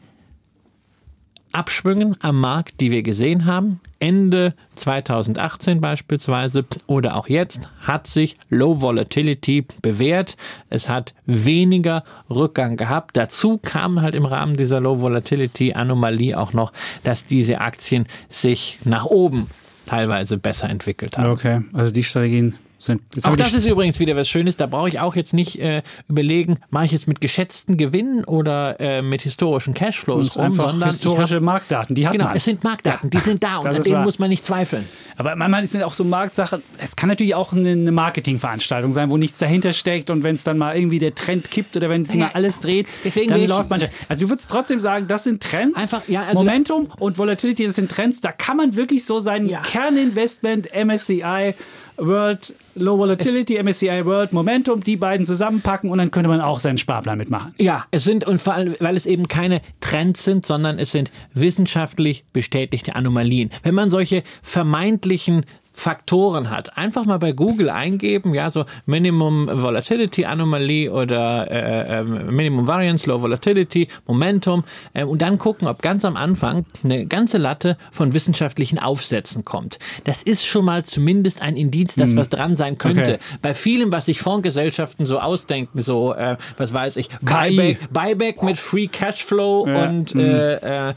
Abschwüngen 1.52 2.16
am 2.22 2.40
Markt, 2.40 2.80
die 2.80 2.92
wir 2.92 3.04
gesehen 3.04 3.46
haben, 3.46 3.82
Ende 4.00 4.54
2018 4.76 5.82
beispielsweise 5.82 6.66
oder 6.88 7.16
auch 7.16 7.28
jetzt, 7.28 7.70
hat 7.82 8.08
sich 8.08 8.38
Low 8.50 8.82
Volatility 8.82 9.66
bewährt. 9.82 10.38
Es 10.70 10.88
hat 10.88 11.14
weniger 11.26 12.04
Rückgang 12.30 12.78
gehabt. 12.78 13.18
Dazu 13.18 13.58
kam 13.58 14.02
halt 14.02 14.16
im 14.16 14.26
Rahmen 14.26 14.56
dieser 14.56 14.80
Low 14.80 15.02
Volatility 15.02 15.74
Anomalie 15.74 16.38
auch 16.38 16.54
noch, 16.54 16.72
dass 17.04 17.26
diese 17.26 17.62
Aktien 17.62 18.06
sich 18.30 18.80
nach 18.86 19.06
oben 19.06 19.50
teilweise 19.86 20.38
besser 20.38 20.70
entwickelt 20.70 21.18
haben. 21.18 21.32
Okay, 21.32 21.62
also 21.74 21.92
die 21.92 22.04
Strategien 22.04 22.56
sind. 22.80 23.02
auch 23.24 23.36
das 23.36 23.54
ist 23.54 23.66
übrigens 23.66 24.00
wieder 24.00 24.16
was 24.16 24.30
Schönes. 24.30 24.58
Da 24.58 24.66
brauche 24.66 24.90
ich 24.90 25.00
auch 25.00 25.16
jetzt 25.16 25.34
nicht 25.34 25.60
äh, 25.60 25.84
überlegen, 26.08 26.60
mache 26.70 26.86
ich 26.86 26.92
jetzt 26.92 27.08
mit 27.08 27.22
geschätzten 27.22 27.78
Gewinnen 27.78 28.24
oder 28.24 28.80
äh, 28.80 29.02
mit 29.02 29.22
historischen 29.22 29.74
Cashflows 29.74 30.38
rum, 30.38 30.54
sondern 30.54 30.90
historische 30.90 31.36
hab, 31.36 31.44
Marktdaten. 31.44 31.96
Die 31.96 32.08
hat 32.08 32.14
genau, 32.14 32.26
man. 32.26 32.38
es 32.38 32.46
sind 32.46 32.64
Marktdaten, 32.64 33.10
ja. 33.12 33.20
die 33.20 33.24
sind 33.24 33.44
da 33.44 33.58
und 33.58 33.68
an 33.68 33.84
denen 33.84 34.04
muss 34.04 34.18
man 34.18 34.30
nicht 34.30 34.46
zweifeln. 34.46 34.86
Aber 35.18 35.36
manchmal 35.36 35.68
sind 35.68 35.84
auch 35.84 35.94
so 35.94 36.06
Marktsachen. 36.06 36.64
Es 36.78 36.96
kann 36.96 37.10
natürlich 37.10 37.36
auch 37.36 37.52
eine 37.52 37.92
Marketingveranstaltung 37.92 38.94
sein, 38.94 39.10
wo 39.10 39.18
nichts 39.18 39.38
dahinter 39.38 39.74
steckt 39.74 40.10
und 40.10 40.24
wenn 40.24 40.36
es 40.36 40.46
dann 40.46 40.58
mal 40.58 40.78
irgendwie 40.78 41.00
der 41.00 41.14
Trend 41.14 41.52
kippt 41.52 41.76
oder 41.76 41.90
wenn 41.90 42.04
es 42.04 42.14
ja, 42.14 42.22
mal 42.22 42.32
alles 42.34 42.62
dreht, 42.62 42.88
deswegen 43.04 43.30
dann 43.30 43.46
läuft 43.46 43.70
man. 43.70 43.84
Also 44.08 44.24
du 44.24 44.30
würdest 44.30 44.50
trotzdem 44.50 44.80
sagen, 44.80 45.08
das 45.08 45.26
sind 45.26 45.44
Trends. 45.44 45.78
Einfach 45.78 46.04
ja, 46.08 46.24
also 46.24 46.44
Momentum 46.44 46.88
und 47.00 47.18
Volatility, 47.18 47.66
das 47.66 47.76
sind 47.76 47.92
Trends. 47.92 48.22
Da 48.22 48.32
kann 48.32 48.56
man 48.56 48.76
wirklich 48.78 49.04
so 49.04 49.20
sein. 49.20 49.50
Kerninvestment 49.64 50.70
MSCI 50.74 51.54
World 52.00 52.54
Low 52.76 52.98
Volatility, 52.98 53.62
MSCI 53.62 54.06
World 54.06 54.34
Momentum, 54.34 54.82
die 54.82 54.96
beiden 54.96 55.26
zusammenpacken 55.26 55.90
und 55.90 55.98
dann 55.98 56.12
könnte 56.12 56.30
man 56.30 56.42
auch 56.42 56.60
seinen 56.60 56.78
Sparplan 56.78 57.18
mitmachen. 57.18 57.54
Ja, 57.58 57.86
es 57.92 58.04
sind, 58.04 58.26
und 58.26 58.42
vor 58.42 58.54
allem, 58.54 58.76
weil 58.80 58.96
es 58.96 59.06
eben 59.06 59.28
keine 59.28 59.62
Trends 59.82 60.24
sind, 60.24 60.46
sondern 60.46 60.80
es 60.80 60.92
sind 60.92 61.12
wissenschaftlich 61.34 62.26
bestätigte 62.34 62.96
Anomalien. 62.96 63.50
Wenn 63.64 63.76
man 63.76 63.90
solche 63.90 64.24
vermeintlichen 64.42 65.46
Faktoren 65.80 66.50
hat. 66.50 66.78
Einfach 66.78 67.06
mal 67.06 67.20
bei 67.20 67.32
Google 67.32 67.70
eingeben, 67.70 68.34
ja, 68.34 68.52
so 68.52 68.66
Minimum 68.86 69.50
Volatility 69.50 70.26
Anomalie 70.26 70.92
oder 70.92 71.50
äh, 71.50 72.00
äh, 72.00 72.04
Minimum 72.04 72.68
Variance, 72.68 73.10
Low 73.10 73.22
Volatility, 73.22 73.88
Momentum 74.06 74.66
äh, 74.94 75.06
und 75.06 75.22
dann 75.22 75.38
gucken, 75.38 75.70
ob 75.70 75.82
ganz 75.82 76.04
am 76.04 76.18
Anfang 76.18 76.66
eine 76.84 77.06
ganze 77.06 77.38
Latte 77.38 77.78
von 77.94 78.14
wissenschaftlichen 78.14 78.78
Aufsätzen 78.78 79.46
kommt. 79.46 79.80
Das 80.04 80.22
ist 80.22 80.46
schon 80.46 80.66
mal 80.66 80.84
zumindest 80.84 81.42
ein 81.42 81.56
Indiz, 81.56 81.96
dass 81.96 82.12
hm. 82.12 82.18
was 82.18 82.30
dran 82.30 82.58
sein 82.58 82.78
könnte. 82.78 83.14
Okay. 83.14 83.20
Bei 83.42 83.54
vielem, 83.54 83.92
was 83.94 84.08
sich 84.08 84.20
Fondsgesellschaften 84.20 85.06
so 85.06 85.20
ausdenken, 85.20 85.82
so, 85.82 86.14
äh, 86.14 86.36
was 86.58 86.74
weiß 86.74 86.98
ich, 86.98 87.08
Buyback, 87.22 87.80
Buyback 87.92 88.44
mit 88.44 88.60
Free 88.60 88.88
Cashflow 88.88 89.66
ja. 89.66 89.84
und 89.86 90.12
hm. 90.12 90.20
äh, 90.20 90.94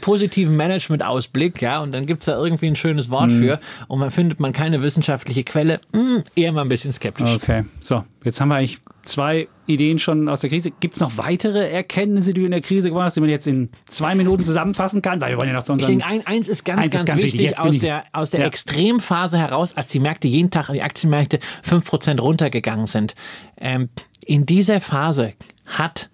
positiven 0.00 0.56
Management-Ausblick, 0.56 1.60
ja, 1.60 1.82
und 1.82 1.92
dann 1.92 2.06
gibt's 2.06 2.24
da 2.24 2.38
irgendwie 2.38 2.68
ein 2.68 2.76
schönes 2.76 3.10
Wort 3.10 3.30
hm. 3.30 3.38
für. 3.38 3.60
Und 3.88 3.98
man 3.98 4.10
findet 4.10 4.40
man 4.40 4.52
keine 4.52 4.82
wissenschaftliche 4.82 5.44
Quelle, 5.44 5.80
mh, 5.92 6.24
eher 6.36 6.52
mal 6.52 6.62
ein 6.62 6.68
bisschen 6.68 6.92
skeptisch. 6.92 7.34
Okay, 7.36 7.64
so, 7.80 8.04
jetzt 8.24 8.40
haben 8.40 8.48
wir 8.48 8.56
eigentlich 8.56 8.78
zwei 9.04 9.48
Ideen 9.66 9.98
schon 9.98 10.28
aus 10.28 10.40
der 10.40 10.48
Krise. 10.50 10.70
Gibt 10.70 10.94
es 10.94 11.00
noch 11.00 11.16
weitere 11.18 11.70
Erkenntnisse, 11.70 12.32
die 12.32 12.40
du 12.40 12.44
in 12.46 12.50
der 12.52 12.60
Krise 12.62 12.88
gewonnen 12.88 13.04
hast, 13.04 13.16
die 13.16 13.20
man 13.20 13.28
jetzt 13.30 13.46
in 13.46 13.68
zwei 13.86 14.14
Minuten 14.14 14.42
zusammenfassen 14.44 15.02
kann? 15.02 15.20
Weil 15.20 15.30
wir 15.32 15.36
wollen 15.38 15.48
ja 15.48 15.54
noch 15.54 15.62
zu 15.62 15.72
Ich 15.72 15.82
unseren... 15.82 15.98
denke, 15.98 16.06
ein, 16.06 16.26
eins 16.26 16.48
ist 16.48 16.64
ganz, 16.64 16.78
Eins 16.78 16.86
ist 16.88 16.92
ganz, 17.00 17.06
ganz 17.08 17.22
wichtig. 17.22 17.40
wichtig, 17.40 17.58
aus 17.60 17.74
ich- 17.74 17.80
der, 17.80 18.04
aus 18.12 18.30
der 18.30 18.40
Ja. 18.40 18.46
Extremphase 18.46 19.38
heraus, 19.38 19.76
als 19.76 19.88
die 19.88 20.00
Märkte 20.00 20.26
jeden 20.28 20.50
Tag, 20.50 20.70
die 20.72 20.82
Aktienmärkte 20.82 21.38
5% 21.68 22.18
runtergegangen 22.20 22.86
sind. 22.86 23.14
Ähm, 23.58 23.90
in 24.24 24.46
dieser 24.46 24.80
Phase 24.80 25.34
hat 25.66 26.08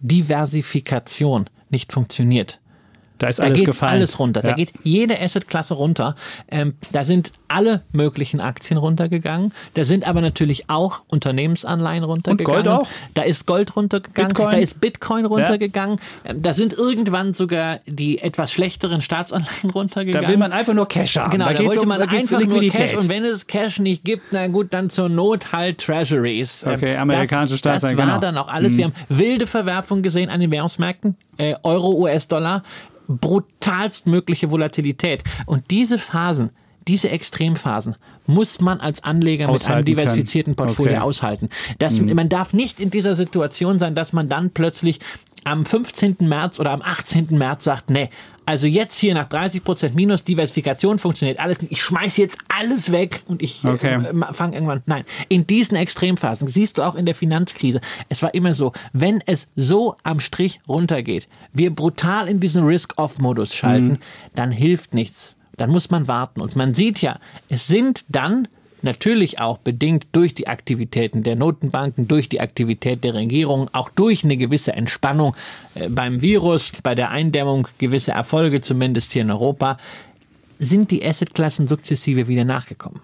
Diversifikation 0.00 1.48
nicht 1.70 1.92
funktioniert. 1.92 2.60
Da 3.18 3.28
ist 3.28 3.38
Da 3.38 3.44
alles 3.44 3.58
geht 3.60 3.66
gefallen. 3.66 3.92
alles 3.94 4.18
runter. 4.18 4.42
Da 4.42 4.48
Ja. 4.50 4.54
geht 4.54 4.72
jede 4.82 5.20
Assetklasse 5.20 5.74
runter. 5.74 6.16
Ähm, 6.48 6.74
da 6.92 7.04
sind 7.04 7.32
alle 7.48 7.82
möglichen 7.92 8.40
Aktien 8.40 8.76
runtergegangen. 8.78 9.52
Da 9.74 9.84
sind 9.84 10.06
aber 10.06 10.20
natürlich 10.20 10.68
auch 10.68 11.00
Unternehmensanleihen 11.08 12.04
runtergegangen. 12.04 12.64
Gold 12.64 12.68
auch? 12.68 12.88
Da 13.14 13.22
ist 13.22 13.46
Gold 13.46 13.76
runtergegangen. 13.76 14.28
Bitcoin? 14.30 14.50
Da 14.50 14.56
ist 14.58 14.80
Bitcoin 14.80 15.26
runtergegangen. 15.26 15.98
Ähm, 16.24 16.42
Da 16.42 16.52
sind 16.54 16.72
irgendwann 16.72 17.32
sogar 17.34 17.80
die 17.86 18.18
etwas 18.20 18.52
schlechteren 18.52 19.00
Staatsanleihen 19.02 19.70
runtergegangen. 19.74 20.24
Da 20.24 20.28
will 20.28 20.36
man 20.38 20.52
einfach 20.52 20.74
nur 20.74 20.88
Cash 20.88 21.16
haben. 21.16 21.30
Genau, 21.30 21.46
da, 21.46 21.52
geht's 21.52 21.66
wollte 21.66 21.80
um, 21.82 21.88
man 21.88 22.00
da 22.00 22.06
einfach 22.06 22.38
um 22.40 22.48
nur 22.48 22.60
Liquidität. 22.60 22.90
Cash 22.92 23.00
und 23.00 23.08
wenn 23.08 23.24
es 23.24 23.46
Cash 23.46 23.78
nicht 23.78 24.04
gibt, 24.04 24.32
na 24.32 24.46
gut, 24.48 24.68
dann 24.74 24.90
zur 24.90 25.08
Not 25.08 25.52
halt 25.52 25.78
Treasuries. 25.78 26.62
Ähm, 26.64 26.74
Okay, 26.74 26.96
amerikanische 26.96 27.56
Staatsanleihen, 27.58 27.96
Das 27.96 28.06
war 28.06 28.18
genau. 28.20 28.20
dann 28.20 28.38
auch 28.38 28.48
alles. 28.52 28.76
Wir 28.76 28.86
haben 28.86 28.94
wilde 29.08 29.46
Verwerfungen 29.46 30.02
gesehen 30.02 30.28
an 30.30 30.40
den 30.40 30.50
Währungsmärkten. 30.50 31.16
Äh, 31.36 31.54
Euro, 31.62 31.90
US-Dollar, 31.92 32.62
brutalst 33.08 34.06
mögliche 34.06 34.50
Volatilität. 34.50 35.24
Und 35.46 35.70
diese 35.70 35.98
Phasen, 35.98 36.50
diese 36.86 37.08
Extremphasen 37.10 37.96
muss 38.26 38.60
man 38.60 38.80
als 38.80 39.02
Anleger 39.04 39.44
mit 39.44 39.48
einem 39.48 39.54
Aushalten 39.56 39.86
diversifizierten 39.86 40.56
können. 40.56 40.66
Portfolio 40.66 40.92
Okay. 40.92 41.00
Mhm. 41.00 41.04
aushalten. 41.08 41.48
Das, 41.78 42.00
Man 42.00 42.28
darf 42.28 42.52
nicht 42.52 42.80
in 42.80 42.90
dieser 42.90 43.14
Situation 43.14 43.78
sein, 43.78 43.94
dass 43.94 44.12
man 44.12 44.28
dann 44.28 44.50
plötzlich 44.50 45.00
am 45.44 45.64
15. 45.66 46.16
März 46.20 46.58
oder 46.58 46.70
am 46.70 46.82
18. 46.82 47.28
März 47.30 47.64
sagt, 47.64 47.90
nee, 47.90 48.08
also 48.46 48.66
jetzt 48.66 48.98
hier 48.98 49.14
nach 49.14 49.28
30% 49.28 49.92
Minus 49.94 50.24
Diversifikation 50.24 50.98
funktioniert 50.98 51.38
alles 51.40 51.62
nicht. 51.62 51.72
Ich 51.72 51.82
schmeiß 51.82 52.16
jetzt 52.16 52.38
alles 52.48 52.92
weg 52.92 53.22
und 53.26 53.42
ich 53.42 53.64
Okay. 53.64 53.94
äh, 53.94 54.32
fange 54.32 54.54
irgendwann. 54.54 54.82
Nein, 54.86 55.04
in 55.28 55.46
diesen 55.46 55.76
Extremphasen 55.76 56.48
siehst 56.48 56.78
du 56.78 56.82
auch 56.82 56.94
in 56.94 57.06
der 57.06 57.14
Finanzkrise. 57.14 57.80
Es 58.08 58.22
war 58.22 58.34
immer 58.34 58.54
so, 58.54 58.72
wenn 58.92 59.22
es 59.26 59.48
so 59.56 59.96
am 60.02 60.20
Strich 60.20 60.60
runtergeht, 60.68 61.28
wir 61.52 61.74
brutal 61.74 62.28
in 62.28 62.40
diesen 62.40 62.64
Risk-Off-Modus 62.64 63.54
schalten, 63.54 63.98
dann 64.34 64.50
hilft 64.50 64.94
nichts. 64.94 65.36
Dann 65.56 65.70
muss 65.70 65.90
man 65.90 66.08
warten. 66.08 66.40
Und 66.40 66.56
man 66.56 66.74
sieht 66.74 67.00
ja, 67.00 67.18
es 67.48 67.66
sind 67.66 68.04
dann 68.08 68.48
natürlich 68.84 69.40
auch 69.40 69.58
bedingt 69.58 70.06
durch 70.12 70.34
die 70.34 70.46
Aktivitäten 70.46 71.22
der 71.22 71.36
Notenbanken, 71.36 72.06
durch 72.06 72.28
die 72.28 72.40
Aktivität 72.40 73.02
der 73.02 73.14
Regierung, 73.14 73.68
auch 73.72 73.88
durch 73.88 74.24
eine 74.24 74.36
gewisse 74.36 74.72
Entspannung 74.72 75.34
äh, 75.74 75.88
beim 75.88 76.22
Virus, 76.22 76.72
bei 76.82 76.94
der 76.94 77.10
Eindämmung, 77.10 77.66
gewisse 77.78 78.12
Erfolge 78.12 78.60
zumindest 78.60 79.12
hier 79.12 79.22
in 79.22 79.30
Europa, 79.30 79.78
sind 80.58 80.90
die 80.90 81.04
Assetklassen 81.04 81.66
sukzessive 81.66 82.28
wieder 82.28 82.44
nachgekommen. 82.44 83.00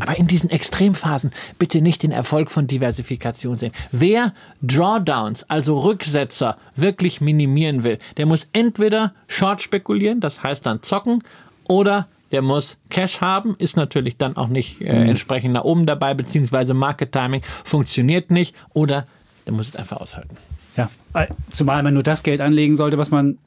Aber 0.00 0.16
in 0.16 0.26
diesen 0.26 0.48
Extremphasen 0.48 1.32
bitte 1.58 1.82
nicht 1.82 2.02
den 2.02 2.10
Erfolg 2.10 2.50
von 2.50 2.66
Diversifikation 2.66 3.58
sehen. 3.58 3.72
Wer 3.92 4.32
Drawdowns, 4.62 5.50
also 5.50 5.78
Rücksetzer, 5.78 6.56
wirklich 6.76 7.20
minimieren 7.20 7.84
will, 7.84 7.98
der 8.16 8.24
muss 8.24 8.48
entweder 8.54 9.12
Short 9.28 9.60
spekulieren, 9.60 10.20
das 10.20 10.42
heißt 10.42 10.64
dann 10.64 10.82
zocken, 10.82 11.22
oder 11.68 12.08
der 12.32 12.42
muss 12.42 12.78
Cash 12.90 13.20
haben, 13.20 13.54
ist 13.58 13.76
natürlich 13.76 14.16
dann 14.16 14.36
auch 14.36 14.48
nicht 14.48 14.80
äh, 14.80 14.86
entsprechend 14.86 15.54
nach 15.54 15.64
oben 15.64 15.86
dabei, 15.86 16.14
beziehungsweise 16.14 16.74
Market 16.74 17.12
Timing 17.12 17.42
funktioniert 17.64 18.30
nicht, 18.30 18.54
oder 18.72 19.06
der 19.46 19.52
muss 19.52 19.68
es 19.68 19.76
einfach 19.76 19.98
aushalten. 19.98 20.36
Ja, 20.76 20.90
äh, 21.14 21.26
zumal 21.50 21.82
man 21.82 21.94
nur 21.94 22.02
das 22.02 22.22
Geld 22.22 22.40
anlegen 22.40 22.76
sollte, 22.76 22.98
was 22.98 23.10
man 23.10 23.38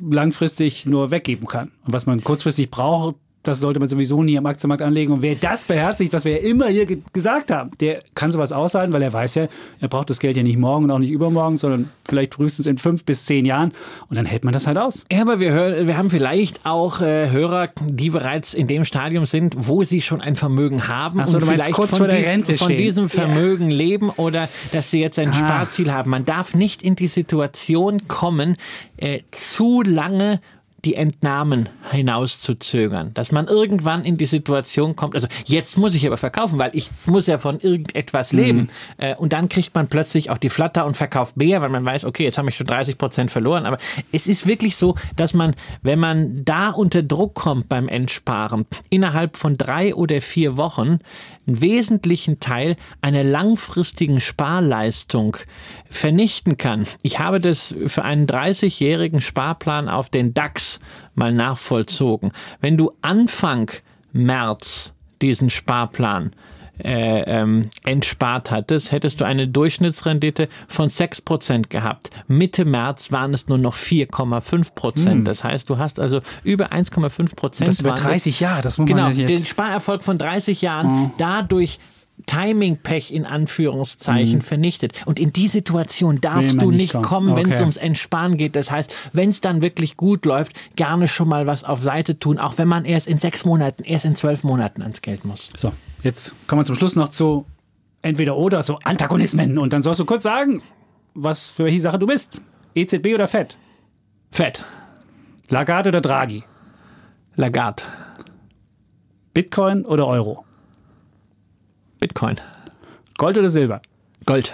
langfristig 0.00 0.86
nur 0.86 1.10
weggeben 1.10 1.46
kann. 1.46 1.72
Und 1.84 1.92
was 1.92 2.06
man 2.06 2.22
kurzfristig 2.22 2.70
braucht, 2.70 3.16
das 3.48 3.60
sollte 3.60 3.80
man 3.80 3.88
sowieso 3.88 4.22
nie 4.22 4.36
am 4.38 4.46
Aktienmarkt 4.46 4.82
anlegen. 4.82 5.12
Und 5.12 5.22
wer 5.22 5.34
das 5.34 5.64
beherzigt, 5.64 6.12
was 6.12 6.24
wir 6.24 6.32
ja 6.40 6.48
immer 6.48 6.66
hier 6.66 6.86
ge 6.86 6.98
gesagt 7.12 7.50
haben, 7.50 7.70
der 7.80 8.00
kann 8.14 8.30
sowas 8.30 8.52
aushalten, 8.52 8.92
weil 8.92 9.02
er 9.02 9.12
weiß 9.12 9.34
ja, 9.36 9.48
er 9.80 9.88
braucht 9.88 10.10
das 10.10 10.18
Geld 10.20 10.36
ja 10.36 10.42
nicht 10.42 10.58
morgen 10.58 10.84
und 10.84 10.90
auch 10.90 10.98
nicht 10.98 11.10
übermorgen, 11.10 11.56
sondern 11.56 11.88
vielleicht 12.06 12.34
frühestens 12.34 12.66
in 12.66 12.78
fünf 12.78 13.04
bis 13.04 13.24
zehn 13.24 13.44
Jahren. 13.44 13.72
Und 14.08 14.16
dann 14.16 14.26
hält 14.26 14.44
man 14.44 14.52
das 14.52 14.66
halt 14.66 14.78
aus. 14.78 15.04
Ja, 15.10 15.22
aber 15.22 15.40
wir, 15.40 15.52
hören, 15.52 15.86
wir 15.86 15.96
haben 15.96 16.10
vielleicht 16.10 16.64
auch 16.66 17.00
äh, 17.00 17.30
Hörer, 17.30 17.68
die 17.86 18.10
bereits 18.10 18.54
in 18.54 18.66
dem 18.66 18.84
Stadium 18.84 19.24
sind, 19.26 19.54
wo 19.58 19.82
sie 19.84 20.00
schon 20.00 20.20
ein 20.20 20.36
Vermögen 20.36 20.86
haben 20.88 21.24
so, 21.26 21.38
und 21.38 21.44
vielleicht 21.46 21.72
kurz 21.72 21.90
von, 21.90 21.98
vor 21.98 22.06
der 22.08 22.16
diesem- 22.18 22.30
Rente 22.30 22.54
von 22.56 22.66
stehen. 22.66 22.78
diesem 22.78 23.08
Vermögen 23.08 23.70
leben 23.70 24.10
oder 24.10 24.48
dass 24.72 24.90
sie 24.90 25.00
jetzt 25.00 25.18
ein 25.18 25.30
Ah. 25.30 25.32
Sparziel 25.34 25.92
haben. 25.92 26.10
Man 26.10 26.24
darf 26.24 26.54
nicht 26.54 26.82
in 26.82 26.96
die 26.96 27.08
Situation 27.08 28.06
kommen, 28.08 28.56
äh, 28.96 29.20
zu 29.30 29.82
lange 29.82 30.40
die 30.84 30.94
Entnahmen 30.94 31.68
hinauszuzögern, 31.90 33.12
dass 33.14 33.32
man 33.32 33.48
irgendwann 33.48 34.04
in 34.04 34.16
die 34.16 34.26
Situation 34.26 34.94
kommt, 34.94 35.16
also 35.16 35.26
jetzt 35.44 35.76
muss 35.76 35.94
ich 35.96 36.06
aber 36.06 36.16
verkaufen, 36.16 36.58
weil 36.58 36.70
ich 36.72 36.88
muss 37.06 37.26
ja 37.26 37.38
von 37.38 37.58
irgendetwas 37.58 38.32
leben. 38.32 38.68
Äh, 38.96 39.16
und 39.16 39.32
dann 39.32 39.48
kriegt 39.48 39.74
man 39.74 39.88
plötzlich 39.88 40.30
auch 40.30 40.38
die 40.38 40.50
Flatter 40.50 40.86
und 40.86 40.96
verkauft 40.96 41.36
mehr, 41.36 41.60
weil 41.62 41.68
man 41.68 41.84
weiß, 41.84 42.04
okay, 42.04 42.24
jetzt 42.24 42.38
habe 42.38 42.48
ich 42.48 42.56
schon 42.56 42.66
30 42.66 42.96
Prozent 42.96 43.30
verloren, 43.30 43.66
aber 43.66 43.78
es 44.12 44.26
ist 44.28 44.46
wirklich 44.46 44.76
so, 44.76 44.94
dass 45.16 45.34
man, 45.34 45.54
wenn 45.82 45.98
man 45.98 46.44
da 46.44 46.70
unter 46.70 47.02
Druck 47.02 47.34
kommt 47.34 47.68
beim 47.68 47.88
Entsparen, 47.88 48.64
innerhalb 48.88 49.36
von 49.36 49.58
drei 49.58 49.94
oder 49.94 50.20
vier 50.20 50.56
Wochen 50.56 51.00
einen 51.48 51.60
wesentlichen 51.60 52.40
Teil 52.40 52.76
einer 53.00 53.24
langfristigen 53.24 54.20
Sparleistung 54.20 55.36
vernichten 55.90 56.56
kann. 56.56 56.86
Ich 57.02 57.18
habe 57.18 57.40
das 57.40 57.74
für 57.86 58.04
einen 58.04 58.26
30-jährigen 58.26 59.20
Sparplan 59.20 59.88
auf 59.88 60.10
den 60.10 60.34
DAX 60.34 60.80
mal 61.14 61.32
nachvollzogen. 61.32 62.32
Wenn 62.60 62.76
du 62.76 62.92
Anfang 63.02 63.70
März 64.12 64.94
diesen 65.22 65.50
Sparplan 65.50 66.32
äh, 66.84 67.22
ähm, 67.26 67.70
entspart 67.84 68.50
hattest, 68.50 68.92
hättest 68.92 69.20
du 69.20 69.24
eine 69.24 69.48
Durchschnittsrendite 69.48 70.48
von 70.68 70.88
6% 70.88 71.68
gehabt. 71.68 72.10
Mitte 72.28 72.64
März 72.64 73.12
waren 73.12 73.34
es 73.34 73.48
nur 73.48 73.58
noch 73.58 73.76
4,5%. 73.76 75.24
Das 75.24 75.44
heißt, 75.44 75.68
du 75.70 75.78
hast 75.78 76.00
also 76.00 76.20
über 76.44 76.72
1,5% 76.72 77.58
Hm. 77.60 77.66
Das 77.66 77.80
über 77.80 77.90
waren 77.90 77.96
30 78.02 78.40
Jahre, 78.40 78.62
das 78.62 78.78
muss 78.78 78.88
man 78.88 78.96
Genau, 78.96 79.08
sich 79.10 79.18
jetzt- 79.18 79.28
den 79.30 79.46
Sparerfolg 79.46 80.02
von 80.02 80.18
30 80.18 80.62
Jahren 80.62 81.12
dadurch 81.18 81.78
Timing-Pech 82.26 83.12
in 83.12 83.24
Anführungszeichen 83.24 84.42
vernichtet. 84.42 84.92
Und 85.06 85.20
in 85.20 85.32
die 85.32 85.46
Situation 85.46 86.20
darfst 86.20 86.56
man 86.56 86.66
du 86.66 86.70
nicht 86.72 86.92
kommen. 86.92 87.04
kommen, 87.04 87.36
wenn 87.36 87.46
es 87.46 87.52
Okay. 87.54 87.60
ums 87.60 87.76
Entsparen 87.76 88.36
geht. 88.36 88.56
Das 88.56 88.70
heißt, 88.72 88.92
wenn 89.12 89.30
es 89.30 89.40
dann 89.40 89.62
wirklich 89.62 89.96
gut 89.96 90.24
läuft, 90.24 90.52
gerne 90.74 91.06
schon 91.06 91.28
mal 91.28 91.46
was 91.46 91.62
auf 91.62 91.80
Seite 91.82 92.18
tun, 92.18 92.38
auch 92.38 92.58
wenn 92.58 92.66
man 92.68 92.84
erst 92.84 93.06
in 93.06 93.18
sechs 93.18 93.44
Monaten, 93.44 93.84
erst 93.84 94.04
in 94.04 94.16
zwölf 94.16 94.42
Monaten 94.42 94.82
ans 94.82 95.00
Geld 95.00 95.24
muss. 95.24 95.48
So, 95.56 95.72
jetzt 96.02 96.34
kommen 96.46 96.60
wir 96.60 96.64
zum 96.64 96.76
Schluss 96.76 96.96
noch 96.96 97.08
zu 97.08 97.46
entweder 98.02 98.36
oder, 98.36 98.62
so 98.62 98.78
Antagonismen. 98.84 99.58
Und 99.58 99.72
dann 99.72 99.82
sollst 99.82 100.00
du 100.00 100.04
kurz 100.04 100.22
sagen, 100.22 100.62
was 101.14 101.50
für 101.50 101.64
welche 101.64 101.80
Sache 101.80 101.98
du 101.98 102.06
bist. 102.06 102.40
EZB 102.74 103.14
oder 103.14 103.26
FED? 103.26 103.56
Fett. 104.30 104.64
Lagarde 105.48 105.88
oder 105.88 106.00
Draghi? 106.00 106.44
Lagarde. 107.36 107.82
Bitcoin 109.34 109.84
oder 109.84 110.06
Euro? 110.06 110.44
Bitcoin. 112.00 112.40
Gold 113.16 113.38
oder 113.38 113.50
Silber? 113.50 113.82
Gold. 114.26 114.52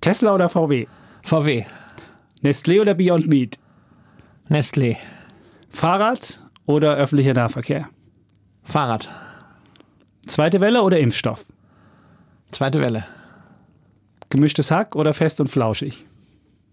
Tesla 0.00 0.34
oder 0.34 0.48
VW? 0.48 0.86
VW. 1.22 1.64
Nestlé 2.42 2.80
oder 2.80 2.94
Beyond 2.94 3.26
Meat? 3.28 3.58
Nestlé. 4.48 4.96
Fahrrad 5.68 6.40
oder 6.64 6.96
öffentlicher 6.96 7.34
Nahverkehr? 7.34 7.88
Fahrrad. 8.62 9.08
Zweite 10.28 10.60
Welle 10.60 10.82
oder 10.82 10.98
Impfstoff? 10.98 11.44
Zweite 12.52 12.80
Welle. 12.80 13.04
Gemischtes 14.30 14.70
Hack 14.70 14.94
oder 14.94 15.14
fest 15.14 15.40
und 15.40 15.48
flauschig? 15.48 16.04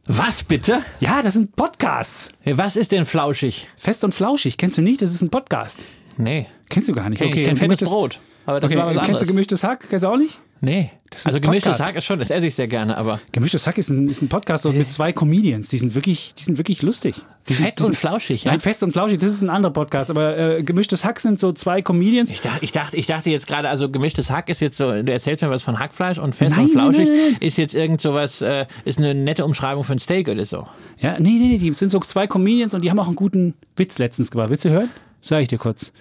Was 0.08 0.44
bitte? 0.44 0.80
Ja, 1.00 1.22
das 1.22 1.34
sind 1.34 1.56
Podcasts. 1.56 2.30
Was 2.46 2.76
ist 2.76 2.92
denn 2.92 3.06
flauschig? 3.06 3.68
Fest 3.76 4.04
und 4.04 4.14
flauschig. 4.14 4.58
Kennst 4.58 4.78
du 4.78 4.82
nicht? 4.82 5.02
Das 5.02 5.12
ist 5.12 5.22
ein 5.22 5.30
Podcast. 5.32 5.80
Nee. 6.18 6.48
Kennst 6.70 6.90
du 6.90 6.94
gar 6.94 7.10
nicht. 7.10 7.22
Okay, 7.22 7.42
ich 7.42 7.48
kenn 7.48 7.56
fettes 7.58 7.90
Brot. 7.90 8.20
Aber 8.46 8.60
das 8.60 8.70
Okay, 8.70 8.80
war 8.80 8.88
was 8.88 8.94
kennst 8.98 9.08
du 9.08 9.12
anderes. 9.14 9.28
gemischtes 9.28 9.64
Hack? 9.64 9.88
Kennst 9.90 10.04
du 10.06 10.10
auch 10.10 10.18
nicht? 10.18 10.40
Nee. 10.62 10.92
ist 11.14 11.26
ein 11.26 11.30
Also 11.30 11.40
gemischtes. 11.42 11.80
Hack 11.80 11.96
ist 11.96 12.06
schon, 12.06 12.18
das 12.20 12.32
esse 12.32 12.48
ich 12.48 12.56
sehr 12.56 12.68
gerne, 12.68 12.98
aber 12.98 13.20
Gemischtes 13.32 13.68
Hack 13.68 13.78
ist 13.78 13.90
ein, 13.90 14.08
ist 14.08 14.22
ein 14.22 14.30
Podcast 14.30 14.66
mit 14.66 14.92
zwei 14.92 15.12
Comedians. 15.12 15.68
Die 15.68 15.78
sind 15.78 15.96
wirklich, 15.96 16.34
die 16.34 16.44
sind 16.44 16.58
wirklich 16.58 16.82
lustig. 16.82 17.22
Die 17.48 17.54
sind, 17.54 17.66
fett 17.66 17.80
die 17.80 17.84
und 17.84 17.88
sind, 17.88 17.98
flauschig, 17.98 18.46
ja? 18.46 18.52
Nein, 18.52 18.62
fest 18.62 18.82
und 18.82 18.92
flauschig, 18.92 19.20
das 19.20 19.32
ist 19.32 19.42
ein 19.42 19.50
anderer 19.50 19.74
Podcast. 19.74 20.10
Aber 20.10 20.38
äh, 20.38 20.64
Gemischtes 20.64 21.06
Hack 21.06 21.20
sind 21.20 21.40
so 21.40 21.52
zwei 21.52 21.82
Comedians. 21.82 22.30
Ich 22.32 22.42
dachte, 22.42 22.64
ich 22.64 22.72
dachte, 22.72 22.98
ich 22.98 23.06
dachte 23.06 23.30
jetzt 23.30 23.48
gerade, 23.48 23.70
also 23.70 23.90
gemischtes 23.90 24.30
Hack 24.32 24.50
ist 24.50 24.62
jetzt 24.62 24.78
so, 24.78 24.92
du 24.92 25.12
erzählst 25.12 25.44
mir 25.44 25.50
was 25.50 25.62
von 25.62 25.78
Hackfleisch 25.78 26.18
und 26.18 26.34
fest 26.34 26.56
Nein, 26.56 26.66
und 26.66 26.72
flauschig 26.72 27.10
nein, 27.10 27.18
nein. 27.32 27.38
ist 27.42 27.58
jetzt 27.58 27.76
irgend 27.76 28.02
sowas, 28.02 28.42
äh, 28.42 28.66
ist 28.86 28.98
eine 28.98 29.14
nette 29.14 29.46
Umschreibung 29.46 29.84
für 29.84 29.94
ein 29.94 30.00
Steak 30.00 30.28
oder 30.30 30.46
so. 30.46 30.68
Ja, 31.00 31.20
nee, 31.20 31.30
nee, 31.30 31.48
nee, 31.50 31.58
die 31.58 31.74
sind 31.74 31.90
so 31.90 32.00
zwei 32.00 32.26
Comedians 32.28 32.74
und 32.74 32.82
die 32.84 32.90
haben 32.90 33.00
auch 33.00 33.08
einen 33.08 33.16
guten 33.16 33.54
Witz 33.76 33.98
letztens 34.00 34.32
gemacht. 34.32 34.50
Willst 34.50 34.66
du 34.66 34.70
hören? 34.70 34.90
Sag 35.22 35.42
ich 35.42 35.48
dir 35.48 35.58
kurz. 35.58 35.92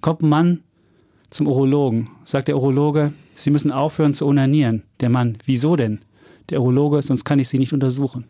kommt 0.00 0.22
ein 0.22 0.28
Mann 0.28 0.60
zum 1.30 1.46
Urologen. 1.46 2.10
Sagt 2.24 2.48
der 2.48 2.56
Urologe, 2.56 3.12
Sie 3.34 3.50
müssen 3.50 3.70
aufhören 3.72 4.14
zu 4.14 4.26
onanieren. 4.26 4.82
Der 5.00 5.10
Mann, 5.10 5.36
wieso 5.44 5.76
denn? 5.76 6.00
Der 6.50 6.60
Urologe, 6.60 7.02
sonst 7.02 7.24
kann 7.24 7.38
ich 7.38 7.48
Sie 7.48 7.58
nicht 7.58 7.72
untersuchen. 7.72 8.24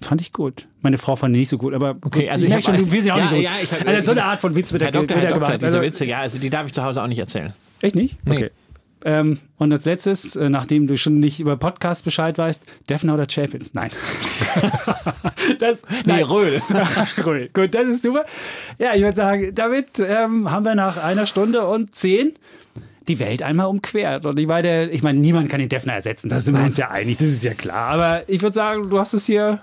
Fand 0.00 0.20
ich 0.20 0.32
gut. 0.32 0.68
Meine 0.82 0.98
Frau 0.98 1.16
fand 1.16 1.34
ihn 1.34 1.38
nicht 1.40 1.48
so 1.48 1.56
gut, 1.58 1.72
aber 1.72 1.96
Okay, 2.04 2.28
also 2.28 2.44
ich 2.44 2.52
ich 2.52 2.64
schon, 2.64 2.76
du 2.76 2.90
willst 2.90 3.06
ja 3.06 3.14
auch 3.14 3.18
nicht 3.18 3.30
so 3.30 3.36
gut. 3.36 3.44
ja, 3.44 3.50
ich 3.62 3.72
hab- 3.72 3.86
also 3.86 4.00
so 4.06 4.10
eine 4.12 4.24
Art 4.24 4.40
von 4.40 4.54
Witz 4.54 4.72
wird 4.72 4.82
Herr 4.82 4.88
er 4.88 4.92
Doktor, 4.92 5.14
Herr 5.16 5.22
wird 5.22 5.24
er 5.24 5.30
Doktor, 5.38 5.46
gemacht. 5.48 5.62
diese 5.62 5.78
Also, 5.78 5.86
Witze, 5.86 6.04
ja, 6.04 6.20
also 6.20 6.38
die 6.38 6.50
darf 6.50 6.66
ich 6.66 6.72
zu 6.72 6.82
Hause 6.84 7.02
auch 7.02 7.06
nicht 7.06 7.18
erzählen. 7.18 7.52
echt 7.80 7.94
nicht? 7.94 8.18
Nee. 8.26 8.32
Okay. 8.36 8.50
Ähm, 9.04 9.38
und 9.58 9.72
als 9.72 9.84
letztes, 9.84 10.34
äh, 10.34 10.48
nachdem 10.48 10.86
du 10.86 10.96
schon 10.96 11.20
nicht 11.20 11.38
über 11.38 11.56
Podcast 11.56 12.04
Bescheid 12.04 12.38
weißt, 12.38 12.64
Defner 12.88 13.14
oder 13.14 13.26
Chapins? 13.28 13.74
Nein. 13.74 13.90
das, 15.58 15.82
Nee, 16.04 16.12
nein. 16.12 16.22
Röhl. 16.22 16.62
Cool. 17.24 17.48
Gut, 17.52 17.74
das 17.74 17.84
ist 17.86 18.02
super. 18.02 18.24
Ja, 18.78 18.94
ich 18.94 19.02
würde 19.02 19.16
sagen, 19.16 19.54
damit 19.54 19.98
ähm, 19.98 20.50
haben 20.50 20.64
wir 20.64 20.74
nach 20.74 20.96
einer 20.96 21.26
Stunde 21.26 21.66
und 21.66 21.94
zehn 21.94 22.32
die 23.06 23.18
Welt 23.18 23.42
einmal 23.42 23.66
umquert. 23.66 24.24
Und 24.24 24.38
ich 24.38 24.46
meine, 24.46 24.90
ich 24.90 25.02
meine, 25.02 25.18
niemand 25.20 25.50
kann 25.50 25.60
den 25.60 25.68
Defner 25.68 25.94
ersetzen, 25.94 26.28
da 26.28 26.40
sind 26.40 26.56
wir 26.56 26.64
uns 26.64 26.76
ja 26.76 26.90
einig, 26.90 27.18
das 27.18 27.28
ist 27.28 27.44
ja 27.44 27.54
klar. 27.54 27.90
Aber 27.90 28.28
ich 28.28 28.42
würde 28.42 28.54
sagen, 28.54 28.88
du 28.88 28.98
hast 28.98 29.12
es 29.12 29.26
hier, 29.26 29.60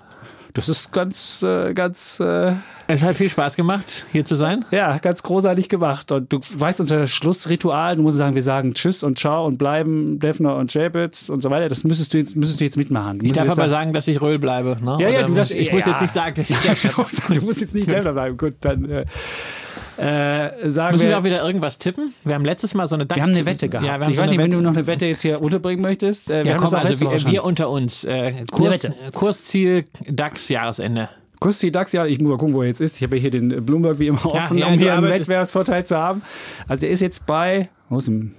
das 0.53 0.69
ist 0.69 0.91
ganz, 0.91 1.43
äh, 1.43 1.73
ganz, 1.73 2.19
äh, 2.19 2.53
Es 2.87 3.03
hat 3.03 3.15
viel 3.15 3.29
Spaß 3.29 3.55
gemacht, 3.55 4.05
hier 4.11 4.25
zu 4.25 4.35
sein. 4.35 4.65
ja, 4.71 4.97
ganz 4.97 5.23
großartig 5.23 5.69
gemacht. 5.69 6.11
Und 6.11 6.31
du 6.31 6.39
weißt 6.57 6.79
unser 6.81 7.07
Schlussritual, 7.07 7.95
du 7.95 8.01
musst 8.01 8.17
sagen, 8.17 8.35
wir 8.35 8.43
sagen 8.43 8.73
Tschüss 8.73 9.03
und 9.03 9.17
Ciao 9.19 9.45
und 9.45 9.57
bleiben, 9.57 10.19
Defner 10.19 10.55
und 10.57 10.71
Chapitz 10.71 11.29
und 11.29 11.41
so 11.41 11.49
weiter. 11.49 11.67
Das 11.69 11.83
müsstest 11.83 12.13
du 12.13 12.17
jetzt, 12.17 12.35
müsstest 12.35 12.59
du 12.59 12.65
jetzt 12.65 12.77
mitmachen. 12.77 13.19
Du 13.19 13.25
Ich 13.25 13.31
darf 13.33 13.49
aber 13.49 13.69
sagen, 13.69 13.93
dass 13.93 14.07
ich 14.07 14.19
Röhl 14.21 14.39
bleibe. 14.39 14.77
Ne? 14.83 14.97
Ja, 14.99 15.09
ja, 15.09 15.17
Oder 15.19 15.23
du 15.23 15.27
muss, 15.33 15.35
darfst- 15.49 15.53
ich 15.55 15.71
muss 15.71 15.85
ja. 15.85 15.91
jetzt 15.91 16.01
nicht 16.01 16.13
sagen, 16.13 16.35
dass 16.35 16.49
ich 16.49 16.57
Defner 16.61 17.05
du 17.29 17.41
musst 17.41 17.61
jetzt 17.61 17.73
nicht 17.75 17.91
Defner 17.91 18.13
bleiben. 18.13 18.37
Gut, 18.37 18.55
dann 18.61 18.89
äh, 18.89 19.05
äh, 19.97 20.69
sagen 20.69 20.93
Müssen 20.93 21.03
wir 21.03 21.09
wir. 21.09 21.19
auch 21.19 21.23
wieder 21.23 21.43
irgendwas 21.45 21.77
tippen? 21.77 22.13
Wir 22.23 22.35
haben 22.35 22.45
letztes 22.45 22.73
Mal 22.73 22.87
so 22.87 22.95
eine 22.95 23.05
DAX. 23.05 23.17
wir 23.17 23.23
haben 23.23 23.31
eine 23.35 23.45
Wette 23.45 23.69
gehabt. 23.69 23.85
Ja, 23.85 23.97
wir 23.99 24.05
haben 24.05 24.11
ich 24.11 24.17
so 24.17 24.23
weiß 24.23 24.29
nicht, 24.29 24.39
wenn 24.39 24.51
Wette. 24.51 24.57
du 24.57 24.63
noch 24.63 24.75
eine 24.75 24.87
Wette 24.87 25.05
jetzt 25.05 25.21
hier 25.21 25.41
unterbringen 25.41 25.81
möchtest. 25.81 26.29
Äh, 26.29 26.43
wir 26.43 26.51
Ja, 26.51 26.57
haben 26.57 26.63
komm, 26.65 26.73
also 26.75 26.99
wir, 26.99 27.31
wir 27.31 27.43
unter 27.43 27.69
uns. 27.69 28.03
Äh, 28.03 28.45
Kurs. 28.51 28.87
Kursziel 29.13 29.85
DAX 30.07 30.49
Jahresende. 30.49 31.09
Kussi 31.39 31.71
DAX, 31.71 31.91
ja, 31.91 32.05
ich 32.05 32.19
muss 32.19 32.29
mal 32.29 32.37
gucken, 32.37 32.53
wo 32.53 32.61
er 32.61 32.67
jetzt 32.67 32.81
ist. 32.81 32.97
Ich 32.97 33.03
habe 33.03 33.15
hier 33.15 33.31
den 33.31 33.65
Bloomberg 33.65 33.97
wie 33.97 34.07
immer 34.07 34.23
offen, 34.25 34.59
ja, 34.59 34.67
um 34.67 34.77
hier 34.77 34.93
einen 34.93 35.09
Wettbewerbsvorteil 35.09 35.83
zu 35.85 35.97
haben. 35.97 36.21
Also 36.67 36.85
er 36.85 36.91
ist 36.91 36.99
jetzt 37.01 37.25
bei, 37.25 37.69
wo 37.89 37.97
ist 37.97 38.07
denn, 38.07 38.35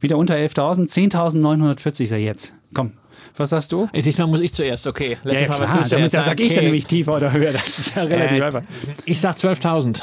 wieder 0.00 0.18
unter 0.18 0.34
11.000, 0.34 0.90
10.940 1.12 2.02
ist 2.02 2.10
er 2.10 2.18
jetzt. 2.18 2.52
Komm, 2.74 2.90
was 3.36 3.50
sagst 3.50 3.70
du? 3.70 3.88
Äh, 3.92 4.02
Diesmal 4.02 4.26
muss 4.26 4.40
ich 4.40 4.52
zuerst, 4.52 4.88
okay. 4.88 5.16
Ja, 5.24 5.30
Letztes 5.30 5.42
ja 5.42 5.48
Mal 5.48 5.54
klar, 5.54 5.60
warst 5.78 5.92
du 5.92 5.96
damit, 5.96 6.10
zuerst. 6.10 6.14
da 6.14 6.22
sag 6.32 6.40
ich 6.40 6.48
dann 6.48 6.56
Okay. 6.58 6.64
nämlich 6.64 6.86
tiefer 6.86 7.14
oder 7.16 7.30
höher. 7.32 7.52
Das 7.52 7.78
ist 7.78 7.94
ja 7.94 8.02
relativ 8.02 8.38
Äh, 8.40 8.42
einfach. 8.42 8.62
Ich 9.04 9.20
sag 9.20 9.36
12.000. 9.36 10.02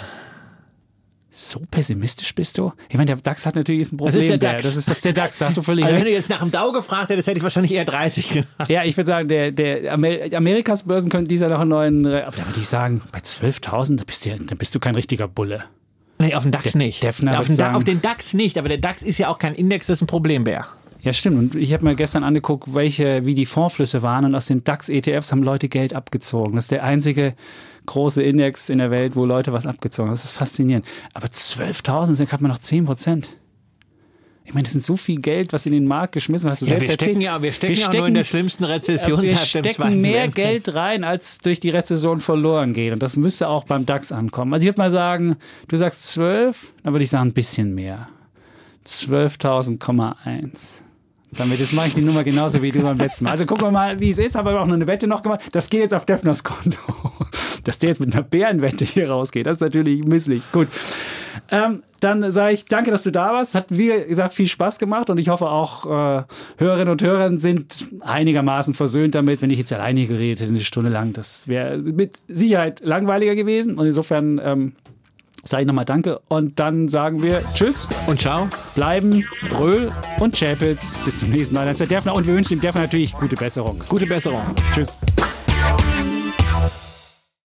So 1.34 1.62
pessimistisch 1.72 2.36
bist 2.36 2.58
du? 2.58 2.74
Ich 2.90 2.96
meine, 2.98 3.06
der 3.06 3.16
DAX 3.16 3.46
hat 3.46 3.56
natürlich 3.56 3.90
ein 3.90 3.96
Problem. 3.98 4.20
ist 4.20 4.30
der 4.30 4.38
DAX. 4.38 4.64
Das 4.66 4.76
ist 4.76 4.88
das 4.90 4.98
ist 4.98 5.06
der 5.06 5.14
DAX, 5.14 5.38
da 5.38 5.46
hast 5.46 5.56
du 5.56 5.62
völlig 5.62 5.86
Also 5.86 5.98
wenn 5.98 6.04
du 6.04 6.12
jetzt 6.12 6.30
nach 6.30 6.42
dem 6.42 6.52
Dow 6.52 6.74
gefragt 6.74 7.10
hättest, 7.10 7.26
hätte 7.30 7.38
ich 7.38 7.44
wahrscheinlich 7.44 7.72
eher 7.74 7.86
30 7.86 8.30
gesagt. 8.30 8.70
Ja, 8.70 8.84
ich 8.84 8.98
würde 8.98 9.08
sagen, 9.08 9.30
der, 9.30 9.52
der 9.54 9.94
Amer 9.94 10.10
Amerikas 10.36 10.84
Börsen 10.84 11.10
können 11.10 11.28
dieser 11.30 11.48
noch 11.48 11.62
einen 11.62 11.70
neuen. 11.70 12.06
Re- 12.06 12.28
Aber 12.28 12.36
da 12.36 12.46
würde 12.46 12.60
ich 12.60 12.68
sagen, 12.68 13.02
bei 13.14 13.20
12.000, 13.20 13.96
da 13.96 14.04
bist, 14.04 14.26
du, 14.26 14.36
da 14.38 14.56
bist 14.56 14.76
du 14.76 14.80
kein 14.82 14.94
richtiger 14.96 15.30
Bulle. 15.30 15.64
Nee, 16.20 16.36
auf 16.36 16.44
den 16.44 16.52
DAX 16.52 16.76
nicht. 16.76 17.02
Defner 17.02 17.40
auf, 17.40 17.48
den 17.48 17.56
sagen- 17.56 17.76
auf 17.76 17.86
den 17.86 18.02
DAX 18.02 18.34
nicht, 18.34 18.58
aber 18.58 18.68
der 18.68 18.80
DAX 18.80 19.02
ist 19.02 19.18
ja 19.18 19.30
auch 19.30 19.40
kein 19.40 19.56
Index, 19.56 19.88
das 19.88 20.00
ist 20.00 20.02
ein 20.04 20.08
Problembär. 20.08 20.68
Ja, 21.02 21.14
stimmt. 21.14 21.38
Und 21.40 21.56
ich 21.56 21.72
habe 21.74 21.86
mir 21.86 21.96
gestern 21.96 22.26
angeguckt, 22.26 22.76
welche, 22.76 23.26
wie 23.26 23.34
die 23.36 23.46
Fondsflüsse 23.46 24.02
waren. 24.04 24.26
Und 24.26 24.36
aus 24.36 24.48
den 24.48 24.64
DAX-ETFs 24.66 25.32
haben 25.32 25.42
Leute 25.44 25.70
Geld 25.70 25.96
abgezogen. 25.96 26.56
Das 26.56 26.66
ist 26.66 26.72
der 26.72 26.84
einzige 26.84 27.34
große 27.86 28.22
Index 28.24 28.70
in 28.70 28.80
der 28.80 28.92
Welt, 28.92 29.16
wo 29.16 29.26
Leute 29.26 29.54
was 29.54 29.66
abgezogen 29.66 30.10
haben. 30.10 30.16
Das 30.16 30.24
ist 30.24 30.32
faszinierend. 30.32 30.86
Aber 31.14 31.28
12.000 31.28 32.16
sind 32.16 32.30
gerade 32.30 32.44
mal 32.44 32.50
noch 32.50 32.60
10 32.60 32.86
Prozent. 32.86 33.38
Ich 34.44 34.54
meine, 34.56 34.64
das 34.64 34.72
sind 34.74 34.84
so 34.84 34.96
viel 34.96 35.22
Geld, 35.22 35.54
was 35.54 35.68
in 35.68 35.72
den 35.72 35.86
Markt 35.86 36.14
geschmissen 36.14 36.46
wird. 36.46 36.54
Hast 36.54 36.62
du 36.64 36.66
Ja, 36.66 36.72
selbst 36.72 36.88
wir 36.88 36.94
stecken 36.96 37.22
erzählt. 37.22 37.24
ja, 37.24 37.42
wir 37.42 37.52
stecken 37.54 37.76
ja 37.76 37.88
auch 37.88 37.94
nur 37.94 38.08
in 38.08 38.14
der 38.16 38.24
schlimmsten 38.24 38.64
Rezession 38.64 39.22
wir 39.22 39.30
seit 39.38 39.66
dem 39.66 39.72
Zweiten 39.72 39.92
stecken 39.92 40.02
mehr 40.02 40.24
Weltkrieg. 40.24 40.46
Geld 40.46 40.76
rein, 40.76 41.04
als 41.04 41.38
durch 41.40 41.60
die 41.60 41.70
Rezession 41.70 42.20
verloren 42.20 42.74
geht. 42.74 42.92
Und 42.92 43.04
das 43.04 43.18
müsste 43.18 43.48
auch 43.48 43.66
beim 43.66 43.86
DAX 43.86 44.12
ankommen. 44.12 44.54
Also 44.54 44.64
ich 44.64 44.68
würde 44.70 44.82
mal 44.82 44.90
sagen, 44.92 45.38
du 45.68 45.78
sagst 45.78 46.08
12, 46.10 46.74
dann 46.84 46.94
würde 46.94 47.04
ich 47.04 47.12
sagen 47.12 47.30
ein 47.30 47.34
bisschen 47.34 47.76
mehr. 47.76 48.10
12.000,1. 48.86 50.50
Damit, 51.38 51.60
jetzt 51.60 51.74
mache 51.74 51.88
ich 51.88 51.94
die 51.94 52.02
Nummer 52.02 52.24
genauso 52.24 52.62
wie 52.62 52.72
du 52.72 52.82
beim 52.82 52.98
letzten 52.98 53.24
Mal. 53.24 53.32
Also 53.32 53.46
gucken 53.46 53.66
wir 53.66 53.72
mal, 53.72 54.00
wie 54.00 54.10
es 54.10 54.18
ist. 54.18 54.36
Habe 54.36 54.50
aber 54.50 54.62
auch 54.62 54.66
noch 54.66 54.76
eine 54.76 54.88
Wette 54.88 55.08
noch 55.08 55.22
gemacht. 55.22 55.42
Das 55.54 55.70
geht 55.70 55.80
jetzt 55.80 55.94
auf 55.94 56.06
Defners 56.06 56.44
Konto. 56.44 56.78
Dass 57.64 57.80
der 57.80 57.90
jetzt 57.90 58.00
mit 58.00 58.14
einer 58.14 58.24
Bärenwette 58.24 58.84
hier 58.84 59.10
rausgeht, 59.10 59.46
das 59.46 59.56
ist 59.56 59.62
natürlich 59.62 60.04
misslich. 60.04 60.44
Gut. 60.52 60.68
Ähm, 61.50 61.84
dann 62.00 62.32
sage 62.32 62.54
ich 62.54 62.66
danke, 62.66 62.92
dass 62.92 63.04
du 63.04 63.12
da 63.12 63.32
warst. 63.34 63.56
Hat, 63.56 63.68
wie 63.70 63.88
gesagt, 63.88 64.34
viel 64.34 64.48
Spaß 64.48 64.80
gemacht 64.80 65.10
und 65.10 65.20
ich 65.20 65.30
hoffe 65.30 65.50
auch, 65.50 65.86
äh, 65.86 66.24
Hörerinnen 66.58 66.90
und 66.90 67.04
Hörer 67.04 67.40
sind 67.40 67.88
einigermaßen 68.02 68.74
versöhnt 68.74 69.16
damit, 69.16 69.42
wenn 69.42 69.52
ich 69.52 69.60
jetzt 69.60 69.72
alleine 69.72 70.08
geredet 70.08 70.42
hätte, 70.42 70.50
eine 70.50 70.60
Stunde 70.62 70.90
lang. 70.90 71.14
Das 71.14 71.48
wäre 71.48 71.78
mit 71.78 72.18
Sicherheit 72.28 72.82
langweiliger 72.84 73.36
gewesen 73.36 73.78
und 73.78 73.86
insofern 73.86 74.42
ähm, 74.44 74.74
sage 75.44 75.64
ich 75.64 75.68
nochmal 75.68 75.86
Danke 75.86 76.20
und 76.28 76.60
dann 76.60 76.88
sagen 76.88 77.24
wir 77.24 77.42
Tschüss, 77.54 77.88
Und 78.08 78.20
ciao. 78.22 78.48
bleiben, 78.76 79.26
Bröll 79.50 79.92
und 80.20 80.38
Chapitz. 80.38 80.98
Bis 81.06 81.20
zum 81.20 81.30
nächsten 81.30 81.56
Mal. 81.56 81.68
Und 81.68 82.28
wir 82.28 82.36
wünschen 82.36 82.58
dem 82.58 82.62
Defner 82.62 82.82
natürlich 82.82 83.14
gute 83.14 83.36
Besserung. 83.36 83.82
Gute 83.90 84.06
Besserung. 84.06 84.42
Tschüss. 84.74 84.98